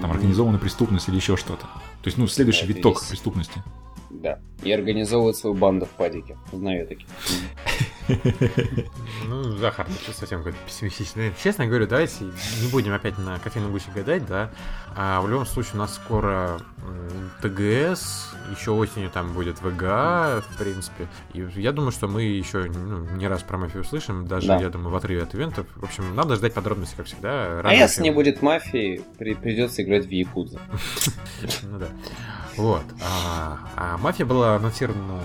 там, 0.00 0.10
организованную 0.10 0.60
преступность 0.60 1.08
или 1.08 1.16
еще 1.16 1.36
что-то. 1.36 1.62
То 1.64 2.06
есть, 2.06 2.18
ну, 2.18 2.26
следующий 2.26 2.66
да, 2.66 2.74
виток 2.74 2.96
есть... 2.96 3.10
преступности. 3.10 3.62
Да. 4.10 4.38
И 4.62 4.72
организовывают 4.72 5.36
свою 5.36 5.54
банду 5.54 5.86
в 5.86 5.90
падике. 5.90 6.36
Знаю 6.52 6.86
таких. 6.86 7.06
Ну, 9.26 9.42
Захар, 9.58 9.86
ты 10.06 10.12
совсем 10.12 10.38
какой-то 10.38 10.58
пессимистичный. 10.66 11.32
Честно 11.42 11.66
говорю, 11.66 11.86
давайте 11.86 12.24
не 12.24 12.68
будем 12.70 12.92
опять 12.92 13.16
на 13.18 13.38
кофейном 13.38 13.70
гуще 13.70 13.90
гадать, 13.94 14.26
да. 14.26 14.50
А 14.96 15.20
в 15.20 15.28
любом 15.28 15.46
случае 15.46 15.74
у 15.74 15.78
нас 15.78 15.94
скоро 15.94 16.60
ТГС, 17.42 18.34
еще 18.50 18.72
осенью 18.72 19.10
там 19.10 19.32
будет 19.32 19.60
ВГА, 19.62 20.42
в 20.48 20.58
принципе. 20.58 21.06
И 21.32 21.46
я 21.56 21.72
думаю, 21.72 21.92
что 21.92 22.08
мы 22.08 22.22
еще 22.22 22.64
ну, 22.64 23.04
не 23.16 23.28
раз 23.28 23.42
про 23.42 23.58
мафию 23.58 23.82
услышим, 23.82 24.26
даже, 24.26 24.48
да. 24.48 24.58
я 24.58 24.70
думаю, 24.70 24.90
в 24.90 24.96
отрыве 24.96 25.22
от 25.22 25.34
ивентов. 25.34 25.66
В 25.76 25.84
общем, 25.84 26.14
надо 26.14 26.36
ждать 26.36 26.54
подробностей, 26.54 26.96
как 26.96 27.06
всегда. 27.06 27.60
а 27.60 27.72
если 27.72 28.02
не 28.02 28.10
будет 28.10 28.42
мафии, 28.42 29.02
придется 29.18 29.82
играть 29.82 30.06
в 30.06 30.10
Якудзу. 30.10 30.58
Ну 31.62 31.78
да. 31.78 31.88
Вот. 32.56 32.84
А, 33.02 33.58
а 33.76 33.98
мафия 33.98 34.26
была 34.26 34.56
анонсирована 34.56 35.20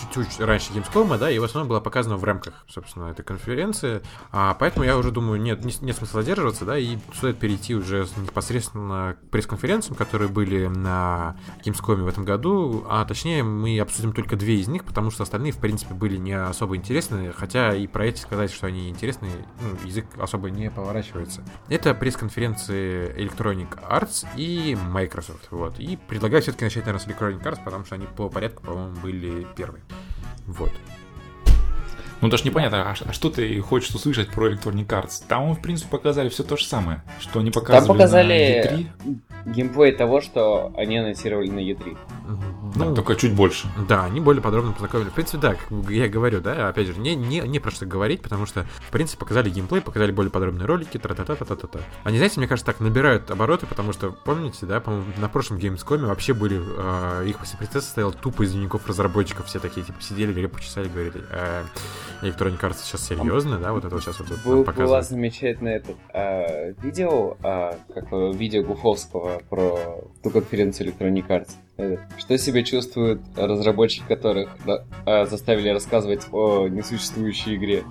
чуть-чуть 0.00 0.40
раньше 0.40 0.72
Gamescom, 0.72 1.18
да, 1.18 1.30
и 1.30 1.38
в 1.38 1.44
основном 1.44 1.68
была 1.68 1.80
показана 1.80 2.16
в 2.16 2.24
рамках, 2.24 2.64
собственно, 2.68 3.06
этой 3.06 3.24
конференции. 3.24 4.02
А, 4.30 4.54
поэтому 4.54 4.84
я 4.84 4.96
уже 4.96 5.10
думаю, 5.10 5.40
нет, 5.40 5.64
нет, 5.64 5.96
смысла 5.96 6.22
задерживаться, 6.22 6.64
да, 6.64 6.78
и 6.78 6.98
стоит 7.14 7.38
перейти 7.38 7.74
уже 7.74 8.06
непосредственно 8.16 9.16
к 9.20 9.30
пресс-конференциям, 9.30 9.96
которые 9.96 10.28
были 10.28 10.66
на 10.66 11.36
Gamescom 11.64 12.02
в 12.02 12.06
этом 12.06 12.24
году. 12.24 12.84
А 12.88 13.04
точнее, 13.04 13.42
мы 13.42 13.78
обсудим 13.78 14.12
только 14.12 14.36
две 14.36 14.60
из 14.60 14.68
них, 14.68 14.84
потому 14.84 15.10
что 15.10 15.22
остальные, 15.22 15.52
в 15.52 15.58
принципе, 15.58 15.94
были 15.94 16.16
не 16.16 16.32
особо 16.32 16.76
интересны, 16.76 17.32
хотя 17.32 17.74
и 17.74 17.86
про 17.86 18.06
эти 18.06 18.20
сказать, 18.20 18.52
что 18.52 18.66
они 18.66 18.88
интересные, 18.88 19.46
ну, 19.60 19.88
язык 19.88 20.06
особо 20.18 20.50
не 20.50 20.70
поворачивается. 20.70 21.44
Это 21.68 21.94
пресс-конференции 21.94 23.14
Electronic 23.16 23.78
Arts 23.88 24.26
и 24.36 24.76
Microsoft, 24.90 25.48
вот. 25.50 25.78
И 25.78 25.96
предлагаю 25.96 26.42
все-таки 26.42 26.51
все-таки 26.52 26.64
начать, 26.64 26.86
наверное, 26.86 27.00
с 27.00 27.08
Electronic 27.08 27.42
Arts, 27.42 27.60
потому 27.64 27.84
что 27.84 27.94
они 27.94 28.06
по 28.06 28.28
порядку, 28.28 28.62
по-моему, 28.62 28.96
были 29.02 29.46
первые. 29.56 29.82
Вот. 30.46 30.70
Ну, 32.20 32.28
даже 32.28 32.44
непонятно, 32.44 32.90
а, 32.90 32.94
а 33.06 33.12
что 33.12 33.30
ты 33.30 33.60
хочешь 33.60 33.92
услышать 33.94 34.30
про 34.30 34.48
Electronic 34.50 34.86
Arts? 34.86 35.24
Там, 35.26 35.54
в 35.54 35.60
принципе, 35.60 35.90
показали 35.90 36.28
все 36.28 36.44
то 36.44 36.56
же 36.56 36.64
самое, 36.64 37.02
что 37.20 37.40
они 37.40 37.50
показывали 37.50 37.86
Там 37.86 37.96
показали 37.96 38.62
на 38.62 39.08
E3. 39.08 39.52
геймплей 39.54 39.92
того, 39.92 40.20
что 40.20 40.72
они 40.76 40.98
анонсировали 40.98 41.50
на 41.50 41.58
E3. 41.58 41.98
Ну, 42.28 42.61
да, 42.74 42.94
только 42.94 43.16
чуть 43.16 43.34
больше. 43.34 43.68
Да, 43.88 44.04
они 44.04 44.20
более 44.20 44.42
подробно 44.42 44.72
познакомили. 44.72 45.08
В 45.08 45.14
принципе, 45.14 45.38
да, 45.38 45.54
как 45.54 45.90
я 45.90 46.08
говорю, 46.08 46.40
да, 46.40 46.68
опять 46.68 46.86
же, 46.86 46.94
не, 46.98 47.14
не, 47.14 47.40
не 47.40 47.58
про 47.58 47.70
что 47.70 47.86
говорить, 47.86 48.22
потому 48.22 48.46
что, 48.46 48.66
в 48.86 48.90
принципе, 48.90 49.18
показали 49.20 49.50
геймплей, 49.50 49.82
показали 49.82 50.12
более 50.12 50.30
подробные 50.30 50.66
ролики, 50.66 50.98
тра 50.98 51.14
та 51.14 51.24
та 51.24 51.36
та 51.36 51.44
та 51.44 51.56
та 51.56 51.66
та 51.66 51.78
Они, 52.04 52.16
знаете, 52.18 52.40
мне 52.40 52.48
кажется, 52.48 52.66
так 52.66 52.80
набирают 52.80 53.30
обороты, 53.30 53.66
потому 53.66 53.92
что, 53.92 54.12
помните, 54.24 54.66
да, 54.66 54.80
по 54.80 55.02
на 55.18 55.28
прошлом 55.28 55.58
Gamescom 55.58 56.06
вообще 56.06 56.34
были, 56.34 56.60
э, 56.60 57.28
их 57.28 57.38
презентация 57.38 57.80
состояла 57.82 58.12
тупо 58.12 58.44
из 58.44 58.52
дневников 58.52 58.86
разработчиков, 58.86 59.46
все 59.46 59.58
такие, 59.58 59.84
типа, 59.84 60.00
сидели, 60.00 60.32
репу 60.38 60.60
чесали, 60.60 60.88
говорили, 60.88 61.22
э, 61.30 61.64
Electronic 62.22 62.60
Arts 62.60 62.78
сейчас 62.82 63.06
серьезно, 63.06 63.58
да, 63.58 63.72
вот 63.72 63.84
это 63.84 63.94
вот 63.94 64.02
сейчас 64.02 64.18
вот 64.18 64.28
Был, 64.44 64.64
Была 64.64 65.02
замечательное 65.02 65.76
это, 65.76 65.94
э, 66.14 66.72
видео, 66.82 67.36
э, 67.42 67.72
как 67.94 68.12
видео 68.34 68.62
Гуфовского 68.62 69.42
про 69.48 70.00
ту 70.22 70.30
конференцию 70.30 70.88
Electronic 70.88 71.26
Arts. 71.28 71.50
Что 71.76 72.38
себе 72.38 72.64
чувствуют 72.64 73.22
разработчики, 73.36 74.04
которых 74.06 74.50
э, 75.06 75.26
заставили 75.26 75.70
рассказывать 75.70 76.26
о 76.30 76.68
несуществующей 76.68 77.56
игре? 77.56 77.84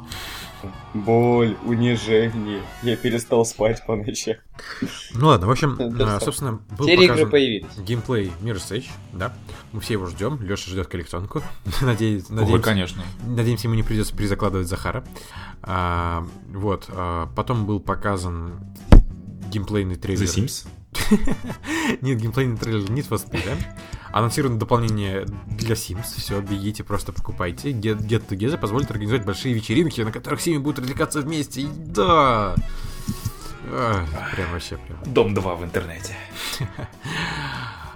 Боль, 0.94 1.58
унижение. 1.66 2.62
Я 2.84 2.96
перестал 2.96 3.46
спать 3.46 3.84
по 3.86 3.96
ночам. 3.96 4.36
Ну 5.14 5.28
ладно, 5.28 5.48
в 5.48 5.52
общем, 5.52 5.78
а, 6.00 6.20
собственно, 6.20 6.60
был 6.78 6.86
Теперь 6.86 7.00
показан 7.00 7.22
игры 7.22 7.32
появились. 7.32 7.78
геймплей 7.78 8.32
Mirror's 8.42 8.72
Edge, 8.72 8.90
да. 9.14 9.34
Мы 9.72 9.82
все 9.82 9.94
его 9.94 10.06
ждем. 10.06 10.40
Леша 10.42 10.70
ждет 10.70 10.88
коллекционку. 10.88 11.42
надеюсь, 11.82 12.30
надеемся, 12.30 12.54
Ой, 12.54 12.62
конечно. 12.62 13.04
Надеемся, 13.26 13.68
ему 13.68 13.76
не 13.76 13.84
придется 13.84 14.16
перезакладывать 14.16 14.68
Захара. 14.68 15.04
А, 15.64 16.28
вот. 16.50 16.86
А, 16.90 17.28
потом 17.36 17.66
был 17.66 17.80
показан 17.80 18.60
геймплейный 19.52 19.96
трейлер. 19.96 20.26
The 20.26 20.46
Sims? 20.46 20.68
Нет, 22.02 22.20
геймплейный 22.20 22.58
трейлер 22.58 22.90
Need 22.90 23.08
for 23.08 23.18
Speed, 23.18 23.44
да? 23.46 23.58
Анонсировано 24.12 24.60
дополнение 24.60 25.26
для 25.48 25.76
Sims. 25.76 26.18
Все, 26.18 26.42
бегите, 26.42 26.84
просто 26.84 27.14
покупайте. 27.14 27.72
Get, 27.72 28.00
Get 28.00 28.28
Together 28.28 28.58
позволит 28.58 28.92
организовать 28.92 29.26
большие 29.26 29.54
вечеринки, 29.54 30.02
на 30.02 30.12
которых 30.12 30.42
семьи 30.42 30.58
будут 30.58 30.80
развлекаться 30.80 31.22
вместе. 31.22 31.62
И 31.62 31.68
да! 31.68 32.56
Ах, 33.72 34.36
прям 34.36 34.52
вообще 34.52 34.78
прям. 34.78 35.00
Дом 35.06 35.34
2 35.34 35.56
в 35.56 35.64
интернете. 35.64 36.16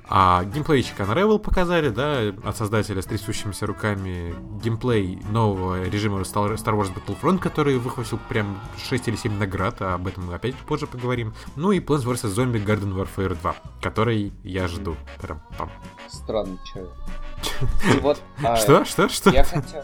А 0.08 0.44
геймплейчик 0.44 1.00
Unravel 1.00 1.40
показали, 1.40 1.90
да, 1.90 2.34
от 2.44 2.58
создателя 2.58 3.02
с 3.02 3.06
трясущимися 3.06 3.66
руками. 3.66 4.36
Геймплей 4.64 5.20
нового 5.30 5.84
режима 5.84 6.20
Star 6.20 6.56
Wars 6.56 6.94
Battlefront, 6.94 7.40
который 7.40 7.78
выхватил 7.78 8.20
прям 8.30 8.60
6 8.88 9.08
или 9.08 9.16
7 9.16 9.38
наград, 9.38 9.82
а 9.82 9.96
об 9.96 10.08
этом 10.08 10.28
мы 10.28 10.36
опять 10.36 10.56
позже 10.56 10.88
поговорим. 10.88 11.34
Ну 11.56 11.72
и 11.72 11.80
Plants 11.80 12.06
vs. 12.06 12.26
Zombie 12.26 12.64
Garden 12.64 12.94
Warfare 12.94 13.36
2, 13.36 13.56
который 13.82 14.32
я 14.44 14.68
жду. 14.68 14.96
Прям 15.22 15.42
пам. 15.58 15.72
Странный 16.08 16.60
человек. 16.66 16.94
Вот, 18.02 18.22
а, 18.44 18.56
что? 18.58 18.86
Что? 18.86 19.10
Что? 19.10 19.30
Я 19.30 19.44
хотел... 19.44 19.84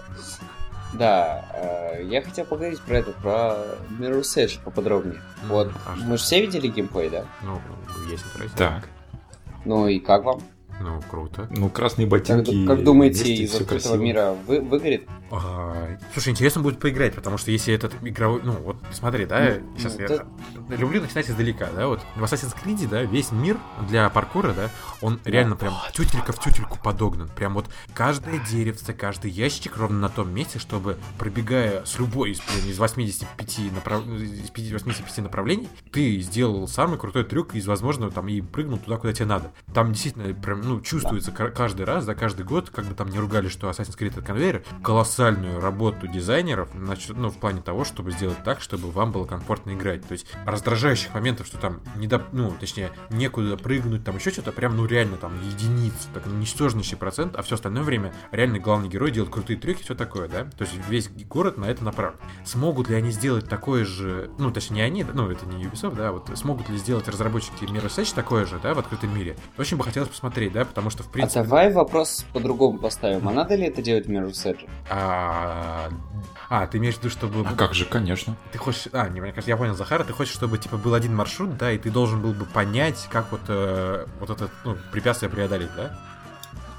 Да, 0.93 1.45
э, 1.53 2.03
я 2.05 2.21
хотел 2.21 2.45
поговорить 2.45 2.81
про 2.81 2.97
это, 2.97 3.11
про 3.11 3.55
Mirror's 3.97 4.35
Edge 4.37 4.59
поподробнее. 4.63 5.21
Вот, 5.47 5.71
а 5.85 5.95
мы 5.95 6.17
же 6.17 6.23
все 6.23 6.41
видели 6.41 6.67
геймплей, 6.67 7.09
да? 7.09 7.25
Ну, 7.43 7.61
есть 8.09 8.25
интерес. 8.33 8.51
Так. 8.57 8.89
Ну 9.65 9.87
и 9.87 9.99
как 9.99 10.23
вам? 10.23 10.41
Ну, 10.81 10.99
круто. 11.09 11.47
Ну, 11.51 11.69
красные 11.69 12.07
ботинки. 12.07 12.65
Как, 12.65 12.77
как 12.77 12.83
думаете, 12.83 13.33
из 13.33 13.53
открытого 13.53 13.95
мира 13.95 14.35
вы, 14.47 14.61
выгорит? 14.61 15.07
А, 15.29 15.97
слушай, 16.13 16.29
интересно 16.29 16.61
будет 16.61 16.79
поиграть, 16.79 17.13
потому 17.13 17.37
что 17.37 17.51
если 17.51 17.73
этот 17.73 17.93
игровой... 18.01 18.41
Ну, 18.43 18.53
вот 18.53 18.77
смотри, 18.91 19.25
да, 19.25 19.59
ну, 19.59 19.77
сейчас 19.77 19.95
ну, 19.95 20.01
я 20.01 20.07
да... 20.07 20.25
люблю 20.75 21.01
начинать 21.01 21.29
издалека, 21.29 21.69
да, 21.75 21.87
вот 21.87 22.01
в 22.15 22.23
Assassin's 22.23 22.55
Creed, 22.55 22.87
да, 22.87 23.03
весь 23.03 23.31
мир 23.31 23.57
для 23.87 24.09
паркура, 24.09 24.53
да, 24.53 24.69
он 25.01 25.19
реально 25.25 25.55
прям 25.55 25.73
тютелька 25.93 26.31
в 26.31 26.39
тютельку 26.39 26.77
подогнан. 26.79 27.29
Прям 27.29 27.53
вот 27.53 27.67
каждое 27.93 28.39
деревце, 28.39 28.93
каждый 28.93 29.31
ящик 29.31 29.77
ровно 29.77 29.99
на 29.99 30.09
том 30.09 30.33
месте, 30.33 30.59
чтобы 30.59 30.97
пробегая 31.17 31.85
с 31.85 31.97
любой 31.99 32.31
из, 32.31 32.41
из 32.65 32.77
85, 32.77 33.73
направ... 33.73 34.03
из 34.07 34.71
85 34.71 35.17
направлений, 35.23 35.69
ты 35.91 36.19
сделал 36.19 36.67
самый 36.67 36.97
крутой 36.97 37.23
трюк 37.23 37.55
из 37.55 37.67
возможного 37.67 38.11
там 38.11 38.27
и 38.27 38.41
прыгнул 38.41 38.79
туда, 38.79 38.97
куда 38.97 39.13
тебе 39.13 39.25
надо. 39.25 39.51
Там 39.73 39.93
действительно 39.93 40.33
прям, 40.33 40.61
ну, 40.61 40.81
чувствуется 40.81 41.31
каждый 41.31 41.85
раз, 41.85 42.05
да, 42.05 42.15
каждый 42.15 42.45
год, 42.45 42.69
когда 42.69 42.93
там 42.93 43.09
не 43.09 43.19
ругали, 43.19 43.47
что 43.47 43.69
Assassin's 43.69 43.97
Creed 43.97 44.11
это 44.11 44.21
конвейер, 44.21 44.63
колоссальную 44.83 45.59
работу 45.59 46.07
дизайнеров, 46.07 46.69
значит, 46.75 47.15
ну, 47.15 47.29
в 47.29 47.37
плане 47.37 47.61
того, 47.61 47.85
чтобы 47.85 48.11
сделать 48.11 48.43
так, 48.43 48.61
чтобы 48.61 48.91
вам 48.91 49.11
было 49.11 49.25
комфортно 49.25 49.71
играть. 49.71 50.05
То 50.07 50.13
есть 50.13 50.27
раздражающих 50.61 51.13
моментов, 51.13 51.47
что 51.47 51.57
там 51.57 51.81
не 51.95 52.07
до, 52.07 52.21
ну, 52.31 52.51
точнее, 52.59 52.91
некуда 53.09 53.57
прыгнуть, 53.57 54.03
там 54.03 54.17
еще 54.17 54.31
что-то, 54.31 54.51
прям, 54.51 54.77
ну, 54.77 54.85
реально 54.85 55.17
там 55.17 55.33
единиц, 55.41 55.93
так 56.13 56.25
ничтожнейший 56.27 56.97
процент, 56.97 57.35
а 57.35 57.41
все 57.41 57.55
остальное 57.55 57.83
время 57.83 58.13
реально 58.31 58.59
главный 58.59 58.89
герой 58.89 59.11
делает 59.11 59.33
крутые 59.33 59.57
трюки, 59.57 59.83
все 59.83 59.95
такое, 59.95 60.27
да? 60.27 60.45
То 60.45 60.63
есть 60.63 60.73
весь 60.87 61.09
город 61.09 61.57
на 61.57 61.65
это 61.65 61.83
направлен. 61.83 62.19
Смогут 62.45 62.89
ли 62.89 62.95
они 62.95 63.11
сделать 63.11 63.49
такое 63.49 63.85
же, 63.85 64.29
ну, 64.37 64.51
точнее, 64.51 64.71
не 64.71 64.81
они, 64.81 65.03
ну, 65.03 65.29
это 65.29 65.45
не 65.45 65.65
Ubisoft, 65.65 65.95
да, 65.95 66.11
вот 66.11 66.29
смогут 66.35 66.69
ли 66.69 66.77
сделать 66.77 67.07
разработчики 67.07 67.65
Mirror's 67.65 67.97
Edge 67.97 68.13
такое 68.13 68.45
же, 68.45 68.59
да, 68.61 68.73
в 68.73 68.79
открытом 68.79 69.13
мире? 69.15 69.35
Очень 69.57 69.77
бы 69.77 69.83
хотелось 69.83 70.09
посмотреть, 70.09 70.53
да, 70.53 70.65
потому 70.65 70.89
что, 70.89 71.03
в 71.03 71.11
принципе... 71.11 71.39
А 71.39 71.43
давай 71.43 71.71
вопрос 71.73 72.25
по-другому 72.33 72.79
поставим. 72.79 73.27
А 73.27 73.31
надо 73.31 73.55
ли 73.55 73.65
это 73.65 73.81
делать 73.81 74.05
в 74.05 74.09
Mirror's 74.09 74.45
Edge? 74.45 74.67
А, 76.53 76.67
ты 76.67 76.79
имеешь 76.79 76.95
в 76.95 76.97
виду, 76.97 77.09
чтобы... 77.09 77.47
А 77.47 77.53
как 77.55 77.73
же, 77.73 77.85
конечно. 77.85 78.35
Ты 78.51 78.57
хочешь... 78.57 78.89
А, 78.91 79.07
не, 79.07 79.21
мне 79.21 79.31
кажется, 79.31 79.51
я 79.51 79.55
понял, 79.55 79.73
Захара, 79.73 80.03
ты 80.03 80.11
хочешь, 80.11 80.33
чтобы, 80.33 80.57
типа, 80.57 80.75
был 80.75 80.93
один 80.93 81.15
маршрут, 81.15 81.57
да, 81.57 81.71
и 81.71 81.77
ты 81.77 81.89
должен 81.89 82.21
был 82.21 82.33
бы 82.33 82.43
понять, 82.43 83.07
как 83.09 83.31
вот, 83.31 83.39
э, 83.47 84.05
вот 84.19 84.29
это, 84.31 84.49
ну, 84.65 84.75
препятствие 84.91 85.29
преодолеть, 85.29 85.69
да? 85.77 85.97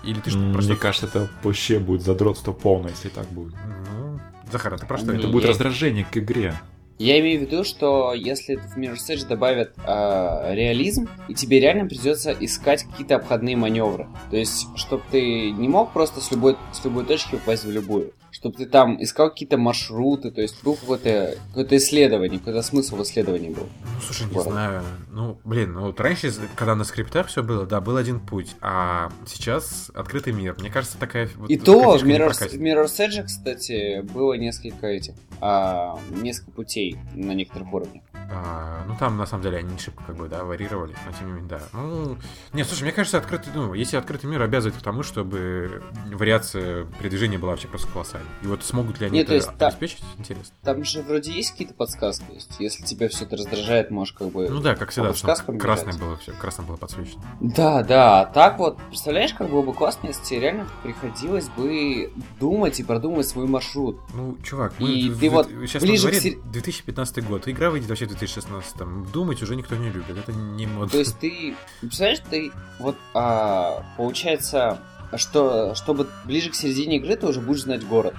Или 0.05 0.21
ты 0.21 0.29
что, 0.29 0.41
Мне 0.41 0.53
просто... 0.53 0.77
кажется, 0.77 1.07
это 1.07 1.31
вообще 1.43 1.79
будет 1.79 2.03
задротство 2.03 2.53
полное, 2.53 2.91
если 2.91 3.09
так 3.09 3.27
будет. 3.29 3.55
Ну, 3.95 4.21
Захар, 4.53 4.75
а 4.75 4.77
ты 4.77 4.85
про 4.85 4.99
что? 4.99 5.11
Это 5.11 5.29
будет 5.29 5.47
раздражение 5.47 6.05
к 6.05 6.19
игре. 6.19 6.55
Я 6.99 7.19
имею 7.21 7.41
в 7.41 7.51
виду, 7.51 7.65
что 7.65 8.13
если 8.13 8.57
в 8.57 8.77
Mirror's 8.77 9.09
Edge 9.09 9.27
добавят 9.27 9.73
э, 9.79 10.55
реализм, 10.55 11.09
и 11.29 11.35
тебе 11.35 11.61
реально 11.61 11.89
придется 11.89 12.37
искать 12.39 12.83
какие-то 12.83 13.17
обходные 13.17 13.57
маневры. 13.57 14.07
То 14.31 14.37
есть, 14.37 14.67
чтобы 14.77 15.03
ты 15.11 15.51
не 15.51 15.69
мог 15.69 15.95
просто 15.95 16.21
с 16.21 16.31
любой, 16.31 16.59
с 16.75 16.85
любой 16.85 17.07
точки 17.07 17.37
попасть 17.37 17.65
в 17.65 17.71
любую 17.71 18.13
чтобы 18.33 18.57
ты 18.57 18.67
там 18.67 19.01
искал 19.01 19.31
какие-то 19.31 19.59
маршруты, 19.59 20.31
то 20.31 20.41
есть 20.41 20.65
был 20.65 20.75
какое-то 20.75 21.37
какое 21.55 21.79
исследование, 21.79 22.39
какой-то 22.39 22.63
смысл 22.63 22.97
в 22.97 23.03
исследовании 23.03 23.51
был. 23.51 23.69
Ну, 23.85 24.01
слушай, 24.01 24.27
не 24.27 24.33
Город. 24.33 24.49
знаю. 24.49 24.83
Ну, 25.11 25.39
блин, 25.45 25.75
ну 25.75 25.83
вот 25.83 26.01
раньше, 26.01 26.33
когда 26.57 26.75
на 26.75 26.85
скриптах 26.85 27.27
все 27.29 27.43
было, 27.43 27.67
да, 27.67 27.81
был 27.83 27.97
один 27.99 28.21
путь, 28.21 28.57
а 28.63 29.13
сейчас 29.27 29.91
открытый 29.95 30.33
мир. 30.33 30.57
Мне 30.59 30.71
кажется, 30.71 30.97
такая... 30.99 31.29
Вот, 31.37 31.51
И 31.51 31.59
то 31.59 31.99
в 31.99 32.05
Mirror's, 32.05 32.59
Mirror's 32.59 32.99
Edge, 32.99 33.23
кстати, 33.25 34.01
было 34.01 34.33
несколько 34.33 34.87
этих, 34.87 35.15
а, 35.41 35.99
несколько 36.11 36.53
путей 36.53 36.97
на 37.15 37.33
некоторых 37.33 37.73
уровнях. 37.73 38.03
А, 38.15 38.85
ну, 38.87 38.97
там, 38.99 39.17
на 39.17 39.27
самом 39.27 39.43
деле, 39.43 39.59
они 39.59 39.73
не 39.73 39.79
шибко, 39.79 40.03
как 40.07 40.17
бы, 40.17 40.29
да, 40.29 40.45
варьировали, 40.45 40.95
но 41.07 41.13
тем 41.13 41.27
не 41.27 41.33
менее, 41.33 41.49
да. 41.49 41.61
Ну, 41.73 42.17
нет, 42.53 42.67
слушай, 42.67 42.85
мне 42.85 42.93
кажется, 42.93 43.19
открытый, 43.19 43.53
ну, 43.55 43.75
если 43.75 43.97
открытый 43.97 44.31
мир 44.31 44.41
обязывает 44.43 44.81
к 44.81 44.83
тому, 44.83 45.03
чтобы 45.03 45.83
вариация 46.07 46.85
передвижения 46.99 47.39
была 47.39 47.53
вообще 47.53 47.69
просто 47.69 47.89
колоссальной. 47.89 48.29
И 48.43 48.47
вот 48.47 48.65
смогут 48.65 49.01
ли 49.01 49.07
они 49.07 49.19
нет, 49.19 49.27
это 49.27 49.35
есть, 49.35 49.49
обеспечить, 49.59 50.03
интересно. 50.17 50.55
Там 50.63 50.85
же 50.85 51.03
вроде 51.03 51.33
есть 51.33 51.53
какие-то 51.53 51.75
подсказки, 51.75 52.25
то 52.25 52.33
есть, 52.33 52.57
если 52.59 52.85
тебя 52.85 53.09
все 53.09 53.25
это 53.25 53.37
раздражает, 53.37 53.91
можешь 53.91 54.15
как 54.15 54.29
бы... 54.29 54.49
Ну 54.49 54.61
да, 54.61 54.75
как 54.77 54.91
всегда, 54.91 55.13
красное 55.59 55.95
было 55.95 56.17
все, 56.17 56.33
красным 56.33 56.67
было 56.67 56.77
подсвечено. 56.77 57.23
Да, 57.41 57.83
да, 57.83 58.25
так 58.27 58.59
вот, 58.59 58.79
представляешь, 58.89 59.35
как 59.35 59.51
было 59.51 59.63
бы 59.63 59.75
классно, 59.75 60.09
если 60.09 60.25
тебе 60.25 60.41
реально 60.41 60.69
приходилось 60.83 61.49
бы 61.51 62.13
думать 62.41 62.81
и 62.81 62.83
продумывать 62.83 63.29
свой 63.29 63.47
маршрут. 63.47 64.01
Ну, 64.15 64.37
чувак, 64.43 64.75
мы 64.79 64.89
и 64.89 65.11
ты 65.11 65.29
вот 65.29 65.49
сейчас 65.49 65.83
ближе 65.83 66.11
к... 66.11 66.51
2015 66.51 67.27
год, 67.27 67.49
игра 67.49 67.71
выйдет 67.71 67.89
вообще 67.89 68.02
в 68.07 68.09
2016 68.09 68.75
там 68.75 69.07
думать 69.13 69.43
уже 69.43 69.57
никто 69.57 69.77
не 69.77 69.91
любит, 69.91 70.17
это 70.17 70.33
не 70.33 70.67
модно. 70.67 70.89
То 70.89 70.99
есть 70.99 71.19
ты, 71.19 71.55
представляешь, 71.81 72.21
ты 72.31 72.53
вот 72.79 72.97
а, 73.15 73.85
получается, 73.97 74.79
что 75.17 75.75
чтобы 75.75 76.09
ближе 76.25 76.51
к 76.51 76.55
середине 76.55 76.97
игры 76.97 77.17
ты 77.17 77.27
уже 77.27 77.41
будешь 77.41 77.63
знать 77.63 77.87
город. 77.87 78.15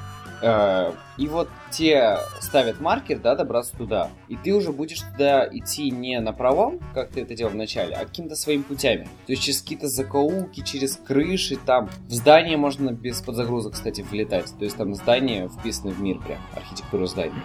А, 0.46 0.94
и 1.18 1.28
вот 1.28 1.48
те 1.72 2.18
ставят 2.42 2.82
маркер, 2.82 3.20
да, 3.20 3.36
добраться 3.36 3.78
туда. 3.78 4.10
И 4.28 4.36
ты 4.36 4.54
уже 4.54 4.74
будешь 4.74 5.00
туда 5.00 5.48
идти 5.50 5.90
не 5.90 6.20
на 6.20 6.34
правом, 6.34 6.80
как 6.94 7.12
ты 7.12 7.22
это 7.22 7.34
делал 7.34 7.54
в 7.54 7.56
начале, 7.56 7.96
а 7.96 8.06
какими-то 8.06 8.36
своими 8.36 8.62
путями. 8.62 9.06
То 9.26 9.32
есть 9.32 9.42
через 9.42 9.62
какие-то 9.62 9.88
закоулки, 9.88 10.62
через 10.62 10.98
крыши, 10.98 11.56
там. 11.56 11.90
В 12.10 12.14
здание 12.14 12.58
можно 12.58 12.92
без 12.92 13.22
подзагрузок, 13.22 13.74
кстати, 13.74 14.02
влетать. 14.02 14.54
То 14.58 14.66
есть 14.66 14.76
там 14.76 14.94
здание 14.96 15.48
вписано 15.48 15.92
в 15.92 16.02
мир 16.02 16.20
прям, 16.20 16.42
архитектура 16.54 17.06
здания. 17.06 17.44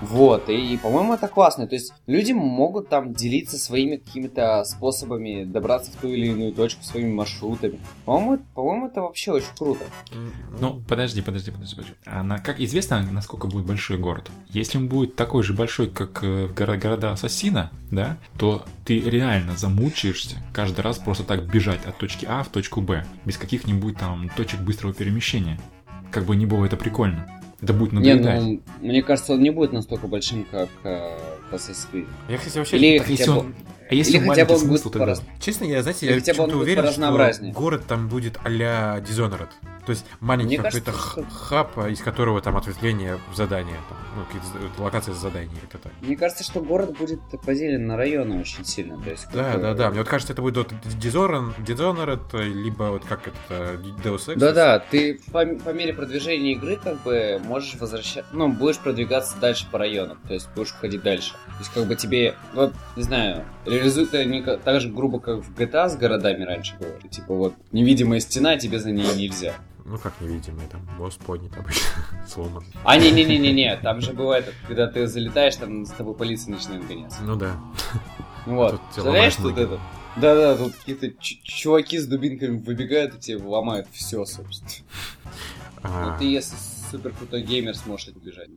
Вот, 0.00 0.48
и, 0.48 0.74
и 0.74 0.76
по-моему, 0.76 1.14
это 1.14 1.28
классно. 1.28 1.66
То 1.66 1.74
есть 1.74 1.92
люди 2.06 2.32
могут 2.32 2.88
там 2.88 3.12
делиться 3.12 3.58
своими 3.58 3.96
какими-то 3.96 4.64
способами 4.64 5.44
добраться 5.44 5.90
в 5.90 5.96
ту 5.96 6.08
или 6.08 6.28
иную 6.28 6.52
точку, 6.52 6.84
своими 6.84 7.12
маршрутами. 7.12 7.78
По-моему, 8.04 8.44
по-моему 8.54 8.86
это 8.88 9.02
вообще 9.02 9.32
очень 9.32 9.54
круто. 9.56 9.84
Ну, 10.60 10.82
подожди, 10.88 11.22
подожди, 11.22 11.50
подожди. 11.50 11.76
подожди. 11.76 11.94
А 12.04 12.22
на, 12.22 12.38
как 12.38 12.60
известно, 12.60 13.02
насколько 13.10 13.46
будет 13.46 13.66
большой 13.66 13.98
город? 13.98 14.30
Если 14.50 14.78
он 14.78 14.88
будет 14.88 15.16
такой 15.16 15.42
же 15.42 15.54
большой, 15.54 15.88
как 15.88 16.22
э, 16.22 16.48
горо- 16.54 16.76
города 16.76 17.12
Ассасина, 17.12 17.70
да, 17.90 18.18
то 18.38 18.64
ты 18.84 19.00
реально 19.00 19.56
замучаешься 19.56 20.36
каждый 20.52 20.80
раз 20.80 20.98
просто 20.98 21.24
так 21.24 21.46
бежать 21.46 21.84
от 21.86 21.96
точки 21.98 22.26
А 22.28 22.42
в 22.42 22.48
точку 22.48 22.80
Б, 22.80 23.06
без 23.24 23.38
каких-нибудь 23.38 23.98
там 23.98 24.28
точек 24.36 24.60
быстрого 24.60 24.92
перемещения. 24.92 25.58
Как 26.10 26.24
бы 26.24 26.36
не 26.36 26.46
было 26.46 26.64
это 26.64 26.76
прикольно. 26.76 27.28
Это 27.64 27.72
будет 27.72 27.92
надоедать. 27.92 28.42
Не, 28.42 28.52
ну, 28.52 28.60
мне 28.82 29.02
кажется, 29.02 29.32
он 29.32 29.40
не 29.42 29.48
будет 29.48 29.72
настолько 29.72 30.06
большим, 30.06 30.44
как 30.44 30.68
э, 30.84 31.16
Assassin's 31.50 31.86
Creed. 31.90 32.06
Я, 32.28 32.36
кстати, 32.36 32.58
вообще... 32.58 32.76
Или 32.76 32.98
так, 32.98 33.08
если 33.08 33.30
он... 33.30 33.54
А 33.90 33.94
если 33.94 34.18
Или 34.18 34.28
хотя 34.28 34.44
бы 34.44 34.54
он 34.54 34.68
будет 34.68 34.82
тогда? 34.92 35.14
Честно, 35.40 35.64
я, 35.64 35.82
знаете, 35.82 36.06
я 36.06 36.20
почему-то 36.20 36.58
уверен, 36.58 36.92
что 36.92 37.52
город 37.52 37.84
там 37.86 38.08
будет 38.08 38.38
а-ля 38.44 39.02
Dishonored. 39.06 39.48
То 39.86 39.90
есть 39.90 40.06
маленький 40.20 40.56
какой-то 40.56 40.92
хаб, 40.92 41.76
из 41.88 42.00
которого 42.00 42.40
там 42.40 42.56
ответвление 42.56 43.18
в 43.30 43.36
задание, 43.36 43.76
там, 43.88 43.98
ну, 44.16 44.24
какие-то 44.24 44.82
локации 44.82 45.12
заданий. 45.12 45.50
Вот 45.62 45.74
это. 45.74 45.90
Мне 46.00 46.16
кажется, 46.16 46.44
что 46.44 46.60
город 46.60 46.96
будет 46.96 47.20
поделен 47.44 47.86
на 47.86 47.96
районы 47.96 48.40
очень 48.40 48.64
сильно. 48.64 49.00
То 49.02 49.10
есть, 49.10 49.26
да, 49.32 49.56
да, 49.58 49.74
да. 49.74 49.90
Мне 49.90 50.00
вот 50.00 50.08
кажется, 50.08 50.32
это 50.32 50.42
будет 50.42 50.56
вот 50.56 50.72
Dishonored, 50.72 52.42
либо 52.42 52.84
вот 52.84 53.04
как 53.04 53.28
это, 53.28 53.74
Deus 54.02 54.28
Ex. 54.28 54.36
Да-да, 54.36 54.78
ты 54.78 55.20
по, 55.32 55.44
по 55.44 55.70
мере 55.70 55.92
продвижения 55.92 56.52
игры 56.52 56.76
как 56.76 57.02
бы 57.02 57.40
можешь 57.44 57.74
возвращаться, 57.74 58.30
ну, 58.32 58.48
будешь 58.48 58.78
продвигаться 58.78 59.38
дальше 59.38 59.66
по 59.70 59.78
районам, 59.78 60.18
то 60.26 60.34
есть 60.34 60.48
будешь 60.54 60.72
ходить 60.72 61.02
дальше. 61.02 61.32
То 61.32 61.58
есть 61.58 61.72
как 61.72 61.86
бы 61.86 61.94
тебе, 61.94 62.34
вот, 62.54 62.72
не 62.96 63.02
знаю, 63.02 63.44
реализует 63.66 64.12
не 64.12 64.42
так 64.42 64.80
же 64.80 64.88
грубо, 64.88 65.20
как 65.20 65.44
в 65.44 65.54
GTA 65.54 65.88
с 65.88 65.96
городами 65.96 66.44
раньше 66.44 66.76
было. 66.78 67.00
Типа 67.10 67.34
вот 67.34 67.54
невидимая 67.72 68.20
стена, 68.20 68.56
тебе 68.56 68.78
за 68.78 68.90
ней 68.90 69.06
нельзя. 69.16 69.54
Ну, 69.86 69.98
как 69.98 70.14
невидимый, 70.20 70.66
там, 70.70 70.80
босс 70.98 71.16
поднят 71.16 71.54
обычно, 71.58 71.88
сломан. 72.26 72.64
А, 72.84 72.96
не-не-не-не-не, 72.96 73.76
там 73.76 74.00
же 74.00 74.14
бывает, 74.14 74.50
когда 74.66 74.86
ты 74.86 75.06
залетаешь, 75.06 75.56
там 75.56 75.84
с 75.84 75.90
тобой 75.90 76.14
полиция 76.14 76.52
начинает 76.52 76.86
гоняться. 76.86 77.18
Ну 77.22 77.36
да. 77.36 77.56
Вот, 78.46 78.80
представляешь, 78.80 79.36
тут 79.36 79.58
это... 79.58 79.78
Да-да, 80.16 80.56
тут 80.56 80.74
какие-то 80.74 81.10
чуваки 81.20 81.98
с 81.98 82.06
дубинками 82.06 82.56
выбегают 82.58 83.16
и 83.16 83.18
тебе 83.18 83.42
ломают 83.42 83.86
все, 83.92 84.24
собственно. 84.24 84.86
А... 85.82 86.12
Ну, 86.12 86.18
ты 86.18 86.24
если 86.24 86.54
супер 86.94 87.12
крутой 87.12 87.42
геймер 87.42 87.74
сможет 87.74 88.16
убежать. 88.16 88.48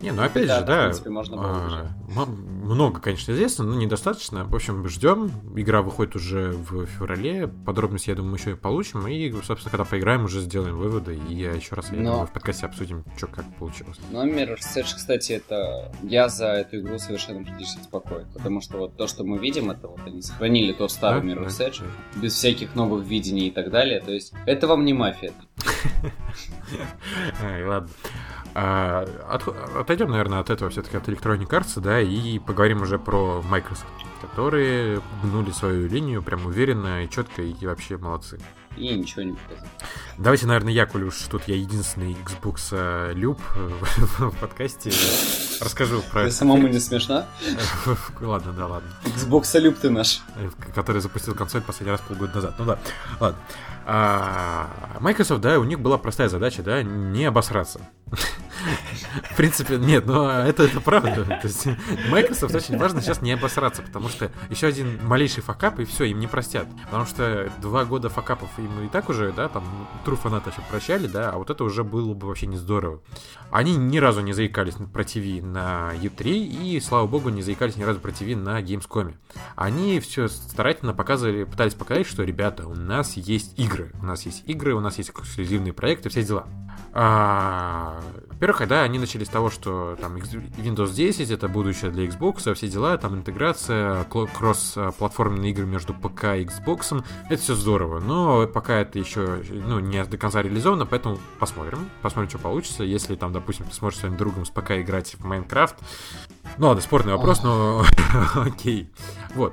Не, 0.00 0.12
ну 0.12 0.22
опять 0.22 0.46
да, 0.46 0.60
же, 0.60 0.66
да, 0.66 0.80
в 0.80 0.84
принципе, 0.84 1.10
можно 1.10 1.36
а, 1.38 2.26
много, 2.26 3.00
конечно, 3.00 3.32
известно, 3.32 3.64
но 3.64 3.74
недостаточно. 3.74 4.44
В 4.44 4.54
общем, 4.54 4.86
ждем. 4.88 5.32
Игра 5.56 5.82
выходит 5.82 6.14
уже 6.14 6.52
в 6.52 6.86
феврале. 6.86 7.48
Подробности, 7.48 8.10
я 8.10 8.16
думаю, 8.16 8.32
мы 8.32 8.38
еще 8.38 8.56
получим. 8.56 9.06
И, 9.08 9.32
собственно, 9.42 9.70
когда 9.70 9.84
поиграем, 9.84 10.24
уже 10.24 10.42
сделаем 10.42 10.76
выводы. 10.76 11.18
И 11.28 11.34
я 11.34 11.52
еще 11.52 11.74
раз, 11.74 11.90
я 11.90 11.98
но... 11.98 12.10
думаю, 12.12 12.26
в 12.28 12.32
подкасте 12.32 12.66
обсудим, 12.66 13.04
что 13.16 13.26
как 13.26 13.44
получилось. 13.56 13.98
Номер 14.12 14.52
Mirror's 14.52 14.82
кстати, 14.82 15.32
это... 15.32 15.92
Я 16.02 16.28
за 16.28 16.46
эту 16.46 16.78
игру 16.80 16.98
совершенно 16.98 17.42
практически 17.42 17.82
спокоен. 17.82 18.26
Потому 18.32 18.60
что 18.60 18.78
вот 18.78 18.96
то, 18.96 19.08
что 19.08 19.24
мы 19.24 19.38
видим, 19.38 19.70
это 19.70 19.88
вот 19.88 20.00
они 20.06 20.22
сохранили 20.22 20.72
то 20.72 20.86
старый 20.86 21.22
да? 21.22 21.28
Mirror's 21.28 21.58
да. 21.58 22.20
без 22.20 22.34
всяких 22.34 22.76
новых 22.76 23.04
видений 23.04 23.48
и 23.48 23.50
так 23.50 23.70
далее. 23.70 24.00
То 24.00 24.12
есть, 24.12 24.32
это 24.46 24.68
вам 24.68 24.84
не 24.84 24.92
мафия. 24.92 25.32
ладно. 27.64 27.88
А, 28.58 29.06
от, 29.28 29.46
отойдем, 29.76 30.10
наверное, 30.10 30.40
от 30.40 30.48
этого 30.48 30.70
все-таки 30.70 30.96
от 30.96 31.06
Electronic 31.08 31.48
Arts, 31.48 31.78
да, 31.78 32.00
и 32.00 32.38
поговорим 32.38 32.80
уже 32.80 32.98
про 32.98 33.42
Microsoft, 33.42 33.86
которые 34.22 35.02
гнули 35.22 35.50
свою 35.50 35.86
линию 35.88 36.22
прям 36.22 36.46
уверенно 36.46 37.04
и 37.04 37.10
четко, 37.10 37.42
и 37.42 37.66
вообще 37.66 37.98
молодцы. 37.98 38.40
И 38.76 38.94
ничего 38.94 39.22
не 39.22 39.32
показал. 39.32 39.66
Давайте, 40.16 40.46
наверное, 40.46 40.72
я, 40.72 40.86
коль 40.86 41.04
уж 41.04 41.16
тут 41.30 41.42
я 41.48 41.56
единственный 41.56 42.14
Xbox 42.14 42.68
э, 42.72 43.12
люб 43.14 43.38
э, 43.56 43.70
в 44.18 44.30
подкасте, 44.38 44.90
расскажу 45.62 46.02
про... 46.10 46.24
Ты 46.24 46.30
самому 46.30 46.68
не 46.68 46.80
смешно? 46.80 47.26
Ладно, 48.20 48.52
да, 48.52 48.66
ладно. 48.66 48.88
Xbox 49.04 49.58
люб 49.60 49.76
ты 49.78 49.90
наш. 49.90 50.22
Который 50.74 51.02
запустил 51.02 51.34
консоль 51.34 51.60
последний 51.62 51.92
раз 51.92 52.00
полгода 52.00 52.36
назад. 52.36 52.54
Ну 52.58 52.64
да, 52.64 52.78
ладно. 53.20 53.38
А 53.88 54.98
Microsoft, 54.98 55.40
да, 55.42 55.60
у 55.60 55.64
них 55.64 55.78
была 55.78 55.96
простая 55.96 56.28
задача, 56.28 56.62
да, 56.64 56.82
не 56.82 57.24
обосраться. 57.24 57.80
В 59.30 59.36
принципе, 59.36 59.76
нет, 59.76 60.06
но 60.06 60.28
это, 60.28 60.64
это 60.64 60.80
правда. 60.80 61.24
То 61.24 61.40
есть 61.44 61.66
Microsoft 62.08 62.54
очень 62.54 62.78
важно 62.78 63.00
сейчас 63.00 63.22
не 63.22 63.32
обосраться, 63.32 63.82
потому 63.82 64.08
что 64.08 64.32
еще 64.50 64.66
один 64.66 64.98
малейший 65.06 65.42
факап, 65.42 65.78
и 65.78 65.84
все, 65.84 66.04
им 66.04 66.18
не 66.18 66.26
простят. 66.26 66.66
Потому 66.86 67.06
что 67.06 67.52
два 67.60 67.84
года 67.84 68.08
факапов 68.08 68.48
им 68.58 68.86
и 68.86 68.88
так 68.88 69.08
уже, 69.08 69.32
да, 69.32 69.48
там, 69.48 69.64
true 70.04 70.16
фанаты 70.16 70.50
еще 70.50 70.62
прощали, 70.68 71.06
да, 71.06 71.30
а 71.30 71.38
вот 71.38 71.50
это 71.50 71.62
уже 71.62 71.84
было 71.84 72.14
бы 72.14 72.26
вообще 72.26 72.46
не 72.46 72.56
здорово. 72.56 73.00
Они 73.50 73.76
ни 73.76 73.98
разу 73.98 74.20
не 74.20 74.32
заикались 74.32 74.74
про 74.92 75.04
ТВ 75.04 75.42
на 75.42 75.92
U3, 75.94 76.24
и, 76.24 76.80
слава 76.80 77.06
богу, 77.06 77.28
не 77.28 77.42
заикались 77.42 77.76
ни 77.76 77.84
разу 77.84 78.00
про 78.00 78.10
ТВ 78.10 78.22
на 78.34 78.60
Gamescom. 78.62 79.14
Они 79.54 80.00
все 80.00 80.26
старательно 80.26 80.92
показывали, 80.92 81.44
пытались 81.44 81.74
показать, 81.74 82.06
что, 82.06 82.24
ребята, 82.24 82.66
у 82.66 82.74
нас 82.74 83.16
есть 83.16 83.58
игры. 83.58 83.75
У 84.00 84.04
нас 84.04 84.26
есть 84.26 84.42
игры, 84.46 84.74
у 84.74 84.80
нас 84.80 84.98
есть 84.98 85.10
эксклюзивные 85.10 85.72
проекты, 85.72 86.08
все 86.08 86.22
дела. 86.22 86.46
А, 86.98 88.00
во-первых, 88.30 88.56
когда 88.56 88.82
они 88.82 88.98
начали 88.98 89.24
с 89.24 89.28
того, 89.28 89.50
что 89.50 89.98
там 90.00 90.16
Windows 90.16 90.94
10 90.94 91.30
это 91.30 91.46
будущее 91.46 91.90
для 91.90 92.06
Xbox, 92.06 92.50
а 92.50 92.54
все 92.54 92.68
дела, 92.68 92.96
там 92.96 93.16
интеграция, 93.16 94.04
кросс-платформенные 94.04 95.50
игры 95.50 95.66
между 95.66 95.92
ПК 95.92 96.24
и 96.24 96.44
Xbox, 96.44 97.04
это 97.28 97.42
все 97.42 97.54
здорово. 97.54 98.00
Но 98.00 98.46
пока 98.46 98.80
это 98.80 98.98
еще 98.98 99.42
ну, 99.50 99.78
не 99.78 100.02
до 100.04 100.16
конца 100.16 100.42
реализовано, 100.42 100.86
поэтому 100.86 101.18
посмотрим. 101.38 101.90
Посмотрим, 102.00 102.30
что 102.30 102.38
получится. 102.38 102.82
Если 102.82 103.14
там, 103.14 103.32
допустим, 103.32 103.66
ты 103.66 103.74
сможешь 103.74 104.00
своим 104.00 104.16
другом 104.16 104.46
с 104.46 104.50
ПК 104.50 104.72
играть 104.72 105.16
в 105.18 105.24
Майнкрафт. 105.24 105.76
Ну 106.56 106.68
ладно, 106.68 106.80
спорный 106.82 107.12
вопрос, 107.12 107.42
но 107.42 107.84
окей. 108.34 108.90
Вот. 109.34 109.52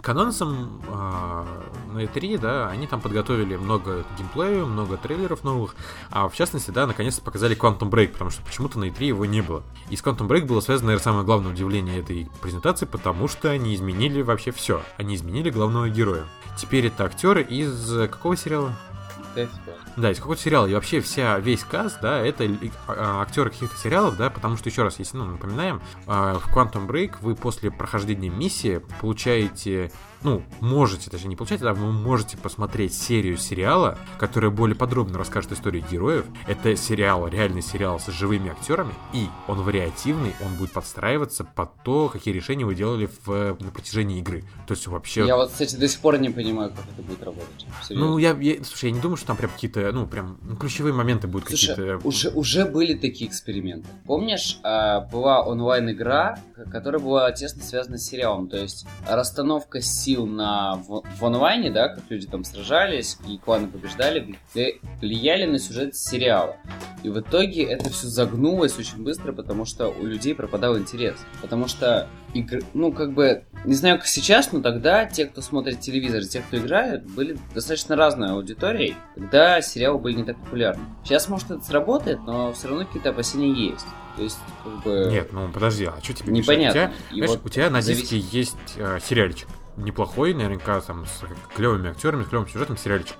К 0.00 0.08
анонсам 0.08 0.80
э, 0.86 1.44
на 1.92 1.98
E3, 2.04 2.38
да, 2.38 2.68
они 2.68 2.86
там 2.86 3.00
подготовили 3.00 3.56
много 3.56 4.04
геймплея, 4.16 4.64
много 4.64 4.96
трейлеров 4.96 5.44
новых, 5.44 5.74
а 6.10 6.28
в 6.28 6.34
частности, 6.34 6.70
да, 6.70 6.86
наконец-то 6.86 7.22
показали 7.22 7.56
Quantum 7.56 7.90
Break, 7.90 8.08
потому 8.08 8.30
что 8.30 8.42
почему-то 8.42 8.78
на 8.78 8.84
E3 8.84 9.04
его 9.04 9.26
не 9.26 9.42
было. 9.42 9.62
И 9.90 9.96
с 9.96 10.02
Quantum 10.02 10.28
Break 10.28 10.46
было 10.46 10.60
связано, 10.60 10.88
наверное, 10.88 11.04
самое 11.04 11.24
главное 11.24 11.52
удивление 11.52 11.98
этой 11.98 12.28
презентации, 12.40 12.86
потому 12.86 13.28
что 13.28 13.50
они 13.50 13.74
изменили 13.74 14.22
вообще 14.22 14.50
все. 14.50 14.82
Они 14.96 15.14
изменили 15.14 15.50
главного 15.50 15.88
героя. 15.88 16.24
Теперь 16.56 16.86
это 16.86 17.04
актер 17.04 17.38
из 17.38 18.08
какого 18.10 18.36
сериала? 18.36 18.74
Да, 19.96 20.10
из 20.10 20.18
какого-то 20.18 20.40
сериала. 20.40 20.66
И 20.66 20.74
вообще 20.74 21.00
вся, 21.00 21.38
весь 21.38 21.64
каст, 21.64 21.98
да, 22.00 22.18
это 22.18 22.48
а, 22.88 23.22
актеры 23.22 23.50
каких-то 23.50 23.76
сериалов, 23.76 24.16
да, 24.16 24.30
потому 24.30 24.56
что, 24.56 24.70
еще 24.70 24.82
раз, 24.82 24.98
если, 24.98 25.18
ну, 25.18 25.24
напоминаем, 25.24 25.82
а, 26.06 26.38
в 26.38 26.54
Quantum 26.54 26.86
Break 26.86 27.16
вы 27.20 27.34
после 27.34 27.70
прохождения 27.70 28.30
миссии 28.30 28.80
получаете 29.00 29.92
ну, 30.24 30.42
можете, 30.60 31.10
даже 31.10 31.28
не 31.28 31.36
получаете, 31.36 31.66
а 31.66 31.74
вы 31.74 31.92
можете 31.92 32.36
посмотреть 32.36 32.94
серию 32.94 33.36
сериала, 33.36 33.98
которая 34.18 34.50
более 34.50 34.76
подробно 34.76 35.18
расскажет 35.18 35.52
историю 35.52 35.84
героев. 35.90 36.26
Это 36.46 36.76
сериал, 36.76 37.26
реальный 37.28 37.62
сериал 37.62 37.98
с 37.98 38.06
живыми 38.06 38.50
актерами, 38.50 38.94
и 39.12 39.26
он 39.48 39.62
вариативный, 39.62 40.34
он 40.44 40.54
будет 40.56 40.72
подстраиваться 40.72 41.44
под 41.44 41.70
то, 41.82 42.08
какие 42.08 42.32
решения 42.32 42.64
вы 42.64 42.74
делали 42.74 43.08
в, 43.24 43.56
на 43.60 43.70
протяжении 43.70 44.18
игры. 44.18 44.44
То 44.66 44.74
есть 44.74 44.86
вообще... 44.86 45.26
Я 45.26 45.36
вот, 45.36 45.50
кстати, 45.50 45.76
до 45.76 45.88
сих 45.88 46.00
пор 46.00 46.18
не 46.18 46.30
понимаю, 46.30 46.70
как 46.70 46.84
это 46.92 47.02
будет 47.02 47.22
работать. 47.22 47.66
Серьезно. 47.82 48.10
Ну, 48.10 48.18
я, 48.18 48.32
я, 48.32 48.62
слушай, 48.64 48.86
я 48.86 48.92
не 48.92 49.00
думаю, 49.00 49.16
что 49.16 49.28
там 49.28 49.36
прям 49.36 49.50
какие-то, 49.50 49.90
ну, 49.92 50.06
прям 50.06 50.38
ну, 50.42 50.56
ключевые 50.56 50.94
моменты 50.94 51.26
будут 51.26 51.48
какие-то... 51.48 52.00
Уже, 52.04 52.30
уже 52.30 52.64
были 52.64 52.94
такие 52.94 53.28
эксперименты. 53.28 53.88
Помнишь, 54.06 54.58
а, 54.62 55.00
была 55.00 55.42
онлайн-игра, 55.42 56.38
которая 56.70 57.00
была 57.00 57.32
тесно 57.32 57.62
связана 57.62 57.98
с 57.98 58.04
сериалом, 58.04 58.48
то 58.48 58.56
есть 58.56 58.86
расстановка 59.08 59.80
сил 59.80 60.11
сил 60.12 60.26
на, 60.26 60.74
в, 60.74 61.02
в 61.18 61.24
онлайне, 61.24 61.70
да, 61.70 61.88
как 61.88 62.04
люди 62.10 62.26
там 62.26 62.44
сражались 62.44 63.16
и 63.26 63.38
кланы 63.38 63.68
побеждали, 63.68 64.36
влияли 65.00 65.46
на 65.46 65.58
сюжет 65.58 65.96
сериала. 65.96 66.56
И 67.02 67.08
в 67.08 67.18
итоге 67.20 67.64
это 67.64 67.90
все 67.90 68.08
загнулось 68.08 68.78
очень 68.78 69.02
быстро, 69.02 69.32
потому 69.32 69.64
что 69.64 69.88
у 69.88 70.04
людей 70.04 70.34
пропадал 70.34 70.78
интерес. 70.78 71.16
Потому 71.40 71.66
что, 71.66 72.08
игр... 72.34 72.60
ну, 72.74 72.92
как 72.92 73.12
бы, 73.12 73.44
не 73.64 73.74
знаю, 73.74 73.98
как 73.98 74.06
сейчас, 74.06 74.52
но 74.52 74.60
тогда 74.60 75.06
те, 75.06 75.26
кто 75.26 75.40
смотрит 75.40 75.80
телевизор, 75.80 76.24
те, 76.24 76.40
кто 76.40 76.58
играет, 76.58 77.06
были 77.06 77.38
достаточно 77.54 77.96
разной 77.96 78.32
аудиторией, 78.32 78.96
когда 79.14 79.60
сериалы 79.62 79.98
были 79.98 80.16
не 80.16 80.24
так 80.24 80.36
популярны. 80.36 80.84
Сейчас, 81.04 81.28
может, 81.28 81.50
это 81.50 81.64
сработает, 81.64 82.20
но 82.26 82.52
все 82.52 82.68
равно 82.68 82.84
какие-то 82.84 83.10
опасения 83.10 83.70
есть. 83.70 83.86
То 84.16 84.22
есть, 84.22 84.38
как 84.62 84.82
бы... 84.82 85.08
Нет, 85.10 85.32
ну 85.32 85.48
подожди, 85.48 85.86
а 85.86 85.98
что 86.02 86.12
тебе 86.12 86.32
Непонятно. 86.32 86.92
У 87.10 87.14
тебя, 87.14 87.26
вот 87.28 87.40
у 87.46 87.48
тебя 87.48 87.70
на 87.70 87.80
диске 87.80 88.16
завис... 88.20 88.32
есть 88.32 88.56
э, 88.76 88.98
сериальчик 89.02 89.48
неплохой, 89.76 90.34
наверняка 90.34 90.80
там 90.80 91.06
с 91.06 91.22
клевыми 91.54 91.90
актерами, 91.90 92.24
с 92.24 92.28
клевым 92.28 92.48
сюжетом 92.48 92.76
сериальчик. 92.76 93.16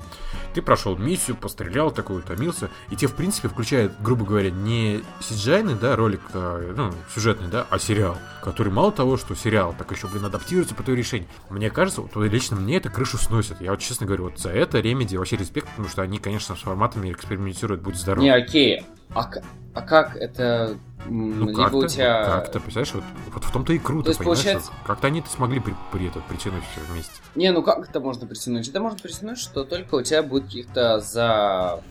Ты 0.54 0.62
прошел 0.62 0.96
миссию, 0.96 1.36
пострелял, 1.36 1.90
такой 1.90 2.18
утомился, 2.18 2.70
и 2.90 2.96
тебе, 2.96 3.08
в 3.08 3.14
принципе, 3.14 3.48
включает, 3.48 4.00
грубо 4.00 4.24
говоря, 4.24 4.50
не 4.50 5.02
cgi 5.20 5.78
да, 5.78 5.96
ролик, 5.96 6.20
а, 6.34 6.72
ну, 6.76 6.92
сюжетный, 7.14 7.48
да, 7.48 7.66
а 7.70 7.78
сериал, 7.78 8.18
который 8.42 8.72
мало 8.72 8.92
того, 8.92 9.16
что 9.16 9.34
сериал, 9.34 9.74
так 9.76 9.90
еще, 9.92 10.08
блин, 10.08 10.24
адаптируется 10.24 10.74
по 10.74 10.82
твоему 10.82 11.00
решению. 11.00 11.28
Мне 11.50 11.70
кажется, 11.70 12.02
вот 12.02 12.14
лично 12.16 12.56
мне 12.56 12.76
это 12.76 12.90
крышу 12.90 13.18
сносит. 13.18 13.60
Я 13.60 13.70
вот 13.70 13.80
честно 13.80 14.06
говорю, 14.06 14.24
вот 14.24 14.38
за 14.38 14.50
это 14.50 14.80
Ремеди 14.80 15.16
вообще 15.16 15.36
респект, 15.36 15.68
потому 15.68 15.88
что 15.88 16.02
они, 16.02 16.18
конечно, 16.18 16.56
с 16.56 16.60
форматами 16.60 17.12
экспериментируют, 17.12 17.82
будь 17.82 17.96
здоров. 17.96 18.22
Не, 18.22 18.30
окей. 18.30 18.84
А, 19.14 19.30
а 19.74 19.82
как 19.82 20.16
это 20.16 20.76
ну 21.08 21.46
Либо 21.46 21.62
как-то, 21.62 21.76
у 21.76 21.86
тебя... 21.86 22.24
как-то, 22.24 22.60
представляешь, 22.60 22.94
вот, 22.94 23.04
вот 23.32 23.44
в 23.44 23.50
том-то 23.50 23.72
и 23.72 23.78
круто, 23.78 24.12
То 24.12 24.18
понимаешь? 24.18 24.38
Получается... 24.40 24.72
Как-то 24.86 25.06
они-то 25.06 25.30
смогли 25.30 25.60
при, 25.60 25.74
при 25.92 26.06
это 26.06 26.20
притянуть 26.20 26.64
все 26.72 26.80
вместе. 26.92 27.12
Не, 27.34 27.52
ну 27.52 27.62
как 27.62 27.88
это 27.88 28.00
можно 28.00 28.26
притянуть? 28.26 28.68
Это 28.68 28.80
можно 28.80 28.98
притянуть, 28.98 29.38
что 29.38 29.64
только 29.64 29.96
у 29.96 30.02
тебя 30.02 30.22
будет 30.22 30.44
каких-то 30.44 31.00
за, 31.00 31.82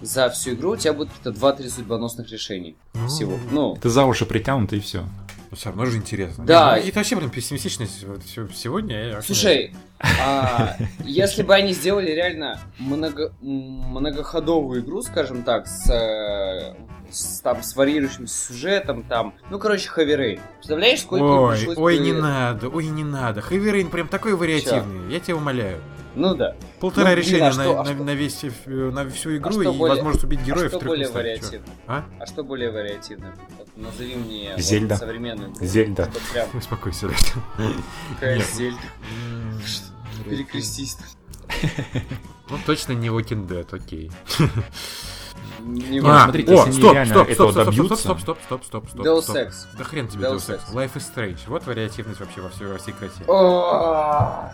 за 0.00 0.30
всю 0.30 0.52
игру 0.52 0.72
у 0.72 0.76
тебя 0.76 0.92
будет 0.92 1.08
каких-то 1.10 1.30
2-3 1.30 1.68
судьбоносных 1.68 2.30
решений 2.30 2.76
ну... 2.94 3.06
всего. 3.08 3.38
Ну... 3.50 3.76
Ты 3.80 3.88
за 3.88 4.04
уши 4.04 4.26
притянут 4.26 4.72
и 4.72 4.80
все. 4.80 5.04
Ну, 5.50 5.56
все 5.56 5.70
равно 5.70 5.84
же 5.86 5.96
интересно. 5.96 6.44
Да. 6.44 6.78
Это 6.78 6.98
вообще, 7.00 7.16
блин, 7.16 7.28
пессимистичность 7.28 8.04
сегодня. 8.54 9.20
Слушай, 9.22 9.74
а, 10.00 10.76
если 11.04 11.42
бы 11.42 11.54
они 11.54 11.72
сделали 11.72 12.12
реально 12.12 12.60
много, 12.78 13.32
многоходовую 13.40 14.82
игру, 14.82 15.02
скажем 15.02 15.42
так, 15.42 15.66
с 15.66 15.90
э, 15.90 16.74
с, 17.10 17.40
там, 17.40 17.62
с 17.62 17.76
варьирующимся 17.76 18.46
сюжетом, 18.46 19.02
там, 19.02 19.34
ну, 19.50 19.58
короче, 19.58 19.88
Хаверейн. 19.88 20.40
Представляешь, 20.56 21.00
сколько 21.00 21.24
Ой, 21.24 21.74
ой, 21.76 21.98
бы... 21.98 22.04
не 22.04 22.12
надо, 22.12 22.68
ой, 22.68 22.86
не 22.86 23.04
надо. 23.04 23.40
Хаверейн 23.40 23.90
прям 23.90 24.08
такой 24.08 24.34
вариативный, 24.34 25.08
Чё? 25.08 25.14
я 25.14 25.20
тебя 25.20 25.36
умоляю. 25.36 25.80
Ну 26.14 26.34
да. 26.34 26.56
Полтора 26.80 27.10
ну, 27.10 27.16
решения 27.16 27.48
а 27.48 27.52
что, 27.52 27.62
на, 27.62 27.80
а 27.80 27.84
на, 27.84 27.94
что? 27.94 28.04
на, 28.04 28.14
весь, 28.14 28.42
на 28.66 29.08
всю 29.10 29.36
игру 29.36 29.60
а 29.60 29.62
и 29.62 29.66
более, 29.66 29.96
возможность 29.96 30.24
убить 30.24 30.40
героев 30.40 30.74
а 30.74 30.76
что 30.76 30.86
более 30.86 31.08
вариативно? 31.08 31.66
А? 31.86 32.04
а 32.18 32.26
что 32.26 32.42
более 32.42 32.70
вариативно? 32.70 33.34
Вот, 33.58 33.68
назови 33.76 34.16
мне 34.16 34.54
Зельда. 34.58 34.94
Вот, 34.94 34.98
современную 35.00 35.52
игру. 35.52 35.64
Зельда. 35.64 36.10
Прям... 36.32 36.48
Успокойся, 36.54 37.08
Какая 38.14 38.42
Зельда? 38.42 38.80
Перекрестись. 40.28 40.96
Ну, 42.48 42.58
точно 42.66 42.92
не 42.92 43.08
Walking 43.08 43.46
Dead, 43.46 43.66
окей. 43.70 44.10
Не 45.60 46.00
а, 46.00 46.24
смотреть, 46.24 46.48
о, 46.48 46.52
если 46.52 46.72
стоп, 46.72 46.96
стоп, 47.06 47.30
стоп, 47.30 47.50
стоп, 47.52 47.64
добьются... 47.66 47.96
стоп, 47.96 48.20
стоп, 48.20 48.38
стоп, 48.42 48.64
стоп, 48.64 48.64
стоп, 48.64 48.88
стоп, 48.88 48.88
стоп, 48.88 49.22
стоп. 49.22 49.22
стоп, 49.22 49.52
стоп, 49.52 49.78
Да 49.78 49.84
хрен 49.84 50.08
тебе 50.08 50.24
Deus, 50.24 50.36
Deus 50.36 50.58
Ex. 50.58 50.74
Life 50.74 50.94
is 50.94 51.14
Strange. 51.14 51.38
Вот 51.46 51.66
вариативность 51.66 52.20
вообще 52.20 52.40
во 52.40 52.48
всей, 52.48 52.66
во 52.66 52.78
всей 52.78 52.92
красе. 52.92 53.24
О, 53.28 54.50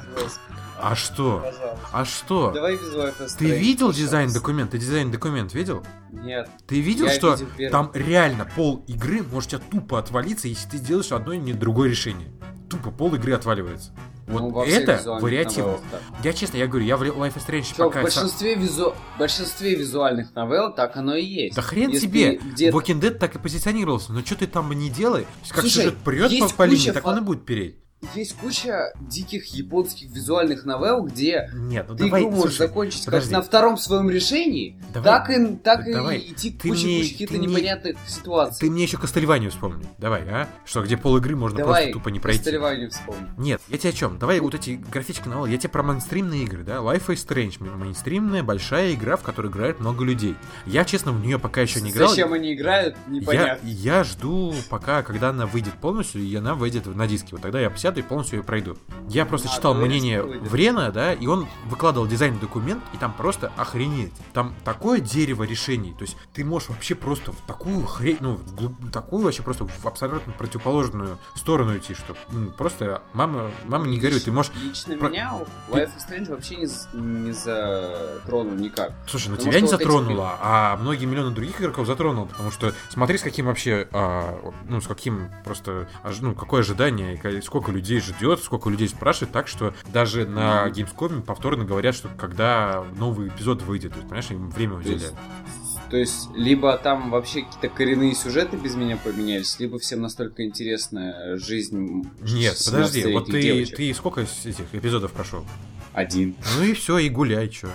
а 0.79 0.95
что? 0.95 1.39
Пожалуйста. 1.39 1.79
А 1.93 2.05
что? 2.05 2.51
Давай 2.51 2.77
без 2.77 2.93
Life 2.95 3.21
is 3.21 3.27
Strange. 3.27 3.39
Ты 3.39 3.51
видел 3.51 3.93
дизайн 3.93 4.33
документ? 4.33 4.71
Ты 4.73 4.79
дизайн 4.79 5.11
документ 5.11 5.55
видел? 5.55 5.85
Нет. 6.11 6.51
Ты 6.67 6.81
видел, 6.81 7.07
я 7.07 7.13
что 7.13 7.33
видел 7.33 7.47
первый. 7.57 7.73
там 7.73 7.91
реально 7.95 8.45
пол 8.45 8.85
игры 8.87 9.23
может 9.23 9.51
тебя 9.51 9.61
тупо 9.71 9.99
отвалиться, 9.99 10.49
если 10.49 10.69
ты 10.69 10.79
делаешь 10.79 11.13
одно 11.13 11.33
и 11.33 11.39
не 11.39 11.53
другое 11.53 11.89
решение? 11.89 12.31
Тупо 12.69 12.91
пол 12.91 13.15
игры 13.15 13.33
отваливается. 13.33 13.93
Вот 14.27 14.41
ну, 14.41 14.63
это 14.65 15.01
вариативно. 15.21 15.79
Я 16.25 16.33
честно, 16.33 16.57
я 16.57 16.67
говорю, 16.67 16.85
я 16.85 16.97
в 16.97 17.03
Life 17.03 17.37
is 17.37 17.47
Strange 17.47 17.77
Чё, 17.77 17.85
пока... 17.85 18.01
В 18.01 18.03
большинстве, 18.03 18.57
визу... 18.57 18.95
в 19.15 19.19
большинстве 19.19 19.77
визуальных 19.77 20.35
новелл 20.35 20.75
так 20.75 20.97
оно 20.97 21.15
и 21.15 21.25
есть. 21.25 21.55
Да 21.55 21.63
хрен 21.63 21.91
Если 21.91 22.07
тебе! 22.09 22.37
Walking 22.71 23.01
Dead 23.01 23.13
так 23.13 23.37
и 23.37 23.39
позиционировался, 23.39 24.13
но 24.13 24.23
что 24.23 24.37
ты 24.37 24.49
там 24.49 24.73
не 24.73 24.91
делай, 24.91 25.27
как 25.49 25.61
Слушай, 25.61 25.71
сюжет 25.71 25.97
прет 25.99 26.39
по, 26.41 26.49
по 26.49 26.63
линии, 26.65 26.91
так 26.91 27.07
он 27.07 27.19
и 27.19 27.21
будет 27.21 27.45
переть 27.45 27.77
есть 28.15 28.37
куча 28.37 28.93
диких 29.01 29.47
японских 29.55 30.11
визуальных 30.11 30.65
новелл, 30.65 31.05
где 31.07 31.51
Нет, 31.55 31.87
ну 31.89 31.97
ты 31.97 32.05
давай, 32.05 32.23
игру 32.23 32.31
можешь 32.31 32.57
слушай, 32.57 32.69
закончить 32.69 33.05
подожди. 33.05 33.31
как 33.31 33.39
на 33.39 33.43
втором 33.43 33.77
своем 33.79 34.11
решении, 34.11 34.79
давай, 34.93 35.11
так 35.11 35.31
и, 35.31 35.57
так 35.57 35.93
давай. 35.93 36.19
и 36.19 36.33
идти 36.33 36.53
к 36.53 36.63
куче, 36.63 36.87
мне, 36.87 37.03
каких-то 37.03 37.39
непонятных 37.39 37.97
ситуаций. 38.07 38.61
Ты 38.61 38.71
мне 38.71 38.85
еще 38.85 38.99
Кастельванию 38.99 39.51
вспомни. 39.51 39.87
Давай, 39.99 40.23
а? 40.29 40.49
Что, 40.65 40.83
где 40.83 40.97
пол 40.97 41.17
игры 41.17 41.37
можно 41.37 41.59
давай, 41.59 41.85
просто 41.85 41.93
тупо 41.95 42.09
не 42.11 42.21
пройти. 42.21 42.39
Кастельванию 42.39 42.91
вспомни. 42.91 43.29
Нет, 43.39 43.63
я 43.69 43.79
тебе 43.79 43.91
о 43.91 43.93
чем? 43.93 44.19
Давай 44.19 44.41
вот 44.41 44.55
эти 44.55 44.81
графические 44.93 45.31
новеллы. 45.31 45.51
Я 45.51 45.59
тебе 45.59 45.71
про 45.71 45.83
мейнстримные 45.83 46.45
игры, 46.45 46.65
да? 46.65 46.77
Life 46.77 47.07
is 47.07 47.27
Strange. 47.27 47.63
Мейнстримная 47.77 48.43
большая 48.43 48.93
игра, 48.95 49.17
в 49.17 49.23
которой 49.23 49.51
играет 49.51 49.81
много 49.81 50.05
людей. 50.05 50.37
Я, 50.67 50.85
честно, 50.85 51.13
в 51.13 51.21
нее 51.21 51.39
пока 51.39 51.63
еще 51.63 51.81
не 51.81 51.91
играл. 51.91 52.11
Зачем 52.11 52.33
они 52.35 52.55
играют, 52.55 52.97
непонятно. 53.09 53.67
Я, 53.67 53.97
я 53.99 54.05
жду 54.05 54.55
пока, 54.69 55.03
когда 55.03 55.31
она 55.31 55.47
выйдет 55.47 55.75
полностью, 55.75 56.23
и 56.23 56.35
она 56.35 56.55
выйдет 56.55 56.87
на 56.87 57.07
диске. 57.07 57.29
Вот 57.33 57.43
тогда 57.43 57.61
я 57.61 57.71
сяду 57.87 58.01
и 58.01 58.03
полностью 58.03 58.39
ее 58.41 58.45
пройду. 58.45 58.77
Я 59.09 59.25
просто 59.27 59.49
А, 59.49 59.53
читал 59.55 59.75
мнение. 59.75 60.21
Врена, 60.23 60.91
да, 60.91 61.13
и 61.13 61.27
он 61.29 61.47
выкладывал 61.67 62.07
дизайн-документ, 62.09 62.83
и 62.93 62.97
там 62.97 63.13
просто 63.13 63.53
охренеть. 63.57 64.13
Там 64.33 64.55
такое 64.65 64.99
дерево 65.01 65.45
решений, 65.45 65.95
то 65.97 66.03
есть 66.03 66.17
ты 66.35 66.45
можешь 66.45 66.69
вообще 66.69 66.95
просто 66.97 67.31
в 67.33 67.37
такую 67.47 67.87
хрень, 67.87 68.17
ну, 68.21 68.35
в 68.35 68.55
глуб- 68.55 68.91
такую 68.91 69.23
вообще 69.25 69.43
просто 69.43 69.67
в 69.67 69.87
абсолютно 69.87 70.33
противоположную 70.33 71.19
сторону 71.37 71.77
идти, 71.79 71.95
что 71.95 72.17
м, 72.33 72.53
просто 72.59 73.03
мама, 73.13 73.51
мама 73.67 73.87
не 73.87 73.99
горюй, 74.01 74.19
ты 74.21 74.33
можешь... 74.33 74.51
Лично 74.61 74.97
про- 74.97 75.09
меня 75.09 75.33
Life 75.69 75.91
is 75.97 76.11
Strange 76.11 76.31
вообще 76.31 76.57
не, 76.57 76.67
не 77.01 77.33
затронул 77.33 78.55
никак. 78.55 78.93
Слушай, 79.07 79.29
ну 79.29 79.37
Потому 79.37 79.53
тебя 79.53 79.61
не 79.61 79.67
вот 79.69 79.75
эти 79.81 79.85
затронуло, 79.85 80.39
а 80.41 80.77
многие 80.79 81.05
миллионы 81.07 81.31
других 81.35 81.61
игроков 81.61 81.87
затронуло, 81.87 82.27
потому 82.27 82.51
что 82.51 82.73
смотри, 82.91 83.19
с 83.19 83.23
каким 83.23 83.47
вообще, 83.47 83.89
а, 83.93 84.53
ну, 84.69 84.81
с 84.81 84.87
каким 84.89 85.31
просто, 85.45 85.89
ну, 86.21 86.35
какое 86.35 86.61
ожидание, 86.63 87.15
и 87.17 87.41
сколько 87.43 87.71
людей 87.77 88.01
ждет, 88.01 88.41
сколько 88.41 88.69
людей 88.71 88.89
спрашивает, 88.89 89.33
так 89.33 89.47
что 89.49 89.75
даже 89.93 90.27
на 90.27 90.69
Gamescom 90.69 91.23
повторно 91.23 91.65
говорят, 91.65 91.95
что 91.95 92.09
когда 92.09 92.85
новый 92.97 93.29
эпизод 93.29 93.63
выйдет, 93.63 93.93
то 93.93 93.99
есть, 93.99 94.09
понимаешь, 94.09 94.31
им 94.31 94.51
время 94.51 94.75
уделяют. 94.77 95.15
то 95.91 95.97
есть, 95.97 96.29
либо 96.35 96.77
там 96.79 97.11
вообще 97.11 97.43
какие-то 97.43 97.69
коренные 97.69 98.15
сюжеты 98.15 98.57
без 98.57 98.75
меня 98.75 98.97
поменялись, 98.97 99.59
либо 99.61 99.79
всем 99.79 100.01
настолько 100.03 100.45
интересная 100.45 101.37
жизнь 101.39 102.05
Нет, 102.23 102.61
подожди, 102.65 103.03
вот 103.13 103.29
17-летних 103.29 103.33
ты, 103.33 103.43
девочек. 103.43 103.77
ты 103.77 103.95
сколько 103.95 104.21
этих 104.23 104.67
эпизодов 104.75 105.13
прошел? 105.13 105.45
Один. 105.93 106.35
Ну 106.59 106.65
и 106.65 106.75
все, 106.75 106.99
и 106.99 107.09
гуляй, 107.09 107.49
чё. 107.49 107.69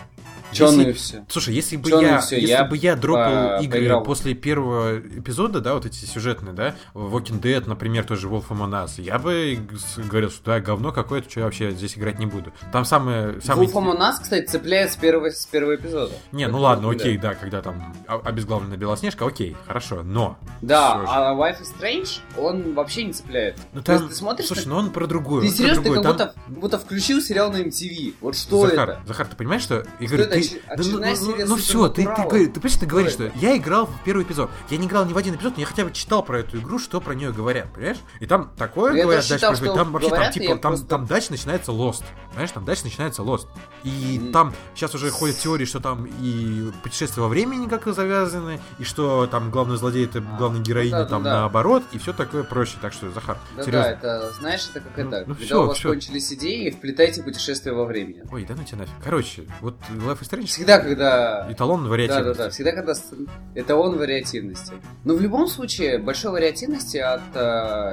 Чё 0.52 0.68
Если- 0.68 0.90
и 0.90 0.94
все. 0.94 1.26
Слушай, 1.30 1.54
если 1.54 1.78
бы 1.78 1.90
ну 1.90 2.02
я, 2.02 2.20
всё, 2.20 2.36
если 2.36 2.50
я 2.50 2.64
бы 2.66 2.78
я 2.78 2.96
дропал 2.96 3.58
по- 3.60 3.64
игры 3.64 3.80
поиграл. 3.80 4.04
после 4.04 4.34
первого 4.34 5.00
эпизода, 5.00 5.62
да, 5.62 5.74
вот 5.76 5.86
эти 5.86 6.06
сюжетные, 6.06 6.54
да, 6.54 6.76
Walking 6.94 7.40
Dead, 7.42 7.64
например, 7.68 8.04
тоже 8.06 8.28
Wolf 8.28 8.48
Among 8.50 8.86
Us, 8.86 9.02
я 9.02 9.18
бы 9.20 9.60
говорил, 9.98 10.30
что 10.30 10.42
да, 10.46 10.60
говно 10.60 10.92
какое-то, 10.92 11.30
что 11.30 11.40
я 11.42 11.46
вообще 11.46 11.72
здесь 11.72 11.98
играть 11.98 12.20
не 12.20 12.26
буду. 12.26 12.52
Там 12.72 12.86
самое... 12.86 13.42
самое... 13.42 13.68
Wolf 13.70 13.74
Among 13.74 14.00
Us, 14.00 14.16
кстати, 14.22 14.46
цепляет 14.46 14.92
с 14.92 14.96
первого, 14.96 15.30
с 15.30 15.46
первого 15.46 15.76
эпизода. 15.76 16.14
Не, 16.32 16.48
ну 16.48 16.60
ладно, 16.60 16.90
окей, 16.90 17.18
да, 17.18 17.34
когда 17.36 17.62
там 17.62 17.94
обезглавленная 18.08 18.78
Белоснежка, 18.78 19.26
окей, 19.26 19.56
хорошо, 19.68 20.04
но... 20.04 20.38
Да, 20.62 21.04
а 21.08 21.34
Life 21.34 21.62
is 21.62 21.74
Strange, 21.80 22.20
он 22.38 22.74
вообще 22.74 23.04
не 23.06 23.14
цепляет. 23.14 23.58
Ну 23.74 23.80
То 23.82 23.86
там, 23.88 23.96
есть 23.98 24.10
ты 24.10 24.16
смотришь, 24.16 24.48
слушай, 24.48 24.66
ну 24.68 24.76
он 24.78 24.92
про 24.92 25.08
другое. 25.08 25.42
Ты 25.42 25.50
серьезно, 25.56 25.84
ты 25.84 25.94
как 25.94 26.04
Там- 26.04 26.12
будто, 26.12 26.34
будто 26.48 26.80
включил 26.80 27.22
сериал 27.22 27.52
на 27.52 27.58
MTV. 27.58 28.16
Вот 28.22 28.36
что 28.36 28.68
Захар, 28.68 28.90
это? 28.92 29.02
Захар, 29.08 29.28
ты 29.28 29.36
понимаешь, 29.36 29.62
что... 29.62 29.86
Я 30.00 30.08
говорю, 30.08 30.24
это, 30.26 30.41
ты... 30.50 30.62
да 30.68 30.76
ну, 30.78 31.16
серия 31.16 31.46
ну, 31.46 31.56
все, 31.56 31.88
ты, 31.90 32.04
ты, 32.06 32.48
ты 32.48 32.86
говоришь, 32.86 33.14
Что 33.14 33.32
я 33.36 33.58
играл 33.58 33.88
в 33.88 34.04
первый 34.04 34.24
эпизод. 34.24 34.50
Я 34.70 34.78
не 34.78 34.88
играл 34.88 35.06
ни 35.06 35.14
в 35.14 35.18
один 35.18 35.36
эпизод, 35.36 35.56
но 35.56 35.62
я 35.62 35.66
хотя 35.66 35.86
бы 35.86 35.92
читал 35.92 36.24
про 36.24 36.40
эту 36.40 36.58
игру, 36.60 36.80
что 36.80 37.02
про 37.02 37.14
нее 37.14 37.32
говорят, 37.32 37.74
понимаешь? 37.74 37.98
И 38.20 38.26
там 38.26 38.52
такое 38.58 38.94
Я 38.94 39.04
говорят, 39.04 39.28
тоже 39.28 39.40
дальше 39.40 39.66
Там 39.66 39.92
вообще 39.92 40.10
там 40.10 40.18
говорят, 40.18 40.34
типа, 40.34 40.48
там, 40.58 40.60
просто- 40.60 40.88
там 40.88 41.06
дальше 41.06 41.32
начинается 41.32 41.72
Lost. 41.72 42.04
Понимаешь, 42.30 42.52
там 42.52 42.66
дальше 42.66 42.84
начинается 42.86 43.22
Lost. 43.22 43.48
И 43.84 44.30
там 44.34 44.54
сейчас 44.76 44.96
уже 44.96 45.10
ходят 45.12 45.38
теории, 45.38 45.66
что 45.66 45.80
там 45.80 46.06
и 46.06 46.72
путешествия 46.84 47.22
во 47.22 47.30
времени 47.30 47.68
как 47.68 47.86
завязаны, 47.94 48.60
и 48.80 48.84
что 48.84 49.28
там 49.28 49.52
главный 49.52 49.78
злодей 49.78 50.06
это 50.06 50.20
А, 50.20 50.38
главная 50.38 50.62
героиня 50.62 51.00
ну 51.00 51.04
да, 51.04 51.10
там 51.10 51.24
да, 51.24 51.34
наоборот, 51.42 51.84
и 51.92 51.98
все 51.98 52.14
такое 52.14 52.44
проще. 52.44 52.78
Так 52.82 52.94
что, 52.94 53.10
Захар, 53.12 53.38
Да, 53.56 53.64
серьезно. 53.64 53.90
да, 54.02 54.18
это, 54.18 54.32
знаешь, 54.40 54.70
это 54.70 54.82
как 54.82 54.98
Ну, 54.98 55.08
это, 55.08 55.20
ну 55.28 55.34
когда 55.34 55.46
всё, 55.46 55.64
у 55.64 55.68
вас 55.68 55.78
всё. 55.78 55.90
кончились 55.90 56.32
идеи, 56.34 56.70
вплетайте 56.70 57.24
путешествие 57.24 57.74
во 57.74 57.86
времени. 57.86 58.24
Ой, 58.32 58.46
да 58.46 58.56
ну 58.56 58.64
тебя 58.64 58.80
нафиг. 58.80 58.94
Короче, 59.04 59.44
вот 59.62 59.76
Life 59.90 60.22
is 60.22 60.30
Strange 60.32 60.46
Всегда, 60.46 60.80
когда... 60.80 61.48
эталон 61.52 61.84
Да, 61.84 61.90
вариативности. 61.90 62.38
да, 62.38 62.44
да, 62.46 62.50
всегда, 62.50 62.72
когда... 62.72 62.96
с- 62.96 63.12
Это 63.56 63.76
он 63.76 63.98
вариативности. 63.98 64.74
Но 65.04 65.16
в 65.16 65.22
любом 65.22 65.48
случае, 65.48 65.98
большой 65.98 66.32
вариативности 66.32 66.98
от 66.98 67.22
э, 67.34 67.40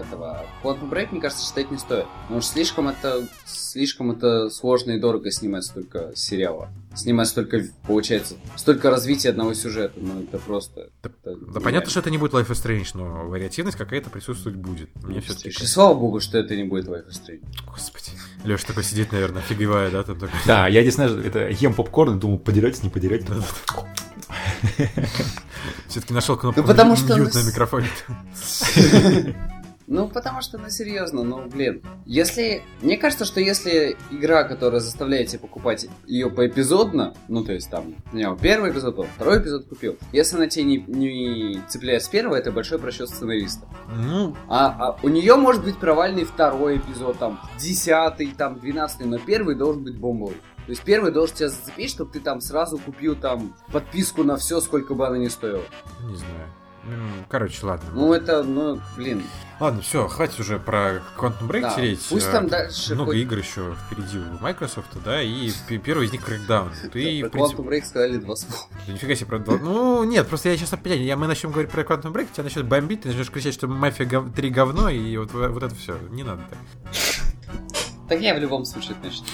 этого 0.07 0.47
Quantum 0.62 0.89
Break, 0.91 1.09
мне 1.11 1.20
кажется, 1.20 1.45
считать 1.45 1.70
не 1.70 1.78
стоит. 1.78 2.07
Потому 2.22 2.41
что 2.41 2.53
слишком 2.53 2.89
это, 2.89 3.26
слишком 3.47 4.11
это 4.12 4.51
сложно 4.51 4.93
и 4.93 4.99
дорого 5.01 5.30
снимать 5.30 5.64
столько 5.64 6.12
сериала. 6.14 6.68
Снимать 6.95 7.28
столько, 7.28 7.62
получается, 7.86 8.34
столько 8.57 8.91
развития 8.91 9.30
одного 9.30 9.55
сюжета. 9.55 9.95
Ну, 9.97 10.22
это 10.22 10.39
просто... 10.39 10.91
Да, 11.03 11.11
это 11.24 11.36
Да 11.36 11.61
понятно, 11.61 11.91
что 11.91 12.01
это 12.01 12.11
не 12.11 12.18
будет 12.18 12.32
Life 12.32 12.49
is 12.49 12.64
Strange, 12.64 12.91
но 12.95 13.28
вариативность 13.28 13.76
какая-то 13.76 14.11
присутствовать 14.11 14.59
будет. 14.59 14.91
Мне 15.03 15.20
все-таки... 15.20 15.49
И 15.51 15.66
слава 15.66 15.95
богу, 15.95 16.20
что 16.20 16.39
это 16.39 16.57
не 16.57 16.64
будет 16.64 16.86
Life 16.86 17.09
is 17.09 17.20
Strange. 17.24 17.43
Господи. 17.66 18.12
Леша 18.49 18.66
такой 18.66 18.82
сидит, 18.84 19.12
наверное, 19.12 19.42
офигевая, 19.42 19.90
да, 19.90 20.03
там 20.03 20.16
такой. 20.18 20.34
Да, 20.46 20.66
я 20.68 20.82
здесь, 20.82 20.94
знаешь, 20.94 21.12
это 21.12 21.49
ем 21.49 21.74
попкорн 21.74 22.16
и 22.16 22.20
думал, 22.20 22.38
подерете, 22.38 22.80
не 22.82 22.88
подерете. 22.90 23.26
Все-таки 25.88 26.12
нашел 26.14 26.36
кнопку 26.36 26.61
Ну, 26.61 26.66
потому 26.66 26.96
что 26.96 27.14
мьют 27.16 27.34
он- 27.34 27.42
на 27.42 27.46
микрофоне. 27.46 27.88
Ну, 29.91 30.07
потому 30.07 30.43
что, 30.43 30.59
ну, 30.59 30.68
серьезно, 30.68 31.22
ну, 31.22 31.47
блин. 31.49 31.82
Если... 32.05 32.62
Мне 32.82 32.99
кажется, 32.99 33.24
что 33.24 33.41
если 33.41 33.97
игра, 34.11 34.45
которая 34.45 34.80
заставляет 34.80 35.28
тебя 35.28 35.41
покупать 35.41 35.89
ее 36.07 36.30
поэпизодно, 36.30 37.14
ну, 37.28 37.43
то 37.43 37.55
есть 37.55 37.70
там, 37.70 37.95
не 38.12 38.22
знаю, 38.22 38.39
первый 38.41 38.70
эпизод, 38.70 38.97
потом 38.97 39.11
второй 39.14 39.41
эпизод 39.41 39.66
купил, 39.66 39.97
если 40.12 40.36
она 40.36 40.47
тебя 40.47 40.66
не, 40.66 40.84
не 40.86 41.61
цепляет 41.68 42.03
с 42.03 42.09
первого, 42.09 42.36
это 42.36 42.53
большой 42.53 42.78
просчет 42.78 43.09
сценариста. 43.09 43.66
Ну, 43.89 44.36
А, 44.47 44.76
а 44.78 44.99
у 45.03 45.09
нее 45.09 45.36
может 45.36 45.64
быть 45.64 45.78
провальный 45.78 46.24
второй 46.24 46.76
эпизод, 46.76 47.18
там, 47.18 47.41
десятый, 47.59 48.28
там, 48.36 48.61
двенадцатый, 48.61 49.07
но 49.07 49.18
первый 49.18 49.55
должен 49.55 49.84
быть 49.84 49.97
бомбовый. 49.99 50.36
То 50.66 50.72
есть 50.72 50.82
первый 50.82 51.12
должен 51.12 51.34
тебя 51.34 51.49
зацепить, 51.49 51.89
чтобы 51.89 52.12
ты 52.12 52.20
там 52.20 52.43
сразу 52.43 52.76
купил 52.76 53.16
там 53.16 53.55
подписку 53.72 54.22
на 54.22 54.36
все, 54.36 54.61
сколько 54.61 54.93
бы 54.93 55.07
она 55.07 55.16
ни 55.16 55.28
стоила. 55.28 55.64
не 56.03 56.16
знаю. 56.16 56.47
Короче, 57.29 57.66
ладно. 57.66 57.91
Ну, 57.93 58.12
это, 58.14 58.43
ну, 58.43 58.81
блин. 58.97 59.22
Ладно, 59.61 59.83
все, 59.83 60.07
хватит 60.09 60.39
уже 60.41 60.59
про 60.59 61.03
Quantum 61.18 61.49
Break 61.49 61.61
Да, 61.62 61.74
тереть. 61.74 62.01
пусть 62.09 62.26
Э, 62.29 62.33
там 62.33 62.49
дальше 62.49 62.95
Много 62.95 63.11
хоть- 63.12 63.16
игр 63.20 63.39
еще 63.39 63.74
впереди 63.87 64.18
у 64.18 64.43
Microsoft, 64.43 64.87
да, 65.05 65.20
и 65.20 65.51
первый 65.85 66.07
из 66.07 66.12
них 66.12 66.26
Crackdown. 66.26 66.70
Ты, 66.93 67.20
Про 67.22 67.29
принципе, 67.31 67.62
Quantum 67.62 67.66
Break 67.68 67.85
сказали 67.85 68.16
два 68.18 68.37
слова. 68.37 68.62
Да 68.87 68.93
нифига 68.93 69.14
себе, 69.16 69.26
про 69.26 69.39
два- 69.41 69.59
Ну, 69.59 70.05
нет, 70.05 70.26
просто 70.29 70.49
я 70.49 70.57
сейчас 70.57 70.72
опять, 70.72 71.01
я, 71.01 71.16
мы 71.16 71.26
начнем 71.26 71.51
говорить 71.51 71.70
про 71.72 71.83
Quantum 71.83 72.12
Break, 72.12 72.29
тебя 72.33 72.45
начнет 72.45 72.66
бомбить, 72.66 73.03
ты 73.03 73.09
начнешь 73.09 73.31
кричать, 73.31 73.55
что 73.55 73.66
Мафия 73.66 74.07
гов- 74.07 74.33
3 74.35 74.49
говно, 74.51 74.89
и 74.89 75.16
вот, 75.16 75.33
вот 75.33 75.62
это 75.62 75.74
все. 75.74 75.99
Не 76.11 76.22
надо 76.22 76.43
так. 76.49 76.59
Так 78.09 78.20
я 78.22 78.35
в 78.35 78.39
любом 78.39 78.64
случае 78.64 78.97
начну. 79.03 79.26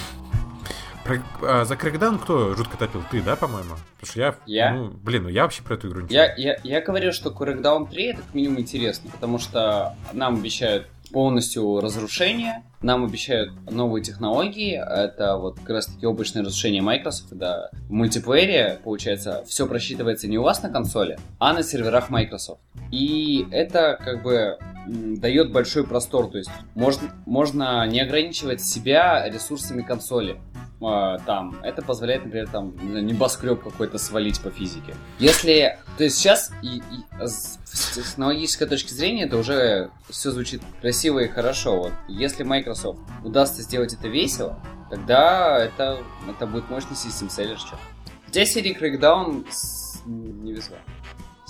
Про- 1.05 1.21
а, 1.43 1.65
за 1.65 1.75
Crackdown 1.75 2.17
кто 2.17 2.55
жутко 2.55 2.77
топил? 2.77 3.03
Ты, 3.11 3.21
да, 3.21 3.35
по-моему? 3.35 3.75
Потому 3.99 4.11
что 4.11 4.19
я... 4.19 4.35
Я? 4.47 4.73
Ну, 4.73 4.89
блин, 4.89 5.23
ну 5.23 5.29
я 5.29 5.43
вообще 5.43 5.61
про 5.61 5.75
эту 5.75 5.87
игру 5.87 6.01
не 6.01 6.13
Я, 6.13 6.33
я, 6.35 6.57
я 6.63 6.81
говорю, 6.81 7.11
что 7.11 7.29
Crackdown 7.29 7.89
3 7.89 8.03
это 8.05 8.21
как 8.23 8.33
минимум 8.33 8.59
интересно, 8.59 9.11
потому 9.11 9.37
что 9.37 9.95
нам 10.13 10.35
обещают 10.35 10.87
полностью 11.11 11.79
разрушение, 11.79 12.63
нам 12.81 13.05
обещают 13.05 13.53
новые 13.69 14.03
технологии, 14.03 14.73
это 14.75 15.37
вот 15.37 15.59
как 15.59 15.69
раз 15.69 15.85
таки 15.85 16.05
облачное 16.07 16.43
разрушение 16.43 16.81
Microsoft, 16.81 17.31
да, 17.31 17.69
в 17.87 17.91
мультиплеере, 17.91 18.79
получается, 18.83 19.43
все 19.47 19.67
просчитывается 19.67 20.27
не 20.27 20.37
у 20.37 20.43
вас 20.43 20.63
на 20.63 20.69
консоли, 20.69 21.17
а 21.39 21.53
на 21.53 21.61
серверах 21.61 22.09
Microsoft. 22.09 22.61
И 22.91 23.47
это 23.51 23.97
как 24.03 24.23
бы 24.23 24.57
дает 24.85 25.51
большой 25.51 25.85
простор, 25.85 26.29
то 26.29 26.37
есть 26.37 26.49
можно, 26.73 27.09
можно 27.25 27.85
не 27.87 27.99
ограничивать 28.01 28.61
себя 28.61 29.27
ресурсами 29.29 29.83
консоли. 29.83 30.37
А, 30.81 31.17
там, 31.19 31.55
это 31.63 31.81
позволяет, 31.81 32.25
например, 32.25 32.49
там, 32.49 32.75
небоскреб 33.05 33.63
какой-то 33.63 33.97
свалить 33.97 34.41
по 34.41 34.49
физике. 34.51 34.93
Если, 35.19 35.79
то 35.97 36.03
есть 36.03 36.17
сейчас 36.17 36.51
и, 36.61 36.77
и 36.77 37.27
с, 37.27 37.57
технологической 37.95 38.67
точки 38.67 38.91
зрения 38.91 39.23
это 39.23 39.37
уже 39.37 39.89
все 40.09 40.31
звучит 40.31 40.61
красиво 40.81 41.19
и 41.19 41.27
хорошо. 41.27 41.77
Вот. 41.77 41.93
Если 42.07 42.43
Microsoft 42.43 42.99
удастся 43.23 43.61
сделать 43.61 43.93
это 43.93 44.07
весело, 44.07 44.59
тогда 44.89 45.59
это, 45.63 45.99
это 46.29 46.45
будет 46.45 46.69
мощный 46.69 46.95
систем. 46.95 47.29
Что? 47.29 47.77
Хотя 48.25 48.45
серии 48.45 48.77
Crackdown 48.77 49.45
с- 49.49 50.01
не 50.05 50.53
везло. 50.53 50.75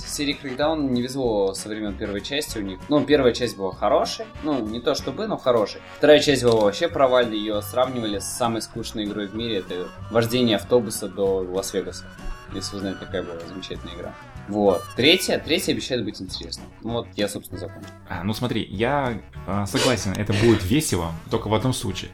Серии 0.08 0.38
Crackdown 0.42 0.90
не 0.90 1.02
везло 1.02 1.54
со 1.54 1.70
времен 1.70 1.98
первой 1.98 2.22
части 2.22 2.58
у 2.58 2.62
них. 2.62 2.80
Ну, 2.90 3.04
первая 3.06 3.34
часть 3.34 3.58
была 3.58 3.74
хорошей. 3.74 4.26
Ну, 4.44 4.66
не 4.66 4.80
то 4.80 4.96
чтобы, 4.96 5.28
но 5.28 5.38
хорошей. 5.38 5.82
Вторая 5.98 6.20
часть 6.20 6.44
была 6.44 6.62
вообще 6.62 6.88
провальной. 6.88 7.38
Ее 7.38 7.62
сравнивали 7.62 8.20
с 8.20 8.26
самой 8.26 8.62
скучной 8.62 9.06
игрой 9.06 9.28
в 9.28 9.36
мире. 9.36 9.60
Это 9.60 9.88
вождение 10.12 10.58
автобуса 10.58 11.08
до 11.08 11.38
Лас-Вегаса. 11.38 12.06
Если 12.54 12.76
вы 12.76 12.82
знаете, 12.82 13.00
какая 13.00 13.24
была 13.24 13.40
замечательная 13.48 13.96
игра. 13.96 14.14
Вот. 14.48 14.84
Третья, 14.96 15.40
третья 15.40 15.74
обещает 15.74 16.04
быть 16.06 16.22
интересной. 16.22 16.66
Ну 16.84 16.92
вот, 16.94 17.08
я, 17.16 17.28
собственно, 17.28 17.60
закончил. 17.60 17.90
А, 18.08 18.24
ну 18.24 18.34
смотри, 18.34 18.64
я 18.70 19.20
а, 19.48 19.66
согласен, 19.66 20.12
это 20.12 20.34
будет 20.34 20.64
весело, 20.64 21.12
только 21.32 21.48
в 21.48 21.54
одном 21.54 21.74
случае. 21.74 22.12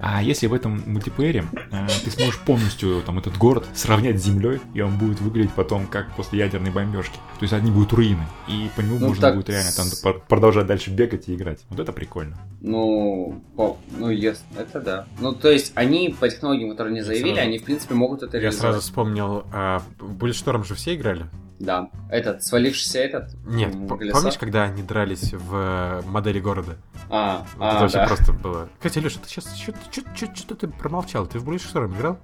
А 0.00 0.22
если 0.22 0.46
в 0.46 0.54
этом 0.54 0.82
мультиплеере 0.86 1.44
а, 1.70 1.86
ты 2.04 2.10
сможешь 2.10 2.38
полностью 2.40 3.02
там 3.02 3.18
этот 3.18 3.36
город 3.36 3.66
сравнять 3.74 4.20
с 4.20 4.24
землей, 4.24 4.60
и 4.74 4.80
он 4.80 4.98
будет 4.98 5.20
выглядеть 5.20 5.52
потом 5.52 5.86
как 5.86 6.10
после 6.16 6.40
ядерной 6.40 6.70
бомбежки. 6.70 7.16
То 7.38 7.42
есть 7.42 7.52
одни 7.52 7.70
будут 7.70 7.92
руины, 7.92 8.26
и 8.48 8.68
по 8.74 8.80
нему 8.80 8.98
Ну, 8.98 9.08
можно 9.08 9.22
так 9.22 9.36
будет 9.36 9.48
реально 9.50 9.70
там 9.72 10.20
продолжать 10.28 10.66
дальше 10.66 10.90
бегать 10.90 11.28
и 11.28 11.34
играть. 11.34 11.60
Вот 11.68 11.78
это 11.78 11.92
прикольно. 11.92 12.36
Ну, 12.60 13.40
по- 13.56 13.76
ну, 13.96 14.10
yes, 14.10 14.38
это 14.56 14.80
да. 14.80 15.06
Ну, 15.20 15.32
то 15.32 15.50
есть, 15.50 15.72
они 15.76 16.14
по 16.18 16.28
технологиям, 16.28 16.70
которые 16.70 16.90
они 16.92 16.98
Я 17.00 17.04
заявили, 17.04 17.34
сразу- 17.34 17.48
они, 17.48 17.58
в 17.58 17.64
принципе, 17.64 17.94
могут 17.94 18.22
это 18.22 18.36
Я 18.36 18.42
реализовать. 18.44 18.72
сразу 18.74 18.80
вспомнил, 18.80 19.44
а, 19.52 19.80
в 19.98 20.16
Bulletstorm 20.16 20.64
же 20.66 20.74
все 20.74 20.94
играли? 20.96 21.26
Да. 21.58 21.90
Этот, 22.08 22.44
свалившийся 22.44 23.00
этот? 23.00 23.34
Нет, 23.44 23.74
колесо? 23.88 24.14
помнишь, 24.18 24.38
когда 24.38 24.62
они 24.64 24.82
дрались 24.82 25.32
в 25.32 25.54
э, 25.54 26.02
модели 26.06 26.38
города? 26.38 26.76
А, 27.10 27.44
Вот 27.56 27.62
а, 27.64 27.70
это 27.72 27.80
вообще 27.80 27.96
да. 27.98 28.06
просто 28.06 28.32
было. 28.32 28.68
Кстати, 28.78 28.98
Леша, 29.02 29.18
ты 29.22 29.28
сейчас 29.28 29.56
что 29.56 30.54
ты 30.54 30.68
промолчал? 30.68 31.26
Ты 31.26 31.38
в 31.40 31.48
Storm 31.48 31.96
играл? 31.96 32.18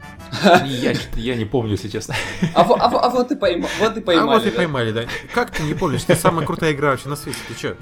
Я, 0.64 0.94
что-то- 0.94 1.18
я 1.20 1.34
не 1.36 1.44
помню, 1.44 1.72
если 1.72 1.88
честно. 1.88 2.14
А, 2.54 2.62
во- 2.64 2.76
а 2.76 2.88
во- 2.88 3.00
а 3.00 3.10
вот 3.10 3.32
и 3.32 3.34
пойма- 3.34 3.66
вот 3.80 3.96
и 3.96 4.00
а 4.00 4.02
поймали. 4.02 4.38
вот 4.38 4.46
и 4.46 4.50
да? 4.50 4.56
поймали, 4.56 4.92
да. 4.92 5.02
Как 5.34 5.50
ты 5.50 5.62
не 5.64 5.74
помнишь? 5.74 6.04
Это 6.06 6.20
самая 6.20 6.46
крутая 6.46 6.72
игра 6.72 6.90
вообще 6.90 7.08
на 7.08 7.16
свете. 7.16 7.38
Ты 7.48 7.54
чё? 7.54 7.76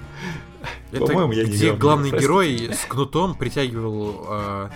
Это 0.93 1.07
По-моему, 1.07 1.33
я 1.33 1.45
не 1.45 1.51
где 1.51 1.67
играл. 1.67 1.79
главный 1.79 2.11
Простите. 2.11 2.27
герой 2.33 2.71
с 2.73 2.85
кнутом 2.87 3.35
притягивал... 3.35 4.27
а, 4.29 4.71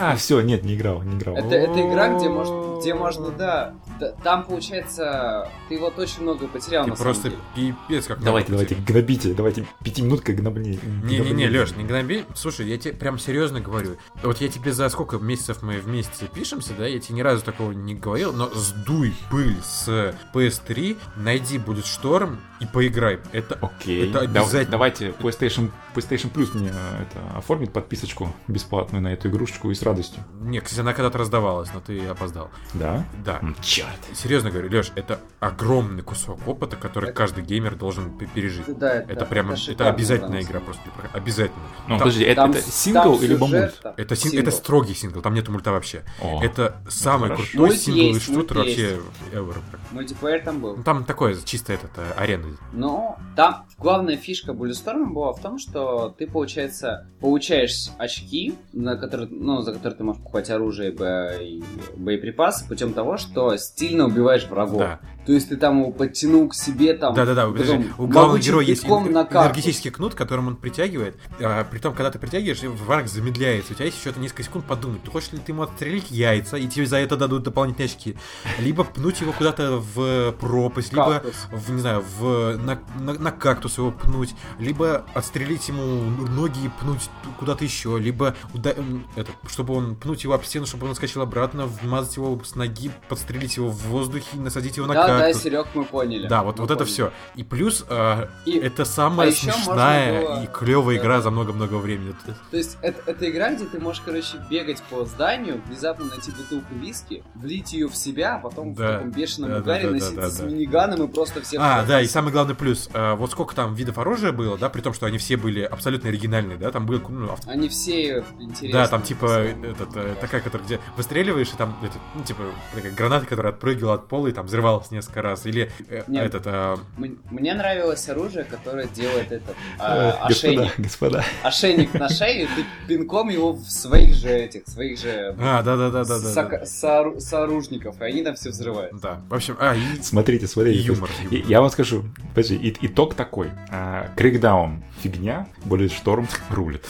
А, 0.00 0.16
все, 0.16 0.40
нет, 0.42 0.64
не 0.64 0.74
играл, 0.74 1.02
не 1.02 1.16
играл. 1.16 1.36
Это, 1.36 1.54
это 1.54 1.80
игра, 1.88 2.08
где 2.16 2.28
можно, 2.28 2.80
где 2.80 2.94
можно, 2.94 3.30
да. 3.30 3.74
Там, 4.22 4.44
получается, 4.44 5.48
ты 5.68 5.78
вот 5.78 5.98
очень 5.98 6.22
много 6.22 6.46
потерял 6.48 6.84
Ты 6.84 6.90
на 6.90 6.96
просто 6.96 7.30
самом 7.30 7.38
деле. 7.54 7.76
пипец 7.88 8.06
как 8.06 8.22
Давайте, 8.22 8.52
много 8.52 8.66
давайте, 8.66 8.92
гнобите, 8.92 9.34
давайте 9.34 9.66
пятиминутка 9.84 10.32
гнобни. 10.32 10.78
Не-не-не, 11.04 11.48
Леш, 11.48 11.72
не 11.76 11.84
гноби. 11.84 12.24
Слушай, 12.34 12.68
я 12.68 12.78
тебе 12.78 12.94
прям 12.94 13.18
серьезно 13.18 13.60
говорю. 13.60 13.96
Вот 14.22 14.40
я 14.40 14.48
тебе 14.48 14.72
за 14.72 14.88
сколько 14.88 15.18
месяцев 15.18 15.62
мы 15.62 15.78
вместе 15.78 16.26
пишемся, 16.26 16.72
да, 16.76 16.86
я 16.86 16.98
тебе 16.98 17.16
ни 17.16 17.22
разу 17.22 17.44
такого 17.44 17.72
не 17.72 17.94
говорил, 17.94 18.32
но 18.32 18.48
сдуй 18.50 19.14
пыль 19.30 19.56
с 19.62 20.14
PS3, 20.34 20.96
найди 21.16 21.58
будет 21.58 21.86
шторм 21.86 22.40
и 22.60 22.66
поиграй. 22.66 23.18
Это 23.32 23.58
Окей, 23.60 24.10
Это 24.10 24.26
да- 24.28 24.40
обязательно. 24.42 24.70
давайте 24.72 25.08
PlayStation, 25.10 25.70
PlayStation 25.94 26.30
Plus 26.32 26.54
мне 26.56 26.68
э, 26.72 27.02
это 27.02 27.38
оформит 27.38 27.72
подписочку 27.72 28.32
бесплатную 28.48 29.02
на 29.02 29.12
эту 29.12 29.28
игрушечку 29.28 29.70
и 29.70 29.74
с 29.74 29.82
радостью. 29.82 30.22
Не, 30.40 30.60
кстати, 30.60 30.80
она 30.80 30.92
когда-то 30.92 31.18
раздавалась, 31.18 31.70
но 31.74 31.80
ты 31.80 32.06
опоздал. 32.06 32.50
Да? 32.74 33.04
Да. 33.24 33.40
Черт. 33.62 33.88
Серьезно 34.14 34.50
говорю, 34.50 34.70
Леш, 34.70 34.92
это 34.94 35.20
огромный 35.40 36.02
кусок 36.02 36.46
опыта, 36.46 36.76
который 36.76 37.06
Это- 37.10 37.16
каждый 37.16 37.44
геймер 37.44 37.74
должен 37.76 38.10
пережить. 38.34 38.64
Да, 38.78 38.92
Это 38.94 39.24
прямо, 39.26 39.52
это 39.54 39.60
шикарно, 39.62 39.92
обязательная 39.94 40.42
игра 40.42 40.60
просто. 40.60 40.82
Обязательно. 41.12 41.62
Ну, 41.84 41.88
Там- 41.88 41.98
подожди, 41.98 42.24
это, 42.24 42.42
Там 42.42 42.50
это 42.52 42.70
сингл 42.70 43.00
там 43.16 43.24
или 43.24 43.36
мульт? 43.36 43.80
там 43.82 43.94
Это, 43.96 44.16
син- 44.16 44.30
сингл. 44.32 44.42
это 44.48 44.50
строгий 44.56 44.94
сингл, 44.94 45.20
там 45.22 45.34
нету 45.34 45.50
мульта 45.52 45.72
вообще. 45.72 46.04
О, 46.20 46.42
Это 46.42 46.76
самый 46.88 47.30
хорошо. 47.30 47.44
крутой 47.52 47.68
Мульт 47.68 47.80
сингловый 47.80 48.12
есть, 48.12 48.26
шутер 48.26 48.58
вообще 48.58 49.00
ever. 49.32 49.56
Мультиплеер 49.92 50.40
там 50.44 50.60
был. 50.60 50.76
Ну, 50.76 50.82
там 50.82 51.04
такое 51.04 51.36
чисто 51.44 51.72
этот 51.72 51.90
э, 51.96 52.12
арена. 52.50 52.70
Но 52.72 53.18
там 53.36 53.66
главная 53.78 54.16
фишка 54.16 54.52
Bulletstorm 54.52 55.12
была 55.12 55.32
в 55.32 55.40
том, 55.40 55.58
что 55.58 56.14
ты, 56.16 56.26
получается, 56.26 57.06
получаешь 57.20 57.90
очки, 57.98 58.54
на 58.72 58.96
которые, 58.96 59.28
ну, 59.30 59.60
за 59.62 59.72
которые 59.72 59.96
ты 59.96 60.04
можешь 60.04 60.20
покупать 60.22 60.50
оружие 60.50 60.92
и 60.92 61.62
боеприпасы, 61.96 62.66
путем 62.68 62.92
того, 62.92 63.16
что 63.16 63.56
стильно 63.56 64.06
убиваешь 64.06 64.46
врагов. 64.46 64.78
Да. 64.78 65.00
То 65.30 65.34
есть 65.34 65.48
ты 65.48 65.56
там 65.56 65.78
его 65.82 65.92
подтянул 65.92 66.48
к 66.48 66.54
себе, 66.56 66.92
там... 66.92 67.14
Да-да-да, 67.14 67.46
у 67.46 68.08
главного 68.08 68.40
героя 68.40 68.66
есть 68.66 68.84
энергетический 68.84 69.92
кнут, 69.92 70.16
которым 70.16 70.48
он 70.48 70.56
притягивает. 70.56 71.16
А, 71.38 71.62
притом, 71.62 71.94
когда 71.94 72.10
ты 72.10 72.18
притягиваешь, 72.18 72.60
враг 72.62 73.06
замедляется. 73.06 73.74
У 73.74 73.76
тебя 73.76 73.84
есть 73.84 74.04
еще 74.04 74.12
несколько 74.18 74.42
секунд 74.42 74.64
подумать, 74.64 75.04
ты 75.04 75.10
хочешь 75.12 75.30
ли 75.30 75.38
ты 75.38 75.52
ему 75.52 75.62
отстрелить 75.62 76.10
яйца, 76.10 76.56
и 76.56 76.66
тебе 76.66 76.84
за 76.84 76.96
это 76.96 77.16
дадут 77.16 77.44
дополнительные 77.44 77.86
очки. 77.86 78.16
Либо 78.58 78.82
пнуть 78.82 79.20
его 79.20 79.30
куда-то 79.30 79.76
в 79.94 80.32
пропасть, 80.32 80.92
либо 80.92 81.20
Кактус. 81.20 81.46
в, 81.52 81.70
не 81.70 81.80
знаю, 81.80 82.04
в, 82.18 82.56
на, 82.56 82.80
на- 82.98 83.14
на 83.14 83.30
кактус 83.30 83.78
его 83.78 83.92
пнуть, 83.92 84.34
либо 84.58 85.04
отстрелить 85.14 85.68
ему 85.68 86.10
ноги 86.26 86.64
и 86.64 86.70
пнуть 86.80 87.08
куда-то 87.38 87.62
еще, 87.62 88.00
либо 88.00 88.34
уда- 88.52 88.74
это, 89.14 89.30
чтобы 89.48 89.74
он 89.74 89.94
пнуть 89.94 90.24
его 90.24 90.34
об 90.34 90.42
стену, 90.42 90.66
чтобы 90.66 90.88
он 90.88 90.96
скачал 90.96 91.22
обратно, 91.22 91.66
вмазать 91.66 92.16
его 92.16 92.40
с 92.44 92.56
ноги, 92.56 92.90
подстрелить 93.08 93.58
его 93.58 93.68
в 93.68 93.78
воздухе 93.86 94.26
насадить 94.34 94.76
его 94.76 94.88
на 94.88 94.94
Да, 94.94 95.06
да. 95.20 95.32
Серег, 95.34 95.66
мы 95.74 95.84
поняли. 95.84 96.26
Да, 96.28 96.42
вот, 96.42 96.56
Мы 96.56 96.62
вот 96.62 96.70
это 96.70 96.78
поняли. 96.80 96.92
все. 96.92 97.12
И 97.36 97.44
плюс 97.44 97.84
э, 97.88 98.26
И- 98.46 98.58
это 98.58 98.84
самая 98.84 99.28
а 99.28 99.32
смешная 99.32 100.22
было- 100.22 100.42
и 100.44 100.46
клевая 100.46 100.96
Да, 100.96 101.02
игра 101.02 101.16
да. 101.16 101.22
за 101.22 101.30
много-много 101.30 101.74
времени. 101.74 102.10
Это- 102.24 102.36
То 102.50 102.56
есть 102.56 102.78
это, 102.82 103.02
это 103.10 103.30
игра, 103.30 103.52
где 103.54 103.64
ты 103.66 103.78
можешь, 103.80 104.02
короче, 104.04 104.36
бегать 104.50 104.82
по 104.90 105.04
зданию, 105.04 105.60
внезапно 105.66 106.06
найти 106.06 106.30
бутылку 106.30 106.74
виски, 106.74 107.22
влить 107.34 107.72
ее 107.72 107.88
в 107.88 107.96
себя, 107.96 108.36
а 108.36 108.38
потом 108.38 108.74
Да. 108.74 108.84
в 108.88 108.92
таком 108.94 109.10
бешеном 109.10 109.50
Да, 109.50 109.56
да, 109.56 109.62
угаре 109.62 109.82
да, 109.84 109.88
да, 109.88 109.94
носиться 109.94 110.20
да, 110.20 110.28
с 110.30 110.36
да. 110.38 110.46
миниганом 110.46 111.02
и 111.04 111.08
просто 111.08 111.40
всех... 111.42 111.60
А, 111.62 111.84
да, 111.84 112.00
и 112.00 112.06
самый 112.06 112.32
главный 112.32 112.54
плюс. 112.54 112.88
э, 112.92 113.14
вот 113.14 113.30
сколько 113.30 113.54
там 113.54 113.74
видов 113.74 113.98
оружия 113.98 114.32
было, 114.32 114.56
да, 114.58 114.68
при 114.68 114.80
том, 114.80 114.92
что 114.94 115.06
они 115.06 115.18
все 115.18 115.36
были 115.36 115.60
абсолютно 115.60 116.08
оригинальные, 116.08 116.56
да, 116.58 116.70
там 116.70 116.86
был, 116.86 117.00
ну, 117.08 117.32
ав- 117.32 117.46
Они 117.46 117.68
все 117.68 118.24
интересные. 118.38 118.72
да, 118.72 118.88
там 118.88 119.02
типа 119.02 119.26
этот, 119.26 119.96
э, 119.96 120.14
такая, 120.20 120.40
которая 120.40 120.66
где 120.66 120.80
выстреливаешь, 120.96 121.48
и 121.52 121.56
там, 121.56 121.76
это, 121.82 121.94
ну, 122.14 122.22
типа, 122.24 122.42
такая 122.74 122.92
граната, 122.92 123.26
которая 123.26 123.52
отпрыгивала 123.52 123.94
от 123.94 124.08
пола 124.08 124.28
и 124.28 124.32
там 124.32 124.46
взрывалась 124.46 124.90
несколько 125.00 125.22
раз. 125.22 125.46
Или 125.46 125.70
э, 125.88 126.02
Нет. 126.06 126.26
этот, 126.26 126.42
э, 126.46 126.76
М- 126.98 127.18
Мне 127.30 127.54
нравилось 127.54 128.08
оружие, 128.08 128.44
которое 128.44 128.86
делает 128.88 129.32
этот 129.32 129.50
Э, 129.50 129.54
а, 129.78 130.28
Господа, 130.28 130.52
ошейник. 130.62 130.72
господа. 130.78 131.24
Ошейник 131.42 131.94
на 131.94 132.08
шее, 132.08 132.46
ты 132.54 132.64
пинком 132.86 133.28
его 133.30 133.52
в 133.52 133.64
своих 133.70 134.14
же 134.14 134.28
этих, 134.28 134.66
своих 134.66 134.98
же 134.98 135.34
а, 135.38 135.62
да-да-да-да-да. 135.62 136.32
сока- 136.32 136.64
соору- 136.66 137.20
сооружников, 137.20 138.00
и 138.00 138.04
они 138.04 138.22
там 138.22 138.34
все 138.34 138.50
взрывают. 138.50 139.00
Да, 139.00 139.20
в 139.28 139.34
общем, 139.34 139.56
а, 139.58 139.74
и 139.74 139.80
Смотрите, 140.02 140.46
смотрите. 140.46 140.84
то 140.84 140.92
есть, 140.92 141.00
юмор. 141.00 141.10
и- 141.30 141.36
юмор. 141.36 141.48
Я 141.50 141.60
вам 141.60 141.70
скажу, 141.70 142.04
подожди, 142.34 142.56
и- 142.56 142.86
итог 142.86 143.14
такой. 143.14 143.50
А, 143.70 144.08
Крикдаун 144.16 144.82
фигня, 145.02 145.46
Bullet 145.64 145.90
Storm 146.04 146.28
рулит. 146.50 146.84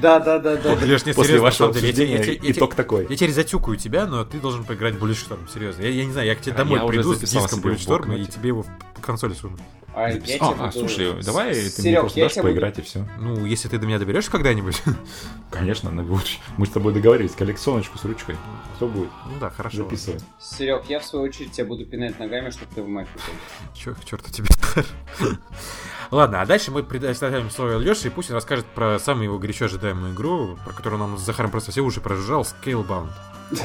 Да, 0.00 0.18
да, 0.20 0.38
да, 0.38 0.56
да. 0.56 0.74
Леш, 0.74 1.04
не 1.06 1.12
После 1.12 1.38
вашего 1.40 1.70
обсуждения 1.70 2.22
итог 2.42 2.74
такой. 2.74 3.06
Я 3.08 3.16
теперь 3.16 3.32
затюкаю 3.32 3.76
тебя, 3.76 4.06
но 4.06 4.24
ты 4.24 4.38
должен 4.38 4.64
поиграть 4.64 4.94
в 4.94 5.04
Bulletstorm, 5.04 5.40
серьезно. 5.52 5.82
Я, 5.82 5.88
я 5.90 6.04
не 6.04 6.12
знаю, 6.12 6.26
я 6.28 6.34
к 6.34 6.40
тебе 6.40 6.54
домой 6.54 6.78
Я 6.78 6.84
уже 6.84 6.99
приду 7.02 7.14
с 7.26 7.30
диском 7.30 7.60
Bulletstorm 7.60 8.18
и 8.18 8.26
тебе 8.26 8.48
его 8.48 8.62
в 8.62 9.00
консоли 9.00 9.34
суну. 9.34 9.56
А, 9.92 10.08
я 10.08 10.14
А, 10.16 10.20
тебе 10.20 10.36
а, 10.40 10.52
буду- 10.52 10.72
слушай, 10.72 11.22
давай 11.24 11.52
ты 11.52 11.60
мне 11.60 11.70
Серег, 11.70 12.00
просто 12.02 12.20
дашь 12.20 12.34
буду- 12.36 12.42
поиграть 12.46 12.78
и 12.78 12.82
все. 12.82 13.08
Ну, 13.18 13.44
если 13.44 13.68
ты 13.68 13.76
до 13.76 13.86
меня 13.86 13.98
доберешься 13.98 14.30
когда-нибудь. 14.30 14.80
Конечно, 15.50 15.90
на- 15.90 16.04
мы 16.56 16.66
с 16.66 16.70
тобой 16.70 16.92
договорились, 16.94 17.32
коллекционочку 17.32 17.98
с 17.98 18.04
ручкой. 18.04 18.36
Что 18.76 18.86
будет? 18.86 19.08
Ну 19.26 19.32
да, 19.40 19.50
хорошо. 19.50 19.78
Записывай. 19.78 20.20
Серег, 20.40 20.84
я 20.88 21.00
в 21.00 21.04
свою 21.04 21.24
очередь 21.24 21.50
тебя 21.52 21.66
буду 21.66 21.84
пинать 21.86 22.18
ногами, 22.20 22.50
чтобы 22.50 22.72
ты 22.72 22.82
в 22.82 22.86
ушел. 22.88 23.34
Чё, 23.74 23.94
к 23.96 24.04
черту 24.04 24.30
тебе. 24.30 24.46
Ладно, 26.12 26.40
а 26.42 26.46
дальше 26.46 26.70
мы 26.70 26.82
предоставляем 26.82 27.50
слово 27.50 27.76
Леше, 27.78 28.08
и 28.08 28.10
пусть 28.10 28.30
он 28.30 28.36
расскажет 28.36 28.66
про 28.66 28.98
самую 28.98 29.24
его 29.24 29.38
горячо 29.38 29.64
ожидаемую 29.66 30.12
игру, 30.14 30.56
про 30.64 30.72
которую 30.72 30.98
нам 31.00 31.18
с 31.18 31.20
Захаром 31.22 31.50
просто 31.50 31.72
все 31.72 31.82
уши 31.82 32.00
прожужжал, 32.00 32.42
Scalebound. 32.42 33.10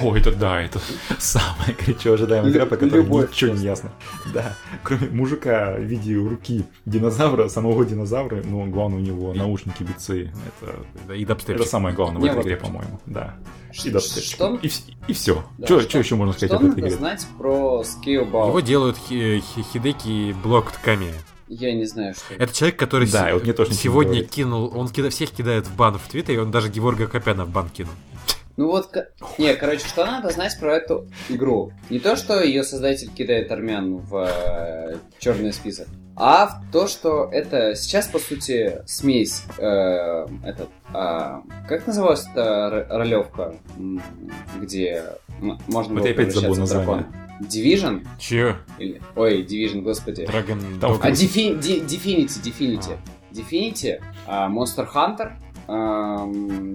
О, 0.02 0.16
это 0.16 0.32
да, 0.32 0.62
это 0.62 0.80
самая 1.20 1.76
горячо 1.80 2.14
ожидаемая 2.14 2.52
игра, 2.52 2.66
про 2.66 2.78
которую 2.78 3.04
Любовь 3.04 3.30
ничего 3.32 3.54
не 3.56 3.64
ясно. 3.64 3.92
Да, 4.34 4.56
кроме 4.84 5.10
мужика 5.10 5.76
в 5.78 5.82
виде 5.84 6.16
руки 6.16 6.66
динозавра, 6.86 7.48
самого 7.50 7.86
динозавра, 7.86 8.42
но 8.44 8.66
главное 8.66 8.98
у 9.00 9.02
него 9.02 9.34
наушники 9.34 9.84
бицы. 9.84 10.32
Это, 10.62 10.76
Да, 11.08 11.16
и 11.16 11.24
дабстеп. 11.26 11.58
это 11.58 11.66
самое 11.66 11.96
главное 11.96 12.20
в 12.20 12.24
Не, 12.24 12.30
этой 12.30 12.38
вот- 12.38 12.46
игре, 12.46 12.58
по-моему. 12.58 13.00
Да. 13.06 13.36
И 13.84 13.90
дабстепчик. 13.90 14.34
что- 14.36 14.56
И, 14.62 14.70
и 15.08 15.14
все. 15.14 15.44
Да, 15.58 15.66
что, 15.68 15.82
что- 15.82 16.00
еще 16.00 16.16
можно 16.16 16.34
сказать 16.34 16.50
Что 16.52 16.66
об 16.66 16.72
этой 16.72 16.80
игре? 16.80 16.92
знать 16.92 17.28
про 17.38 17.84
Scalebound? 17.84 18.48
Его 18.48 18.60
делают 18.62 18.98
Хи- 18.98 19.42
Хи- 19.42 19.66
Хидеки 19.74 20.34
Блок 20.44 20.72
Тками. 20.72 21.12
Я 21.48 21.74
не 21.76 21.86
знаю, 21.86 22.16
что 22.16 22.34
это. 22.34 22.44
Это 22.46 22.56
человек, 22.56 22.80
который 22.80 23.08
Да, 23.12 23.30
и 23.30 23.34
вот 23.34 23.44
мне 23.44 23.54
тоже 23.54 23.74
сегодня 23.76 24.24
кинул, 24.24 24.72
он 24.76 24.88
кида- 24.88 25.10
всех 25.12 25.30
кидает 25.30 25.68
в 25.68 25.76
бан 25.76 26.00
в 26.00 26.08
Твиттере, 26.08 26.38
и 26.38 26.42
он 26.42 26.50
даже 26.50 26.70
Геворга 26.70 27.06
Копяна 27.06 27.46
в 27.46 27.50
бан 27.50 27.70
кинул. 27.70 27.92
Ну 28.58 28.68
вот, 28.68 28.90
не, 29.38 29.54
короче, 29.56 29.86
что 29.88 30.06
надо 30.06 30.30
знать 30.30 30.58
про 30.60 30.76
эту 30.78 31.08
игру? 31.30 31.72
Не 31.90 32.00
то, 32.00 32.16
что 32.16 32.42
ее 32.42 32.64
создатель 32.64 33.10
кидает 33.10 33.52
армян 33.52 33.98
в 33.98 34.30
черный 35.20 35.52
список, 35.52 35.88
а 36.16 36.48
в 36.48 36.72
то, 36.72 36.88
что 36.88 37.30
это 37.32 37.76
сейчас, 37.76 38.08
по 38.08 38.20
сути, 38.20 38.82
смесь, 38.86 39.44
э, 39.58 40.26
этот, 40.46 40.70
а, 40.94 41.44
как 41.68 41.86
называлась 41.86 42.26
эта 42.32 42.88
ролевка, 42.90 43.56
где 44.62 45.04
можно 45.68 45.94
Вот 45.94 46.00
было 46.00 46.06
я 46.08 46.12
опять 46.14 46.34
забыл 46.34 46.56
дракона? 46.66 47.08
Division? 47.42 48.08
Че? 48.18 48.56
Или... 48.80 49.02
Ой, 49.18 49.44
Division, 49.44 49.82
господи. 49.82 50.22
Dragon 50.22 50.80
Dog. 50.80 51.00
А, 51.02 51.12
Defi- 51.12 51.60
Ди- 51.60 51.82
Definity, 51.82 52.42
Definity. 52.42 52.98
Definity, 53.34 54.02
а, 54.26 54.48
Monster 54.48 54.88
Hunter, 54.94 55.34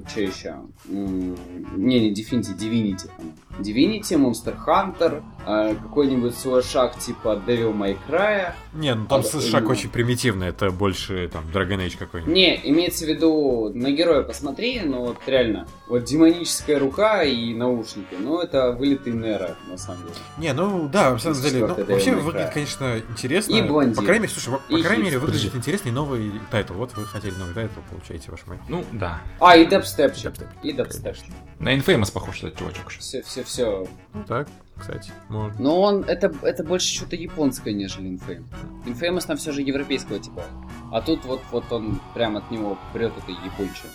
что 0.09 0.21
еще? 0.21 0.57
М, 0.89 1.37
Не, 1.77 2.01
не 2.01 2.11
Divinity. 2.57 3.09
по-моему. 3.17 3.37
Divinity, 3.61 4.17
Monster 4.19 4.57
Hunter, 4.67 5.23
а, 5.47 5.75
какой-нибудь 5.75 6.37
слэшак 6.37 6.99
типа 6.99 7.43
Devil 7.47 7.73
May 7.77 7.97
Cry. 8.09 8.53
Не, 8.73 8.95
ну 8.95 9.07
там 9.07 9.21
А, 9.21 9.41
шаг 9.41 9.65
ну. 9.65 9.71
очень 9.71 9.91
примитивный, 9.91 10.49
это 10.49 10.71
больше 10.71 11.29
там 11.33 11.45
Dragon 11.53 11.79
Age 11.85 11.97
какой-нибудь. 11.99 12.33
Не, 12.33 12.61
имеется 12.71 13.05
в 13.05 13.09
виду, 13.09 13.71
на 13.75 13.91
героя 13.91 14.23
посмотри, 14.23 14.81
но 14.81 15.01
вот 15.03 15.19
реально, 15.27 15.67
вот 15.89 16.05
демоническая 16.05 16.79
рука 16.79 17.23
и 17.23 17.55
наушники, 17.55 18.15
ну 18.19 18.41
это 18.41 18.73
вылитый 18.73 19.13
Нера, 19.13 19.57
на 19.69 19.77
самом 19.77 20.03
деле. 20.03 20.15
Не, 20.39 20.53
ну 20.53 20.89
да, 20.89 21.11
на 21.13 21.19
самом 21.19 21.41
деле, 21.41 21.67
ну, 21.67 21.75
вообще 21.85 22.15
выглядит, 22.15 22.51
конечно, 22.53 22.99
интересно. 23.11 23.55
И 23.55 23.63
блондин. 23.63 23.95
По 23.97 24.03
крайней 24.03 24.23
мере, 24.23 24.33
слушай, 24.33 24.59
по 24.69 24.77
И 24.77 24.83
крайней 24.83 25.05
мере, 25.05 25.19
выглядит 25.19 25.51
Подожди. 25.53 25.59
интересней 25.59 25.93
новый 25.93 26.33
тайтл. 26.51 26.75
Вот 26.75 26.97
вы 26.97 27.05
хотели 27.07 27.35
новый 27.35 27.55
тайтл, 27.55 27.81
получаете, 27.91 28.31
ваш 28.31 28.47
мать. 28.47 28.61
Ну, 28.69 28.85
да. 28.93 29.21
А, 29.41 29.57
и 29.57 29.67
дабстепчик. 29.67 30.25
Дабстеп. 30.25 30.49
И 30.63 30.73
дабстепчик. 30.73 31.25
На 31.59 31.77
Infamous 31.77 32.13
похож 32.13 32.39
этот 32.43 32.59
чувачок. 32.59 32.89
Все, 32.91 33.23
все, 33.23 33.45
все. 33.45 33.87
Ну 34.15 34.25
так. 34.25 34.49
Кстати. 34.81 35.13
Можно. 35.29 35.63
Но 35.63 35.81
он, 35.81 36.05
это, 36.05 36.35
это 36.43 36.65
больше 36.65 36.95
что-то 36.95 37.17
японское, 37.17 37.73
нежели 37.73 38.09
Infamous. 38.11 38.45
Infamous 38.87 39.27
там 39.27 39.37
все 39.37 39.53
же 39.53 39.63
европейского 39.63 40.19
типа. 40.19 40.45
А 40.93 41.01
тут 41.01 41.25
вот, 41.25 41.41
вот 41.53 41.71
он 41.71 42.01
прям 42.15 42.37
от 42.37 42.51
него 42.51 42.79
прет 42.93 43.13
этой 43.17 43.35
япончина. 43.45 43.91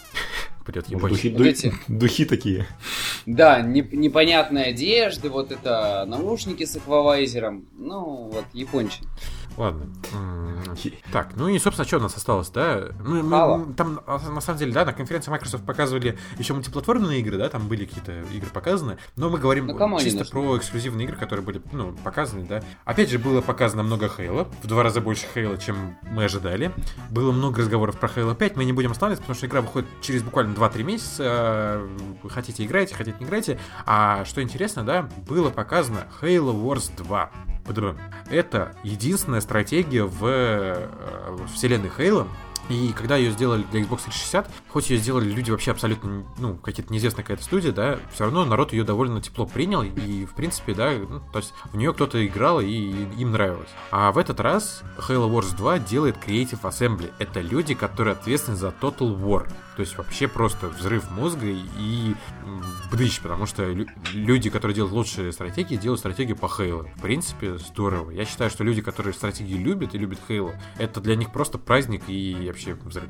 Придет 0.65 0.89
Может, 0.89 1.09
духи, 1.09 1.29
ду- 1.29 1.73
духи 1.87 2.25
такие. 2.25 2.65
Да, 3.27 3.61
не- 3.61 3.87
непонятные 3.91 4.65
одежды, 4.65 5.29
вот 5.29 5.51
это 5.51 6.05
наушники 6.07 6.65
с 6.65 6.75
эквалайзером. 6.75 7.65
Ну, 7.77 8.31
вот, 8.33 8.45
япончин. 8.53 9.05
Ладно. 9.57 9.87
Так, 11.11 11.29
ну 11.35 11.47
и, 11.47 11.57
собственно, 11.59 11.87
что 11.87 11.97
у 11.97 12.01
нас 12.01 12.15
осталось, 12.17 12.49
да? 12.49 12.89
Мы- 12.99 13.23
мы- 13.23 13.23
Мало. 13.23 13.65
там, 13.77 14.01
а, 14.05 14.19
на 14.29 14.41
самом 14.41 14.59
деле, 14.59 14.73
да, 14.73 14.83
на 14.85 14.93
конференции 14.93 15.31
Microsoft 15.31 15.65
показывали 15.65 16.17
еще 16.37 16.53
мультиплатформенные 16.53 17.19
игры, 17.21 17.37
да, 17.37 17.47
там 17.49 17.67
были 17.67 17.85
какие-то 17.85 18.21
игры 18.33 18.49
показаны, 18.49 18.97
но 19.15 19.29
мы 19.29 19.37
говорим 19.39 19.67
Ну, 19.67 19.73
чисто 19.99 20.25
про 20.31 20.57
эксклюзивные 20.57 21.05
игры, 21.05 21.17
которые 21.17 21.45
были, 21.45 21.61
ну, 21.71 21.93
показаны, 22.03 22.45
да. 22.45 22.61
Опять 22.83 23.09
же, 23.09 23.19
было 23.19 23.41
показано 23.41 23.83
много 23.83 24.09
Хейла, 24.09 24.47
в 24.61 24.67
два 24.67 24.83
раза 24.83 24.99
больше 25.01 25.25
Хейла, 25.33 25.57
чем 25.57 25.95
мы 26.03 26.25
ожидали. 26.25 26.73
Было 27.09 27.31
много 27.31 27.61
разговоров 27.61 27.97
про 27.97 28.09
Halo 28.09 28.35
5, 28.35 28.57
мы 28.57 28.65
не 28.65 28.73
будем 28.73 28.91
останавливаться, 28.91 29.21
потому 29.23 29.35
что 29.37 29.47
игра 29.47 29.61
выходит 29.61 29.87
через 30.01 30.21
буквально 30.23 30.53
2-3 30.53 30.83
месяца. 30.83 31.81
Вы 32.23 32.29
Хотите 32.29 32.65
играйте, 32.65 32.95
хотите 32.95 33.15
не 33.19 33.25
играйте. 33.25 33.57
А 33.85 34.25
что 34.25 34.41
интересно, 34.41 34.83
да, 34.83 35.07
было 35.27 35.49
показано 35.49 36.07
Halo 36.21 36.53
Wars 36.53 36.91
2. 36.97 37.31
Это 38.29 38.75
единственная 38.83 39.41
стратегия 39.41 40.03
в 40.03 40.25
э, 40.25 41.37
вселенной 41.53 41.91
Halo. 41.97 42.27
И 42.69 42.93
когда 42.93 43.15
ее 43.15 43.31
сделали 43.31 43.63
для 43.71 43.81
Xbox 43.81 44.05
360, 44.05 44.49
хоть 44.69 44.89
ее 44.89 44.97
сделали 44.97 45.29
люди 45.29 45.51
вообще 45.51 45.71
абсолютно, 45.71 46.25
ну, 46.39 46.55
какие-то 46.55 46.91
неизвестная 46.91 47.23
какая-то 47.23 47.43
студия, 47.43 47.71
да, 47.71 47.99
все 48.11 48.23
равно 48.23 48.43
народ 48.43 48.73
ее 48.73 48.83
довольно 48.83 49.21
тепло 49.21 49.45
принял, 49.45 49.83
и, 49.83 50.25
в 50.25 50.33
принципе, 50.33 50.73
да, 50.73 50.91
ну, 50.91 51.21
то 51.31 51.39
есть 51.39 51.53
в 51.71 51.77
нее 51.77 51.93
кто-то 51.93 52.25
играл, 52.25 52.61
и 52.61 52.67
им 52.67 53.31
нравилось. 53.31 53.69
А 53.91 54.11
в 54.11 54.17
этот 54.17 54.39
раз 54.39 54.81
Halo 54.97 55.29
Wars 55.29 55.55
2 55.55 55.79
делает 55.79 56.15
Creative 56.17 56.61
Assembly. 56.61 57.13
Это 57.19 57.39
люди, 57.41 57.75
которые 57.75 58.13
ответственны 58.13 58.57
за 58.57 58.73
Total 58.81 59.15
War. 59.15 59.47
То 59.75 59.81
есть 59.81 59.97
вообще 59.97 60.27
просто 60.27 60.67
взрыв 60.67 61.09
мозга 61.11 61.47
и 61.47 62.15
бдыщ, 62.91 63.19
потому 63.19 63.45
что 63.45 63.63
лю- 63.65 63.87
люди, 64.13 64.49
которые 64.49 64.73
делают 64.75 64.93
лучшие 64.93 65.33
стратегии, 65.33 65.75
делают 65.75 65.99
стратегию 65.99 66.37
по 66.37 66.45
Halo. 66.45 66.87
В 66.95 67.01
принципе, 67.01 67.57
здорово. 67.57 68.11
Я 68.11 68.25
считаю, 68.25 68.49
что 68.49 68.63
люди, 68.63 68.81
которые 68.81 69.13
стратегии 69.13 69.57
любят 69.57 69.93
и 69.93 69.97
любят 69.97 70.19
Halo, 70.29 70.53
это 70.77 71.01
для 71.01 71.15
них 71.15 71.31
просто 71.33 71.57
праздник 71.57 72.03
и 72.07 72.45
вообще 72.47 72.75
взрыв. 72.75 73.09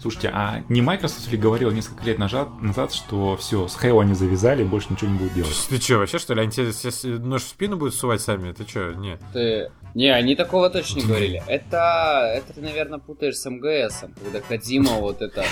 Слушайте, 0.00 0.30
а 0.34 0.64
не 0.68 0.82
Microsoft 0.82 1.30
ли 1.30 1.38
говорил 1.38 1.70
несколько 1.70 2.04
лет 2.04 2.18
назад, 2.18 2.60
назад 2.60 2.92
что 2.92 3.36
все, 3.36 3.68
с 3.68 3.76
Halo 3.76 4.00
они 4.02 4.14
завязали, 4.14 4.64
больше 4.64 4.88
ничего 4.90 5.12
не 5.12 5.18
будут 5.18 5.34
делать? 5.34 5.66
Ты 5.68 5.80
что, 5.80 5.98
вообще 5.98 6.18
что 6.18 6.34
ли? 6.34 6.42
Они 6.42 6.50
тебе 6.50 7.18
нож 7.18 7.42
в 7.42 7.48
спину 7.48 7.76
будут 7.76 7.94
сувать 7.94 8.20
сами? 8.20 8.52
Ты 8.52 8.66
что? 8.66 8.92
Нет. 8.94 9.20
Ты... 9.32 9.70
Не, 9.94 10.08
они 10.08 10.36
такого 10.36 10.70
точно 10.70 11.00
не 11.00 11.06
говорили. 11.06 11.42
Это, 11.46 12.32
это 12.36 12.52
ты, 12.54 12.60
наверное, 12.60 12.98
путаешь 12.98 13.36
с 13.36 13.48
МГС, 13.48 14.04
когда 14.22 14.40
Кадима 14.40 14.92
вот 14.94 15.22
это... 15.22 15.44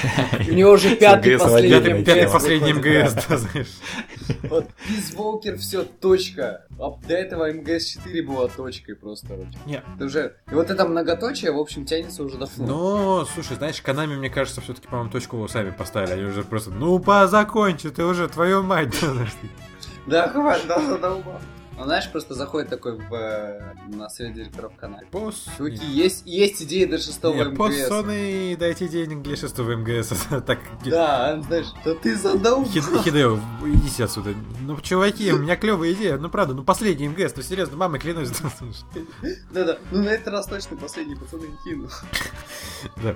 У 0.49 0.53
него 0.53 0.73
уже 0.73 0.97
пятый 0.97 1.39
последний 1.39 2.05
Пятый- 2.05 2.31
последний 2.31 2.73
МГС, 2.73 3.15
да, 3.29 3.37
знаешь. 3.39 3.79
Вот 4.45 4.67
Walker, 5.15 5.57
все, 5.57 5.85
точка. 5.85 6.67
А 6.79 6.91
до 7.07 7.15
этого 7.15 7.51
МГС-4 7.51 8.23
была 8.23 8.49
точкой 8.49 8.95
просто. 8.95 9.27
короче. 9.29 9.59
Не. 9.67 9.83
Это 9.97 10.05
уже... 10.05 10.37
И 10.51 10.55
вот 10.55 10.71
это 10.71 10.87
многоточие, 10.87 11.51
в 11.51 11.59
общем, 11.59 11.85
тянется 11.85 12.23
уже 12.23 12.39
давно. 12.39 12.67
Но, 12.67 13.25
слушай, 13.33 13.57
знаешь, 13.57 13.81
Канами, 13.81 14.17
мне 14.17 14.31
кажется, 14.31 14.61
все-таки, 14.61 14.87
по-моему, 14.87 15.11
точку 15.11 15.47
сами 15.49 15.71
поставили. 15.71 16.13
Они 16.13 16.25
уже 16.25 16.43
просто, 16.43 16.71
ну, 16.71 16.99
позакончи 16.99 17.91
ты 17.91 18.05
уже, 18.05 18.29
твою 18.29 18.63
мать. 18.63 18.95
Да, 20.07 20.29
хватит, 20.29 20.67
да, 20.69 20.81
задолбал. 20.81 21.41
Ну, 21.79 21.85
знаешь, 21.85 22.11
просто 22.11 22.35
заходит 22.35 22.71
такой 22.71 22.97
в, 22.99 23.15
э, 23.15 23.75
на 23.87 24.09
совет 24.11 24.35
директоров 24.35 24.73
канала. 24.77 25.01
Босс. 25.13 25.47
Чуваки, 25.57 25.87
есть, 25.87 26.23
есть 26.27 26.61
идеи 26.63 26.87
до 26.87 26.99
шестого 26.99 27.37
Не, 27.37 27.45
МГС. 27.45 27.57
Поссоны, 27.57 28.57
дайте 28.59 28.89
денег 28.89 29.23
для 29.23 29.37
шестого 29.37 29.77
МГС. 29.77 30.13
Так, 30.47 30.59
Да, 30.85 31.35
он, 31.35 31.45
знаешь, 31.45 31.67
да 31.85 31.95
ты 31.95 32.17
задолбал. 32.17 32.65
Хид- 32.65 33.03
Хидео, 33.05 33.39
идите 33.65 34.05
отсюда. 34.05 34.35
Ну, 34.61 34.81
чуваки, 34.81 35.33
у 35.33 35.39
меня 35.39 35.55
клевая 35.57 35.93
идея. 35.93 36.17
Ну, 36.19 36.29
правда, 36.29 36.55
ну, 36.55 36.65
последний 36.65 37.07
МГС, 37.09 37.35
ну, 37.37 37.43
серьезно, 37.43 37.77
мама 37.77 38.01
клянусь. 38.01 38.31
Да-да, 39.53 39.79
ну 39.93 40.03
на 40.03 40.09
этот 40.09 40.29
раз 40.29 40.47
точно 40.47 40.77
последний 40.77 41.15
пацаны 41.15 41.47
кину. 41.65 41.89
Да. 43.03 43.15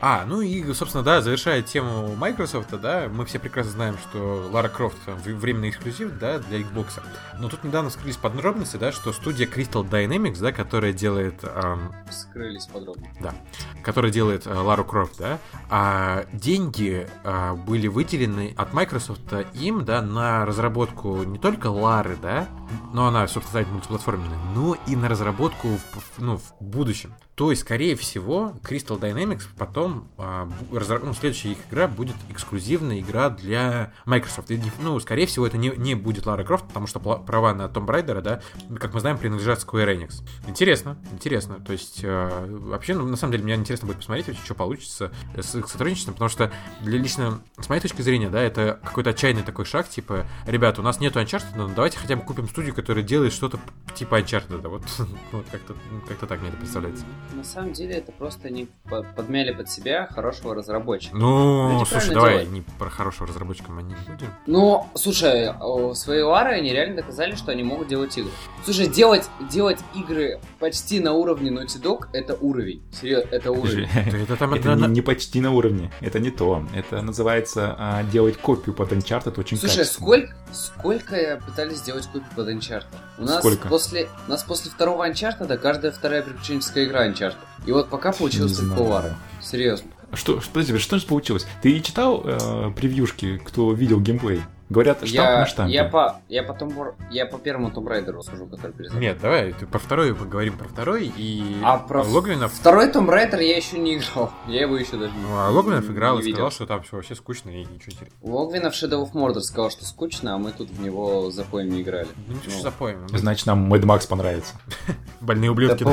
А, 0.00 0.24
ну 0.26 0.40
и, 0.40 0.72
собственно, 0.72 1.04
да, 1.04 1.20
завершая 1.20 1.60
тему 1.62 2.14
Microsoft, 2.16 2.70
да, 2.80 3.08
мы 3.12 3.26
все 3.26 3.38
прекрасно 3.38 3.72
знаем, 3.72 3.98
что 3.98 4.48
Лара 4.50 4.68
Крофт 4.68 4.96
временный 5.06 5.68
эксклюзив, 5.70 6.18
да, 6.18 6.38
для 6.38 6.60
Xbox. 6.60 7.02
Но 7.38 7.50
тут 7.50 7.64
недавно 7.64 7.90
вскрылись 7.94 8.16
подробности, 8.16 8.76
да, 8.76 8.92
что 8.92 9.12
студия 9.12 9.46
Crystal 9.46 9.88
Dynamics, 9.88 10.40
да, 10.40 10.52
которая 10.52 10.92
делает 10.92 11.40
ам, 11.44 11.92
Скрылись 12.10 12.66
подробно. 12.66 13.06
да, 13.20 13.34
который 13.82 14.10
делает 14.10 14.46
э, 14.46 14.52
Лару 14.52 14.84
Крофт, 14.84 15.18
да, 15.18 15.38
а 15.70 16.24
деньги 16.32 17.08
а, 17.24 17.54
были 17.54 17.86
выделены 17.86 18.54
от 18.56 18.72
Microsoft 18.72 19.32
им, 19.54 19.84
да, 19.84 20.02
на 20.02 20.44
разработку 20.44 21.22
не 21.22 21.38
только 21.38 21.68
Лары, 21.68 22.16
да, 22.20 22.48
но 22.92 23.06
она, 23.06 23.26
собственно, 23.28 23.62
станет 23.62 23.68
мультиплатформенной, 23.72 24.36
но 24.54 24.76
и 24.86 24.96
на 24.96 25.08
разработку 25.08 25.68
в- 25.68 26.18
ну, 26.18 26.36
в 26.38 26.54
будущем. 26.60 27.14
То 27.34 27.50
есть, 27.50 27.62
скорее 27.62 27.96
всего, 27.96 28.54
Crystal 28.62 28.98
Dynamics 28.98 29.42
потом, 29.58 30.08
а, 30.18 30.48
разра- 30.70 31.04
ну, 31.04 31.14
следующая 31.14 31.50
их 31.52 31.58
игра 31.68 31.88
будет 31.88 32.14
эксклюзивная 32.30 33.00
игра 33.00 33.28
для 33.28 33.92
Microsoft. 34.04 34.52
И, 34.52 34.60
ну, 34.80 35.00
скорее 35.00 35.26
всего, 35.26 35.44
это 35.46 35.56
не, 35.56 35.70
не 35.70 35.96
будет 35.96 36.26
Лара 36.26 36.44
Крофт, 36.44 36.66
потому 36.68 36.86
что 36.86 37.00
права 37.00 37.52
на 37.52 37.68
Том 37.68 37.86
Брайдера, 37.86 38.20
да, 38.20 38.40
как 38.78 38.94
мы 38.94 39.00
знаем, 39.00 39.18
принадлежат 39.18 39.58
Square 39.58 39.98
Enix. 39.98 40.22
Интересно, 40.46 40.96
интересно. 41.10 41.56
То 41.56 41.72
есть, 41.72 42.00
э, 42.04 42.46
вообще, 42.48 42.94
ну, 42.94 43.04
на 43.04 43.16
самом 43.16 43.32
деле, 43.32 43.44
мне 43.44 43.54
интересно 43.54 43.86
будет 43.86 43.98
посмотреть, 43.98 44.28
вообще, 44.28 44.44
что 44.44 44.54
получится 44.54 45.10
с 45.34 45.56
их 45.56 45.68
сотрудничеством, 45.68 46.14
потому 46.14 46.28
что 46.28 46.52
для 46.82 46.98
лично, 46.98 47.40
с 47.58 47.68
моей 47.68 47.80
точки 47.80 48.02
зрения, 48.02 48.28
да, 48.28 48.40
это 48.40 48.78
какой-то 48.84 49.10
отчаянный 49.10 49.42
такой 49.42 49.64
шаг, 49.64 49.88
типа, 49.88 50.24
ребята, 50.46 50.82
у 50.82 50.84
нас 50.84 51.00
нету 51.00 51.18
Uncharted, 51.18 51.56
но 51.56 51.68
давайте 51.68 51.98
хотя 51.98 52.14
бы 52.14 52.22
купим 52.22 52.48
студию, 52.48 52.74
которая 52.74 53.02
делает 53.02 53.32
что-то 53.32 53.58
типа 53.96 54.20
Uncharted, 54.20 54.66
вот, 54.68 54.82
вот 55.32 55.46
как-то, 55.50 55.74
как-то 56.06 56.26
так 56.26 56.40
мне 56.40 56.50
это 56.50 56.58
представляется. 56.58 57.04
На 57.32 57.44
самом 57.44 57.72
деле 57.72 57.96
это 57.96 58.12
просто 58.12 58.48
они 58.48 58.68
по- 58.88 59.02
подмяли 59.02 59.52
под 59.52 59.68
себя 59.70 60.06
хорошего 60.06 60.54
разработчика. 60.54 61.16
Ну, 61.16 61.78
Люди 61.80 61.88
слушай, 61.88 62.14
давай 62.14 62.30
делают. 62.32 62.50
не 62.52 62.60
про 62.78 62.90
хорошего 62.90 63.26
разработчика 63.26 63.72
мы 63.72 63.82
не 63.82 63.94
будем. 63.94 64.28
Ну, 64.46 64.86
слушай, 64.94 65.50
о, 65.50 65.94
своей 65.94 66.22
Ларой 66.22 66.58
они 66.58 66.70
реально 66.72 66.96
доказали, 66.96 67.34
что 67.34 67.50
они 67.52 67.62
могут 67.62 67.88
делать 67.88 68.16
игры. 68.18 68.30
Слушай, 68.64 68.86
делать, 68.88 69.28
делать 69.50 69.78
игры 69.94 70.40
почти 70.58 71.00
на 71.00 71.12
уровне 71.12 71.50
Naughty 71.50 71.80
Dog 71.82 72.08
это 72.12 72.34
уровень. 72.34 72.82
Серьезно, 72.92 73.28
это 73.30 73.50
уровень. 73.52 73.88
Это 73.94 74.36
там 74.36 74.54
Это 74.54 74.74
не, 74.74 74.86
не 74.88 75.00
почти 75.00 75.40
на 75.40 75.50
уровне, 75.52 75.90
это 76.00 76.18
не 76.18 76.30
то. 76.30 76.64
Это 76.74 77.02
называется 77.02 77.74
а, 77.78 78.02
делать 78.04 78.36
копию 78.36 78.74
под 78.74 78.92
Uncharted 78.92 79.38
очень 79.40 79.56
Слушай, 79.58 79.84
сколько, 79.84 80.34
сколько 80.52 81.40
пытались 81.44 81.78
сделать 81.78 82.06
копию 82.06 82.28
под 82.36 82.48
Uncharted? 82.48 82.84
У 83.18 83.22
нас 83.22 83.38
Сколько? 83.38 83.68
после 83.68 84.08
у 84.26 84.30
нас 84.30 84.42
после 84.42 84.70
второго 84.70 85.08
Uncharted 85.08 85.56
каждая 85.58 85.92
вторая 85.92 86.22
приключенческая 86.22 86.84
игра 86.84 87.06
Uncharted. 87.14 87.36
И 87.66 87.72
вот 87.72 87.88
пока 87.88 88.12
получилось. 88.12 88.58
Лара. 88.60 89.16
Серьезно. 89.40 89.88
Что, 90.12 90.40
что, 90.40 90.50
подожди, 90.50 90.78
что 90.78 90.98
же 90.98 91.06
получилось? 91.06 91.46
Ты 91.62 91.80
читал 91.80 92.22
э, 92.24 92.72
превьюшки, 92.76 93.38
кто 93.38 93.72
видел 93.72 94.00
геймплей? 94.00 94.42
Говорят, 94.70 94.98
штамп 94.98 95.10
Я, 95.12 95.38
на 95.40 95.46
штампе. 95.46 95.74
я 95.74 95.84
по 95.84 96.20
я 96.28 96.42
по 96.42 96.52
Tomb 96.52 96.94
я 97.10 97.26
по 97.26 97.38
первому 97.38 97.68
Tomb 97.68 97.84
Raider 97.86 98.22
скажу, 98.22 98.46
который 98.46 98.72
перезапуск. 98.72 99.00
Нет, 99.00 99.18
давай, 99.20 99.52
ты 99.52 99.66
про 99.66 99.78
второй 99.78 100.14
поговорим 100.14 100.56
про 100.56 100.66
второй, 100.68 101.12
и 101.16 101.58
А 101.62 101.76
про 101.78 102.02
Логвинов 102.02 102.52
второй 102.52 102.88
Tomb 102.90 103.06
Raider 103.08 103.42
я 103.42 103.56
еще 103.56 103.78
не 103.78 103.96
играл. 103.96 104.32
Я 104.48 104.62
его 104.62 104.76
еще 104.78 104.96
даже 104.96 105.12
не, 105.12 105.20
Ну, 105.22 105.36
а 105.36 105.50
Логвинов 105.50 105.88
играл 105.90 106.16
не 106.16 106.22
и 106.22 106.24
видел. 106.24 106.36
сказал, 106.36 106.50
что 106.52 106.66
там 106.66 106.82
все 106.82 106.96
вообще 106.96 107.14
скучно 107.14 107.50
и 107.50 107.58
ничего 107.60 107.74
интересного. 107.92 108.10
Логвинов 108.22 108.72
Shadow 108.74 109.04
of 109.04 109.12
Mordor 109.12 109.40
сказал, 109.40 109.70
что 109.70 109.84
скучно, 109.84 110.34
а 110.34 110.38
мы 110.38 110.50
тут 110.52 110.70
в 110.70 110.80
него 110.80 111.30
за 111.30 111.44
поями 111.44 111.82
играли. 111.82 112.08
Ну, 112.26 112.34
ничего 112.34 112.52
Ну. 112.56 112.62
запоем. 112.62 113.06
Значит, 113.08 113.46
нам 113.46 113.72
Mad 113.72 113.82
Max 113.82 114.08
понравится. 114.08 114.54
Больные 115.20 115.50
ублюдки. 115.50 115.84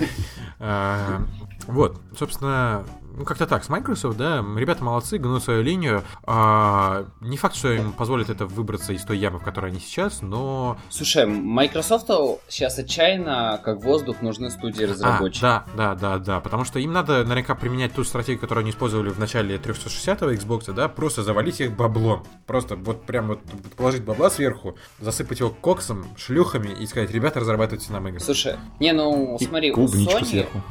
А, 0.60 1.22
Вот, 1.68 2.00
собственно, 2.18 2.86
ну 3.16 3.26
как-то 3.26 3.46
так, 3.48 3.64
с 3.64 3.70
Microsoft, 3.70 4.18
да, 4.18 4.44
ребята 4.56 4.84
молодцы, 4.84 5.18
гнут 5.18 5.44
свою 5.44 5.62
линию. 5.64 6.04
А, 6.24 7.06
Не 7.22 7.38
факт, 7.38 7.56
что 7.56 7.72
им 7.72 7.92
позволит 7.94 8.30
это 8.30 8.46
выбраться 8.46 8.94
из 8.94 9.04
той 9.04 9.18
ямы, 9.18 9.40
в 9.40 9.44
которой 9.44 9.72
они 9.72 9.80
сейчас, 9.80 10.22
но... 10.22 10.78
Слушай, 10.90 11.26
Microsoft 11.26 12.08
сейчас 12.48 12.78
отчаянно, 12.78 13.60
как 13.64 13.84
воздух, 13.84 14.22
нужны 14.22 14.50
студии 14.50 14.84
А, 14.84 14.88
разработчиков. 14.90 15.42
да, 15.42 15.66
да, 15.76 15.96
да, 15.96 16.18
да, 16.18 16.40
потому 16.40 16.66
что 16.66 16.80
им 16.80 16.92
надо 16.94 17.24
наверняка 17.24 17.56
применять 17.56 17.94
ту 17.94 18.04
стратегию, 18.04 18.40
которую 18.40 18.64
они 18.64 18.72
использовали 18.72 19.10
в 19.10 19.20
начале 19.20 19.56
360-го 19.58 20.32
Xbox, 20.32 20.74
да, 20.74 20.88
просто 20.88 21.24
завалить 21.24 21.62
их 21.62 21.76
баблом. 21.76 22.24
Просто 22.46 22.76
вот 22.76 23.06
прям 23.06 23.28
вот 23.28 23.40
положить 23.78 24.04
бабла 24.04 24.30
сверху, 24.30 24.76
засыпать 25.00 25.40
его 25.40 25.50
коксом, 25.50 26.06
шлюхами 26.18 26.70
и 26.70 26.86
сказать, 26.86 27.12
ребята, 27.12 27.40
разрабатывайте 27.40 27.92
нам 27.94 28.08
игры. 28.08 28.20
Слушай, 28.20 28.56
не, 28.80 28.92
ну 28.94 29.38
И 29.40 29.46
смотри, 29.46 29.72
у 29.72 29.76
клубничку 29.76 30.20
Sony, 30.20 30.26
сверху. 30.26 30.62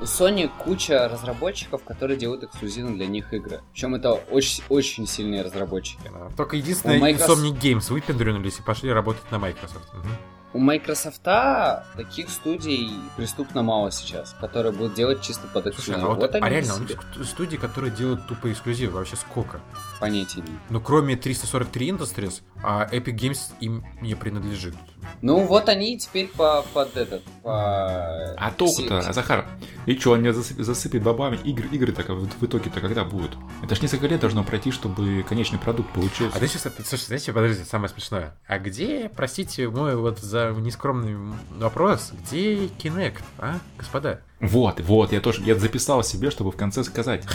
У 0.00 0.04
Sony 0.04 0.50
куча 0.58 1.08
разработчиков, 1.08 1.84
которые 1.84 2.16
делают 2.18 2.44
эксклюзивно 2.44 2.96
для 2.96 3.06
них 3.06 3.32
игры. 3.34 3.60
Причем 3.72 3.94
это 3.94 4.12
очень, 4.12 4.62
очень 4.68 5.06
сильные 5.06 5.42
разработчики. 5.42 6.00
Да, 6.12 6.30
Только 6.36 6.56
единственное, 6.56 6.98
У 6.98 7.00
Microsoft- 7.00 7.42
Insomniac 7.42 7.60
Games 7.60 7.92
выпендрюнулись 7.92 8.58
и 8.58 8.62
пошли 8.62 8.92
работать 8.92 9.30
на 9.30 9.38
Microsoft. 9.38 9.92
Мгм. 9.94 10.16
У 10.52 10.58
Microsoft 10.58 11.22
таких 11.22 12.28
студий 12.28 12.90
преступно 13.16 13.62
мало 13.62 13.92
сейчас, 13.92 14.34
которые 14.40 14.72
будут 14.72 14.94
делать 14.94 15.22
чисто 15.22 15.46
под 15.46 15.62
Слушай, 15.64 15.76
эксклюзив. 15.76 16.02
а 16.04 16.08
вот 16.08 16.18
вот 16.18 16.34
а 16.34 16.48
реально, 16.48 16.72
себе 16.74 17.24
студии, 17.24 17.56
которые 17.56 17.92
делают 17.92 18.26
тупо 18.26 18.50
эксклюзивы, 18.50 18.94
вообще 18.98 19.14
сколько? 19.16 19.60
Понятия 20.00 20.40
не 20.40 20.50
Ну, 20.70 20.80
кроме 20.80 21.16
343 21.16 21.90
Industries, 21.90 22.42
а 22.62 22.88
Epic 22.90 23.14
Games 23.14 23.52
им 23.60 23.84
не 24.00 24.14
принадлежит. 24.14 24.74
Ну 25.22 25.44
вот 25.46 25.68
они 25.68 25.98
теперь 25.98 26.28
по, 26.28 26.64
под 26.74 26.96
этот, 26.96 27.22
по... 27.42 28.34
А 28.34 28.50
толку-то, 28.56 29.00
все- 29.00 29.12
Захар, 29.12 29.46
и 29.86 29.96
что, 29.96 30.14
они 30.14 30.28
засып- 30.28 30.62
засыпят 30.62 31.02
бабами 31.02 31.36
игры, 31.44 31.68
игры-то 31.68 32.02
как 32.02 32.16
в 32.16 32.26
в 32.40 32.44
итоге-то 32.44 32.80
когда 32.80 33.04
будут? 33.04 33.36
Это 33.62 33.74
ж 33.74 33.82
несколько 33.82 34.06
лет 34.06 34.20
должно 34.20 34.42
пройти, 34.44 34.70
чтобы 34.70 35.24
конечный 35.28 35.58
продукт 35.58 35.92
получился. 35.92 36.36
А 36.36 36.40
ты 36.40 36.48
сейчас, 36.48 36.62
слушай, 36.84 37.04
знаете, 37.04 37.32
подождите, 37.32 37.64
самое 37.64 37.88
смешное. 37.90 38.36
А 38.46 38.58
где, 38.58 39.10
простите 39.14 39.68
мой 39.68 39.96
вот 39.96 40.18
за 40.18 40.50
нескромный 40.58 41.16
вопрос, 41.58 42.12
где 42.12 42.66
Kinect, 42.66 43.22
а, 43.38 43.58
господа? 43.78 44.22
Вот, 44.40 44.80
вот, 44.80 45.12
я 45.12 45.20
тоже, 45.20 45.42
я 45.44 45.54
записал 45.54 46.02
себе, 46.02 46.30
чтобы 46.30 46.50
в 46.50 46.56
конце 46.56 46.82
сказать, 46.82 47.26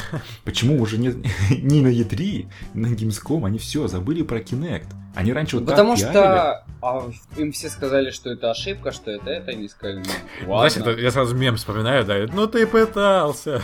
почему 0.44 0.82
уже 0.82 0.98
не, 0.98 1.10
не 1.62 1.82
на 1.82 1.88
E3, 1.88 2.48
на 2.74 2.88
Gamescom, 2.88 3.46
они 3.46 3.60
все, 3.60 3.88
забыли 3.88 4.24
про 4.24 4.40
Kinect. 4.40 4.88
Они 5.16 5.34
раньше 5.34 5.58
вот 5.58 5.66
так 5.66 5.76
Потому 5.76 5.96
пиарили. 5.96 6.12
что 6.12 6.64
а, 6.82 7.10
им 7.38 7.52
все 7.52 7.70
сказали, 7.70 8.12
что 8.12 8.30
это 8.30 8.52
ошибка, 8.52 8.92
что 8.92 9.12
это 9.12 9.30
это, 9.30 9.52
они 9.52 9.68
сказали, 9.68 10.04
ну, 10.46 10.54
ладно. 10.54 10.70
Знаешь, 10.70 10.88
это 10.90 11.02
я 11.02 11.12
сразу 11.12 11.36
мем 11.36 11.56
вспоминаю, 11.56 12.06
да, 12.06 12.26
ну 12.32 12.48
ты 12.48 12.68
пытался. 12.68 13.62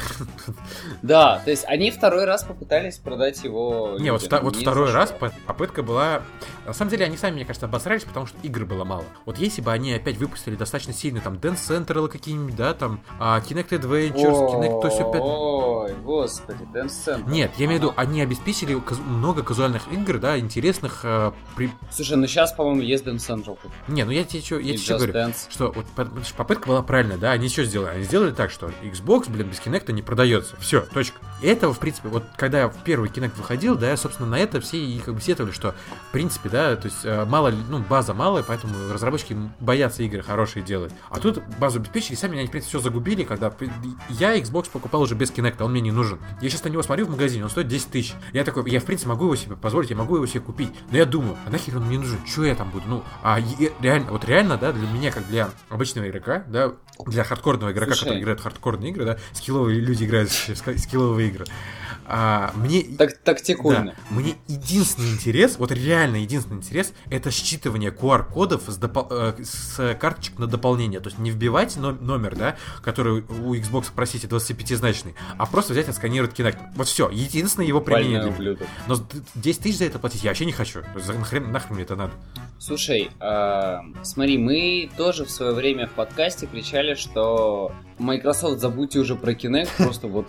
Да, 1.02 1.42
то 1.44 1.52
есть 1.52 1.66
они 1.68 1.92
второй 1.92 2.26
раз 2.26 2.44
попытались 2.44 2.98
продать 2.98 3.44
его. 3.44 3.98
Не, 4.00 4.12
вот, 4.12 4.22
вта- 4.24 4.42
вот 4.42 4.56
не 4.56 4.62
второй 4.62 4.92
раз 4.92 5.12
по- 5.12 5.32
попытка 5.46 5.84
была... 5.84 6.22
На 6.66 6.74
самом 6.74 6.92
деле, 6.92 7.06
они 7.06 7.18
сами, 7.18 7.36
мне 7.36 7.46
кажется, 7.46 7.66
обосрались, 7.66 8.04
потому 8.04 8.28
что 8.28 8.38
игр 8.44 8.66
было 8.66 8.84
мало. 8.84 9.04
Вот 9.26 9.38
если 9.38 9.62
бы 9.62 9.72
они 9.72 9.94
опять 9.94 10.18
выпустили 10.18 10.56
достаточно 10.56 10.94
сильно, 10.94 11.20
там, 11.20 11.34
Dance 11.36 11.58
Central 11.68 12.08
какие-нибудь, 12.08 12.56
да, 12.56 12.74
там, 12.74 13.02
а, 13.20 13.40
Kinect 13.40 13.70
Adventures, 13.70 14.52
Kinect, 14.52 14.82
то 14.82 14.90
все 14.90 15.10
опять... 15.10 15.22
Ой, 15.24 15.94
господи, 16.04 16.64
Dance 16.74 16.94
Central. 17.06 17.30
Нет, 17.32 17.52
я 17.58 17.66
имею 17.66 17.80
в 17.80 17.84
виду, 17.84 17.94
они 17.98 18.22
обеспечили 18.22 18.80
много 19.06 19.44
казуальных 19.44 19.92
игр, 19.92 20.20
да, 20.20 20.38
интересных. 20.38 21.04
При... 21.56 21.70
Слушай, 21.92 22.18
ну 22.18 22.28
сейчас, 22.28 22.54
по-моему, 22.54 22.82
есть 22.82 23.06
Dance 23.06 23.18
Central. 23.18 23.58
Не, 23.88 24.04
ну 24.04 24.12
я 24.12 24.24
тебе 24.24 24.42
что, 24.42 24.60
я 24.60 24.74
тебе 24.74 24.84
Just 24.84 24.98
говорю, 24.98 25.14
Dance. 25.14 25.36
что 25.50 25.72
вот 25.72 25.86
что 26.26 26.36
попытка 26.36 26.68
была 26.68 26.82
правильная, 26.82 27.18
да, 27.18 27.32
они 27.32 27.50
что 27.50 27.64
сделали? 27.64 27.96
Они 27.96 28.04
сделали 28.04 28.32
так, 28.32 28.52
что 28.52 28.72
Xbox, 28.82 29.30
блин, 29.30 29.48
без 29.50 29.60
Kinect 29.60 29.92
не 29.92 30.02
продается. 30.02 30.56
Все, 30.58 30.82
точка. 30.82 31.20
Этого, 31.42 31.74
в 31.74 31.80
принципе, 31.80 32.10
вот 32.10 32.24
когда 32.38 32.68
в 32.70 32.84
первый 32.84 33.10
Kinect 33.10 33.38
выходил, 33.38 33.76
да, 33.76 33.96
собственно, 33.98 34.30
на 34.30 34.40
это 34.40 34.62
все 34.62 34.78
и 34.78 35.00
как 35.00 35.16
бы 35.16 35.22
сетовали, 35.22 35.52
что, 35.52 35.74
в 36.10 36.12
принципе, 36.12 36.50
да, 36.50 36.76
то 36.76 36.88
есть 36.88 37.04
э, 37.04 37.26
мало, 37.26 37.52
ну, 37.70 37.80
база 37.80 38.14
малая, 38.14 38.44
поэтому 38.44 38.74
разработчики 38.94 39.36
боятся 39.60 40.04
игры 40.04 40.22
хорошие 40.22 40.64
делать. 40.64 40.94
А 41.10 41.20
тут 41.20 41.42
базу 41.60 41.80
обеспечили, 41.80 42.16
сами 42.16 42.38
они, 42.38 42.48
в 42.48 42.52
принципе, 42.52 42.70
все 42.70 42.80
загубили, 42.80 43.24
когда 43.24 43.52
я 44.10 44.38
Xbox 44.38 44.70
покупал 44.72 45.02
уже 45.02 45.16
без 45.16 45.32
Kinect, 45.32 45.64
он 45.64 45.72
мне 45.72 45.82
не 45.82 45.92
нужен. 45.92 46.20
Я 46.42 46.50
сейчас 46.50 46.64
на 46.64 46.70
него 46.70 46.84
смотрю 46.84 47.06
в 47.08 47.10
магазине, 47.10 47.44
он 47.44 47.50
стоит 47.50 47.68
10 47.68 47.88
тысяч. 47.90 48.14
Я 48.34 48.44
такой, 48.44 48.70
я, 48.70 48.80
в 48.80 48.86
принципе, 48.86 49.10
могу 49.10 49.26
его 49.26 49.36
себе 49.36 49.56
позволить, 49.56 49.90
я 49.90 49.96
могу 49.96 50.16
его 50.16 50.26
себе 50.26 50.42
купить. 50.42 50.70
Но 50.92 50.98
я 50.98 51.06
думаю, 51.06 51.38
а 51.46 51.50
нахер 51.50 51.78
он 51.78 51.86
мне 51.86 51.98
нужен? 51.98 52.20
Что 52.28 52.46
я 52.46 52.56
там 52.56 52.70
буду? 52.70 52.84
Ну, 52.88 53.04
а 53.24 53.40
е- 53.40 53.72
реально, 53.82 54.12
вот 54.12 54.26
реально, 54.26 54.58
да, 54.58 54.72
для 54.72 54.88
меня, 54.88 55.12
как 55.12 55.28
для 55.28 55.50
обычного 55.70 56.08
игрока, 56.10 56.44
да, 56.48 56.74
для 57.08 57.24
хардкорного 57.24 57.72
игрока, 57.72 57.94
Слушай. 57.94 58.04
который 58.06 58.22
играет 58.22 58.40
в 58.40 58.44
хардкорные 58.44 58.92
игры, 58.92 59.06
да, 59.06 59.18
скилловые 59.34 59.80
люди 59.80 60.04
играют 60.04 60.30
в 60.30 60.80
скилловые 60.80 61.31
игры. 61.32 61.46
А, 62.06 62.52
мне 62.56 62.84
Так, 62.98 63.18
тактикульно. 63.20 63.86
да. 63.86 63.94
Мне 64.10 64.36
единственный 64.48 65.12
интерес, 65.14 65.58
вот 65.58 65.72
реально 65.72 66.18
единственный 66.18 66.58
интерес, 66.58 66.94
это 67.10 67.30
считывание 67.30 67.96
QR-кодов 67.96 68.64
с, 68.68 68.78
допол- 68.78 69.08
э, 69.12 69.44
с 69.44 69.96
карточек 69.96 70.38
на 70.40 70.48
дополнение. 70.48 71.00
То 71.00 71.08
есть 71.08 71.20
не 71.20 71.32
вбивать 71.32 71.76
но- 71.78 71.92
номер, 71.92 72.36
да, 72.36 72.56
который 72.84 73.22
у 73.22 73.56
Xbox, 73.56 73.92
простите, 73.96 74.28
25-значный, 74.28 75.16
а 75.38 75.46
просто 75.46 75.74
взять 75.74 75.88
и 75.88 75.90
отсканировать 75.92 76.38
Kinect. 76.38 76.58
Вот 76.76 76.88
все, 76.88 77.10
единственное 77.10 77.68
его 77.68 77.82
применение. 77.82 78.32
Для. 78.32 78.56
Но 78.88 78.96
с- 78.96 79.04
10 79.36 79.62
тысяч 79.62 79.78
за 79.78 79.86
это 79.86 80.00
платить 80.00 80.24
я 80.24 80.32
вообще 80.32 80.46
не 80.46 80.52
хочу. 80.52 80.82
Нахрен, 81.18 81.52
нахрен 81.52 81.76
мне 81.76 81.84
это 81.84 81.96
надо? 81.96 82.14
Слушай, 82.60 83.12
а, 83.20 83.82
смотри, 84.04 84.38
мы 84.38 84.90
тоже 84.98 85.26
в 85.26 85.32
свое 85.32 85.54
время 85.54 85.88
в 85.88 85.92
подкасте 85.92 86.46
кричали, 86.48 86.96
что 86.96 87.72
Microsoft 88.02 88.60
забудьте 88.60 89.00
уже 89.00 89.16
про 89.16 89.32
Kinect, 89.34 89.70
просто 89.78 90.08
вот 90.08 90.28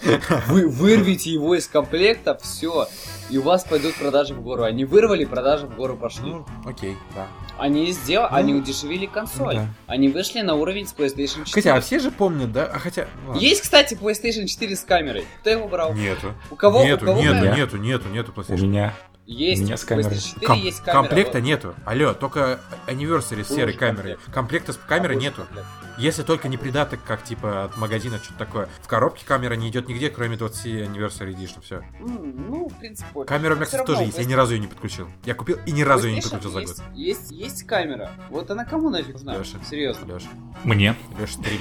вы 0.48 0.68
вырвите 0.68 1.30
его 1.30 1.54
из 1.54 1.66
комплекта, 1.66 2.38
все, 2.42 2.86
и 3.30 3.38
у 3.38 3.42
вас 3.42 3.64
пойдут 3.64 3.94
продажи 3.94 4.34
в 4.34 4.42
гору. 4.42 4.62
Они 4.64 4.84
вырвали, 4.84 5.24
продажи 5.24 5.66
в 5.66 5.74
гору 5.76 5.96
пошли. 5.96 6.30
Ну, 6.30 6.46
окей, 6.64 6.96
да. 7.14 7.26
Они 7.58 7.90
сделали, 7.92 8.28
ну, 8.30 8.36
они 8.36 8.54
удешевили 8.54 9.06
консоль. 9.06 9.54
да. 9.56 9.66
Они 9.86 10.08
вышли 10.08 10.40
на 10.40 10.54
уровень 10.54 10.86
с 10.86 10.92
PlayStation 10.94 11.44
4. 11.44 11.52
Хотя, 11.52 11.74
а 11.76 11.80
все 11.80 11.98
же 11.98 12.10
помнят, 12.10 12.52
да? 12.52 12.64
А 12.66 12.78
хотя... 12.78 13.06
ладно. 13.26 13.40
Есть, 13.40 13.62
кстати, 13.62 13.94
PlayStation 13.94 14.46
4 14.46 14.76
с 14.76 14.80
камерой. 14.84 15.24
Кто 15.40 15.50
его 15.50 15.68
брал? 15.68 15.94
Нету. 15.94 16.34
У 16.50 16.56
кого? 16.56 16.84
нету, 16.84 17.04
у 17.04 17.08
кого 17.08 17.20
нету, 17.22 17.34
камера? 17.34 17.54
нету, 17.56 17.76
нету, 17.78 18.08
нету 18.08 18.32
У 18.36 18.40
PlayStation. 18.40 18.62
меня. 18.66 18.94
Есть. 19.24 19.62
У 19.62 19.64
меня 19.66 19.76
с 19.76 19.84
у 19.84 19.86
камерой. 19.86 20.10
PlayStation 20.12 20.34
4 20.34 20.46
Ком- 20.46 20.58
есть 20.58 20.80
камера. 20.80 20.92
комплекта 21.02 21.38
вот. 21.38 21.44
нету. 21.46 21.74
Алло, 21.86 22.12
только 22.14 22.58
Anniversary 22.88 23.44
с 23.44 23.48
серой 23.48 23.74
камерой. 23.74 24.14
комплект. 24.16 24.34
Комплекта 24.34 24.72
с 24.72 24.76
камерой 24.76 25.16
А, 25.16 25.20
нету. 25.20 25.42
комплект. 25.42 25.66
Если 26.02 26.24
только 26.24 26.48
не 26.48 26.56
придаток, 26.56 26.98
как 27.06 27.22
типа 27.22 27.66
от 27.66 27.76
магазина, 27.76 28.18
что-то 28.18 28.40
такое. 28.40 28.68
В 28.80 28.88
коробке 28.88 29.24
камера 29.24 29.54
не 29.54 29.68
идет 29.68 29.86
нигде, 29.88 30.10
кроме 30.10 30.36
20 30.36 30.66
Anniversary 30.66 31.32
Edition, 31.32 31.62
все. 31.62 31.84
Ну, 32.00 32.68
в 32.68 32.76
принципе. 32.76 33.24
Камера 33.24 33.52
у 33.52 33.54
меня, 33.54 33.66
кстати, 33.66 33.86
тоже 33.86 34.02
есть, 34.02 34.18
я 34.18 34.24
ни 34.24 34.32
разу 34.32 34.54
ее 34.54 34.60
не 34.60 34.66
подключил. 34.66 35.06
Я 35.24 35.34
купил 35.34 35.58
и 35.64 35.70
ни 35.70 35.82
разу 35.82 36.08
ее 36.08 36.16
не 36.16 36.20
подключил 36.20 36.50
за 36.50 36.62
год. 36.62 36.82
Есть, 36.94 37.30
есть 37.30 37.62
камера. 37.68 38.10
Вот 38.30 38.50
она 38.50 38.64
кому 38.64 38.90
нафиг 38.90 39.12
нужна? 39.12 39.36
Лёша. 39.36 39.60
Серьезно. 39.70 40.04
Леша, 40.12 40.26
Мне. 40.64 40.96
Леша 41.20 41.34
стримит. 41.34 41.60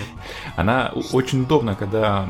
Она 0.55 0.91
очень 1.11 1.43
удобна, 1.43 1.75
когда 1.75 2.27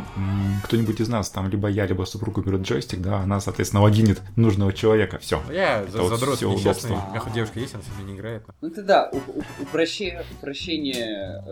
кто-нибудь 0.65 0.99
из 0.99 1.07
нас, 1.07 1.29
там, 1.29 1.47
либо 1.47 1.69
я, 1.69 1.85
либо 1.85 2.03
супруга 2.03 2.41
берет 2.41 2.63
джойстик, 2.63 2.99
да, 2.99 3.19
она, 3.19 3.39
соответственно, 3.39 3.83
логинит 3.83 4.21
нужного 4.35 4.73
человека. 4.73 5.17
Все. 5.19 5.41
Я 5.49 5.85
за, 5.85 6.01
вот 6.01 6.09
задрот 6.09 6.41
несчастный. 6.41 6.91
У 6.91 7.09
меня 7.11 7.19
хоть 7.21 7.31
девушка 7.31 7.57
есть, 7.61 7.73
она 7.73 7.83
сегодня 7.83 8.11
не 8.11 8.17
играет. 8.17 8.43
Ну 8.59 8.69
ты 8.69 8.81
да, 8.81 9.09
упрощение, 9.61 10.25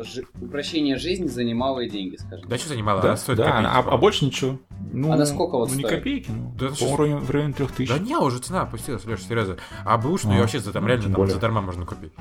жи- 0.03 0.25
упрощение 0.49 0.97
жизни 0.97 1.27
за 1.27 1.43
немалые 1.43 1.89
деньги, 1.89 2.15
скажем. 2.17 2.49
Да 2.49 2.57
что 2.57 2.69
занимала? 2.69 3.01
Да, 3.01 3.07
Она 3.09 3.17
стоит 3.17 3.37
да, 3.37 3.57
она- 3.57 3.71
а, 3.71 3.79
а 3.79 3.97
больше 3.97 4.25
ничего. 4.25 4.59
Ну, 4.91 5.11
Она 5.11 5.25
сколько 5.25 5.57
вот 5.57 5.69
ну, 5.69 5.75
не 5.75 5.83
стоит? 5.83 5.97
копейки, 5.99 6.31
ну, 6.31 6.51
Да, 6.57 6.67
в 6.69 6.99
районе, 6.99 7.21
в 7.21 7.29
районе 7.29 7.53
трех 7.53 7.71
тысяч. 7.71 7.89
Да 7.89 7.99
не, 7.99 8.15
уже 8.17 8.39
цена 8.39 8.61
опустилась, 8.61 9.05
Леша, 9.05 9.23
серьезно. 9.23 9.57
А 9.85 9.97
бэушную 9.97 10.37
А, 10.37 10.41
вообще 10.41 10.59
за 10.59 10.71
там 10.73 10.83
ну, 10.83 10.87
реально 10.89 11.03
там 11.05 11.13
более. 11.13 11.33
задарма 11.33 11.61
можно 11.61 11.85
купить. 11.85 12.11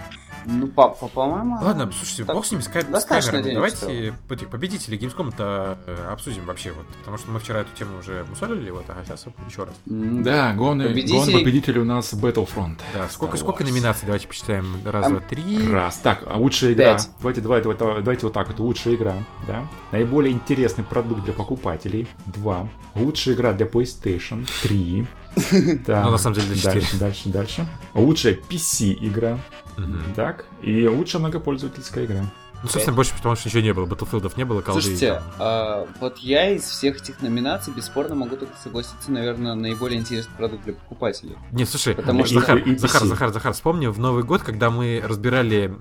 Ну, 0.45 0.67
по- 0.69 0.89
по- 0.91 1.09
по-моему... 1.09 1.59
Ладно, 1.63 1.91
слушайте, 1.93 2.25
так 2.25 2.37
бог 2.37 2.45
с 2.47 2.51
ними, 2.53 2.61
с, 2.63 2.69
ка- 2.69 2.83
с 3.01 3.05
камерами. 3.05 3.55
Давайте 3.55 4.15
этих 4.31 4.49
победителей 4.49 4.99
Gamescom-то 4.99 5.79
э, 5.87 6.09
обсудим 6.13 6.45
вообще, 6.45 6.73
вот, 6.73 6.87
потому 6.99 7.19
что 7.19 7.31
мы 7.31 7.39
вчера 7.41 7.61
эту 7.61 7.75
тему 7.77 7.99
уже 7.99 8.25
мусолили, 8.29 8.71
вот, 8.71 8.85
а 8.89 9.03
сейчас 9.05 9.27
еще 9.49 9.65
раз. 9.65 9.75
Да, 9.87 10.53
главный 10.55 10.87
Победители- 10.89 11.15
главный 11.17 11.33
победитель 11.35 11.79
у 11.79 11.85
нас 11.85 12.13
Battlefront. 12.15 12.79
Да, 12.95 13.09
сколько, 13.09 13.37
сколько 13.37 13.65
номинаций, 13.65 14.07
давайте 14.07 14.29
посчитаем. 14.29 14.77
Раз, 14.85 15.05
Там 15.05 15.13
два, 15.15 15.23
три. 15.23 15.69
Раз. 15.71 15.97
Так, 15.99 16.25
а 16.27 16.37
лучшая 16.39 16.73
игра. 16.73 16.95
Пять. 16.95 17.11
Давайте, 17.21 17.41
давайте, 17.41 17.63
давайте, 17.77 18.03
давайте 18.03 18.27
вот 18.27 18.33
так. 18.33 18.51
Это 18.51 18.63
лучшая 18.63 18.95
игра, 18.95 19.15
да. 19.47 19.67
Наиболее 19.93 20.33
интересный 20.33 20.85
продукт 20.85 21.25
для 21.25 21.33
покупателей. 21.33 22.07
Два. 22.27 22.58
Лучшая 22.95 23.35
игра 23.35 23.53
для 23.53 23.67
PlayStation. 23.67 24.49
Три. 24.63 25.07
Так, 25.87 26.05
Ну, 26.05 26.11
на 26.11 26.19
самом 26.19 26.35
деле, 26.37 26.55
для 26.55 26.73
Дальше, 26.73 26.97
дальше, 26.99 27.29
дальше. 27.29 27.67
Лучшая 27.95 28.35
PC 28.35 28.97
игра. 29.01 29.39
Мгм. 29.77 30.03
Так. 30.17 30.47
И 30.63 30.87
лучшая 30.89 31.21
многопользовательская 31.21 32.07
игра. 32.07 32.25
Ну, 32.63 32.69
собственно, 32.69 32.97
больше 32.97 33.15
потому 33.15 33.37
что 33.37 33.49
ничего 33.49 33.63
не 33.63 33.73
было. 33.73 33.87
Батлфилдов 33.87 34.37
не 34.37 34.45
было, 34.45 34.63
колды. 34.63 34.81
Слушайте, 34.83 35.23
а, 35.39 35.87
вот 36.01 36.19
я 36.19 36.51
из 36.51 36.65
всех 36.65 37.01
этих 37.01 37.23
номинаций 37.23 37.73
бесспорно 37.73 38.15
могу 38.17 38.37
только 38.37 38.57
согласиться, 38.63 39.13
наверное, 39.13 39.55
наиболее 39.55 40.01
интересный 40.01 40.33
продукт 40.37 40.65
для 40.65 40.73
покупателей. 40.75 41.37
Не, 41.53 41.65
слушай, 41.65 41.95
Потому 41.95 42.25
что- 42.25 42.41
Захар, 42.41 42.57
и- 42.59 42.77
Захар. 42.77 43.05
Захар, 43.05 43.33
Захар, 43.33 43.53
вспомни 43.53 43.87
в 43.87 43.99
Новый 44.01 44.25
год, 44.25 44.43
когда 44.43 44.71
мы 44.71 45.01
разбирали 45.05 45.73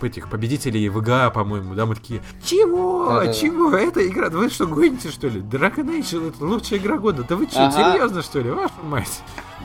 этих 0.00 0.30
победителей 0.30 0.88
ВГА, 0.88 1.30
по-моему, 1.30 1.74
да, 1.74 1.84
мы 1.86 1.94
такие, 1.94 2.22
чего, 2.44 3.06
Да-да-да. 3.08 3.32
чего, 3.34 3.74
эта 3.76 4.06
игра, 4.08 4.30
вы 4.30 4.48
что, 4.50 4.66
гоните, 4.66 5.10
что 5.10 5.28
ли? 5.28 5.40
Dragon 5.40 5.86
Age, 6.00 6.28
это 6.28 6.44
лучшая 6.44 6.78
игра 6.78 6.96
года, 6.98 7.24
да 7.28 7.36
вы 7.36 7.46
что, 7.46 7.66
Ага. 7.66 7.92
серьезно, 7.92 8.22
что 8.22 8.40
ли, 8.40 8.50
ваша 8.50 8.72
мать? 8.82 9.20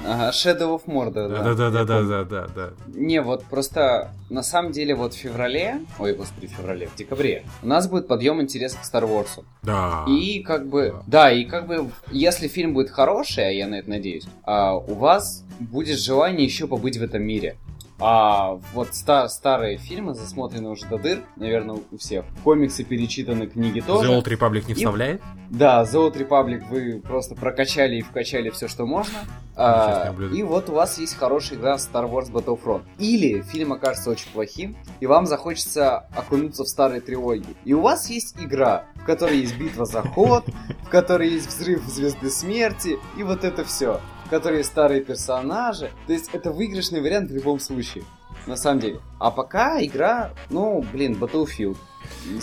Ага, 0.08 0.30
Shadow 0.30 0.80
of 0.80 0.86
Mordor, 0.86 1.28
да. 1.28 1.44
Да-да-да-да-да-да. 1.44 2.70
Не, 2.88 3.22
вот 3.22 3.44
просто 3.44 4.12
на 4.30 4.42
самом 4.42 4.72
деле 4.72 4.96
вот 4.96 5.14
в 5.14 5.18
феврале, 5.18 5.82
ой, 6.00 6.14
господи, 6.14 6.48
в 6.48 6.52
феврале, 6.52 6.88
в 6.88 6.96
декабре, 6.96 7.44
у 7.62 7.68
нас 7.68 7.88
будет 7.88 8.08
подъем 8.08 8.42
интереса 8.42 8.78
к 8.78 8.86
Star 8.86 9.04
Wars. 9.04 9.44
Да. 9.64 10.06
И 10.08 10.42
как 10.44 10.68
бы, 10.68 10.96
да, 11.08 11.32
и 11.32 11.44
как 11.44 11.68
бы, 11.68 11.90
если 12.10 12.48
фильм 12.48 12.74
будет 12.74 12.90
хороший, 12.90 13.48
а 13.48 13.52
я 13.52 13.68
на 13.68 13.76
это 13.76 13.90
надеюсь, 13.90 14.26
а, 14.44 14.78
у 14.78 14.94
вас 14.94 15.44
будет 15.60 16.00
желание 16.00 16.46
еще 16.46 16.68
побыть 16.68 16.98
в 16.98 17.04
этом 17.04 17.24
мире. 17.24 17.58
А 18.00 18.60
вот 18.74 18.94
ста- 18.94 19.28
старые 19.28 19.78
фильмы, 19.78 20.14
засмотрены 20.14 20.70
уже 20.70 20.86
до 20.86 20.98
дыр, 21.00 21.24
наверное, 21.36 21.80
у 21.92 21.98
всех. 21.98 22.26
Комиксы 22.44 22.84
перечитаны, 22.84 23.48
книги 23.48 23.80
тоже. 23.80 24.12
The 24.12 24.22
Old 24.22 24.26
Republic 24.26 24.66
не 24.68 24.74
И- 24.74 24.76
вставляет? 24.76 25.22
Да, 25.50 25.82
The 25.84 25.94
Old 25.94 26.14
Republic 26.16 26.64
вы 26.70 27.00
просто 27.02 27.34
прокачали 27.36 27.96
и 27.96 28.02
вкачали 28.02 28.50
все, 28.52 28.68
что 28.68 28.86
можно. 28.86 29.18
А, 29.56 30.14
и 30.32 30.44
вот 30.44 30.70
у 30.70 30.74
вас 30.74 31.00
есть 31.00 31.16
хорошая 31.16 31.58
игра 31.58 31.76
Star 31.78 32.08
Wars 32.08 32.32
Battlefront. 32.32 32.84
Или 33.00 33.42
фильм 33.42 33.74
окажется 33.74 34.12
очень 34.12 34.30
плохим, 34.32 34.78
и 35.00 35.08
вам 35.08 35.26
захочется 35.26 36.06
окунуться 36.16 36.64
в 36.64 36.68
старые 36.68 37.02
трилогии. 37.02 37.56
И 37.66 37.74
у 37.74 37.82
вас 37.82 38.08
есть 38.12 38.36
игра, 38.40 38.86
в 38.96 39.06
которой 39.06 39.40
есть 39.40 39.58
битва 39.58 39.86
за 39.86 40.04
ход, 40.04 40.46
в 40.84 40.90
которой 40.90 41.30
есть 41.30 41.48
взрыв 41.48 41.84
Звезды 41.88 42.30
Смерти, 42.30 43.00
и 43.18 43.24
вот 43.24 43.44
это 43.44 43.64
все. 43.64 44.00
Есть 44.30 44.64
старые 44.64 45.02
персонажи. 45.02 45.92
То 46.08 46.14
есть 46.14 46.30
это 46.34 46.52
выигрышный 46.52 47.02
вариант 47.02 47.32
в 47.32 47.36
любом 47.36 47.60
случае. 47.60 48.04
На 48.46 48.56
самом 48.56 48.80
деле. 48.80 49.00
А 49.20 49.32
пока 49.32 49.84
игра, 49.84 50.32
ну, 50.50 50.84
блин, 50.94 51.18
Battlefield. 51.20 51.78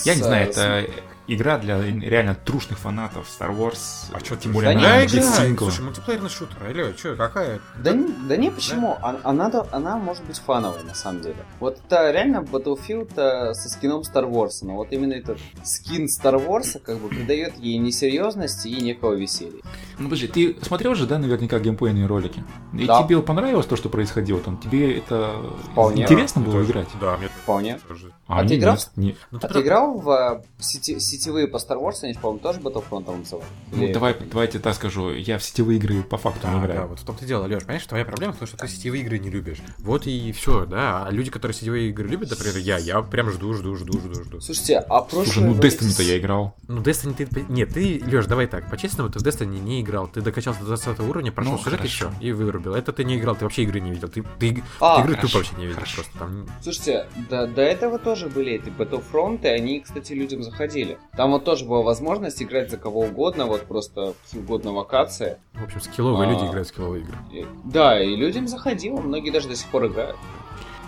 Я 0.05 0.15
не 0.15 0.21
С, 0.23 0.25
знаю, 0.25 0.49
э, 0.49 0.53
с- 0.53 0.59
это 0.59 0.91
игра 1.27 1.59
для 1.59 1.81
реально 1.83 2.35
трушных 2.35 2.79
фанатов 2.79 3.27
Star 3.29 3.57
Wars. 3.57 4.11
А 4.13 4.21
что 4.21 4.37
тем 4.37 4.53
Да 4.53 4.59
более 4.59 4.75
не, 4.75 4.85
она 4.85 4.97
Да, 4.97 5.05
без 5.05 5.15
игра. 5.15 5.23
сингла. 5.33 5.71
Слушай, 5.71 5.85
мультиплеерный 5.85 6.31
шутер. 6.31 6.57
Алло, 6.69 6.93
что, 6.97 7.17
какая? 7.17 7.61
Да, 7.83 7.93
не- 7.93 8.13
да 8.29 8.37
не, 8.37 8.51
почему? 8.51 8.97
А- 9.01 9.19
Она, 9.25 9.49
да- 9.49 9.67
она 9.73 9.97
может 9.97 10.23
быть 10.25 10.39
фановой, 10.39 10.83
на 10.85 10.95
самом 10.95 11.23
деле. 11.23 11.37
Вот 11.61 11.79
это 11.87 12.11
реально 12.11 12.39
Battlefield 12.39 13.13
э, 13.17 13.55
со 13.55 13.69
скином 13.69 14.01
Star 14.03 14.31
Wars. 14.31 14.59
Но 14.63 14.75
вот 14.77 14.93
именно 14.93 15.15
этот 15.15 15.39
скин 15.65 16.07
Star 16.07 16.35
Wars 16.45 16.79
как 16.81 16.99
бы 16.99 17.09
придает 17.09 17.57
ей 17.59 17.79
несерьезности 17.79 18.69
и 18.69 18.81
некого 18.83 19.15
веселья. 19.15 19.63
Ну 19.99 20.05
подожди, 20.09 20.29
ты 20.29 20.57
смотрел 20.65 20.95
же, 20.95 21.07
да, 21.07 21.19
наверняка 21.19 21.59
геймплейные 21.59 22.07
ролики? 22.07 22.45
И 22.73 22.87
Да. 22.87 23.03
тебе 23.03 23.23
понравилось 23.23 23.67
то, 23.67 23.77
что 23.77 23.89
происходило 23.89 24.41
там? 24.41 24.59
Тебе 24.59 24.99
это 24.99 25.37
Вполне. 25.73 26.03
интересно 26.03 26.43
было 26.43 26.63
играть? 26.65 26.89
Да, 27.01 27.17
мне 27.17 27.29
Вполне. 27.29 27.79
тоже. 27.89 28.13
А 28.27 28.41
ты 28.41 28.45
мне 28.47 28.57
играл? 28.57 28.75
нет, 28.75 28.91
не- 28.97 29.17
Ну, 29.31 29.39
А 29.43 29.49
ты 29.49 29.55
ты 29.55 29.61
играл 29.61 29.99
в 29.99 30.11
э, 30.11 30.43
сети- 30.59 30.99
сетевые 30.99 31.47
по 31.47 31.57
Star 31.59 31.79
Wars? 31.81 31.99
Они, 32.03 32.15
же, 32.15 32.19
по-моему, 32.21 32.41
тоже 32.43 32.61
Battlefront 32.61 33.17
называют? 33.19 33.49
Ну, 33.73 33.83
Или- 33.85 33.93
давай, 33.93 34.17
давайте 34.19 34.59
так 34.59 34.75
скажу, 34.75 35.11
я 35.13 35.39
в 35.39 35.43
сетевые 35.45 35.79
игры 35.79 36.03
по 36.03 36.17
факту 36.17 36.47
не 36.47 36.55
Да, 36.55 36.61
играю. 36.61 36.81
да, 36.81 36.87
вот 36.87 37.01
в 37.01 37.05
том-то 37.05 37.25
и 37.25 37.29
дело, 37.29 37.47
Леш, 37.47 37.63
понимаешь, 37.65 37.87
твоя 37.87 38.05
проблема 38.05 38.33
в 38.33 38.37
том, 38.39 38.49
что 38.49 38.57
ты 38.57 38.67
сетевые 38.69 39.03
игры 39.03 39.19
не 39.19 39.29
любишь. 39.31 39.59
Вот 39.79 40.07
и 40.07 40.33
все, 40.33 40.65
да. 40.65 41.05
А 41.07 41.11
люди, 41.11 41.31
которые 41.31 41.55
сетевые 41.55 41.91
игры 41.91 42.09
любят, 42.09 42.31
например, 42.31 42.57
я, 42.59 42.79
я 42.79 43.03
прям 43.03 43.31
жду, 43.31 43.53
жду, 43.55 43.77
жду, 43.77 43.99
жду, 43.99 44.15
жду. 44.25 44.41
Слушайте, 44.41 44.79
а 44.79 45.01
прошлое... 45.03 45.25
Слушай, 45.25 45.43
ну 45.45 45.55
Destiny-то 45.55 46.03
я 46.03 46.19
играл. 46.19 46.55
Ну, 46.69 46.81
Destiny 46.81 47.15
ты... 47.15 47.45
Нет, 47.49 47.75
ты, 47.75 48.03
Леш, 48.07 48.27
давай 48.27 48.47
так, 48.47 48.71
по-честному, 48.71 49.11
ты 49.11 49.19
в 49.19 49.23
Destiny 49.23 49.61
не 49.61 49.81
играл. 49.83 50.09
Ты 50.09 50.23
докачался 50.23 50.61
до 50.61 50.67
20 50.67 50.99
уровня, 51.01 51.31
прошел 51.33 51.53
Ну, 51.53 51.59
сюжет 51.59 51.81
все, 51.83 52.11
и 52.21 52.33
вырубил. 52.33 52.75
Это 52.75 52.93
ты 52.93 53.05
не 53.05 53.17
играл, 53.19 53.37
ты 53.37 53.45
вообще 53.45 53.65
игры 53.65 53.81
не 53.81 53.91
видел. 53.91 54.09
Ты, 54.09 54.23
ты, 54.39 54.63
А, 54.81 54.97
ты 54.97 55.03
игры 55.03 55.17
хорошо, 55.17 55.29
тупо 55.29 55.39
вообще 55.39 55.57
не 55.57 55.63
видел 55.67 55.75
хорошо. 55.77 55.95
просто. 55.97 56.19
Там... 56.19 56.47
Слушайте, 56.63 57.07
до, 57.29 57.47
до 57.47 57.63
этого 57.63 57.99
тоже 58.15 58.29
были 58.29 58.53
эти 58.53 58.69
Battlefront, 58.69 59.43
и 59.43 59.49
они, 59.49 59.81
кстати, 59.81 60.13
людям 60.13 60.43
заходили. 60.45 60.99
Там 61.17 61.33
вот 61.33 61.45
тоже 61.45 61.65
была 61.65 61.83
возможность 61.83 62.41
играть 62.41 62.71
за 62.71 62.77
кого 62.77 63.01
угодно, 63.01 63.47
вот 63.47 63.63
просто 63.63 64.15
какие 64.25 64.41
угодно 64.41 64.73
локации. 64.73 65.39
В 65.55 65.65
общем, 65.65 65.81
скилловые 65.81 66.29
А. 66.29 66.33
люди 66.33 66.49
играют 66.49 66.69
в 66.69 66.71
скилловые 66.71 67.03
игры. 67.03 67.17
И- 67.33 67.45
Да, 67.65 68.01
и 68.01 68.15
людям 68.15 68.47
заходило, 68.47 69.01
многие 69.01 69.31
даже 69.31 69.49
до 69.49 69.57
сих 69.57 69.69
пор 69.69 69.87
играют. 69.87 70.17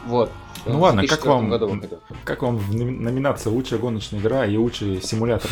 Вот. 0.07 0.31
Ну 0.65 0.78
В 0.78 0.83
ладно, 0.83 1.03
как 1.07 1.20
2004 1.23 1.31
вам- 1.35 1.51
году. 1.51 1.81
Как 2.24 2.43
вам 2.43 2.61
номинация 2.70 3.51
«Лучшая 3.53 3.78
гоночная 3.78 4.20
игра» 4.20 4.47
и 4.47 4.57
«Лучший 4.57 5.01
симулятор 5.03 5.51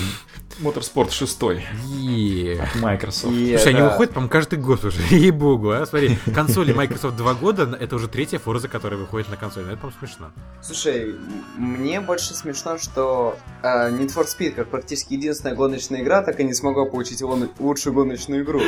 Motorsport 0.61 1.11
6» 1.11 1.61
Е. 2.01 2.61
от 2.63 2.75
Microsoft? 2.81 3.33
И 3.33 3.57
Слушай, 3.57 3.69
они 3.71 3.79
это- 3.81 3.91
выходят, 3.91 4.13
по-моему, 4.15 4.31
каждый 4.31 4.59
год 4.59 4.85
уже. 4.85 5.01
Ей-богу, 5.11 5.71
а? 5.71 5.87
Смотри, 5.87 6.17
консоли 6.35 6.73
Microsoft 6.73 7.17
два 7.17 7.35
года, 7.35 7.77
это 7.79 7.97
уже 7.97 8.09
третья 8.09 8.39
Forza, 8.45 8.69
которая 8.69 8.99
выходит 8.99 9.29
на 9.31 9.37
консоль. 9.37 9.65
Ну, 9.65 9.73
Это, 9.73 9.79
по-моему, 9.79 9.99
смешно. 10.01 10.31
Слушай, 10.63 11.15
мне 11.57 12.01
больше 12.01 12.35
смешно, 12.35 12.79
что 12.79 13.37
э, 13.63 13.91
Need 13.91 14.15
for 14.15 14.27
Speed, 14.27 14.53
как 14.53 14.69
практически 14.69 15.15
единственная 15.15 15.55
гоночная 15.55 16.01
игра, 16.03 16.23
так 16.23 16.41
и 16.41 16.45
не 16.45 16.55
смогла 16.55 16.85
получить 16.87 17.23
лучшую 17.59 17.95
гоночную 17.95 18.43
игру. 18.45 18.61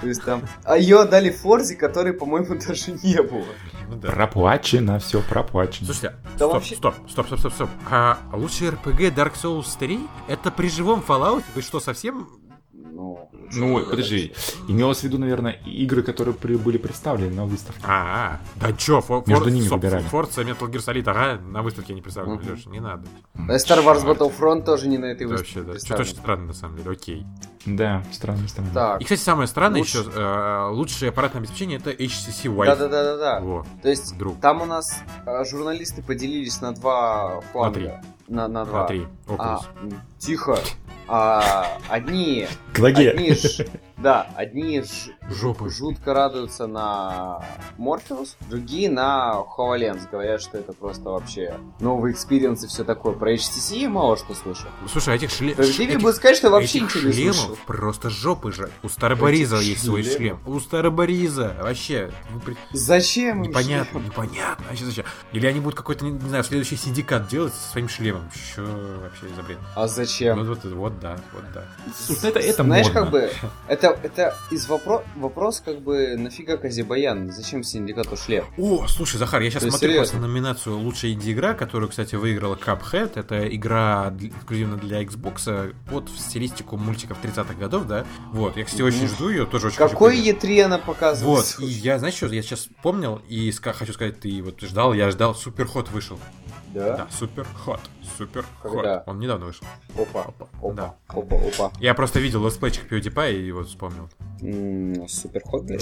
То 0.00 0.06
есть 0.08 0.22
там... 0.24 0.42
А 0.64 0.76
ее 0.78 1.00
отдали 1.00 1.30
Форзе, 1.30 1.74
которой, 1.74 2.12
по-моему, 2.12 2.54
даже 2.66 2.92
не 3.02 3.20
было. 3.22 3.44
Ну 3.88 3.96
да. 3.96 4.10
Проплачено, 4.12 4.98
все 5.00 5.20
проплачено. 5.20 5.79
Слушайте, 5.84 6.16
Да 6.24 6.36
стоп, 6.36 6.52
вообще- 6.52 6.76
стоп, 6.76 6.94
стоп, 7.08 7.26
стоп, 7.26 7.38
стоп, 7.38 7.52
стоп. 7.52 7.70
А 7.90 8.18
лучший 8.32 8.68
RPG 8.68 9.14
Dark 9.14 9.34
Souls 9.34 9.78
3? 9.78 10.00
Это 10.28 10.50
при 10.50 10.68
живом 10.68 11.00
Fallout? 11.06 11.42
Вы 11.54 11.62
что, 11.62 11.80
совсем... 11.80 12.28
Ну, 12.72 13.30
Ну, 13.52 13.80
подожди, 13.84 14.32
имелось 14.68 15.00
в 15.00 15.02
виду, 15.04 15.18
наверное, 15.18 15.52
игры, 15.66 16.02
которые 16.02 16.34
при- 16.34 16.56
были 16.56 16.78
представлены 16.78 17.34
на 17.34 17.44
выставке. 17.44 17.80
А, 17.84 18.40
да 18.56 18.72
чё, 18.72 19.00
Фор- 19.00 19.24
Между 19.26 19.44
Фор- 19.44 19.52
ними 19.52 19.68
выбирали. 19.68 20.04
Forza 20.10 20.44
Metal 20.44 20.70
Gear 20.70 20.78
Solid, 20.84 21.08
ага, 21.08 21.40
на 21.42 21.62
выставке 21.62 21.94
не 21.94 22.02
представлены, 22.02 22.36
Мгм. 22.36 22.48
Леша, 22.54 22.70
не 22.70 22.80
надо. 22.80 23.06
А 23.34 23.56
Star 23.56 23.84
Wars. 23.84 24.04
Battlefront 24.04 24.64
тоже 24.64 24.88
не 24.88 24.98
на 24.98 25.06
этой 25.06 25.24
Это 25.24 25.32
выставке 25.32 25.60
вообще, 25.60 25.72
да. 25.72 25.78
Что-то 25.84 26.02
очень 26.02 26.16
странно, 26.16 26.46
на 26.46 26.52
самом 26.54 26.76
деле, 26.76 26.90
окей. 26.90 27.26
Да, 27.66 28.02
странно, 28.12 28.48
странно. 28.48 28.70
Так, 28.72 29.00
И, 29.00 29.04
кстати, 29.04 29.20
самое 29.20 29.46
странное 29.48 29.80
Лучше- 29.80 29.98
еще, 29.98 30.10
э, 30.14 30.68
лучшее 30.70 31.08
аппаратное 31.10 31.40
обеспечение 31.42 31.78
это 31.78 31.90
HTC 31.90 32.48
Wi-Fi. 32.48 32.66
да-да-да-да-да. 32.66 33.40
Во, 33.40 33.66
То 33.82 33.88
есть 33.90 34.16
друг. 34.16 34.40
там 34.40 34.62
у 34.62 34.64
нас 34.64 35.00
э, 35.26 35.44
журналисты 35.44 36.02
поделились 36.02 36.60
на 36.60 36.72
два 36.72 37.40
фланга. 37.52 37.74
три. 37.74 37.90
На, 38.28 38.46
на 38.48 38.64
два. 38.64 38.82
На 38.82 38.86
три. 38.86 39.06
А, 39.26 39.32
Oculus. 39.32 39.66
м, 39.82 40.00
тихо. 40.20 40.58
А, 41.12 41.66
одни, 41.88 42.46
К 42.72 42.78
ноге. 42.78 43.10
одни, 43.10 43.34
ж- 43.34 43.66
да, 43.98 44.28
одни 44.36 44.80
ж- 44.80 45.10
Жопы. 45.28 45.68
жутко 45.68 46.14
радуются 46.14 46.68
на 46.68 47.42
Morpheus, 47.78 48.36
другие 48.48 48.88
на 48.88 49.34
HoloLens. 49.58 50.08
Говорят, 50.08 50.40
что 50.40 50.58
это 50.58 50.72
просто 50.72 51.10
вообще 51.10 51.58
новый 51.80 52.12
experience 52.12 52.62
и 52.62 52.68
все 52.68 52.84
такое. 52.84 53.14
Про 53.14 53.34
HTC 53.34 53.88
мало 53.88 54.16
что 54.16 54.34
слышал. 54.34 54.68
Слушай, 54.88 55.14
а 55.14 55.16
этих 55.16 55.30
шлемов... 55.32 55.54
Справедливее 55.54 55.98
будет 55.98 56.14
сказать, 56.14 56.36
что 56.36 56.50
вообще 56.50 56.78
Этих 56.78 56.94
ничего 56.94 57.08
не 57.08 57.12
слышал. 57.12 57.42
шлемов 57.42 57.58
просто 57.66 58.08
жопы 58.10 58.52
же. 58.52 58.70
У 58.84 58.88
Starbreeze 58.88 59.50
а 59.50 59.56
Этих 59.56 59.66
есть 59.66 59.84
свой 59.84 60.04
шлемов? 60.04 60.16
шлем. 60.16 60.40
У 60.46 60.60
Starbreeze 60.60 61.40
а. 61.40 61.56
Вообще. 61.60 62.12
вы 62.46 62.56
Зачем 62.72 63.42
им 63.42 63.50
Непонятно, 63.50 63.98
шлем? 63.98 64.04
непонятно. 64.04 64.64
Вообще 64.68 64.84
зачем? 64.84 65.04
Или 65.32 65.46
они 65.48 65.58
будут 65.58 65.76
какой-то, 65.76 66.04
не, 66.04 66.12
не 66.12 66.28
знаю, 66.28 66.44
следующий 66.44 66.76
Syndicate 66.76 67.26
делать 67.26 67.52
со 67.52 67.72
своим 67.72 67.88
шлемом. 67.88 68.30
Что 68.32 68.62
вообще 69.02 69.26
за 69.34 69.42
бред? 69.42 69.58
А 69.74 69.88
зачем? 69.88 70.09
Вот, 70.34 70.46
вот, 70.46 70.64
вот 70.64 71.00
да, 71.00 71.16
вот 71.32 71.44
да. 71.54 71.64
Слушай, 71.94 72.20
ну 72.22 72.28
это, 72.30 72.38
это 72.40 72.64
Знаешь, 72.64 72.86
модно. 72.86 73.00
как 73.02 73.10
бы, 73.10 73.30
это, 73.68 73.98
это 74.02 74.34
из 74.50 74.66
вопро- 74.68 75.02
вопрос, 75.16 75.62
как 75.64 75.80
бы, 75.80 76.16
нафига 76.16 76.56
Казибаян? 76.56 77.30
Зачем 77.32 77.62
синдикату 77.62 78.16
шлем? 78.16 78.44
О, 78.58 78.86
слушай, 78.88 79.16
Захар, 79.16 79.40
я 79.42 79.50
сейчас 79.50 79.62
смотрю 79.62 79.78
серьезно? 79.78 79.98
просто 79.98 80.16
номинацию 80.18 80.78
«Лучшая 80.78 81.12
инди-игра», 81.12 81.54
которую, 81.54 81.88
кстати, 81.88 82.14
выиграла 82.14 82.56
Cuphead. 82.56 83.12
Это 83.14 83.46
игра 83.54 84.12
эксклюзивно 84.20 84.76
для 84.76 85.02
Xbox 85.02 85.74
под 85.90 86.08
стилистику 86.10 86.76
мультиков 86.76 87.18
30-х 87.22 87.54
годов, 87.54 87.86
да? 87.86 88.04
Вот, 88.32 88.56
я, 88.56 88.64
кстати, 88.64 88.82
очень 88.82 89.08
жду 89.08 89.28
ее, 89.28 89.46
тоже 89.46 89.68
очень 89.68 89.76
хочу 89.76 89.92
Какой 89.92 90.16
поиграть. 90.16 90.44
Е3 90.44 90.60
она 90.62 90.78
показывает? 90.78 91.56
Вот, 91.58 91.64
и 91.64 91.66
я, 91.70 91.98
знаешь 91.98 92.14
что, 92.14 92.26
я 92.26 92.42
сейчас 92.42 92.60
вспомнил, 92.60 93.20
и 93.28 93.50
хочу 93.52 93.92
сказать, 93.92 94.20
ты 94.20 94.42
вот 94.42 94.60
ждал, 94.60 94.92
я 94.94 95.10
ждал, 95.10 95.34
Супер 95.34 95.66
Хот 95.66 95.90
вышел. 95.90 96.18
Да? 96.72 96.96
Да, 96.96 97.08
Super 97.10 97.44
Hot, 97.64 97.80
Super? 98.16 98.44
Hot. 98.62 99.02
Он 99.06 99.18
недавно 99.18 99.46
вышел. 99.46 99.66
Опа, 99.98 100.22
опа, 100.22 100.46
Да. 100.72 100.94
опа, 101.08 101.36
опа. 101.36 101.72
Я 101.80 101.94
просто 101.94 102.20
видел 102.20 102.44
летсплейчик 102.46 102.90
PewDiePie 102.90 103.40
и 103.42 103.52
вот 103.52 103.66
вспомнил. 103.68 104.08
Super 105.08 105.42
Hot, 105.44 105.66
Да. 105.66 105.76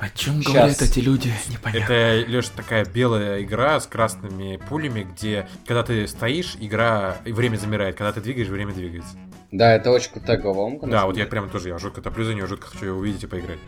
О 0.00 0.08
чем 0.10 0.42
Щас. 0.42 0.52
говорят 0.52 0.80
эти 0.82 1.00
люди? 1.00 1.32
Непонятно. 1.48 1.92
Это, 1.92 2.30
Леш, 2.30 2.48
такая 2.50 2.84
белая 2.84 3.42
игра 3.42 3.80
с 3.80 3.86
красными 3.88 4.56
пулями, 4.68 5.02
где, 5.12 5.48
когда 5.66 5.82
ты 5.82 6.06
стоишь, 6.06 6.56
игра, 6.60 7.16
и 7.24 7.32
время 7.32 7.56
замирает, 7.56 7.96
когда 7.96 8.12
ты 8.12 8.20
двигаешь, 8.20 8.46
время 8.46 8.72
двигается. 8.72 9.16
Да, 9.50 9.74
это 9.74 9.90
очень 9.90 10.12
крутая 10.12 10.36
головоломка. 10.36 10.86
Да, 10.86 11.06
вот 11.06 11.16
я 11.16 11.26
прям 11.26 11.50
тоже, 11.50 11.70
я 11.70 11.78
жутко 11.78 12.00
топлю 12.00 12.24
за 12.24 12.34
нее, 12.34 12.46
жутко 12.46 12.68
хочу 12.68 12.84
ее 12.86 12.92
увидеть 12.92 13.24
и 13.24 13.26
поиграть. 13.26 13.58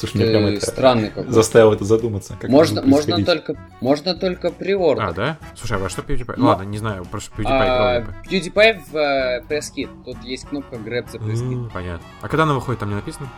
Слушай, 0.00 0.16
мне 0.16 0.26
прям 0.26 0.46
Ты 0.46 0.54
это 0.56 0.66
странный 0.66 1.08
какой. 1.10 1.30
заставил 1.30 1.72
это 1.72 1.84
задуматься. 1.84 2.36
Как 2.40 2.48
Можно, 2.50 2.82
можно 2.82 3.22
только, 3.24 3.54
можно 3.80 4.14
только 4.14 4.50
приордер. 4.50 5.04
А, 5.04 5.12
да? 5.12 5.38
Слушай, 5.56 5.76
а 5.76 5.80
во 5.80 5.88
что 5.90 6.00
PewDiePie? 6.02 6.34
Ну, 6.38 6.46
Ладно, 6.46 6.62
не 6.64 6.78
знаю, 6.78 7.04
просто 7.04 7.30
PewDiePie 7.36 7.46
А. 7.50 8.04
PewDiePie 8.24 8.80
в 8.90 8.96
э, 8.96 9.42
Press 9.48 9.64
Kit. 9.76 9.90
Тут 10.04 10.22
есть 10.24 10.46
кнопка 10.46 10.76
Grab 10.76 11.06
the 11.12 11.18
Press 11.18 11.42
Kit. 11.46 11.70
Понятно. 11.72 12.06
А 12.22 12.28
когда 12.28 12.44
она 12.44 12.54
выходит, 12.54 12.80
там 12.80 12.88
не 12.88 12.94
написано? 12.94 13.28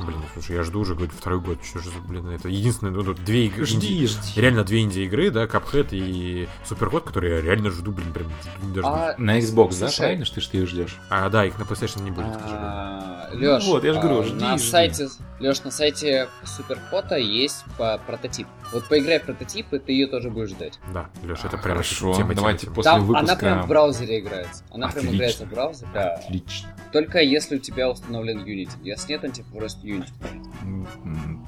Блин, 0.00 0.18
слушай, 0.32 0.56
я 0.56 0.64
жду 0.64 0.80
уже, 0.80 0.94
говорю, 0.94 1.12
второй 1.16 1.38
год. 1.40 1.58
Что 1.62 1.78
же, 1.78 1.90
за, 1.90 1.98
блин, 2.00 2.26
это 2.30 2.48
единственное, 2.48 2.92
ну, 2.92 3.04
тут 3.04 3.22
две 3.24 3.46
игры. 3.46 3.64
Жди, 3.64 4.06
жди. 4.08 4.40
Реально 4.40 4.64
две 4.64 4.80
инди-игры, 4.80 5.30
да, 5.30 5.44
Cuphead 5.44 5.88
и 5.92 6.48
Суперход, 6.64 7.04
которые 7.04 7.36
я 7.36 7.40
реально 7.42 7.70
жду, 7.70 7.92
блин, 7.92 8.12
прям 8.12 8.26
не 8.62 8.74
дождусь. 8.74 8.84
А, 8.92 9.14
На 9.18 9.38
Xbox, 9.38 9.68
да, 9.78 9.86
Слушай. 9.88 9.98
правильно, 9.98 10.24
что 10.24 10.34
ты 10.36 10.40
что 10.40 10.52
ты 10.52 10.66
ждешь? 10.66 10.98
А, 11.08 11.28
да, 11.28 11.44
их 11.44 11.56
на 11.58 11.62
PlayStation 11.62 12.02
не 12.02 12.10
будет, 12.10 12.36
к 12.36 12.40
сожалению. 12.40 12.91
Лёш, 13.32 13.64
Ну 13.64 13.70
вот, 13.72 13.84
я 13.84 13.92
ж 13.94 13.98
говорю, 13.98 14.20
а, 14.20 14.24
жди, 14.24 14.34
на 14.40 14.58
жди. 14.58 14.66
сайте, 14.68 15.08
Лёш, 15.40 15.62
на 15.64 15.70
сайте 15.70 16.28
Суперфото 16.44 17.16
есть 17.16 17.64
по- 17.78 17.98
прототип. 18.06 18.46
Вот 18.72 18.88
поиграй 18.88 19.18
в 19.18 19.24
прототип, 19.24 19.72
и 19.72 19.78
ты 19.78 19.92
ее 19.92 20.06
тоже 20.06 20.30
будешь 20.30 20.50
ждать. 20.50 20.78
Да, 20.92 21.10
Леш, 21.24 21.38
это 21.40 21.48
А, 21.56 21.60
прям 21.60 21.62
хорошо, 21.74 22.12
тема, 22.12 22.16
тема, 22.16 22.34
давайте 22.34 22.60
тема. 22.66 22.74
после 22.76 22.90
Там 22.92 23.04
выпуска... 23.04 23.32
она 23.32 23.36
прям 23.36 23.62
в 23.62 23.68
браузере 23.68 24.20
играется. 24.20 24.64
Она 24.70 24.88
прям 24.88 24.98
Отлично. 25.04 25.16
играется 25.16 25.46
в 25.46 25.50
браузере, 25.50 25.90
да. 25.94 26.14
Отлично. 26.14 26.68
Только 26.92 27.18
если 27.20 27.56
у 27.56 27.58
тебя 27.58 27.90
установлен 27.90 28.38
Unity. 28.44 28.70
Если 28.82 29.12
нет, 29.12 29.24
он 29.24 29.32
тебе 29.32 29.46
просто 29.52 29.86
Unity. 29.86 30.10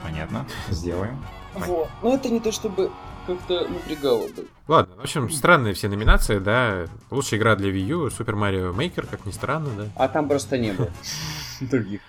Понятно. 0.02 0.47
Сделаем. 0.70 1.23
Вот. 1.55 1.89
Ну 2.02 2.15
это 2.15 2.28
не 2.31 2.40
то 2.40 2.51
чтобы 2.52 2.90
как-то 3.27 3.66
напрягало 3.69 4.27
бы. 4.28 4.47
Ладно, 4.66 4.97
в 4.97 5.01
общем, 5.01 5.28
странные 5.31 5.74
все 5.74 5.89
номинации, 5.89 6.39
да. 6.39 6.86
Лучшая 7.11 7.39
игра 7.39 7.55
для 7.55 7.70
Wii 7.70 7.86
U, 7.86 8.07
Super 8.07 8.35
Mario 8.35 8.74
Maker, 8.74 9.07
как 9.11 9.27
ни 9.27 9.31
странно, 9.31 9.69
да. 9.77 9.89
А 9.95 10.09
там 10.09 10.27
просто 10.27 10.57
не 10.57 10.73
было 10.73 10.89
других. 11.61 12.01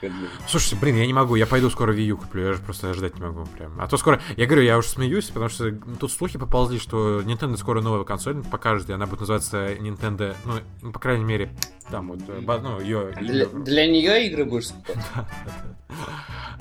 Слушайте, 0.48 0.78
блин, 0.78 0.96
я 0.96 1.06
не 1.06 1.12
могу, 1.12 1.36
я 1.36 1.48
пойду 1.48 1.70
скоро 1.70 1.94
Wii 1.94 2.06
U 2.06 2.18
куплю, 2.18 2.46
я 2.46 2.54
же 2.54 2.62
просто 2.62 2.94
ждать 2.94 3.16
не 3.16 3.22
могу 3.26 3.46
прям. 3.58 3.74
А 3.82 3.88
то 3.88 3.98
скоро, 3.98 4.22
я 4.38 4.46
говорю, 4.46 4.64
я 4.64 4.78
уже 4.78 4.88
смеюсь, 4.88 5.26
потому 5.26 5.50
что 5.50 5.70
тут 6.00 6.14
слухи 6.14 6.40
поползли, 6.40 6.80
что 6.80 7.20
Nintendo 7.22 7.58
скоро 7.58 7.82
новую 7.82 8.06
консоль 8.06 8.42
покажет, 8.42 8.90
и 8.90 8.94
она 8.94 9.06
будет 9.06 9.22
называться 9.22 9.74
Nintendo, 9.74 10.34
ну, 10.82 10.94
по 10.94 11.00
крайней 11.00 11.26
мере, 11.26 11.52
там 11.92 12.08
вот, 12.08 12.22
э, 12.28 12.42
ну, 12.42 12.80
ее... 12.80 13.14
Для, 13.20 13.48
для 13.48 13.86
нее 13.86 14.28
игры 14.28 14.46
будешь 14.46 14.68
скупать? 14.68 14.98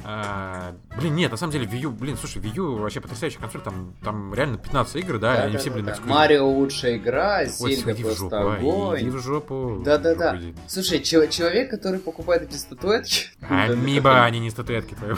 А, 0.07 0.75
блин, 0.99 1.15
нет, 1.15 1.31
на 1.31 1.39
самом 1.39 1.53
деле 1.53 1.65
Wii 1.65 1.79
U, 1.85 1.91
блин, 1.91 2.19
слушай, 2.19 2.43
Wii 2.43 2.57
U 2.57 2.77
вообще 2.77 3.01
потрясающая 3.01 3.41
консоль, 3.41 3.63
там, 3.63 3.95
там 4.03 4.35
реально 4.35 4.59
15 4.59 4.97
игр, 4.97 5.19
да, 5.19 5.45
они 5.45 5.57
все, 5.57 5.71
блин, 5.71 5.84
эксклюзивные. 5.91 6.15
Марио 6.19 6.49
лучшая 6.49 6.97
игра, 6.97 7.45
Зельда 7.45 7.95
просто 7.95 8.15
жопу, 8.17 8.37
а, 8.37 8.55
огонь. 8.57 9.01
иди 9.01 9.11
в 9.11 9.19
жопу. 9.19 9.83
Да-да-да. 9.85 10.39
Слушай, 10.67 11.01
чел- 11.01 11.29
человек, 11.29 11.71
который 11.71 12.01
покупает 12.01 12.43
эти 12.43 12.57
статуэтки... 12.57 13.27
Амиба, 13.49 14.25
они 14.25 14.39
не 14.41 14.51
статуэтки 14.51 14.95
твои. 14.95 15.15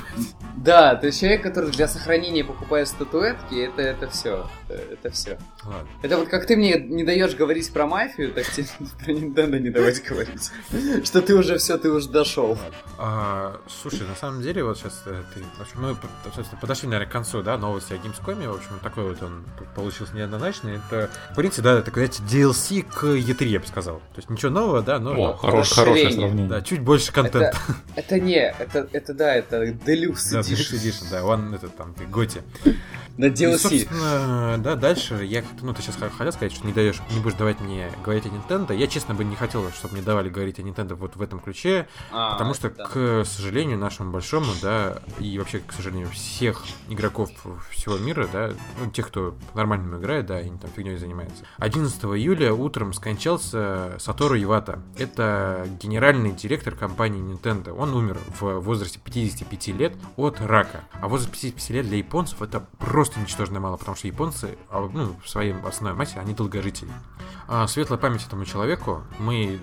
Да, 0.56 0.94
то 0.96 1.06
есть 1.06 1.20
человек, 1.20 1.42
который 1.42 1.70
для 1.70 1.88
сохранения 1.88 2.44
покупает 2.44 2.88
статуэтки, 2.88 3.54
это, 3.66 3.82
это 3.82 4.08
все. 4.10 4.48
Это 4.68 5.10
все. 5.10 5.38
Ладно. 5.64 5.88
Это 6.02 6.18
вот 6.18 6.28
как 6.28 6.46
ты 6.46 6.56
мне 6.56 6.78
не 6.78 7.04
даешь 7.04 7.34
говорить 7.34 7.72
про 7.72 7.86
мафию, 7.86 8.32
так 8.32 8.46
тебе 8.50 8.66
про 9.04 9.12
Nintendo 9.12 9.58
не 9.60 9.70
давать 9.70 10.02
говорить. 10.04 10.50
Что 11.04 11.22
ты 11.22 11.34
уже 11.34 11.58
все, 11.58 11.78
ты 11.78 11.90
уже 11.90 12.08
дошел. 12.08 12.58
А, 12.98 13.60
слушай, 13.68 14.06
на 14.06 14.14
самом 14.16 14.42
деле, 14.42 14.64
вот 14.64 14.78
сейчас 14.78 15.02
ты, 15.04 15.12
в 15.12 15.60
общем, 15.60 15.80
мы, 15.82 15.96
собственно, 16.34 16.60
подошли, 16.60 16.88
наверное, 16.88 17.08
к 17.08 17.12
концу, 17.12 17.42
да, 17.42 17.56
новости 17.56 17.92
о 17.92 17.96
Gamescom, 17.96 18.48
в 18.48 18.56
общем, 18.56 18.78
такой 18.82 19.04
вот 19.04 19.22
он 19.22 19.44
получился 19.74 20.14
неоднозначный. 20.16 20.80
Это, 20.88 21.10
в 21.32 21.36
принципе, 21.36 21.62
да, 21.62 21.78
это, 21.78 21.90
знаете, 21.92 22.22
DLC 22.22 22.82
к 22.82 23.04
E3, 23.04 23.44
я 23.46 23.60
бы 23.60 23.66
сказал. 23.66 23.98
То 23.98 24.16
есть 24.16 24.30
ничего 24.30 24.50
нового, 24.50 24.82
да, 24.82 24.98
но 24.98 25.10
О, 25.12 25.36
хорош- 25.36 25.70
хорошее 25.72 25.86
расширение. 26.06 26.18
сравнение. 26.26 26.50
да, 26.50 26.60
чуть 26.62 26.80
больше 26.80 27.12
контента. 27.12 27.56
Это 27.94 28.18
не, 28.20 28.34
это, 28.58 28.88
это 28.92 29.14
да, 29.14 29.34
это 29.34 29.64
Deluxe 29.64 30.32
Да, 30.32 30.40
Edition. 30.40 30.54
Deluxe 30.56 30.74
Edition, 30.74 31.04
да, 31.10 31.24
он, 31.24 31.54
это, 31.54 31.68
там, 31.68 31.94
Готи. 32.10 32.42
На 33.16 33.26
И, 33.26 33.30
DLC. 33.30 33.58
собственно, 33.58 34.58
да, 34.58 34.74
дальше 34.74 35.24
я 35.24 35.42
как-то, 35.42 35.64
ну, 35.64 35.72
ты 35.72 35.80
сейчас 35.82 35.96
хотел 35.96 36.32
сказать, 36.32 36.52
что 36.52 36.66
не 36.66 36.72
даешь, 36.72 36.96
не 37.14 37.20
будешь 37.20 37.36
давать 37.36 37.60
мне 37.60 37.90
говорить 38.04 38.26
о 38.26 38.28
Nintendo. 38.28 38.76
Я, 38.76 38.86
честно, 38.86 39.14
бы 39.14 39.24
не 39.24 39.36
хотел, 39.36 39.70
чтобы 39.72 39.94
мне 39.94 40.02
давали 40.02 40.28
говорить 40.28 40.58
о 40.58 40.62
Nintendo 40.62 40.94
вот 40.94 41.16
в 41.16 41.22
этом 41.22 41.40
ключе, 41.40 41.88
А, 42.12 42.32
потому 42.32 42.52
что, 42.54 42.70
да. 42.70 42.84
к 42.84 43.24
сожалению, 43.24 43.78
нашему 43.78 44.10
большому, 44.10 44.52
да, 44.60 44.98
и 45.18 45.38
вообще, 45.38 45.60
к 45.60 45.72
сожалению, 45.72 46.08
всех 46.10 46.62
игроков 46.88 47.30
всего 47.70 47.96
мира, 47.96 48.28
да, 48.32 48.50
ну, 48.82 48.90
тех, 48.90 49.08
кто 49.08 49.34
по-нормальному 49.52 49.98
играет, 49.98 50.26
да, 50.26 50.40
и 50.40 50.50
не 50.50 50.58
там 50.58 50.70
фигней 50.76 50.96
занимается. 50.96 51.44
11 51.58 51.98
июля 52.04 52.52
утром 52.52 52.92
скончался 52.92 53.94
Сатору 53.98 54.36
Ивата. 54.40 54.80
Это 54.98 55.66
генеральный 55.80 56.32
директор 56.32 56.74
компании 56.74 57.22
Nintendo. 57.22 57.70
Он 57.70 57.94
умер 57.94 58.18
в 58.40 58.58
возрасте 58.60 58.98
55 59.02 59.68
лет 59.68 59.94
от 60.16 60.40
рака. 60.40 60.84
А 61.00 61.08
возраст 61.08 61.30
55 61.32 61.70
лет 61.70 61.86
для 61.88 61.98
японцев 61.98 62.42
это 62.42 62.60
просто 62.78 63.05
ничтожно 63.14 63.60
мало, 63.60 63.76
потому 63.76 63.96
что 63.96 64.06
японцы, 64.06 64.58
а, 64.70 64.88
ну, 64.92 65.16
в 65.22 65.28
своей 65.28 65.52
основной 65.52 65.98
массе, 65.98 66.18
они 66.18 66.34
долгожители. 66.34 66.90
А, 67.48 67.66
светлая 67.66 67.98
память 67.98 68.26
этому 68.26 68.44
человеку. 68.44 69.02
Мы, 69.18 69.60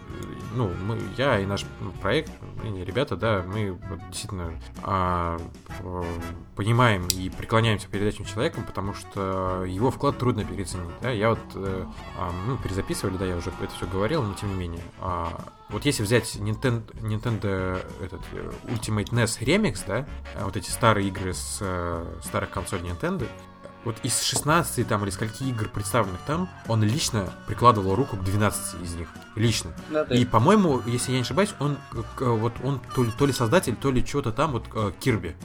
ну, 0.55 0.69
мы, 0.85 0.99
я 1.17 1.39
и 1.39 1.45
наш 1.45 1.65
ну, 1.81 1.91
проект, 1.91 2.31
и 2.63 2.83
ребята, 2.85 3.17
да, 3.17 3.43
мы 3.45 3.77
действительно 4.09 4.53
а, 4.83 5.37
э, 5.79 6.03
понимаем 6.55 7.07
и 7.07 7.29
преклоняемся 7.29 7.87
перед 7.87 8.13
этим 8.13 8.25
человеком, 8.25 8.63
потому 8.63 8.93
что 8.93 9.65
его 9.65 9.91
вклад 9.91 10.17
трудно 10.17 10.45
переоценить. 10.45 10.91
Да? 11.01 11.09
Я 11.11 11.31
вот, 11.31 11.39
а, 11.55 12.31
ну, 12.47 12.57
перезаписывали, 12.57 13.17
да, 13.17 13.25
я 13.25 13.35
уже 13.35 13.51
это 13.61 13.73
все 13.75 13.85
говорил, 13.85 14.23
но 14.23 14.33
тем 14.33 14.49
не 14.49 14.55
менее. 14.55 14.83
А, 14.99 15.43
вот 15.73 15.85
если 15.85 16.03
взять 16.03 16.35
Nintendo, 16.35 16.83
Nintendo 17.01 17.85
этот, 18.01 18.21
э, 18.31 18.51
Ultimate 18.65 19.09
NES 19.09 19.39
Remix, 19.41 19.81
да, 19.85 20.07
а, 20.35 20.45
вот 20.45 20.55
эти 20.55 20.69
старые 20.69 21.07
игры 21.07 21.33
с 21.33 21.57
э, 21.61 22.19
старых 22.23 22.51
консолей 22.51 22.89
Nintendo, 22.89 23.27
вот 23.83 23.97
из 24.03 24.21
16 24.21 24.87
там 24.87 25.03
или 25.03 25.09
скольки 25.09 25.43
игр 25.43 25.67
представленных 25.67 26.21
там, 26.21 26.49
он 26.67 26.83
лично 26.83 27.33
прикладывал 27.47 27.95
руку 27.95 28.15
к 28.15 28.23
12 28.23 28.81
из 28.81 28.95
них. 28.95 29.09
Лично. 29.35 29.73
Да, 29.89 30.05
да. 30.05 30.15
И, 30.15 30.25
по-моему, 30.25 30.81
если 30.85 31.11
я 31.11 31.17
не 31.17 31.23
ошибаюсь, 31.23 31.53
он 31.59 31.77
э, 31.93 31.97
вот 32.23 32.53
он 32.63 32.79
то 32.95 33.03
ли, 33.03 33.11
то 33.17 33.25
ли 33.25 33.33
создатель, 33.33 33.75
то 33.75 33.91
ли 33.91 34.05
чего-то 34.05 34.31
там, 34.31 34.51
вот 34.53 34.65
э, 34.73 34.91
Кирби. 34.99 35.35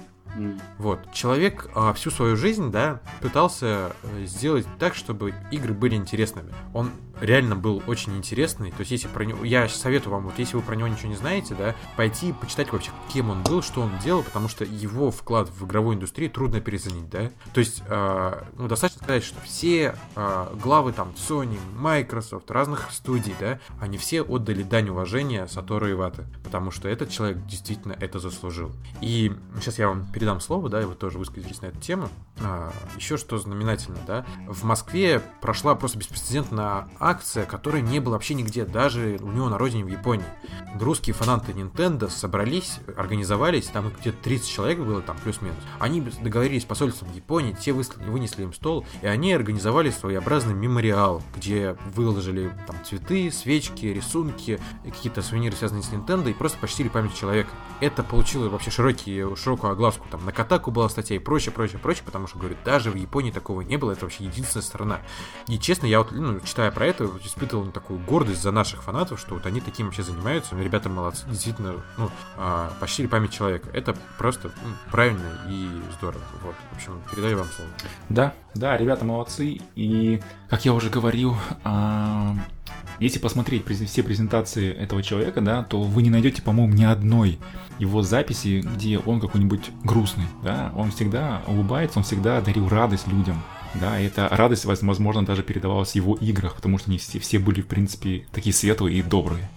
Вот. 0.78 1.12
Человек 1.12 1.68
а, 1.74 1.92
всю 1.94 2.10
свою 2.10 2.36
жизнь, 2.36 2.70
да, 2.70 3.00
пытался 3.20 3.92
э, 4.02 4.24
сделать 4.24 4.66
так, 4.78 4.94
чтобы 4.94 5.34
игры 5.50 5.74
были 5.74 5.94
интересными. 5.96 6.54
Он 6.74 6.92
реально 7.20 7.56
был 7.56 7.82
очень 7.86 8.16
интересный. 8.16 8.70
То 8.70 8.80
есть, 8.80 8.90
если 8.90 9.08
про 9.08 9.24
него. 9.24 9.44
Я 9.44 9.68
советую 9.68 10.12
вам, 10.12 10.24
вот 10.24 10.38
если 10.38 10.56
вы 10.56 10.62
про 10.62 10.74
него 10.74 10.88
ничего 10.88 11.08
не 11.08 11.16
знаете, 11.16 11.54
да, 11.54 11.74
пойти 11.96 12.32
почитать 12.32 12.72
вообще, 12.72 12.90
кем 13.12 13.30
он 13.30 13.42
был, 13.42 13.62
что 13.62 13.80
он 13.80 13.90
делал, 14.02 14.22
потому 14.22 14.48
что 14.48 14.64
его 14.64 15.10
вклад 15.10 15.48
в 15.50 15.66
игровую 15.66 15.96
индустрию 15.96 16.30
трудно 16.30 16.60
переоценить, 16.60 17.08
да. 17.08 17.30
То 17.52 17.60
есть, 17.60 17.82
а, 17.88 18.46
ну, 18.56 18.68
достаточно 18.68 19.02
сказать, 19.02 19.24
что 19.24 19.40
все 19.40 19.94
а, 20.14 20.54
главы 20.62 20.92
там 20.92 21.14
Sony, 21.16 21.58
Microsoft, 21.76 22.50
разных 22.50 22.88
студий, 22.90 23.34
да, 23.40 23.58
они 23.80 23.98
все 23.98 24.22
отдали 24.22 24.62
дань 24.62 24.88
уважения 24.88 25.46
Сатору 25.46 25.90
Ивата, 25.90 26.26
потому 26.44 26.70
что 26.70 26.88
этот 26.88 27.10
человек 27.10 27.44
действительно 27.46 27.96
это 27.98 28.18
заслужил. 28.18 28.72
И 29.00 29.32
сейчас 29.56 29.78
я 29.78 29.88
вам 29.88 30.10
передам 30.12 30.40
слово, 30.40 30.68
да, 30.68 30.82
и 30.82 30.84
вы 30.84 30.94
тоже 30.94 31.18
высказались 31.18 31.60
на 31.62 31.66
эту 31.66 31.80
тему. 31.80 32.08
А, 32.40 32.72
еще 32.96 33.16
что 33.16 33.38
знаменательно, 33.38 33.98
да, 34.06 34.26
в 34.46 34.64
Москве 34.64 35.22
прошла 35.40 35.74
просто 35.74 35.98
беспрецедентная 35.98 36.88
акция, 37.08 37.46
которой 37.46 37.80
не 37.82 38.00
было 38.00 38.12
вообще 38.14 38.34
нигде, 38.34 38.64
даже 38.64 39.18
у 39.20 39.28
него 39.28 39.48
на 39.48 39.58
родине 39.58 39.84
в 39.84 39.88
Японии. 39.88 40.26
Русские 40.78 41.14
фанаты 41.14 41.52
Nintendo 41.52 42.10
собрались, 42.10 42.78
организовались, 42.96 43.66
там 43.66 43.90
где-то 44.00 44.18
30 44.22 44.48
человек 44.48 44.78
было, 44.78 45.00
там 45.00 45.16
плюс-минус. 45.22 45.58
Они 45.78 46.00
договорились 46.00 46.62
с 46.62 46.66
посольством 46.66 47.12
Японии, 47.12 47.56
те 47.58 47.72
вынесли 47.72 48.42
им 48.42 48.52
стол, 48.52 48.86
и 49.02 49.06
они 49.06 49.32
организовали 49.32 49.90
своеобразный 49.90 50.54
мемориал, 50.54 51.22
где 51.34 51.76
выложили 51.94 52.52
там 52.66 52.76
цветы, 52.84 53.30
свечки, 53.30 53.86
рисунки, 53.86 54.60
какие-то 54.84 55.22
сувениры, 55.22 55.56
связанные 55.56 55.82
с 55.82 55.90
Nintendo, 55.90 56.30
и 56.30 56.34
просто 56.34 56.58
почтили 56.58 56.88
память 56.88 57.16
человека. 57.16 57.50
Это 57.80 58.02
получило 58.02 58.48
вообще 58.48 58.70
широкий, 58.70 59.24
широкую 59.36 59.72
огласку. 59.72 60.06
Там 60.10 60.24
на 60.24 60.32
Катаку 60.32 60.70
была 60.70 60.88
статья 60.88 61.16
и 61.16 61.18
прочее, 61.18 61.52
прочее, 61.52 61.78
прочее, 61.78 62.02
потому 62.04 62.26
что, 62.26 62.38
говорю, 62.38 62.56
даже 62.64 62.90
в 62.90 62.96
Японии 62.96 63.30
такого 63.30 63.62
не 63.62 63.76
было, 63.76 63.92
это 63.92 64.04
вообще 64.04 64.24
единственная 64.24 64.64
страна. 64.64 65.00
И 65.46 65.58
честно, 65.58 65.86
я 65.86 65.98
вот, 66.00 66.12
ну, 66.12 66.40
читая 66.40 66.70
про 66.70 66.86
это, 66.86 66.97
вот 67.06 67.24
испытывал 67.24 67.70
такую 67.70 68.00
гордость 68.00 68.42
за 68.42 68.50
наших 68.50 68.82
фанатов, 68.82 69.20
что 69.20 69.34
вот 69.34 69.46
они 69.46 69.60
таким 69.60 69.86
вообще 69.86 70.02
занимаются, 70.02 70.54
ну, 70.54 70.62
ребята 70.62 70.88
молодцы, 70.88 71.24
действительно, 71.28 71.74
ну, 71.96 72.10
а, 72.36 72.72
почтили 72.80 73.06
память 73.06 73.32
человека. 73.32 73.68
Это 73.72 73.96
просто 74.18 74.48
ну, 74.48 74.72
правильно 74.90 75.40
и 75.48 75.68
здорово. 75.98 76.22
Вот, 76.42 76.54
в 76.72 76.76
общем, 76.76 77.00
передаю 77.10 77.38
вам 77.38 77.46
слово. 77.46 77.70
Да, 78.08 78.34
да, 78.54 78.76
ребята 78.76 79.04
молодцы. 79.04 79.60
И, 79.74 80.20
как 80.48 80.64
я 80.64 80.72
уже 80.74 80.90
говорил, 80.90 81.36
а, 81.64 82.34
если 83.00 83.18
посмотреть 83.20 83.64
все 83.86 84.02
презентации 84.02 84.72
этого 84.72 85.02
человека, 85.02 85.40
да, 85.40 85.62
то 85.62 85.80
вы 85.80 86.02
не 86.02 86.10
найдете, 86.10 86.42
по-моему, 86.42 86.74
ни 86.74 86.84
одной 86.84 87.38
его 87.78 88.02
записи, 88.02 88.60
где 88.74 88.98
он 88.98 89.20
какой-нибудь 89.20 89.70
грустный, 89.84 90.26
да, 90.42 90.72
он 90.74 90.90
всегда 90.90 91.42
улыбается, 91.46 92.00
он 92.00 92.04
всегда 92.04 92.40
дарил 92.40 92.68
радость 92.68 93.06
людям. 93.06 93.40
Да, 93.74 94.00
и 94.00 94.06
эта 94.06 94.28
радость, 94.28 94.64
воз- 94.64 94.82
возможно, 94.82 95.24
даже 95.24 95.42
передавалась 95.42 95.92
в 95.92 95.94
его 95.94 96.16
играх, 96.16 96.56
потому 96.56 96.78
что 96.78 96.90
они 96.90 96.98
все, 96.98 97.18
все 97.18 97.38
были, 97.38 97.60
в 97.60 97.66
принципе, 97.66 98.26
такие 98.32 98.54
светлые 98.54 98.98
и 98.98 99.02
добрые. 99.02 99.48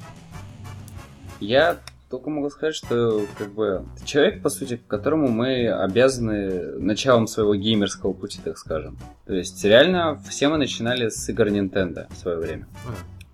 Я 1.39 1.77
только 2.09 2.29
могу 2.29 2.49
сказать, 2.49 2.75
что 2.75 3.25
как 3.37 3.53
бы 3.53 3.85
человек, 4.03 4.41
по 4.43 4.49
сути, 4.49 4.79
которому 4.87 5.29
мы 5.29 5.69
обязаны 5.71 6.77
началом 6.77 7.25
своего 7.25 7.55
геймерского 7.55 8.13
пути, 8.13 8.39
так 8.43 8.57
скажем. 8.57 8.97
То 9.25 9.33
есть 9.33 9.63
реально 9.63 10.21
все 10.29 10.49
мы 10.49 10.57
начинали 10.57 11.09
с 11.09 11.27
игр 11.29 11.47
Nintendo 11.47 12.07
в 12.13 12.17
свое 12.17 12.37
время. 12.37 12.67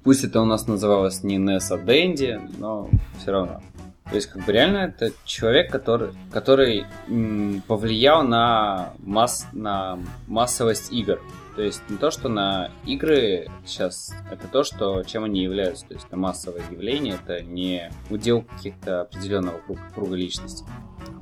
Пусть 0.04 0.24
это 0.24 0.40
у 0.42 0.46
нас 0.46 0.68
называлось 0.68 1.24
не 1.24 1.38
NES, 1.38 1.66
а 1.72 1.78
Dendy, 1.78 2.40
но 2.60 2.90
все 3.20 3.32
равно. 3.32 3.62
То 4.10 4.16
есть, 4.16 4.28
как 4.28 4.46
бы 4.46 4.52
реально 4.52 4.78
это 4.78 5.12
человек, 5.26 5.70
который, 5.70 6.12
который 6.32 6.86
м, 7.08 7.62
повлиял 7.68 8.24
на, 8.24 8.94
масс, 9.00 9.48
на 9.52 10.00
массовость 10.28 10.94
игр. 10.94 11.20
То 11.58 11.64
есть 11.64 11.82
не 11.90 11.98
то, 11.98 12.12
что 12.12 12.30
на 12.30 12.70
игры 12.86 13.50
сейчас, 13.66 14.14
это 14.32 14.48
то, 14.48 14.64
что, 14.64 15.04
чем 15.04 15.24
они 15.24 15.42
являются. 15.42 15.88
То 15.88 15.96
есть 15.96 16.06
это 16.06 16.16
массовое 16.16 16.62
явление, 16.72 17.16
это 17.22 17.42
не 17.42 17.92
удел 18.10 18.44
каких-то 18.44 19.02
определенного 19.02 19.58
круга, 19.58 19.82
круга 19.94 20.16
личностей. 20.16 20.66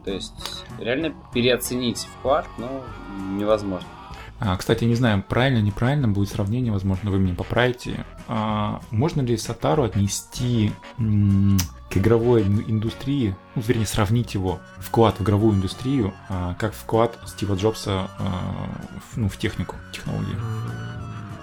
То 0.03 0.11
есть 0.11 0.33
реально 0.77 1.15
переоценить 1.33 2.07
вклад, 2.19 2.45
ну, 2.57 2.83
невозможно. 3.37 3.87
А, 4.39 4.57
кстати, 4.57 4.83
не 4.83 4.95
знаю, 4.95 5.23
правильно, 5.27 5.61
неправильно 5.61 6.07
будет 6.07 6.29
сравнение, 6.29 6.71
возможно, 6.71 7.09
вы 7.09 7.19
меня 7.19 7.35
поправите. 7.35 8.05
А, 8.27 8.81
можно 8.91 9.21
ли 9.21 9.37
Сатару 9.37 9.83
отнести 9.83 10.71
к 10.97 11.97
игровой 11.97 12.41
ин- 12.43 12.63
индустрии, 12.67 13.35
ну, 13.55 13.61
вернее, 13.61 13.85
сравнить 13.85 14.33
его 14.33 14.59
вклад 14.77 15.19
в 15.19 15.23
игровую 15.23 15.55
индустрию, 15.55 16.13
а, 16.29 16.55
как 16.55 16.73
вклад 16.73 17.17
Стива 17.25 17.55
Джобса 17.55 18.09
ну, 19.15 19.29
в 19.29 19.37
технику, 19.37 19.75
технологии? 19.93 20.35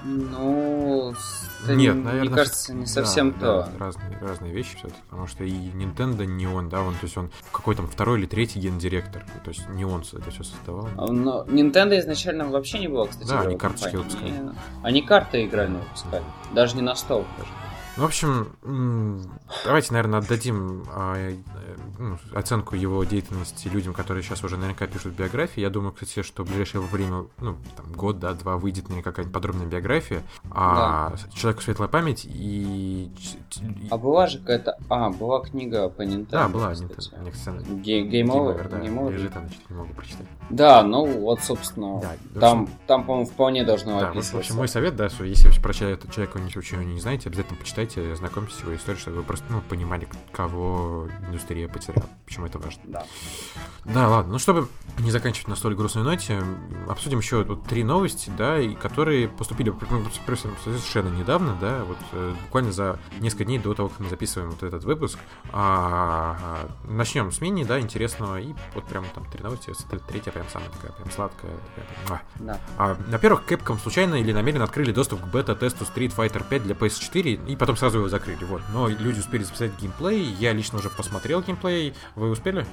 Ну, 0.05 1.15
это, 1.63 1.75
Нет, 1.75 1.95
мне 1.95 2.05
наверное, 2.05 2.35
кажется, 2.37 2.75
не 2.75 2.87
совсем 2.87 3.33
да, 3.33 3.39
то. 3.39 3.71
да, 3.73 3.85
разные, 3.85 4.19
разные 4.21 4.53
вещи 4.53 4.77
все-таки, 4.77 5.01
потому 5.09 5.27
что 5.27 5.45
и 5.45 5.53
Nintendo 5.53 6.25
не 6.25 6.47
он, 6.47 6.69
да, 6.69 6.81
он, 6.83 6.95
то 6.95 7.05
есть 7.05 7.17
он 7.17 7.31
какой 7.53 7.75
там 7.75 7.87
второй 7.87 8.19
или 8.19 8.27
третий 8.27 8.61
гендиректор, 8.61 9.25
то 9.45 9.51
есть 9.51 9.69
не 9.71 9.85
он 9.85 10.03
это 10.03 10.31
все 10.31 10.43
создавал. 10.43 10.89
А, 10.97 11.13
Но 11.13 11.45
Nintendo 11.45 11.99
изначально 11.99 12.49
вообще 12.49 12.79
не 12.79 12.89
было, 12.89 13.07
кстати. 13.07 13.29
Да, 13.29 13.41
они 13.41 13.57
карточки 13.57 13.97
выпускали. 13.97 14.31
Они, 14.31 14.51
они 14.83 15.03
карты 15.03 15.45
игральные 15.45 15.83
выпускали. 15.83 16.25
Даже 16.55 16.77
не 16.77 16.83
на 16.83 16.95
стол. 16.95 17.25
Даже. 17.39 17.51
Ну, 17.97 18.05
в 18.05 18.07
общем, 18.07 18.57
давайте, 19.67 19.93
наверное, 19.93 20.21
отдадим 20.21 20.85
а, 20.89 21.15
э, 21.19 21.37
ну, 21.99 22.17
оценку 22.35 22.75
его 22.75 23.05
деятельности 23.05 23.69
людям, 23.69 23.93
которые 23.93 24.23
сейчас 24.23 24.43
уже 24.43 24.57
наверняка 24.57 24.87
пишут 24.87 25.13
биографии. 25.15 25.61
Я 25.61 25.69
думаю, 25.69 25.93
кстати, 25.93 26.23
что 26.23 26.43
в 26.43 26.49
ближайшее 26.49 26.81
время, 26.81 27.27
ну, 27.39 27.57
там, 27.77 27.93
год, 27.93 28.19
да, 28.19 28.33
два, 28.33 28.57
выйдет 28.57 28.85
наверняка 28.85 29.11
какая-нибудь 29.11 29.35
подробная 29.35 29.67
биография. 29.67 30.23
А 30.51 31.13
человеку 31.35 31.61
светлая 31.63 31.89
память 31.89 32.25
и... 32.25 33.11
А 33.91 33.99
была 33.99 34.27
же 34.27 34.39
какая-то... 34.39 34.79
А, 34.89 35.11
была 35.11 35.41
книга 35.41 35.91
по 35.91 36.01
Nintendo. 36.01 36.31
Да, 36.31 36.49
была. 36.49 36.73
Nintendo. 36.73 37.31
Кстати, 37.31 37.67
Game 37.67 38.29
Over, 38.29 38.69
да, 38.71 38.79
Game 38.79 38.99
Over. 38.99 39.13
лежит, 39.13 39.37
она 39.37 39.49
чуть 39.51 39.69
не 39.69 39.77
могу 39.77 39.93
прочитать. 39.93 40.27
Да, 40.49 40.83
ну 40.83 41.05
вот, 41.05 41.41
собственно, 41.43 42.01
Да, 42.01 42.13
в 42.35 42.41
там, 42.41 42.63
общем- 42.63 42.75
там, 42.87 43.05
по-моему, 43.05 43.27
вполне 43.29 43.65
должно 43.65 44.01
Да, 44.01 44.07
в 44.07 44.11
описываться. 44.13 44.39
общем, 44.39 44.57
мой 44.57 44.69
совет, 44.69 44.97
да, 44.97 45.11
что 45.11 45.25
если 45.25 45.49
вы 45.49 45.55
про 45.61 45.75
человека, 45.75 46.11
человека 46.11 46.39
ничего 46.41 46.83
не 46.83 46.99
знаете, 47.01 47.29
обязательно 47.29 47.59
почитайте, 47.59 47.82
знакомьтесь 47.91 48.57
с 48.57 48.61
его 48.61 48.75
историей, 48.75 49.01
чтобы 49.01 49.19
вы 49.19 49.23
просто, 49.23 49.45
ну, 49.51 49.61
понимали, 49.61 50.09
кого 50.33 51.09
индустрия 51.29 51.69
потеряла, 51.69 52.09
почему 52.25 52.47
это 52.47 52.59
важно. 52.59 52.83
Да. 52.85 53.07
Да, 53.85 54.09
ладно. 54.09 54.33
Ну, 54.33 54.39
чтобы 54.39 54.69
не 54.99 55.11
заканчивать 55.11 55.49
на 55.49 55.57
столь 55.57 55.75
грустной 55.75 56.05
ноте, 56.05 56.43
обсудим 56.89 57.19
еще 57.19 57.45
тут 57.45 57.65
три 57.65 57.83
новости, 57.85 58.31
да, 58.37 58.59
и 58.59 58.75
которые 58.75 59.29
поступили 59.29 59.75
ну, 59.91 60.05
совершенно 60.65 61.09
недавно, 61.09 61.57
да, 61.61 61.83
вот 61.85 61.99
э, 62.13 62.35
буквально 62.45 62.73
за 62.73 62.99
несколько 63.21 63.45
дней 63.45 63.59
до 63.59 63.75
того, 63.75 63.89
как 63.89 64.01
мы 64.01 64.09
записываем 64.09 64.51
вот 64.51 64.63
этот 64.63 64.85
выпуск. 64.85 65.19
А, 65.53 66.69
начнем 66.85 67.33
с 67.33 67.41
мини, 67.41 67.65
да, 67.65 67.81
интересного, 67.81 68.41
и 68.41 68.55
вот 68.75 68.85
прям 68.85 69.05
там 69.15 69.25
три 69.31 69.43
новости, 69.43 69.73
вот 69.91 70.03
третья 70.07 70.31
прям 70.31 70.47
самая 70.49 70.71
такая, 70.71 70.93
прям 70.93 71.11
сладкая, 71.11 71.53
такая, 71.75 72.21
а. 72.21 72.23
Да. 72.39 72.61
А, 72.79 72.97
во-первых, 73.09 73.45
Capcom 73.49 73.79
случайно 73.79 74.15
или 74.15 74.33
намеренно 74.33 74.65
открыли 74.65 74.93
доступ 74.93 75.21
к 75.23 75.27
бета-тесту 75.27 75.85
Street 75.85 76.15
Fighter 76.15 76.45
5 76.49 76.63
для 76.63 76.75
PS4 76.75 77.47
и 77.47 77.57
потом 77.57 77.72
сразу 77.77 77.99
его 77.99 78.09
закрыли. 78.09 78.45
Вот. 78.45 78.63
Но 78.73 78.89
люди 78.89 79.21
успели 79.21 79.43
записать 79.43 79.73
геймплей, 79.81 80.23
я 80.39 80.53
лично 80.53 80.79
уже 80.79 80.91
посмотрел 80.91 81.43
геймплей. 81.43 81.95
Вы 82.17 82.31
успели? 82.31 82.67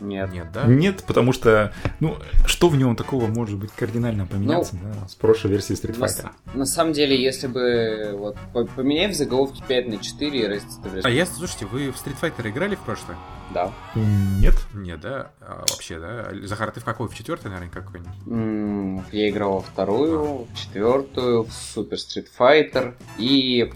Нет. 0.00 0.30
Нет, 0.32 0.52
да? 0.52 0.64
Нет, 0.66 1.04
потому 1.06 1.32
что, 1.32 1.72
ну, 2.00 2.16
что 2.46 2.68
в 2.68 2.76
нем 2.76 2.96
такого 2.96 3.26
может 3.28 3.58
быть 3.58 3.70
кардинально 3.72 4.26
поменяться 4.26 4.76
да, 4.82 5.08
с 5.08 5.14
прошлой 5.14 5.52
версии 5.52 5.74
Street 5.74 5.98
На, 5.98 6.04
Fighter? 6.04 6.30
на 6.54 6.66
самом 6.66 6.92
деле, 6.92 7.20
если 7.20 7.46
бы 7.46 8.14
вот 8.18 8.36
по- 8.52 8.64
поменяй 8.66 9.08
в 9.10 9.14
заголовке 9.14 9.62
5 9.66 9.88
на 9.88 9.98
4 9.98 10.38
и 10.38 10.46
разница 10.46 10.80
в 10.82 11.04
А 11.04 11.08
я, 11.10 11.24
слушайте, 11.24 11.64
вы 11.66 11.90
в 11.92 11.96
Street 11.96 12.16
Fighter 12.20 12.48
играли 12.50 12.74
в 12.74 12.80
прошлое? 12.80 13.16
Да. 13.54 13.72
Нет. 13.94 14.54
Нет, 14.74 15.00
да? 15.00 15.30
А, 15.40 15.60
вообще, 15.70 15.98
да? 16.00 16.28
Захар, 16.42 16.72
ты 16.72 16.80
в 16.80 16.84
какой? 16.84 17.08
В 17.08 17.14
четвертый, 17.14 17.46
наверное, 17.50 17.70
какой-нибудь? 17.70 19.04
Я 19.12 19.28
играл 19.30 19.52
во 19.54 19.60
вторую, 19.60 20.46
в 20.52 20.54
четвертую, 20.56 21.44
в 21.44 21.48
Super 21.48 21.92
Street 21.94 22.26
Fighter. 22.38 22.94
И 23.18 23.70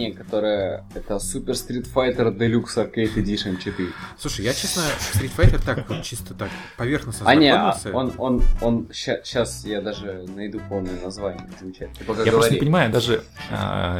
последняя, 0.00 0.12
которая 0.12 0.84
это 0.94 1.14
Super 1.16 1.52
Street 1.52 1.86
Fighter 1.92 2.36
Deluxe 2.36 2.76
Arcade 2.76 3.14
Edition 3.16 3.56
4. 3.62 3.88
Слушай, 4.18 4.44
я, 4.46 4.54
честно, 4.54 4.82
Street 5.14 5.30
Fighter 5.36 5.60
так, 5.64 5.88
вот 5.88 6.02
чисто 6.02 6.34
так, 6.34 6.50
поверхностно 6.76 7.28
А 7.28 7.34
не, 7.34 7.52
а 7.52 7.76
он, 7.92 8.12
он, 8.18 8.42
он, 8.60 8.88
сейчас 8.92 9.64
я 9.64 9.80
даже 9.80 10.24
найду 10.34 10.60
полное 10.68 10.98
название, 11.02 11.48
замечательно. 11.58 11.98
Я 12.00 12.04
просто 12.04 12.24
не 12.24 12.30
говори. 12.30 12.58
понимаю, 12.58 12.92
даже, 12.92 13.22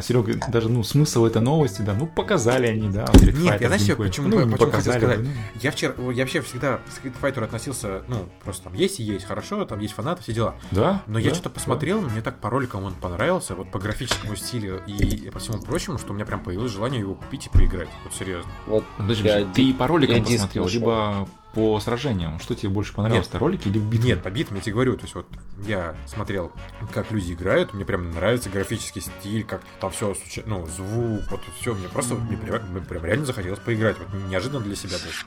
Серега, 0.02 0.34
даже, 0.48 0.68
ну, 0.68 0.82
смысл 0.82 1.26
этой 1.26 1.42
новости, 1.42 1.82
да, 1.82 1.94
ну, 1.94 2.06
показали 2.06 2.66
они, 2.66 2.88
да, 2.90 3.04
Street 3.06 3.38
Нет, 3.38 3.54
Fighter 3.54 3.60
я 3.62 3.66
знаешь, 3.68 3.82
геймплей. 3.82 4.08
почему- 4.08 4.28
ну, 4.28 4.36
почему 4.36 4.52
хотел 4.52 4.66
показали, 4.66 4.98
сказать? 4.98 5.18
да, 5.18 5.24
ну. 5.24 5.30
Я 5.60 5.70
вчера, 5.70 5.94
я 6.12 6.22
вообще 6.24 6.40
всегда 6.40 6.78
к 6.78 7.04
Street 7.04 7.14
Fighter 7.20 7.44
относился, 7.44 8.02
ну, 8.08 8.28
просто 8.42 8.64
там 8.64 8.74
есть 8.74 9.00
и 9.00 9.02
есть, 9.02 9.26
хорошо, 9.26 9.64
там 9.64 9.80
есть 9.80 9.94
фанаты, 9.94 10.22
все 10.22 10.32
дела. 10.32 10.54
Да, 10.70 11.02
Но 11.06 11.18
я 11.18 11.30
да, 11.30 11.34
что-то 11.34 11.50
посмотрел, 11.50 12.00
мне 12.00 12.22
так 12.22 12.38
по 12.40 12.50
роликам 12.50 12.84
он 12.84 12.94
понравился, 12.94 13.54
вот 13.54 13.70
по 13.70 13.78
графическому 13.78 14.36
стилю 14.36 14.82
и 14.86 15.30
по 15.30 15.38
всему 15.38 15.60
прочему, 15.60 15.89
что 15.98 16.12
у 16.12 16.14
меня 16.14 16.24
прям 16.24 16.40
появилось 16.40 16.72
желание 16.72 17.00
его 17.00 17.14
купить 17.14 17.46
и 17.46 17.50
поиграть. 17.50 17.88
Вот 18.04 18.14
серьезно. 18.14 18.50
Вот. 18.66 18.84
Подожди, 18.96 19.28
я 19.28 19.44
ты 19.44 19.62
и 19.62 19.72
по 19.72 19.86
роликам 19.86 20.16
я 20.16 20.22
посмотрел, 20.22 20.64
нашел. 20.64 20.80
либо 20.80 21.28
по 21.54 21.80
сражениям? 21.80 22.38
Что 22.40 22.54
тебе 22.54 22.68
больше 22.68 22.94
понравилось, 22.94 23.28
ролики 23.32 23.68
или 23.68 23.78
битвы? 23.78 24.08
Нет, 24.08 24.22
по 24.22 24.30
битвам 24.30 24.56
я 24.56 24.62
тебе 24.62 24.74
говорю, 24.74 24.96
то 24.96 25.02
есть 25.02 25.14
вот 25.14 25.26
я 25.66 25.96
смотрел, 26.06 26.52
как 26.92 27.10
люди 27.10 27.32
играют, 27.32 27.74
мне 27.74 27.84
прям 27.84 28.10
нравится 28.12 28.50
графический 28.50 29.00
стиль, 29.00 29.44
как 29.44 29.62
там 29.80 29.90
все, 29.90 30.14
ну, 30.46 30.66
звук, 30.66 31.22
вот 31.30 31.40
все, 31.60 31.74
мне 31.74 31.88
просто 31.88 32.14
мне 32.14 32.36
прям, 32.36 32.62
мне 32.70 32.80
прям 32.80 33.04
реально 33.04 33.26
захотелось 33.26 33.58
поиграть, 33.60 33.96
вот 33.98 34.08
неожиданно 34.28 34.60
для 34.60 34.76
себя 34.76 34.92
даже. 34.92 35.24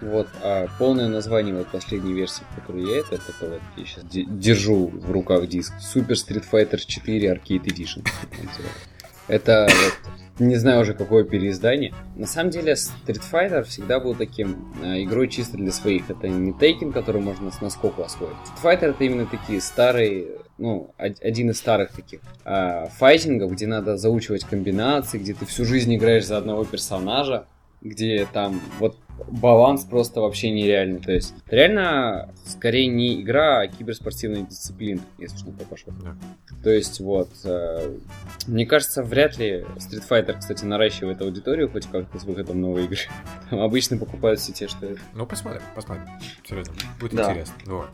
Вот, 0.00 0.28
а 0.42 0.68
полное 0.78 1.08
название 1.08 1.56
вот 1.56 1.66
последней 1.68 2.12
версии, 2.12 2.44
в 2.52 2.60
которой 2.60 2.84
я 2.84 2.98
это, 2.98 3.16
это 3.16 3.32
вот 3.40 3.60
я 3.76 3.84
сейчас 3.84 4.04
держу 4.04 4.88
в 4.88 5.10
руках 5.10 5.48
диск. 5.48 5.72
Super 5.78 6.12
Street 6.12 6.44
Fighter 6.48 6.78
4 6.78 7.32
Arcade 7.32 7.64
Edition. 7.64 8.06
Это 9.28 9.68
вот, 9.68 10.46
не 10.46 10.56
знаю 10.56 10.80
уже 10.80 10.94
какое 10.94 11.24
переиздание. 11.24 11.94
На 12.16 12.26
самом 12.26 12.50
деле 12.50 12.72
Street 12.72 13.22
Fighter 13.30 13.62
всегда 13.64 14.00
был 14.00 14.14
таким 14.14 14.72
э, 14.82 15.02
игрой 15.02 15.28
чисто 15.28 15.56
для 15.56 15.70
своих. 15.72 16.10
Это 16.10 16.28
не 16.28 16.52
Taken, 16.52 16.92
который 16.92 17.20
можно 17.20 17.50
с 17.50 17.60
наскоку 17.60 18.02
освоить. 18.02 18.32
Street 18.32 18.62
Fighter 18.80 18.90
это 18.90 19.04
именно 19.04 19.26
такие 19.26 19.60
старые, 19.60 20.26
ну, 20.56 20.92
од- 20.98 21.20
один 21.22 21.50
из 21.50 21.58
старых 21.58 21.92
таких 21.92 22.20
э, 22.44 22.86
файтингов, 22.98 23.52
где 23.52 23.66
надо 23.66 23.96
заучивать 23.96 24.44
комбинации, 24.44 25.18
где 25.18 25.34
ты 25.34 25.44
всю 25.46 25.64
жизнь 25.64 25.94
играешь 25.94 26.26
за 26.26 26.38
одного 26.38 26.64
персонажа, 26.64 27.46
где 27.82 28.26
там 28.32 28.60
вот 28.78 28.96
баланс 29.26 29.84
просто 29.84 30.20
вообще 30.20 30.50
нереальный. 30.50 31.00
То 31.00 31.12
есть 31.12 31.34
реально 31.46 32.32
скорее 32.44 32.86
не 32.86 33.20
игра, 33.20 33.60
а 33.60 33.66
киберспортивная 33.68 34.42
дисциплина, 34.42 35.00
если 35.18 35.46
на 35.46 35.52
то 35.56 35.64
пошло. 35.64 35.92
Да. 36.02 36.16
То 36.62 36.70
есть 36.70 37.00
вот, 37.00 37.30
э, 37.44 37.98
мне 38.46 38.66
кажется, 38.66 39.02
вряд 39.02 39.38
ли 39.38 39.64
Street 39.76 40.04
Fighter, 40.08 40.38
кстати, 40.38 40.64
наращивает 40.64 41.20
аудиторию 41.22 41.70
хоть 41.70 41.86
как-то 41.86 42.18
с 42.18 42.24
выходом 42.24 42.60
новой 42.60 42.84
игры. 42.84 42.98
Там 43.50 43.60
обычно 43.60 43.96
покупают 43.98 44.40
все 44.40 44.52
те, 44.52 44.68
что... 44.68 44.96
Ну, 45.14 45.26
посмотрим, 45.26 45.62
посмотрим. 45.74 46.06
Серьезно, 46.48 46.74
будет 47.00 47.14
Да. 47.14 47.30
интересно. 47.30 47.54
Вот. 47.66 47.88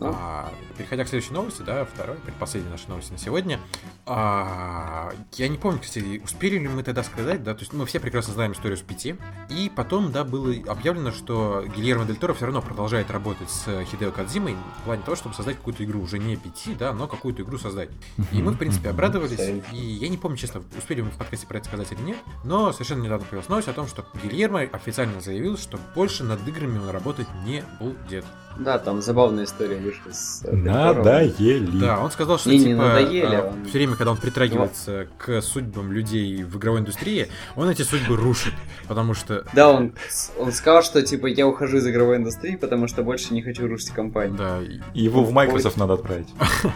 А, 0.00 0.52
переходя 0.76 1.04
к 1.04 1.08
следующей 1.08 1.32
новости, 1.32 1.62
да, 1.62 1.84
второй, 1.84 2.16
предпоследней 2.16 2.70
нашей 2.70 2.88
новости 2.88 3.12
на 3.12 3.18
сегодня. 3.18 3.60
А, 4.04 5.12
я 5.34 5.48
не 5.48 5.58
помню, 5.58 5.80
кстати, 5.80 6.20
успели 6.22 6.58
ли 6.58 6.68
мы 6.68 6.82
тогда 6.82 7.02
сказать, 7.02 7.42
да, 7.42 7.54
то 7.54 7.60
есть 7.60 7.72
мы 7.72 7.86
все 7.86 8.00
прекрасно 8.00 8.34
знаем 8.34 8.52
историю 8.52 8.76
с 8.76 8.82
пяти. 8.82 9.16
И 9.48 9.70
потом, 9.74 10.12
да, 10.12 10.24
было 10.24 10.54
объявлено, 10.68 11.12
что 11.12 11.64
Гильермо 11.76 12.04
Дель 12.04 12.16
Торо 12.16 12.34
все 12.34 12.46
равно 12.46 12.62
продолжает 12.62 13.10
работать 13.10 13.50
с 13.50 13.84
Хидео 13.84 14.12
Кадзимой 14.12 14.56
в 14.80 14.84
плане 14.84 15.02
того, 15.02 15.16
чтобы 15.16 15.34
создать 15.34 15.56
какую-то 15.56 15.84
игру, 15.84 16.00
уже 16.00 16.18
не 16.18 16.36
пяти, 16.36 16.74
да, 16.74 16.92
но 16.92 17.08
какую-то 17.08 17.42
игру 17.42 17.58
создать. 17.58 17.90
И 18.32 18.42
мы, 18.42 18.52
в 18.52 18.58
принципе, 18.58 18.90
обрадовались. 18.90 19.62
И 19.72 19.76
я 19.76 20.08
не 20.08 20.16
помню, 20.16 20.36
честно, 20.36 20.62
успели 20.76 21.02
мы 21.02 21.10
в 21.10 21.16
подкасте 21.16 21.46
про 21.46 21.58
это 21.58 21.66
сказать 21.66 21.90
или 21.92 22.00
нет, 22.00 22.18
но 22.44 22.72
совершенно 22.72 23.02
недавно 23.02 23.24
появилась 23.24 23.48
новость 23.48 23.68
о 23.68 23.72
том, 23.72 23.86
что 23.86 24.06
Гильермо 24.22 24.60
официально 24.60 25.20
заявил, 25.20 25.58
что 25.58 25.78
больше 25.94 26.24
над 26.24 26.46
играми 26.46 26.78
он 26.78 26.90
работать 26.90 27.28
не 27.44 27.64
будет. 27.80 28.24
Да, 28.58 28.78
там 28.78 29.02
забавная 29.02 29.44
история 29.44 29.65
вышла 29.74 30.10
с... 30.12 30.42
э. 30.44 30.54
Надоели. 30.54 31.78
Да, 31.80 31.98
он 32.00 32.10
сказал, 32.10 32.38
что 32.38 32.50
Не, 32.50 32.58
не 32.58 32.64
типа 32.66 32.82
надоели, 32.82 33.36
он- 33.36 33.64
все 33.64 33.72
время, 33.78 33.96
когда 33.96 34.12
он 34.12 34.16
притрагивается 34.18 35.08
к 35.18 35.40
судьбам 35.42 35.92
людей 35.92 36.42
в 36.44 36.56
игровой 36.58 36.80
индустрии, 36.80 37.28
он 37.56 37.68
эти 37.68 37.82
судьбы 37.82 38.16
рушит, 38.16 38.54
потому 38.88 39.14
что 39.14 39.44
Да, 39.52 39.70
он, 39.70 39.92
он 40.38 40.52
сказал, 40.52 40.82
что 40.82 41.02
типа 41.02 41.26
я 41.26 41.46
ухожу 41.46 41.78
из 41.78 41.86
игровой 41.86 42.16
индустрии, 42.16 42.56
потому 42.56 42.86
что 42.88 43.02
больше 43.02 43.34
не 43.34 43.42
хочу 43.42 43.66
рушить 43.66 43.90
компанию. 43.90 44.36
да, 44.36 44.60
Его 44.94 45.24
в 45.24 45.32
Microsoft 45.32 45.76
надо 45.76 45.94
отправить. 45.94 46.28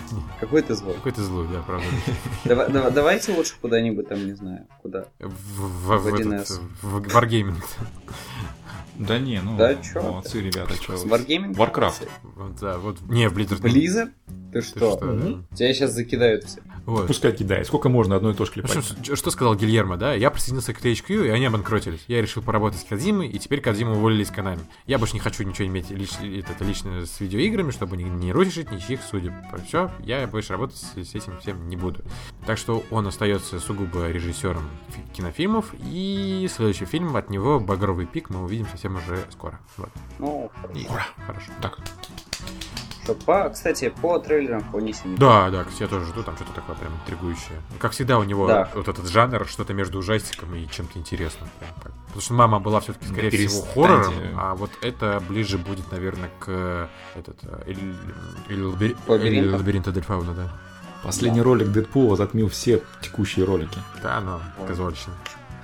Какой 0.40 0.62
ты 0.62 0.74
злой. 0.74 0.94
какой 0.94 1.12
ты 1.12 1.22
злой, 1.22 1.46
да, 1.52 1.60
правда. 1.62 1.86
Давай- 2.44 2.70
давай- 2.70 2.90
давайте 2.92 3.32
лучше 3.32 3.54
куда-нибудь 3.60 4.08
там, 4.08 4.24
не 4.26 4.34
знаю, 4.34 4.66
куда. 4.82 5.06
В, 5.18 5.28
в, 5.28 5.96
в 5.98 6.02
В 6.02 6.14
этот, 6.14 6.26
1С. 6.26 6.60
в 6.82 6.96
Wargaming. 6.98 7.62
Да 8.98 9.18
не, 9.18 9.40
ну, 9.40 9.56
Да 9.56 9.74
чё 9.76 10.02
молодцы 10.02 10.40
ребята, 10.42 10.76
чё. 10.78 10.94
Wargaming? 10.94 11.54
Warcraft. 11.54 12.08
Да, 12.60 12.78
вот, 12.78 13.00
не, 13.08 13.28
в 13.28 13.36
Blizzard. 13.36 13.60
Blizzard? 13.62 14.10
Ты 14.52 14.60
Ты 14.60 14.62
что? 14.62 14.96
что, 14.98 15.12
да. 15.14 15.56
Тебя 15.56 15.72
сейчас 15.72 15.92
закидают 15.92 16.44
все. 16.44 16.60
Вот. 16.84 17.06
Пускай 17.06 17.32
кидает. 17.32 17.66
Сколько 17.66 17.88
можно 17.88 18.16
одно 18.16 18.30
и 18.30 18.34
то 18.34 18.44
же 18.44 18.50
В 18.50 18.54
клепать? 18.54 18.76
общем, 18.76 18.96
что- 19.04 19.16
что 19.16 19.30
сказал 19.30 19.54
Гильермо, 19.54 19.96
да? 19.96 20.14
Я 20.14 20.30
присоединился 20.30 20.74
к 20.74 20.80
THQ, 20.84 21.26
и 21.26 21.28
они 21.30 21.46
обанкротились. 21.46 22.04
Я 22.08 22.20
решил 22.20 22.42
поработать 22.42 22.80
с 22.80 22.84
Кадзимой, 22.84 23.28
и 23.28 23.38
теперь 23.38 23.60
Кадзиму 23.60 23.92
уволили 23.92 24.22
из 24.24 24.30
Konami. 24.30 24.60
Я 24.86 24.98
больше 24.98 25.14
не 25.14 25.20
хочу 25.20 25.44
ничего 25.44 25.68
иметь 25.68 25.90
лич- 25.90 26.18
это, 26.50 26.64
лично 26.64 27.06
с 27.06 27.20
видеоиграми, 27.20 27.70
чтобы 27.70 27.96
не, 27.96 28.04
не 28.04 28.32
рушить 28.32 28.70
ничьих 28.72 29.00
судеб. 29.02 29.32
Все, 29.66 29.90
я 30.00 30.26
больше 30.26 30.52
работать 30.52 30.76
с, 30.76 30.92
с 30.94 31.14
этим 31.14 31.38
всем 31.40 31.68
не 31.68 31.76
буду. 31.76 32.02
Так 32.46 32.58
что 32.58 32.82
он 32.90 33.06
остается 33.06 33.60
сугубо 33.60 34.08
режиссером 34.10 34.68
фи- 34.88 35.02
кинофильмов, 35.14 35.66
и 35.84 36.48
следующий 36.52 36.84
фильм 36.84 37.16
от 37.16 37.30
него 37.30 37.60
«Багровый 37.60 38.06
пик» 38.06 38.28
мы 38.30 38.42
увидим 38.42 38.66
совсем 38.68 38.96
уже 38.96 39.24
скоро. 39.30 39.60
Вот. 39.76 39.90
Ну, 40.18 40.50
И- 40.74 40.86
Хорошо. 41.26 41.52
Так, 41.60 41.78
что 43.02 43.14
по, 43.14 43.48
кстати, 43.50 43.92
по 44.00 44.18
трейлерам 44.18 44.60
вполне 44.62 44.92
себе. 44.92 45.16
Да, 45.16 45.50
да, 45.50 45.64
кстати, 45.64 45.82
я 45.82 45.88
тоже 45.88 46.06
жду, 46.06 46.22
там 46.22 46.36
что-то 46.36 46.52
такое 46.52 46.76
прям 46.76 46.92
интригующее. 46.94 47.60
Как 47.78 47.92
всегда 47.92 48.18
у 48.18 48.22
него 48.24 48.46
Да. 48.46 48.68
вот 48.74 48.88
этот 48.88 49.08
жанр, 49.08 49.46
что-то 49.48 49.74
между 49.74 49.98
ужастиком 49.98 50.54
и 50.54 50.68
чем-то 50.68 50.98
интересным. 50.98 51.48
Прям. 51.58 51.94
Потому 52.06 52.20
что 52.20 52.34
мама 52.34 52.60
была 52.60 52.80
все-таки, 52.80 53.06
скорее 53.06 53.30
Да 53.30 53.36
всего, 53.36 53.62
хоррором, 53.74 54.14
а 54.36 54.54
вот 54.54 54.70
это 54.82 55.22
ближе 55.28 55.58
будет, 55.58 55.90
наверное, 55.90 56.30
к 56.38 56.44
э, 56.48 56.86
этот 57.16 57.38
э, 57.42 57.62
или, 57.66 57.94
или 58.48 58.62
лабири- 58.62 58.96
Лабиринту. 59.06 59.48
или 59.48 59.56
лабиринта 59.56 59.92
Дель 59.92 60.02
Фауна, 60.04 60.34
да. 60.34 60.52
последний 61.02 61.40
ролик 61.40 61.68
Дэдпула 61.68 62.16
затмил 62.16 62.48
все 62.50 62.82
текущие 63.00 63.44
ролики. 63.46 63.78
Да, 64.02 64.20
но 64.20 64.40
казуальщина. 64.66 65.14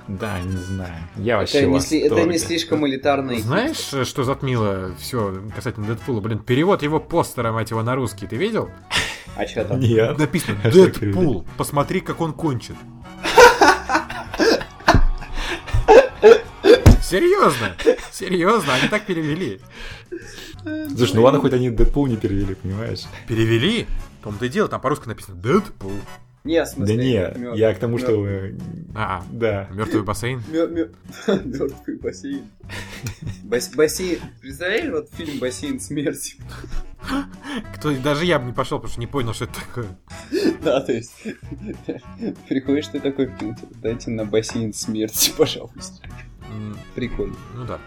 Да, 0.09 0.41
не 0.41 0.57
знаю. 0.57 1.03
Я 1.17 1.37
вообще 1.37 1.59
Это 1.59 1.67
не, 1.67 1.79
сли- 1.79 1.99
это 1.99 2.23
не 2.23 2.39
слишком 2.39 2.85
элитарный. 2.87 3.39
Знаешь, 3.41 4.07
что 4.07 4.23
затмило 4.23 4.91
все 4.97 5.39
касательно 5.55 5.85
Дэдпула? 5.85 6.19
Блин, 6.19 6.39
перевод 6.39 6.81
его 6.81 6.99
постера, 6.99 7.51
мать 7.51 7.69
его, 7.69 7.83
на 7.83 7.93
русский, 7.93 8.25
ты 8.25 8.35
видел? 8.35 8.71
А 9.37 9.45
что 9.45 9.63
там? 9.65 9.79
Нет. 9.79 10.17
Написано 10.17 10.57
А 10.63 10.71
Дэдпул, 10.71 11.45
посмотри, 11.57 11.99
как 12.01 12.21
он 12.21 12.33
кончит. 12.33 12.75
Серьезно, 17.01 17.75
серьезно, 18.11 18.73
они 18.75 18.87
так 18.87 19.05
перевели. 19.05 19.59
Слушай, 20.95 21.15
ну 21.15 21.23
ладно, 21.23 21.39
хоть 21.39 21.53
они 21.53 21.69
Дэдпул 21.69 22.07
не 22.07 22.17
перевели, 22.17 22.55
понимаешь? 22.55 23.03
Перевели? 23.27 23.87
В 24.19 24.23
том-то 24.23 24.45
и 24.45 24.49
дело, 24.49 24.67
там 24.69 24.81
по-русски 24.81 25.07
написано 25.07 25.37
Дэдпул. 25.37 25.91
Не, 26.49 26.61
в 26.63 26.65
Да 26.65 26.71
смысле, 26.71 26.95
не, 26.97 27.39
мёд- 27.43 27.57
я 27.57 27.73
к 27.75 27.77
тому, 27.77 27.99
что... 27.99 28.25
А, 28.95 29.23
Да. 29.31 29.67
мертвый 29.71 30.01
бассейн. 30.01 30.41
Мёртвый 30.49 31.97
бассейн. 32.01 32.41
Бас- 33.43 33.69
Бассейн. 33.75 34.19
Представляешь, 34.41 34.89
вот 34.91 35.09
фильм 35.13 35.37
«Бассейн 35.39 35.79
смерти»? 35.79 36.37
Кто, 37.75 37.95
даже 37.97 38.25
я 38.25 38.39
бы 38.39 38.45
не 38.47 38.51
пошел, 38.53 38.77
потому 38.79 38.91
что 38.91 38.99
не 38.99 39.07
понял, 39.07 39.33
что 39.33 39.45
это 39.45 39.53
такое. 39.61 39.87
Да, 40.63 40.81
то 40.81 40.91
есть... 40.91 41.13
Приходишь 42.49 42.87
ты 42.87 42.99
такой, 42.99 43.27
«Пил, 43.27 43.55
дайте 43.81 44.09
на 44.11 44.25
бассейн 44.25 44.73
смерти, 44.73 45.31
пожалуйста. 45.37 46.03
Прикольно. 46.95 47.35
Ну 47.55 47.65
да. 47.65 47.79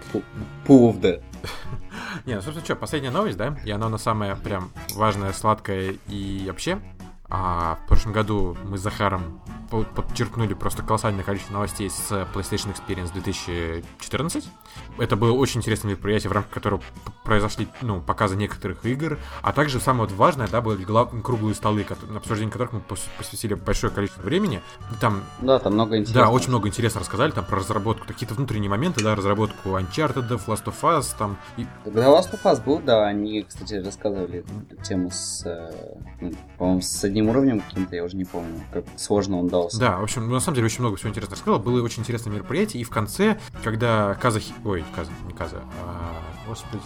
Death. 0.67 1.23
Не, 2.27 2.35
ну 2.37 2.41
собственно, 2.43 2.65
что, 2.65 2.77
последняя 2.77 3.11
новость, 3.11 3.37
да? 3.37 3.59
И 3.65 3.71
она, 3.73 3.87
она 3.87 3.99
самая 3.99 4.37
прям 4.37 4.71
важная, 4.95 5.33
сладкая 5.33 5.95
и 6.09 6.45
вообще. 6.47 6.79
А 7.35 7.79
в 7.83 7.87
прошлом 7.89 8.13
году 8.13 8.59
мы 8.63 8.77
с 8.77 8.83
Захаром 8.83 9.41
по- 9.71 9.85
подчеркнули 9.85 10.53
просто 10.53 10.83
колоссальное 10.83 11.25
количество 11.25 11.55
новостей 11.55 11.89
с 11.89 12.11
PlayStation 12.35 12.77
Experience 12.77 13.11
2014. 13.15 14.51
Это 14.99 15.17
было 15.17 15.33
очень 15.33 15.61
интересное 15.61 15.91
мероприятие, 15.91 16.31
в 16.31 16.33
рамках 16.33 16.53
которого 16.53 16.83
произошли 17.25 17.69
ну, 17.81 18.01
показы 18.01 18.37
некоторых 18.37 18.85
игр, 18.85 19.19
а 19.43 19.53
также 19.53 19.81
самое 19.81 20.09
вот 20.09 20.17
важное, 20.17 20.49
да, 20.49 20.61
были 20.61 20.85
глав- 20.85 21.11
круглые 21.23 21.55
столы, 21.55 21.87
на 22.09 22.19
обсуждение 22.19 22.53
которых 22.53 22.73
мы 22.73 22.81
пос- 22.81 23.09
посвятили 23.19 23.55
большое 23.55 23.93
количество 23.93 24.23
времени. 24.23 24.61
Там 25.01 25.23
Да, 25.41 25.59
там 25.59 25.75
много 25.75 25.97
интересного. 25.99 26.27
да, 26.27 26.33
очень 26.33 26.49
много 26.51 26.69
интересно 26.69 27.01
рассказали, 27.01 27.31
там 27.31 27.45
про 27.45 27.57
разработку, 27.59 28.07
какие-то 28.07 28.35
внутренние 28.35 28.71
моменты, 28.71 29.03
да, 29.03 29.15
разработку 29.15 29.71
Uncharted, 29.71 30.29
Last 30.47 30.65
of 30.65 30.75
Us, 30.83 31.07
там, 31.19 31.37
и 31.57 31.67
Когда 31.85 32.07
Last 32.09 32.33
of 32.33 32.43
Us 32.45 32.63
был, 32.63 32.79
да, 32.81 33.07
они, 33.07 33.43
кстати, 33.43 33.75
рассказывали 33.75 34.45
тему 34.83 35.11
с, 35.11 35.43
э, 35.47 36.33
по-моему, 36.59 36.81
с 36.81 37.03
одним 37.05 37.29
уровнем 37.29 37.61
каким-то, 37.61 37.97
я 37.97 38.05
уже 38.05 38.17
не 38.17 38.25
помню, 38.25 38.61
как 38.73 38.85
сложно 38.97 39.39
он 39.39 39.49
дался. 39.49 39.79
Да, 39.79 39.99
в 39.99 40.03
общем, 40.03 40.27
ну, 40.27 40.35
на 40.35 40.41
самом 40.41 40.57
деле 40.57 40.67
очень 40.67 40.81
много 40.81 40.97
всего 40.97 41.11
интересного 41.11 41.37
рассказала. 41.37 41.59
Было 41.59 41.83
очень 41.83 42.01
интересное 42.01 42.33
мероприятие. 42.33 42.81
И 42.81 42.85
в 42.85 42.91
конце, 42.91 43.39
когда 43.65 44.15
Каза... 44.15 44.41
Ой, 44.65 44.85
Каза, 44.95 45.11
не 45.27 45.33
Каза, 45.33 45.57
а... 45.87 46.49
Господи. 46.49 46.83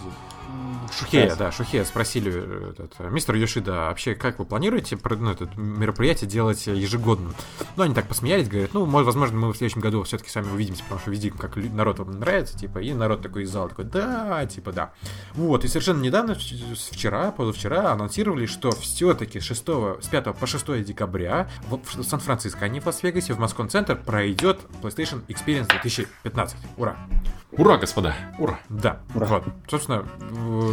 Шухея, 0.91 1.35
да, 1.35 1.51
Шухея 1.51 1.83
спросили, 1.83 2.31
э, 2.33 2.71
этот, 2.71 2.93
э, 2.99 3.09
мистер 3.09 3.35
Йошида, 3.35 3.71
вообще, 3.71 4.15
как 4.15 4.39
вы 4.39 4.45
планируете 4.45 4.97
ну, 5.03 5.31
это 5.31 5.49
мероприятие 5.55 6.29
делать 6.29 6.65
ежегодным? 6.67 7.33
Ну, 7.75 7.83
они 7.83 7.93
так 7.93 8.07
посмеялись, 8.07 8.47
говорят, 8.47 8.73
ну, 8.73 8.85
может, 8.85 9.05
возможно, 9.05 9.37
мы 9.37 9.53
в 9.53 9.57
следующем 9.57 9.81
году 9.81 10.03
все-таки 10.03 10.29
с 10.29 10.35
вами 10.35 10.49
увидимся, 10.49 10.83
потому 10.83 10.99
что 11.01 11.11
видим, 11.11 11.37
как 11.37 11.55
народ 11.55 11.99
вам 11.99 12.19
нравится, 12.19 12.57
типа, 12.57 12.79
и 12.79 12.93
народ 12.93 13.21
такой 13.21 13.43
из 13.43 13.51
зала 13.51 13.69
такой, 13.69 13.85
да, 13.85 14.45
типа, 14.45 14.71
да. 14.71 14.93
Вот, 15.33 15.65
и 15.65 15.67
совершенно 15.67 16.01
недавно, 16.01 16.35
вчера, 16.35 17.31
позавчера, 17.31 17.91
анонсировали, 17.91 18.45
что 18.45 18.71
все-таки 18.71 19.39
6, 19.39 19.65
с 20.01 20.07
5 20.07 20.35
по 20.35 20.47
6 20.47 20.83
декабря 20.83 21.49
в, 21.69 21.77
в 21.77 22.03
Сан-Франциско, 22.03 22.65
а 22.65 22.67
не 22.67 22.79
в 22.79 22.85
Лас-Вегасе, 22.85 23.33
в 23.33 23.39
Москон 23.39 23.69
Центр 23.69 23.95
пройдет 23.95 24.59
PlayStation 24.81 25.25
Experience 25.27 25.67
2015. 25.67 26.57
Ура! 26.77 26.97
Ура, 27.51 27.77
господа, 27.77 28.13
ура. 28.37 28.59
Да, 28.69 28.99
Ура. 29.15 29.25
вот. 29.25 29.43
Собственно, 29.69 30.05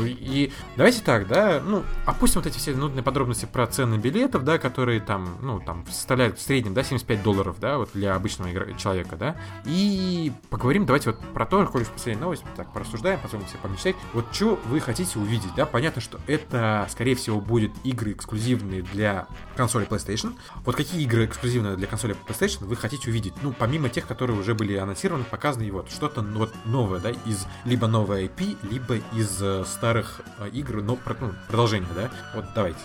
и 0.05 0.53
давайте 0.77 1.03
так, 1.03 1.27
да, 1.27 1.61
ну, 1.65 1.85
опустим 2.07 2.41
вот 2.41 2.47
эти 2.47 2.59
все 2.59 2.75
нудные 2.75 3.03
подробности 3.03 3.47
про 3.51 3.67
цены 3.67 3.97
билетов, 3.97 4.45
да, 4.45 4.59
которые 4.59 5.01
там, 5.01 5.37
ну, 5.41 5.61
там, 5.61 5.85
составляют 5.87 6.39
в 6.39 6.43
среднем, 6.43 6.75
да, 6.75 6.83
75 6.83 7.23
долларов, 7.23 7.57
да, 7.61 7.79
вот 7.79 7.91
для 7.95 8.15
обычного 8.15 8.75
человека, 8.75 9.17
да, 9.17 9.37
и 9.65 10.33
поговорим, 10.51 10.87
давайте 10.87 11.11
вот 11.11 11.21
про 11.33 11.47
то, 11.47 11.65
коль 11.67 11.85
последняя 11.85 12.23
новость, 12.23 12.45
так, 12.57 12.73
порассуждаем, 12.73 13.21
позволим 13.21 13.47
себе 13.47 13.59
помечтать, 13.63 13.97
вот 14.13 14.27
что 14.33 14.59
вы 14.67 14.81
хотите 14.81 15.19
увидеть, 15.19 15.55
да, 15.57 15.67
понятно, 15.67 16.01
что 16.01 16.21
это, 16.27 16.87
скорее 16.91 17.15
всего, 17.15 17.41
будет 17.41 17.73
игры 17.85 18.13
эксклюзивные 18.13 18.83
для 18.83 19.27
консоли 19.57 19.87
PlayStation, 19.87 20.35
вот 20.65 20.77
какие 20.77 21.03
игры 21.03 21.27
эксклюзивные 21.27 21.77
для 21.77 21.87
консоли 21.87 22.17
PlayStation 22.27 22.65
вы 22.65 22.77
хотите 22.77 23.11
увидеть, 23.11 23.35
ну, 23.43 23.53
помимо 23.53 23.89
тех, 23.89 24.07
которые 24.07 24.39
уже 24.39 24.55
были 24.55 24.77
анонсированы, 24.77 25.25
показаны, 25.25 25.65
и 25.65 25.71
вот, 25.71 25.91
что-то 25.91 26.23
ну, 26.23 26.41
вот 26.41 26.55
новое, 26.65 27.01
да, 27.01 27.11
из 27.11 27.47
либо 27.65 27.87
новой 27.87 28.27
IP, 28.27 28.59
либо 28.71 28.97
из 29.13 29.41
э, 29.61 29.65
старых 29.67 30.21
э, 30.39 30.49
игр, 30.51 30.83
но 30.83 30.99
ну, 31.05 31.31
продолжение, 31.49 31.89
да, 31.95 32.11
вот 32.35 32.47
давайте. 32.55 32.79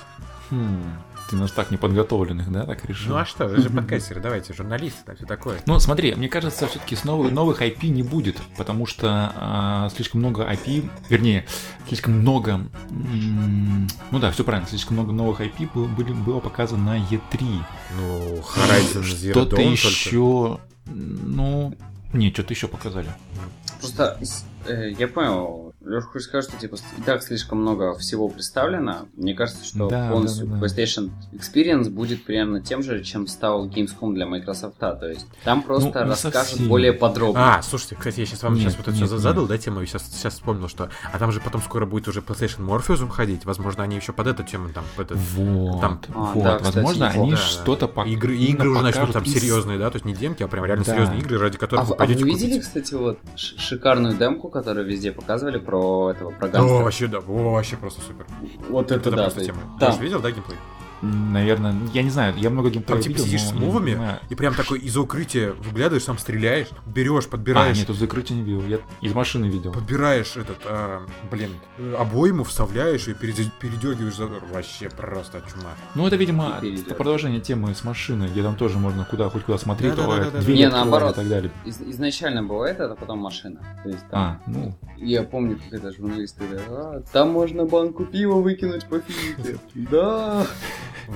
Хм, 0.51 0.97
ты 1.29 1.35
нас 1.35 1.51
так 1.51 1.69
неподготовленных, 1.69 2.51
да, 2.51 2.65
так 2.65 2.83
решил? 2.85 3.13
Ну 3.13 3.17
а 3.19 3.25
что, 3.25 3.47
вы 3.47 3.57
же 3.57 3.69
подкастеры, 3.69 4.19
давайте, 4.19 4.53
журналисты, 4.53 5.03
там 5.05 5.15
все 5.15 5.25
такое. 5.25 5.59
Ну, 5.65 5.79
смотри, 5.79 6.15
мне 6.15 6.27
кажется, 6.27 6.67
все-таки 6.67 6.95
с 6.95 7.03
новых, 7.03 7.31
новых 7.31 7.61
IP 7.61 7.87
не 7.89 8.01
будет, 8.01 8.37
потому 8.57 8.85
что 8.85 9.31
а, 9.35 9.89
слишком 9.95 10.21
много 10.21 10.43
IP, 10.51 10.89
вернее, 11.09 11.45
слишком 11.87 12.13
много, 12.13 12.51
м, 12.89 13.87
ну 14.11 14.19
да, 14.19 14.31
все 14.31 14.43
правильно, 14.43 14.67
слишком 14.67 14.97
много 14.97 15.11
новых 15.11 15.41
IP 15.41 15.69
было, 15.73 15.87
были, 15.87 16.13
было 16.13 16.39
показано 16.39 16.83
на 16.83 16.97
E3. 16.97 17.63
Ну, 17.97 18.37
Horizon 18.37 19.03
Zero 19.03 19.31
Что-то 19.31 19.55
Dawn 19.57 19.71
еще, 19.71 20.59
ну, 20.85 21.75
нет, 22.13 22.33
что-то 22.33 22.53
еще 22.53 22.67
показали. 22.67 23.09
Просто 23.79 24.19
э, 24.65 24.91
я 24.97 25.07
понял, 25.07 25.68
Леша 25.81 26.07
хочет 26.07 26.27
сказать, 26.27 26.49
что 26.49 26.57
типа 26.59 26.75
и 26.97 27.01
так 27.03 27.23
слишком 27.23 27.61
много 27.61 27.93
всего 27.97 28.27
представлено. 28.27 29.07
Мне 29.15 29.33
кажется, 29.33 29.63
что 29.63 29.87
Да, 29.87 30.09
полностью 30.11 30.45
да, 30.45 30.55
да, 30.55 30.59
да. 30.59 30.65
PlayStation 30.65 31.09
Experience 31.31 31.89
будет 31.89 32.25
примерно 32.25 32.61
тем 32.61 32.83
же, 32.83 33.01
чем 33.01 33.27
стал 33.27 33.65
Gamescom 33.67 34.13
для 34.13 34.25
Microsoft. 34.25 34.77
То 34.77 35.07
есть 35.07 35.25
там 35.45 35.63
просто 35.63 36.03
Ну, 36.03 36.09
расскажут 36.11 36.49
совсем. 36.49 36.67
более 36.67 36.91
подробно. 36.91 37.55
А, 37.55 37.61
слушайте, 37.61 37.95
кстати, 37.95 38.19
я 38.19 38.25
сейчас 38.25 38.43
вам 38.43 38.55
Нет, 38.55 38.63
сейчас 38.63 38.73
вот 38.75 38.81
это 38.89 38.91
нет, 38.97 39.05
всё 39.05 39.15
нет. 39.15 39.23
задал, 39.23 39.47
да, 39.47 39.57
тему, 39.57 39.81
и 39.81 39.85
сейчас, 39.85 40.03
сейчас 40.11 40.33
вспомнил, 40.33 40.67
что... 40.67 40.89
А 41.13 41.17
там 41.17 41.31
же 41.31 41.39
потом 41.39 41.61
скоро 41.61 41.85
будет 41.85 42.09
уже 42.09 42.19
PlayStation 42.19 42.59
Morpheus 42.67 42.97
выходить, 43.05 43.45
возможно, 43.45 43.83
они 43.83 43.95
еще 43.95 44.11
под 44.11 44.27
эту 44.27 44.43
тему 44.43 44.69
там... 44.73 44.83
Под 44.97 45.11
этот- 45.11 45.23
Вот, 45.35 45.79
Там- 45.79 46.01
А, 46.13 46.33
вот, 46.33 46.43
да, 46.43 46.57
кстати, 46.57 46.75
возможно, 46.75 47.03
неплохо. 47.05 47.19
они 47.21 47.31
Да, 47.31 47.37
да. 47.37 47.41
что-то 47.43 47.85
пок- 47.85 48.09
Игры, 48.09 48.35
игры 48.37 48.69
уже 48.69 48.81
начнут 48.81 49.13
там 49.13 49.23
из- 49.23 49.33
серьезные, 49.33 49.79
да, 49.79 49.89
то 49.89 49.95
есть 49.95 50.05
не 50.05 50.13
демки, 50.13 50.43
а 50.43 50.47
прям 50.49 50.65
реально 50.65 50.83
Да. 50.83 50.91
серьезные 50.93 51.19
игры, 51.21 51.37
ради 51.39 51.55
А, 51.55 51.59
которых 51.59 51.85
вы- 51.85 51.89
вы 51.89 51.93
а 51.93 51.95
вы 51.95 51.97
пойдете 51.97 52.25
видели, 52.25 52.49
купить. 52.51 52.61
кстати, 52.63 52.93
вот 52.95 53.17
ш- 53.37 53.57
шикарную 53.57 54.17
демку, 54.17 54.49
которую 54.49 54.85
везде 54.85 55.11
показывали 55.13 55.57
про 55.57 55.78
этого, 56.11 56.31
про 56.31 56.47
О, 56.47 56.49
гангстера? 56.49 56.83
вообще, 56.83 57.07
да, 57.07 57.19
о, 57.19 57.51
вообще 57.53 57.77
просто 57.77 58.01
супер. 58.01 58.25
Вот 58.69 58.85
Это, 58.91 58.95
это 58.95 59.11
да. 59.11 59.17
просто 59.23 59.39
то 59.39 59.45
тема. 59.45 59.59
Ты 59.79 59.91
же 59.91 59.99
видел, 59.99 60.19
да, 60.21 60.31
геймплей? 60.31 60.57
Наверное, 61.01 61.73
я 61.93 62.03
не 62.03 62.09
знаю, 62.09 62.33
я 62.37 62.49
много 62.49 62.69
геймплея 62.69 62.95
Там 62.97 63.01
типа 63.03 63.13
видел, 63.13 63.25
сидишь 63.25 63.43
с 63.43 63.53
мувами, 63.53 63.93
знаю. 63.95 64.19
и 64.29 64.35
прям 64.35 64.53
такой 64.53 64.79
из 64.79 64.97
укрытия 64.97 65.53
выглядываешь, 65.53 66.03
сам 66.03 66.17
стреляешь, 66.17 66.67
берешь, 66.85 67.25
А, 67.27 67.29
подбираешь, 67.29 67.77
нет, 67.77 67.87
тут 67.87 67.95
закрытия 67.97 68.35
не 68.35 68.43
видел, 68.43 68.61
я 68.67 68.79
из 69.01 69.13
машины 69.13 69.45
видел. 69.45 69.71
подбираешь 69.71 70.35
этот, 70.35 70.57
а, 70.65 71.01
блин, 71.31 71.51
э, 71.77 71.95
обойму, 71.97 72.43
вставляешь 72.43 73.07
и 73.07 73.13
переде- 73.13 73.49
передергиваешь 73.59 74.15
затвор. 74.15 74.43
Вообще 74.51 74.89
просто 74.89 75.41
чума. 75.51 75.71
Ну, 75.95 76.05
это, 76.05 76.15
видимо, 76.17 76.57
перейдет. 76.61 76.97
продолжение 76.97 77.39
темы 77.39 77.73
с 77.73 77.83
машиной, 77.83 78.27
где 78.27 78.43
там 78.43 78.55
тоже 78.55 78.77
можно 78.77 79.05
куда 79.05 79.29
хоть 79.29 79.43
куда 79.45 79.57
смотреть, 79.57 79.95
Да-да-да-да-да. 79.95 80.37
а, 80.37 80.41
двери 80.41 80.57
Не, 80.57 80.63
открывать 80.65 80.85
наоборот. 80.91 81.11
и 81.13 81.15
так 81.15 81.27
далее. 81.29 81.51
из- 81.65 81.81
изначально 81.81 82.43
было 82.43 82.65
это, 82.65 82.91
а 82.91 82.95
потом 82.95 83.19
машина. 83.19 83.61
То 83.83 83.89
есть 83.89 84.07
там, 84.09 84.19
А, 84.21 84.39
ну, 84.47 84.75
я 84.97 85.23
помню, 85.23 85.57
как 85.57 85.79
это 85.79 85.91
журналисты 85.95 86.43
говорят, 86.45 86.67
«А, 86.69 87.03
там 87.13 87.29
можно 87.31 87.65
банку 87.65 88.05
пива 88.05 88.35
выкинуть 88.41 88.85
по 88.85 88.99
физике. 88.99 89.57
Да. 89.75 90.45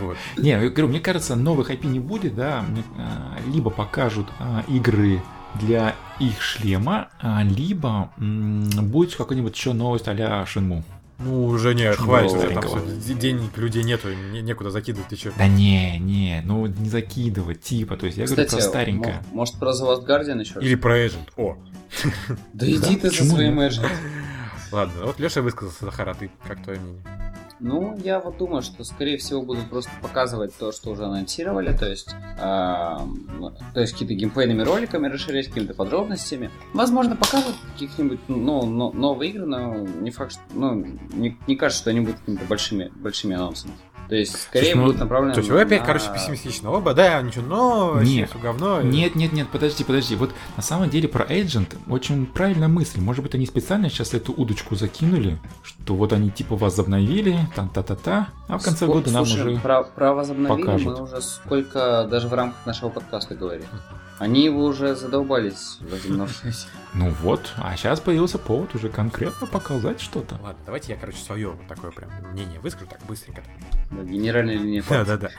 Вот. 0.01 0.17
Не, 0.37 0.49
я 0.51 0.59
говорю, 0.69 0.87
мне 0.87 0.99
кажется, 0.99 1.35
новых 1.35 1.69
IP 1.71 1.85
не 1.87 1.99
будет, 1.99 2.35
да, 2.35 2.65
а, 2.97 3.37
либо 3.51 3.69
покажут 3.69 4.27
а, 4.39 4.63
игры 4.67 5.21
для 5.59 5.95
их 6.19 6.41
шлема, 6.41 7.09
а, 7.21 7.43
либо 7.43 8.09
м, 8.17 8.69
будет 8.89 9.15
какой-нибудь 9.15 9.55
еще 9.55 9.73
новость 9.73 10.07
а-ля 10.07 10.45
Шинму. 10.45 10.83
Ну, 11.19 11.45
уже 11.45 11.73
не, 11.75 11.93
хватит, 11.93 12.31
уже 12.31 12.47
там 12.49 12.55
новенького. 12.55 12.99
всё, 12.99 13.13
денег 13.13 13.55
людей 13.57 13.83
нету, 13.83 14.09
не- 14.13 14.41
некуда 14.41 14.71
закидывать, 14.71 15.07
ты 15.09 15.15
чё? 15.15 15.31
Да 15.37 15.47
не, 15.47 15.97
не, 15.99 16.41
ну 16.43 16.65
не 16.65 16.89
закидывать, 16.89 17.61
типа, 17.61 17.95
то 17.95 18.07
есть 18.07 18.17
я 18.17 18.25
говорю 18.25 18.43
Кстати, 18.45 18.59
про 18.61 18.67
старенькое. 18.69 19.13
мо- 19.31 19.35
может 19.37 19.55
про 19.59 19.69
The 19.71 19.83
Last 19.83 20.05
Guardian 20.07 20.39
еще? 20.41 20.55
раз? 20.55 20.63
Или 20.63 20.75
про 20.75 20.97
Agent. 21.05 21.29
О, 21.37 21.55
Да 22.53 22.65
иди 22.67 22.95
ты 22.97 23.09
со 23.11 23.17
почему 23.17 23.35
своим? 23.35 23.59
Agent. 23.59 23.87
ладно, 24.71 25.05
вот 25.05 25.19
Леша 25.19 25.41
высказался, 25.43 25.85
Захар, 25.85 26.09
а 26.09 26.13
ты 26.15 26.29
как 26.47 26.61
твое 26.63 26.79
мнение? 26.79 27.03
Ну, 27.59 27.97
я 28.03 28.19
вот 28.19 28.37
думаю, 28.37 28.61
что, 28.61 28.83
скорее 28.83 29.17
всего, 29.17 29.41
будут 29.41 29.69
просто 29.69 29.91
показывать 30.01 30.53
то, 30.55 30.71
что 30.71 30.91
уже 30.91 31.05
анонсировали, 31.05 31.75
то 31.75 31.89
есть, 31.89 32.15
ам, 32.39 33.27
то 33.73 33.79
есть 33.79 33.93
какие-то 33.93 34.13
геймплейными 34.13 34.61
роликами 34.63 35.07
расширять, 35.07 35.47
какими-то 35.47 35.73
подробностями. 35.73 36.49
Возможно, 36.73 37.15
покажут 37.15 37.55
каких-нибудь 37.73 38.19
ну, 38.27 38.65
но- 38.65 38.91
новые 38.91 39.31
игры, 39.31 39.45
но 39.45 39.75
не 39.75 40.11
факт, 40.11 40.33
что, 40.33 40.41
ну, 40.53 40.75
не, 41.13 41.37
не 41.47 41.55
кажется, 41.55 41.83
что 41.83 41.89
они 41.91 42.01
будут 42.01 42.19
какими-то 42.19 42.45
большими, 42.45 42.91
большими 42.95 43.35
анонсами. 43.35 43.73
То 44.09 44.15
есть, 44.15 44.41
скорее 44.43 44.65
Слушай, 44.65 44.75
ну, 44.77 44.83
будут 44.85 44.99
направлены 44.99 45.33
То 45.33 45.39
есть 45.39 45.49
вы 45.51 45.61
опять, 45.61 45.79
на- 45.81 45.85
короче, 45.87 46.05
пессимистично. 46.13 46.71
Оба, 46.71 46.93
да, 46.93 47.21
ничего, 47.21 47.45
но 47.47 48.01
Нет. 48.01 48.29
всё 48.29 48.39
говно. 48.39 48.81
Нет, 48.81 49.15
нет, 49.15 49.33
нет, 49.33 49.47
подожди, 49.49 49.83
подожди. 49.83 50.15
Вот 50.15 50.31
на 50.57 50.61
самом 50.63 50.89
деле 50.89 51.07
про 51.07 51.23
Agent 51.25 51.77
очень 51.87 52.25
правильная 52.25 52.67
мысль. 52.67 52.99
Может 53.01 53.23
быть, 53.23 53.33
они 53.35 53.45
специально 53.45 53.89
сейчас 53.89 54.13
эту 54.13 54.33
удочку 54.33 54.75
закинули, 54.75 55.39
что 55.63 55.95
вот 55.95 56.13
они 56.13 56.29
типа 56.29 56.55
возобновили, 56.55 57.39
там 57.55 57.69
та-та-та, 57.69 58.27
а 58.47 58.57
в 58.57 58.63
конце 58.63 58.85
Ско- 58.85 58.93
года 58.93 59.11
нам 59.11 59.25
Слушай, 59.25 59.53
уже... 59.53 59.61
Про, 59.61 59.83
про 59.83 60.13
возобновление 60.13 60.65
покажут. 60.65 60.99
мы 60.99 61.03
уже 61.05 61.21
сколько 61.21 62.07
даже 62.09 62.27
в 62.27 62.33
рамках 62.33 62.65
нашего 62.65 62.89
подкаста 62.89 63.35
говорили. 63.35 63.65
Они 64.19 64.43
его 64.43 64.63
уже 64.65 64.95
задолбались 64.95 65.77
возобновлять. 65.81 66.67
Ну 66.95 67.09
вот, 67.21 67.53
а 67.57 67.75
сейчас 67.75 67.99
появился 67.99 68.37
повод 68.37 68.75
уже 68.75 68.89
конкретно 68.89 69.47
показать 69.47 69.99
что-то. 69.99 70.35
Ладно, 70.43 70.61
давайте 70.65 70.93
я, 70.93 70.97
короче, 70.99 71.17
свое 71.17 71.49
вот 71.49 71.67
такое 71.67 71.91
прям 71.91 72.09
мнение 72.31 72.59
выскажу 72.59 72.85
так 72.85 73.01
быстренько. 73.05 73.41
Да, 73.89 74.03
Генеральная 74.03 74.55
линия 74.57 74.83
Да, 74.83 74.87
партии. 74.97 75.07
да, 75.09 75.17
да. 75.17 75.29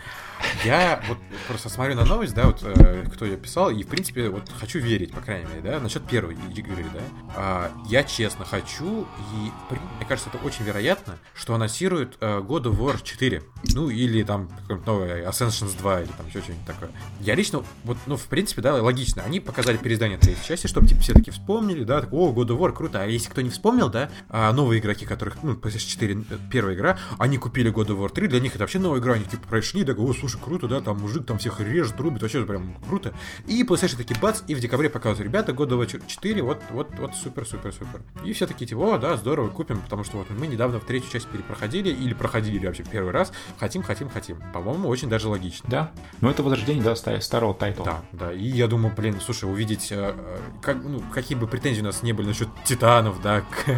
Я 0.64 1.00
вот 1.08 1.18
просто 1.46 1.68
смотрю 1.68 1.94
на 1.94 2.04
новость, 2.04 2.34
да, 2.34 2.46
вот 2.46 2.60
э, 2.62 3.04
кто 3.14 3.24
ее 3.24 3.36
писал, 3.36 3.70
и 3.70 3.82
в 3.82 3.86
принципе 3.86 4.28
вот 4.28 4.50
хочу 4.60 4.78
верить, 4.80 5.12
по 5.12 5.20
крайней 5.20 5.46
мере, 5.46 5.60
да, 5.62 5.80
насчет 5.80 6.04
первой 6.06 6.34
игры, 6.54 6.84
да. 6.92 7.00
А, 7.36 7.72
я 7.88 8.02
честно 8.02 8.44
хочу, 8.44 9.02
и 9.32 9.50
мне 9.96 10.06
кажется, 10.06 10.30
это 10.34 10.44
очень 10.44 10.64
вероятно, 10.64 11.18
что 11.34 11.54
анонсируют 11.54 12.18
э, 12.20 12.40
God 12.40 12.64
of 12.64 12.78
War 12.78 12.98
4. 13.02 13.42
Ну, 13.74 13.88
или 13.90 14.22
там 14.24 14.48
какой-нибудь 14.48 14.86
новый 14.86 15.22
Ascensions 15.24 15.76
2, 15.78 16.02
или 16.02 16.10
там 16.10 16.26
еще 16.26 16.42
что-нибудь 16.42 16.66
такое. 16.66 16.90
Я 17.20 17.34
лично, 17.36 17.62
вот, 17.84 17.96
ну, 18.06 18.16
в 18.16 18.24
принципе, 18.26 18.60
да, 18.60 18.74
логично. 18.82 19.22
Они 19.22 19.40
показали 19.40 19.76
переиздание 19.76 20.18
третьей 20.18 20.44
части, 20.44 20.66
чтобы 20.66 20.86
типа, 20.88 21.00
все 21.00 21.14
таки 21.14 21.30
вспомнили, 21.44 21.84
да, 21.84 22.00
так, 22.00 22.12
о, 22.12 22.32
God 22.32 22.48
of 22.48 22.58
War, 22.58 22.72
круто. 22.72 23.02
А 23.02 23.06
если 23.06 23.28
кто 23.28 23.42
не 23.42 23.50
вспомнил, 23.50 23.90
да, 23.90 24.08
а 24.30 24.50
новые 24.52 24.80
игроки, 24.80 25.04
которых, 25.04 25.42
ну, 25.42 25.52
PlayStation 25.52 25.88
4, 25.88 26.14
э, 26.14 26.38
первая 26.50 26.74
игра, 26.74 26.98
они 27.18 27.36
купили 27.36 27.70
God 27.70 27.88
of 27.88 27.98
War 27.98 28.10
3, 28.10 28.28
для 28.28 28.40
них 28.40 28.52
это 28.52 28.60
вообще 28.60 28.78
новая 28.78 29.00
игра, 29.00 29.14
они 29.14 29.24
типа 29.24 29.46
прошли, 29.46 29.84
так, 29.84 29.98
о, 29.98 30.12
слушай, 30.14 30.40
круто, 30.42 30.68
да, 30.68 30.80
там 30.80 31.00
мужик 31.00 31.26
там 31.26 31.36
всех 31.36 31.60
режет, 31.60 32.00
рубит, 32.00 32.22
вообще 32.22 32.44
прям 32.46 32.74
круто. 32.88 33.12
И 33.46 33.62
PlayStation 33.62 33.98
такие 33.98 34.18
бац, 34.18 34.40
и 34.48 34.54
в 34.54 34.60
декабре 34.60 34.88
показывают, 34.88 35.20
ребята, 35.28 35.52
God 35.52 35.68
of 35.68 35.86
War 35.86 36.02
4, 36.06 36.42
вот, 36.42 36.62
вот, 36.70 36.88
вот, 36.98 37.14
супер, 37.14 37.46
супер, 37.46 37.72
супер. 37.72 38.00
И 38.24 38.32
все 38.32 38.46
такие, 38.46 38.66
типа, 38.66 38.94
о, 38.94 38.98
да, 38.98 39.16
здорово, 39.18 39.48
купим, 39.48 39.80
потому 39.82 40.02
что 40.02 40.16
вот 40.16 40.30
мы 40.30 40.46
недавно 40.46 40.80
в 40.80 40.84
третью 40.84 41.10
часть 41.12 41.26
перепроходили, 41.28 41.90
или 41.90 42.14
проходили 42.14 42.56
или 42.56 42.66
вообще 42.66 42.84
первый 42.90 43.12
раз, 43.12 43.32
хотим, 43.58 43.82
хотим, 43.82 44.08
хотим. 44.08 44.38
По-моему, 44.54 44.88
очень 44.88 45.10
даже 45.10 45.28
логично. 45.28 45.68
Да, 45.68 45.90
но 46.22 46.30
это 46.30 46.42
возрождение, 46.42 46.82
да, 46.82 46.96
ста- 46.96 47.20
старого 47.20 47.52
тайтла. 47.52 47.84
Да, 47.84 48.02
да. 48.12 48.32
И 48.32 48.44
я 48.46 48.66
думаю, 48.66 48.94
блин, 48.96 49.18
слушай, 49.20 49.44
увидеть, 49.44 49.92
э, 49.92 50.14
э, 50.16 50.38
как, 50.62 50.82
ну, 50.82 51.02
какие 51.12 51.33
бы 51.34 51.46
претензии 51.46 51.80
у 51.80 51.84
нас 51.84 52.02
не 52.02 52.12
были 52.12 52.28
насчет 52.28 52.48
титанов, 52.64 53.20
да, 53.22 53.40
к 53.42 53.68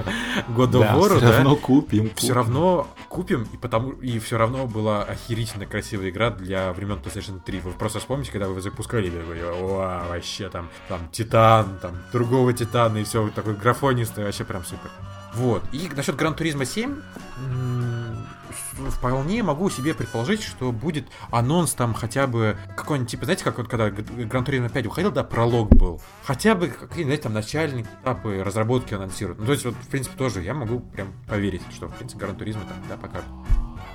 God 0.50 0.70
of 0.72 0.80
Да, 0.80 0.94
War, 0.94 1.08
все 1.16 1.20
да, 1.20 1.32
равно 1.38 1.56
купим. 1.56 2.04
все 2.14 2.28
купим. 2.28 2.34
равно 2.34 2.88
купим, 3.08 3.42
и 3.52 3.56
потому 3.56 3.92
и 3.92 4.18
все 4.18 4.36
равно 4.38 4.66
была 4.66 5.02
охерительно 5.02 5.66
красивая 5.66 6.10
игра 6.10 6.30
для 6.30 6.72
времен 6.72 6.98
PlayStation 7.04 7.40
3. 7.44 7.60
Вы 7.60 7.70
просто 7.72 7.98
вспомните, 8.00 8.32
когда 8.32 8.48
вы 8.48 8.60
запускали, 8.60 9.08
вы 9.10 9.20
такой, 9.20 9.42
«Уа, 9.62 10.04
вообще 10.08 10.48
там, 10.48 10.68
там 10.88 11.08
Титан, 11.10 11.78
там 11.80 11.92
другого 12.12 12.52
Титана, 12.52 12.98
и 12.98 13.04
все 13.04 13.28
такой 13.34 13.54
графонистый, 13.54 14.24
вообще 14.24 14.44
прям 14.44 14.64
супер. 14.64 14.90
Вот. 15.34 15.62
И 15.72 15.90
насчет 15.94 16.16
Gran 16.16 16.34
Turismo 16.34 16.64
7 16.64 16.94
м, 17.38 18.05
с- 18.05 18.05
вполне 18.90 19.42
могу 19.42 19.70
себе 19.70 19.94
предположить, 19.94 20.42
что 20.42 20.72
будет 20.72 21.06
анонс 21.30 21.72
там 21.74 21.94
хотя 21.94 22.26
бы 22.26 22.56
какой-нибудь, 22.76 23.10
типа, 23.10 23.24
знаете, 23.24 23.44
как 23.44 23.58
вот 23.58 23.68
когда 23.68 23.90
Gran 23.90 24.44
Turismo 24.44 24.68
5 24.68 24.86
выходил, 24.86 25.10
да, 25.10 25.24
пролог 25.24 25.68
был. 25.70 26.00
Хотя 26.24 26.54
бы 26.54 26.68
какие-нибудь, 26.68 27.04
знаете, 27.04 27.22
там 27.22 27.32
начальные 27.32 27.86
этапы 28.02 28.42
разработки 28.44 28.94
анонсируют. 28.94 29.38
Ну, 29.38 29.46
то 29.46 29.52
есть, 29.52 29.64
вот, 29.64 29.74
в 29.74 29.88
принципе, 29.88 30.16
тоже 30.16 30.42
я 30.42 30.54
могу 30.54 30.80
прям 30.80 31.12
поверить, 31.28 31.62
что, 31.72 31.88
в 31.88 31.94
принципе, 31.94 32.24
Gran 32.24 32.36
Turismo 32.36 32.62
там, 32.62 32.76
да, 32.88 32.96
покажут. 32.96 33.28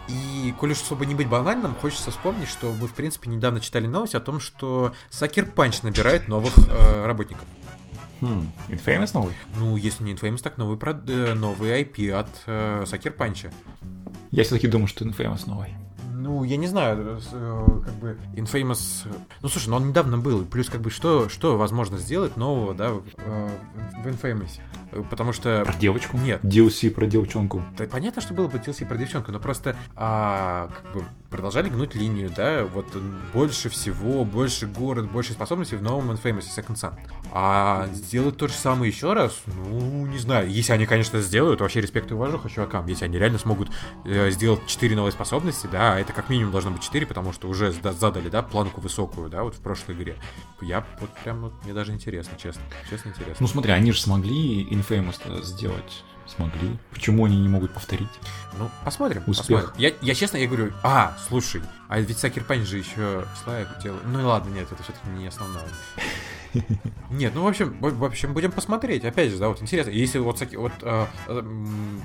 И, 0.08 0.54
коли 0.60 0.72
уж 0.74 0.78
чтобы 0.80 1.06
не 1.06 1.16
быть 1.16 1.28
банальным, 1.30 1.76
хочется 1.76 2.12
вспомнить, 2.12 2.50
что 2.50 2.74
мы, 2.74 2.88
в 2.88 2.94
принципе, 2.94 3.30
недавно 3.30 3.60
читали 3.60 3.88
новость 3.88 4.16
о 4.16 4.20
том, 4.20 4.40
что 4.40 4.94
Sucker 5.10 5.46
Punch 5.46 5.84
набирает 5.84 6.28
новых 6.28 6.54
э, 6.58 7.06
работников. 7.06 7.46
Хм, 8.20 8.52
Infamous 8.68 9.12
новый? 9.14 9.34
Ну, 9.58 9.78
если 9.78 10.04
не 10.04 10.14
Infamous, 10.14 10.42
так 10.42 10.58
новый, 10.58 10.78
прод- 10.78 11.10
э, 11.10 11.34
новый 11.34 11.82
IP 11.82 12.12
от 12.12 12.30
э, 12.46 12.84
Сакер 12.88 13.14
Панча. 13.14 13.52
Я 14.32 14.44
все-таки 14.44 14.68
думаю, 14.68 14.88
что 14.88 15.06
Infamous 15.06 15.44
новый. 15.48 15.70
Ну, 16.14 16.44
я 16.44 16.56
не 16.58 16.68
знаю, 16.68 17.20
с- 17.20 17.30
э, 17.34 17.68
как 17.84 17.94
бы 17.96 18.18
Infamous... 18.36 19.06
э, 19.06 19.12
Ну, 19.42 19.50
слушай, 19.50 19.70
ну 19.70 19.78
он 19.78 19.90
недавно 19.90 20.18
был, 20.20 20.46
плюс 20.46 20.70
как 20.70 20.80
бы 20.82 20.92
что, 20.92 21.30
что 21.30 21.58
возможно 21.58 21.98
сделать 21.98 22.38
нового, 22.38 22.76
да, 22.76 22.92
в, 22.92 23.04
э, 23.18 23.50
в 24.04 24.08
Infamous? 24.08 24.60
Э, 24.92 25.04
Потому 25.10 25.34
что... 25.34 25.64
Про 25.66 25.74
девочку? 25.74 26.18
Нет. 26.18 26.44
DLC 26.44 26.92
про 26.92 27.08
девчонку. 27.08 27.64
Да, 27.78 27.86
понятно, 27.86 28.22
что 28.22 28.34
было 28.36 28.48
бы 28.48 28.60
DLC 28.60 28.86
про 28.88 28.98
девчонку, 28.98 29.32
но 29.32 29.40
просто 29.40 29.76
а, 29.96 30.70
как 30.84 30.94
бы 30.94 31.04
продолжали 31.32 31.70
гнуть 31.70 31.96
линию, 31.96 32.30
да, 32.36 32.66
вот 32.66 32.86
больше 33.34 33.70
всего, 33.70 34.26
больше 34.26 34.68
город, 34.68 35.10
больше 35.10 35.32
способностей 35.32 35.78
в 35.78 35.82
новом 35.82 36.12
Infamous 36.12 36.46
Second 36.56 36.76
Son. 36.76 36.94
А 37.32 37.88
сделать 37.94 38.38
то 38.38 38.50
же 38.50 38.54
самое 38.54 38.92
еще 38.92 39.14
раз, 39.14 39.42
ну, 39.48 40.06
не 40.06 40.18
знаю. 40.18 40.52
Если 40.52 40.74
они, 40.74 40.86
конечно, 40.86 41.22
сделают, 41.22 41.62
вообще 41.62 41.80
респект 41.80 42.12
и 42.12 42.14
уважуха 42.14 42.50
чувакам. 42.50 42.86
Если 42.88 43.06
они 43.06 43.18
реально 43.18 43.40
смогут 43.40 43.70
э, 44.06 44.30
сделать 44.32 44.68
4 44.68 44.96
новые 44.96 45.14
способности, 45.14 45.68
да, 45.72 45.98
это 45.98 46.12
как 46.12 46.30
минимум 46.30 46.52
должно 46.52 46.72
быть 46.72 46.82
4, 46.82 47.06
потому 47.06 47.32
что 47.32 47.48
уже 47.48 47.72
задали, 47.72 48.28
да, 48.28 48.44
планку 48.44 48.82
высокую, 48.82 49.30
да, 49.30 49.44
вот 49.44 49.56
в 49.56 49.62
прошлой 49.62 49.96
игре. 49.96 50.18
Я 50.62 50.86
вот 51.00 51.10
прям, 51.24 51.42
вот, 51.42 51.54
мне 51.64 51.74
даже 51.74 51.94
интересно, 51.94 52.38
честно. 52.38 52.62
Честно 52.90 53.10
интересно. 53.10 53.38
Ну 53.40 53.48
смотри, 53.48 53.72
они 53.72 53.94
же 53.94 54.02
смогли 54.02 54.66
Infamous 54.66 55.44
сделать. 55.44 56.04
Смогли. 56.36 56.78
Почему 56.92 57.26
они 57.26 57.40
не 57.40 57.50
могут 57.50 57.74
повторить? 57.74 58.10
Ну, 58.58 58.70
посмотрим. 58.84 59.24
Успех. 59.28 59.66
посмотрим. 59.66 59.82
Я, 59.82 59.94
я 60.02 60.16
честно, 60.16 60.38
я 60.38 60.48
говорю, 60.48 60.74
а, 60.84 61.18
слушай, 61.28 61.62
а 61.88 62.00
ведь 62.00 62.18
Sucker 62.18 62.44
Punch 62.44 62.68
же 62.68 62.78
еще 62.78 63.26
Sly 63.44 63.68
делал. 63.84 64.00
Ну 64.06 64.20
и 64.20 64.24
ладно, 64.24 64.50
нет, 64.54 64.68
это 64.72 64.82
все-таки 64.84 65.08
не 65.10 65.28
основное. 65.28 65.64
Нет, 67.10 67.34
ну 67.36 67.44
в 67.44 67.48
общем, 67.48 67.76
в 67.80 68.04
общем, 68.04 68.34
будем 68.34 68.52
посмотреть. 68.52 69.06
Опять 69.06 69.32
же, 69.32 69.38
да, 69.38 69.50
вот 69.50 69.62
интересно. 69.62 69.92
Если 69.92 70.20
вот, 70.20 70.40
вот, 70.56 70.72
э, 70.82 71.06
э, 71.28 71.42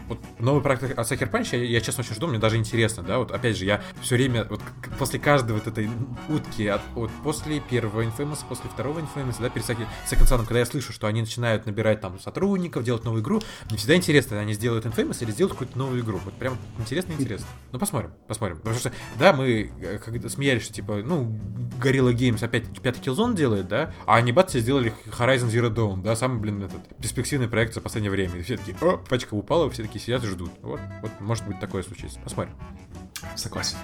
вот 0.08 0.18
новый 0.38 0.62
проект 0.62 0.98
от 0.98 1.08
Sucker 1.08 1.28
Punch, 1.28 1.52
я, 1.52 1.62
я 1.62 1.80
честно 1.80 2.02
очень 2.02 2.14
жду, 2.14 2.26
мне 2.26 2.38
даже 2.38 2.56
интересно, 2.56 3.02
да, 3.02 3.18
вот 3.18 3.30
опять 3.30 3.56
же, 3.56 3.64
я 3.64 3.82
все 4.00 4.16
время, 4.16 4.44
вот 4.48 4.60
после 4.98 5.18
каждой 5.18 5.52
вот 5.52 5.66
этой 5.66 5.88
утки, 6.28 6.66
от, 6.66 6.80
вот 6.94 7.10
после 7.22 7.60
первого 7.60 8.02
Infamous, 8.02 8.38
после 8.48 8.68
второго 8.70 9.00
Infamous, 9.00 9.36
да, 9.40 9.48
перед 9.48 9.66
Second 9.66 9.86
Son, 10.10 10.38
когда 10.40 10.60
я 10.60 10.66
слышу, 10.66 10.92
что 10.92 11.06
они 11.06 11.20
начинают 11.20 11.66
набирать 11.66 12.00
там 12.00 12.18
сотрудников, 12.20 12.84
делать 12.84 13.04
новую 13.04 13.22
игру, 13.22 13.40
мне 13.68 13.78
всегда 13.78 13.96
интересно, 13.96 14.38
они 14.38 14.54
сделают 14.54 14.86
Infamous 14.86 15.22
или 15.22 15.30
сделают 15.30 15.52
какую-то 15.52 15.78
новую 15.78 16.00
игру. 16.02 16.20
Вот 16.24 16.34
прям 16.34 16.56
интересно-интересно. 16.78 17.46
Ну, 17.72 17.78
посмотрим, 17.78 18.12
посмотрим. 18.26 18.58
Потому 18.58 18.76
что, 18.76 18.92
да, 19.18 19.32
мы 19.32 19.70
э, 19.80 19.98
когда 19.98 20.28
смеялись, 20.28 20.62
что 20.62 20.72
типа, 20.72 21.02
ну, 21.04 21.38
Gorilla 21.80 22.12
Games 22.12 22.44
опять 22.44 22.64
пятый 22.80 23.00
Killzone 23.00 23.34
делает, 23.34 23.68
да, 23.68 23.92
а 24.06 24.16
они 24.16 24.32
бац, 24.36 24.52
сделали 24.52 24.92
Horizon 25.06 25.48
Zero 25.50 25.74
Dawn, 25.74 26.02
да, 26.02 26.14
самый, 26.14 26.38
блин, 26.38 26.62
этот 26.62 26.86
перспективный 26.98 27.48
проект 27.48 27.72
за 27.74 27.80
последнее 27.80 28.10
время. 28.10 28.36
И 28.36 28.42
все 28.42 28.58
такие, 28.58 28.76
о, 28.82 28.98
пачка 28.98 29.32
упала, 29.34 29.70
все 29.70 29.82
такие 29.82 29.98
сидят 29.98 30.22
и 30.24 30.26
ждут. 30.26 30.50
Вот, 30.60 30.78
вот, 31.00 31.10
может 31.20 31.46
быть, 31.46 31.58
такое 31.58 31.82
случится. 31.82 32.20
Посмотрим. 32.20 32.54
Согласен. 33.34 33.78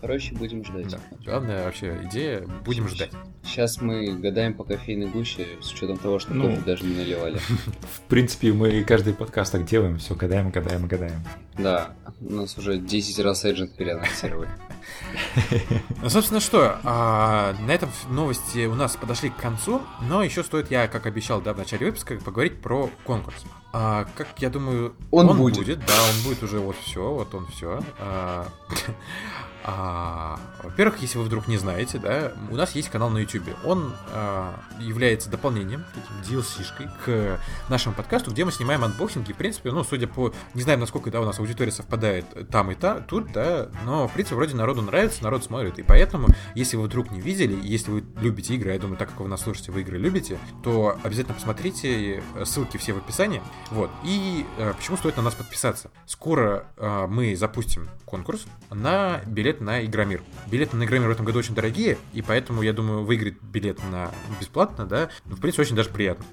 Короче, 0.00 0.34
будем 0.34 0.64
ждать. 0.64 0.88
Да. 0.88 0.98
Главная 1.24 1.64
вообще 1.64 1.98
идея, 2.04 2.46
будем 2.64 2.88
ждать. 2.88 3.10
Сейчас 3.44 3.80
мы 3.80 4.16
гадаем 4.16 4.54
по 4.54 4.64
кофейной 4.64 5.06
гуще, 5.08 5.46
с 5.60 5.72
учетом 5.72 5.98
того, 5.98 6.18
что 6.18 6.34
Ну. 6.34 6.50
кофе 6.50 6.60
даже 6.66 6.84
не 6.84 6.94
наливали. 6.96 7.38
В 7.94 8.00
принципе, 8.08 8.52
мы 8.52 8.82
каждый 8.84 9.14
подкаст 9.14 9.52
так 9.52 9.64
делаем. 9.66 9.98
Все, 9.98 10.14
гадаем, 10.14 10.50
гадаем, 10.50 10.86
гадаем. 10.86 11.22
Да, 11.56 11.92
у 12.20 12.32
нас 12.32 12.58
уже 12.58 12.78
10 12.78 13.20
раз 13.20 13.44
Agent 13.44 13.76
переанонсировали. 13.76 14.48
Ну, 16.02 16.10
собственно, 16.10 16.40
что, 16.40 16.78
а, 16.84 17.54
на 17.60 17.70
этом 17.70 17.90
новости 18.10 18.66
у 18.66 18.74
нас 18.74 18.96
подошли 18.96 19.30
к 19.30 19.36
концу, 19.36 19.82
но 20.02 20.22
еще 20.22 20.44
стоит, 20.44 20.70
я, 20.70 20.88
как 20.88 21.06
обещал, 21.06 21.40
да, 21.40 21.54
в 21.54 21.58
начале 21.58 21.86
выпуска, 21.86 22.16
поговорить 22.16 22.60
про 22.60 22.90
конкурс. 23.04 23.44
А, 23.72 24.06
как 24.16 24.28
я 24.38 24.50
думаю, 24.50 24.94
Он 25.10 25.26
будет. 25.36 25.80
да, 25.86 25.94
он 26.10 26.22
будет 26.24 26.42
уже 26.42 26.58
вот 26.58 26.76
все, 26.84 27.12
вот 27.12 27.34
он 27.34 27.46
все. 27.48 27.80
А, 27.98 28.46
а, 29.68 30.38
во-первых, 30.62 31.02
если 31.02 31.18
вы 31.18 31.24
вдруг 31.24 31.48
не 31.48 31.58
знаете, 31.58 31.98
да, 31.98 32.32
у 32.50 32.56
нас 32.56 32.76
есть 32.76 32.88
канал 32.88 33.10
на 33.10 33.18
YouTube. 33.18 33.48
Он 33.64 33.92
а, 34.12 34.54
является 34.78 35.28
дополнением, 35.28 35.84
таким 35.92 36.40
DLC-шкой 36.40 36.86
к 37.04 37.40
нашему 37.68 37.94
подкасту, 37.96 38.30
где 38.30 38.44
мы 38.44 38.52
снимаем 38.52 38.84
анбоксинги. 38.84 39.32
В 39.32 39.36
принципе, 39.36 39.72
ну, 39.72 39.82
судя 39.82 40.06
по... 40.06 40.32
Не 40.54 40.62
знаю, 40.62 40.78
насколько, 40.78 41.10
да, 41.10 41.20
у 41.20 41.24
нас 41.24 41.40
аудитория 41.40 41.72
совпадает 41.72 42.26
там 42.48 42.70
и 42.70 42.76
та, 42.76 43.00
тут, 43.00 43.32
да, 43.32 43.68
но, 43.84 44.06
в 44.06 44.12
принципе, 44.12 44.36
вроде 44.36 44.54
народу 44.54 44.82
нравится, 44.82 45.24
народ 45.24 45.42
смотрит. 45.42 45.80
И 45.80 45.82
поэтому, 45.82 46.28
если 46.54 46.76
вы 46.76 46.84
вдруг 46.84 47.10
не 47.10 47.20
видели, 47.20 47.58
если 47.60 47.90
вы 47.90 48.04
любите 48.20 48.54
игры, 48.54 48.72
я 48.72 48.78
думаю, 48.78 48.96
так 48.96 49.10
как 49.10 49.18
вы 49.18 49.26
нас 49.26 49.42
слушаете, 49.42 49.72
вы 49.72 49.80
игры 49.80 49.98
любите, 49.98 50.38
то 50.62 50.96
обязательно 51.02 51.34
посмотрите, 51.34 52.22
ссылки 52.44 52.76
все 52.76 52.92
в 52.92 52.98
описании. 52.98 53.42
Вот. 53.72 53.90
И 54.04 54.46
э, 54.58 54.74
почему 54.76 54.96
стоит 54.96 55.16
на 55.16 55.24
нас 55.24 55.34
подписаться? 55.34 55.90
Скоро 56.06 56.66
э, 56.76 57.06
мы 57.08 57.34
запустим 57.34 57.88
конкурс 58.04 58.46
на 58.70 59.20
билет 59.26 59.55
на 59.60 59.84
Игромир. 59.84 60.22
Билеты 60.50 60.76
на 60.76 60.84
Игромир 60.84 61.08
в 61.08 61.12
этом 61.12 61.24
году 61.24 61.38
очень 61.38 61.54
дорогие, 61.54 61.98
и 62.12 62.22
поэтому, 62.22 62.62
я 62.62 62.72
думаю, 62.72 63.04
выиграть 63.04 63.40
билет 63.42 63.78
на 63.90 64.10
бесплатно, 64.40 64.86
да, 64.86 65.10
ну, 65.24 65.36
в 65.36 65.40
принципе, 65.40 65.62
очень 65.62 65.76
даже 65.76 65.90
приятно. 65.90 66.24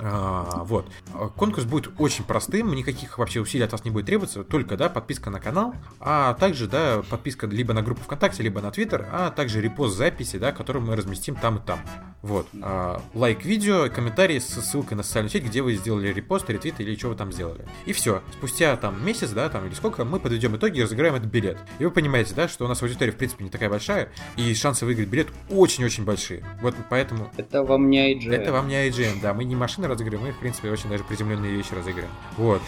А, 0.00 0.64
вот. 0.64 0.90
Конкурс 1.36 1.64
будет 1.64 1.92
очень 1.98 2.24
простым, 2.24 2.74
никаких 2.74 3.18
вообще 3.18 3.40
усилий 3.40 3.64
от 3.64 3.72
вас 3.72 3.84
не 3.84 3.90
будет 3.90 4.06
требоваться, 4.06 4.44
только, 4.44 4.76
да, 4.76 4.88
подписка 4.88 5.30
на 5.30 5.40
канал, 5.40 5.74
а 6.00 6.34
также, 6.34 6.66
да, 6.66 7.02
подписка 7.08 7.46
либо 7.46 7.72
на 7.72 7.82
группу 7.82 8.02
ВКонтакте, 8.02 8.42
либо 8.42 8.60
на 8.60 8.70
Твиттер, 8.70 9.08
а 9.12 9.30
также 9.30 9.60
репост 9.60 9.96
записи, 9.96 10.38
да, 10.38 10.52
которую 10.52 10.84
мы 10.84 10.96
разместим 10.96 11.36
там 11.36 11.56
и 11.56 11.60
там. 11.60 11.80
Вот. 12.22 12.48
А, 12.60 13.00
лайк 13.14 13.44
видео, 13.44 13.88
комментарий 13.88 14.40
с 14.40 14.46
ссылкой 14.46 14.96
на 14.96 15.02
социальную 15.02 15.30
сеть, 15.30 15.44
где 15.44 15.62
вы 15.62 15.74
сделали 15.74 16.12
репост, 16.12 16.50
ретвит 16.50 16.80
или 16.80 16.96
что 16.96 17.10
вы 17.10 17.14
там 17.14 17.30
сделали. 17.30 17.64
И 17.84 17.92
все. 17.92 18.22
Спустя 18.32 18.76
там 18.76 19.04
месяц, 19.04 19.30
да, 19.30 19.48
там 19.48 19.66
или 19.66 19.74
сколько, 19.74 20.04
мы 20.04 20.18
подведем 20.18 20.56
итоги 20.56 20.80
и 20.80 20.82
разыграем 20.82 21.14
этот 21.14 21.28
билет. 21.28 21.58
И 21.78 21.84
вы 21.84 21.90
понимаете, 21.90 22.34
да, 22.34 22.48
что 22.48 22.64
у 22.64 22.68
нас 22.68 22.82
аудитория, 22.82 23.12
в 23.12 23.16
принципе, 23.16 23.44
не 23.44 23.50
такая 23.50 23.70
большая, 23.70 24.10
и 24.36 24.52
шансы 24.54 24.84
выиграть 24.84 25.08
билет 25.08 25.28
очень-очень 25.50 26.04
большие. 26.04 26.44
Вот 26.60 26.74
поэтому... 26.90 27.30
Это 27.36 27.62
вам 27.62 27.88
не 27.90 28.14
IGN. 28.14 28.32
Это 28.32 28.52
вам 28.52 28.68
не 28.68 28.88
IGN, 28.88 29.20
да. 29.22 29.32
Мы 29.32 29.44
не 29.44 29.54
машины 29.86 29.94
разыгрываем, 29.94 30.28
мы, 30.28 30.32
в 30.32 30.38
принципе, 30.38 30.70
очень 30.70 30.90
даже 30.90 31.04
приземленные 31.04 31.52
вещи 31.52 31.72
разыгрываем. 31.74 32.12
Вот. 32.36 32.62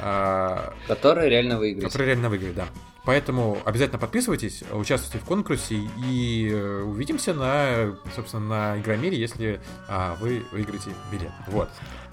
А, 0.00 0.74
Которые 0.88 1.30
реально 1.30 1.58
выиграть. 1.58 1.84
Которые 1.84 2.08
реально 2.08 2.28
выиграть, 2.28 2.54
да. 2.54 2.66
Поэтому 3.04 3.58
обязательно 3.66 3.98
подписывайтесь, 3.98 4.64
участвуйте 4.72 5.18
в 5.18 5.26
конкурсе 5.28 5.74
и 5.98 6.48
э, 6.50 6.82
увидимся 6.82 7.34
на, 7.34 7.94
собственно, 8.16 8.44
на 8.74 8.80
Игромире, 8.80 9.18
если 9.18 9.60
а, 9.88 10.16
вы 10.20 10.42
выиграете 10.52 10.90
билет. 11.12 11.30
Вот. 11.48 11.68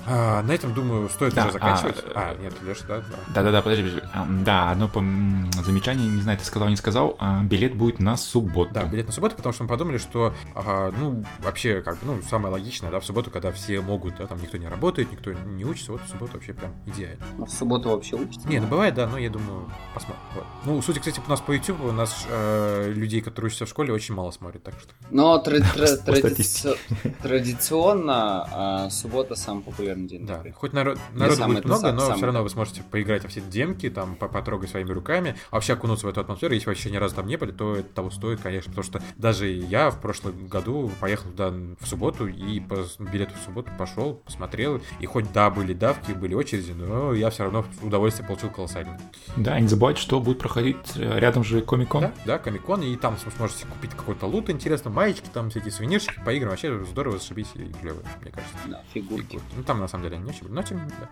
А, 0.05 0.41
на 0.41 0.51
этом, 0.51 0.73
думаю, 0.73 1.07
стоит 1.09 1.33
Да, 1.35 1.43
уже 1.43 1.53
заканчивать. 1.53 2.03
а, 2.15 2.31
А, 2.35 2.41
нет, 2.41 2.53
Леша, 2.63 2.83
да? 2.87 2.97
да. 2.97 3.05
Да-да-да, 3.35 3.61
подожди, 3.61 3.83
подожди. 3.83 4.01
А, 4.13 4.25
Да, 4.43 4.71
одно 4.71 4.87
пом- 4.87 5.51
замечание, 5.63 6.09
не 6.09 6.21
знаю, 6.21 6.39
ты 6.39 6.43
сказал, 6.45 6.69
не 6.69 6.75
сказал, 6.75 7.15
а, 7.19 7.43
билет 7.43 7.75
будет 7.75 7.99
на 7.99 8.17
субботу. 8.17 8.73
Да, 8.73 8.83
билет 8.85 9.05
на 9.07 9.13
субботу, 9.13 9.35
потому 9.35 9.53
что 9.53 9.63
мы 9.63 9.69
подумали, 9.69 9.99
что, 9.99 10.33
ага, 10.55 10.91
ну, 10.97 11.23
вообще, 11.39 11.81
как 11.81 11.99
бы, 11.99 12.15
ну, 12.15 12.21
самое 12.23 12.51
логичное, 12.51 12.89
да, 12.89 12.99
в 12.99 13.05
субботу, 13.05 13.29
когда 13.29 13.51
все 13.51 13.79
могут, 13.81 14.17
да, 14.17 14.25
там 14.25 14.41
никто 14.41 14.57
не 14.57 14.67
работает, 14.67 15.11
никто 15.11 15.33
не 15.33 15.65
учится, 15.65 15.91
вот 15.91 16.01
в 16.01 16.09
субботу 16.09 16.33
вообще 16.33 16.53
прям 16.53 16.73
идеально. 16.87 17.23
А 17.39 17.45
В 17.45 17.49
субботу 17.51 17.89
вообще 17.89 18.15
учится? 18.15 18.47
Не, 18.49 18.59
ну 18.59 18.65
бывает, 18.67 18.95
да, 18.95 19.05
но 19.07 19.19
я 19.19 19.29
думаю, 19.29 19.69
посмотрим. 19.93 20.23
Вот. 20.33 20.45
Ну, 20.65 20.80
судя, 20.81 20.99
кстати, 20.99 21.21
у 21.25 21.29
нас 21.29 21.41
по 21.41 21.51
YouTube, 21.51 21.81
у 21.83 21.91
нас 21.91 22.25
э, 22.29 22.91
людей, 22.93 23.21
которые 23.21 23.47
учатся 23.47 23.65
в 23.65 23.69
школе, 23.69 23.93
очень 23.93 24.15
мало 24.15 24.31
смотрят, 24.31 24.63
так 24.63 24.73
что. 24.79 24.93
Но 25.09 25.37
тра- 25.39 25.59
По 26.05 26.11
традици- 26.11 26.77
традиционно 27.21 28.47
а, 28.51 28.89
суббота 28.89 29.35
самый 29.35 29.63
популярный 29.63 30.07
день. 30.07 30.25
Да, 30.25 30.43
хоть 30.55 30.73
народ, 30.73 30.97
народу 31.13 31.37
самый- 31.37 31.53
будет 31.55 31.65
много, 31.65 31.81
сам- 31.81 31.95
но 31.95 32.01
самый 32.01 32.15
все 32.17 32.25
равно 32.25 32.43
вы 32.43 32.49
сможете 32.49 32.83
поиграть 32.83 33.23
во 33.23 33.29
все 33.29 33.41
демки, 33.41 33.89
там, 33.89 34.15
по- 34.15 34.27
потрогать 34.27 34.69
своими 34.69 34.91
руками, 34.91 35.35
а 35.49 35.55
вообще 35.55 35.73
окунуться 35.73 36.05
в 36.07 36.09
эту 36.09 36.21
атмосферу. 36.21 36.53
Если 36.53 36.67
вы 36.67 36.71
вообще 36.71 36.91
ни 36.91 36.97
разу 36.97 37.15
там 37.15 37.27
не 37.27 37.37
были, 37.37 37.51
то 37.51 37.75
это 37.75 37.89
того 37.89 38.11
стоит, 38.11 38.41
конечно, 38.41 38.71
потому 38.71 38.83
что 38.83 39.01
даже 39.17 39.47
я 39.47 39.89
в 39.89 39.99
прошлом 39.99 40.47
году 40.47 40.91
поехал 40.99 41.29
туда 41.31 41.49
в 41.49 41.85
субботу 41.87 42.27
и 42.27 42.59
по 42.59 42.85
билету 42.99 43.33
в 43.41 43.45
субботу 43.45 43.69
пошел, 43.77 44.15
посмотрел, 44.15 44.81
и 44.99 45.05
хоть 45.05 45.31
да, 45.31 45.49
были 45.49 45.73
давки, 45.73 46.11
были 46.11 46.33
очереди, 46.33 46.71
но 46.71 47.13
я 47.13 47.29
все 47.29 47.43
равно 47.43 47.65
удовольствие 47.81 48.27
получил 48.27 48.49
колоссальное. 48.49 48.99
Да, 49.35 49.57
и 49.57 49.61
не 49.61 49.67
забывайте, 49.67 50.01
что 50.01 50.19
будет 50.19 50.39
проходить 50.39 50.70
э, 50.95 51.19
рядом 51.19 51.43
же 51.43 51.61
Комик-кон. 51.61 52.01
Да, 52.01 52.11
да, 52.25 52.39
комикон, 52.39 52.81
и 52.81 52.95
там 52.95 53.17
сможете 53.37 53.65
купить 53.65 53.91
какой-то 53.91 54.25
лут 54.25 54.49
интересно, 54.49 54.89
маечки, 54.91 55.27
там 55.33 55.49
всякие 55.49 55.71
сувенирчики, 55.71 56.19
поиграем, 56.25 56.49
вообще 56.51 56.83
здорово, 56.85 57.17
зашибись 57.17 57.47
и 57.55 57.71
клево, 57.81 57.99
мне 58.21 58.31
кажется. 58.31 58.55
Да, 58.67 58.83
фигурки. 58.93 59.39
Ну, 59.55 59.63
там 59.63 59.79
на 59.79 59.87
самом 59.87 60.03
деле 60.03 60.15
они 60.17 60.25
не 60.25 60.31
очень 60.31 60.47
но 60.49 60.63
тем 60.63 60.83
не 60.83 60.89
да. 60.89 61.09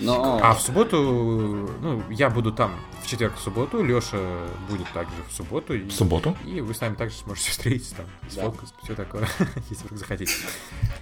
Но 0.00 0.40
А 0.42 0.54
в 0.54 0.60
субботу, 0.62 0.96
ну, 1.80 2.02
я 2.10 2.30
буду 2.30 2.52
там 2.52 2.72
в 3.02 3.06
четверг 3.06 3.34
в 3.36 3.40
субботу, 3.40 3.82
Леша 3.82 4.18
будет 4.68 4.88
также 4.92 5.14
в 5.28 5.32
субботу. 5.32 5.74
И, 5.74 5.84
В 5.88 5.92
субботу. 5.92 6.36
и 6.46 6.60
вы 6.60 6.72
с 6.74 6.80
нами 6.80 6.94
также 6.94 7.16
сможете 7.16 7.50
встретиться 7.52 7.96
там, 7.96 8.06
с 8.28 8.34
Да. 8.36 8.42
фокус, 8.42 8.72
все 8.82 8.94
такое, 8.94 9.28
если 9.70 9.84
вдруг 9.84 9.98
захотите. 9.98 10.32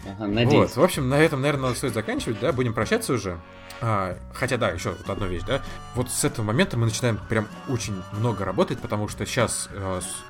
ага, 0.04 0.16
Вот, 0.20 0.28
надеюсь. 0.28 0.76
в 0.76 0.82
общем, 0.82 1.08
на 1.08 1.18
этом, 1.18 1.40
наверное, 1.40 1.74
стоит 1.74 1.94
заканчивать, 1.94 2.40
да, 2.40 2.52
будем 2.52 2.74
прощаться 2.74 3.12
уже. 3.12 3.38
А, 3.80 4.16
хотя, 4.32 4.56
да, 4.56 4.70
еще 4.70 4.90
вот 4.90 5.08
одна 5.08 5.26
вещь, 5.26 5.42
да. 5.46 5.62
Вот 5.94 6.10
с 6.10 6.24
этого 6.24 6.44
момента 6.44 6.76
мы 6.76 6.86
начинаем 6.86 7.18
прям 7.28 7.48
очень 7.68 8.02
много 8.12 8.44
работать, 8.44 8.80
потому 8.80 9.08
что 9.08 9.24
сейчас 9.26 9.68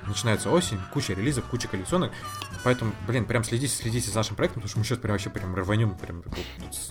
начинается 0.05 0.49
осень, 0.49 0.79
куча 0.93 1.13
релизов, 1.13 1.45
куча 1.45 1.67
коллекционок. 1.67 2.11
Поэтому, 2.63 2.91
блин, 3.07 3.25
прям 3.25 3.43
следите, 3.43 3.73
следите 3.73 4.09
за 4.09 4.17
нашим 4.17 4.35
проектом, 4.35 4.61
потому 4.61 4.69
что 4.69 4.79
мы 4.79 4.85
сейчас 4.85 4.97
прям 4.99 5.13
вообще 5.13 5.29
прям 5.29 5.55
рванем, 5.55 5.95
прям 5.95 6.23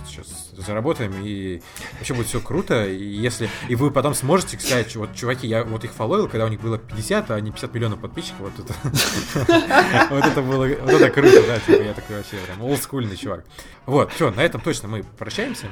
сейчас 0.06 0.50
заработаем, 0.56 1.14
и 1.22 1.62
вообще 1.98 2.14
будет 2.14 2.26
все 2.26 2.40
круто. 2.40 2.86
И 2.86 3.04
если 3.04 3.48
и 3.68 3.74
вы 3.74 3.90
потом 3.90 4.14
сможете 4.14 4.58
сказать, 4.58 4.94
вот, 4.96 5.14
чуваки, 5.14 5.46
я 5.46 5.64
вот 5.64 5.84
их 5.84 5.92
фолловил, 5.92 6.28
когда 6.28 6.46
у 6.46 6.48
них 6.48 6.60
было 6.60 6.78
50, 6.78 7.30
а 7.30 7.40
не 7.40 7.50
50 7.50 7.74
миллионов 7.74 8.00
подписчиков, 8.00 8.40
вот 8.40 8.58
это 8.58 8.74
вот 10.10 10.24
это 10.24 10.42
было, 10.42 10.66
вот 10.66 10.90
это 10.90 11.10
круто, 11.10 11.42
да, 11.46 11.58
типа 11.60 11.82
я 11.82 11.94
такой 11.94 12.16
вообще 12.16 12.36
прям 12.36 12.62
олдскульный 12.62 13.16
чувак. 13.16 13.44
Вот, 13.86 14.12
все, 14.12 14.30
на 14.30 14.40
этом 14.40 14.60
точно 14.60 14.88
мы 14.88 15.02
прощаемся. 15.02 15.66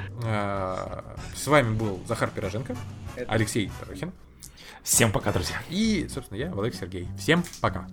С 1.35 1.47
вами 1.47 1.74
был 1.74 2.01
Захар 2.07 2.31
Пироженко, 2.31 2.77
Алексей 3.28 3.70
Тарохин 3.81 4.12
Всем 4.82 5.11
пока, 5.11 5.32
друзья. 5.32 5.61
и, 5.69 6.07
собственно, 6.09 6.39
я, 6.39 6.51
Владимир 6.51 6.77
Сергей. 6.77 7.09
Всем 7.19 7.43
пока. 7.61 7.89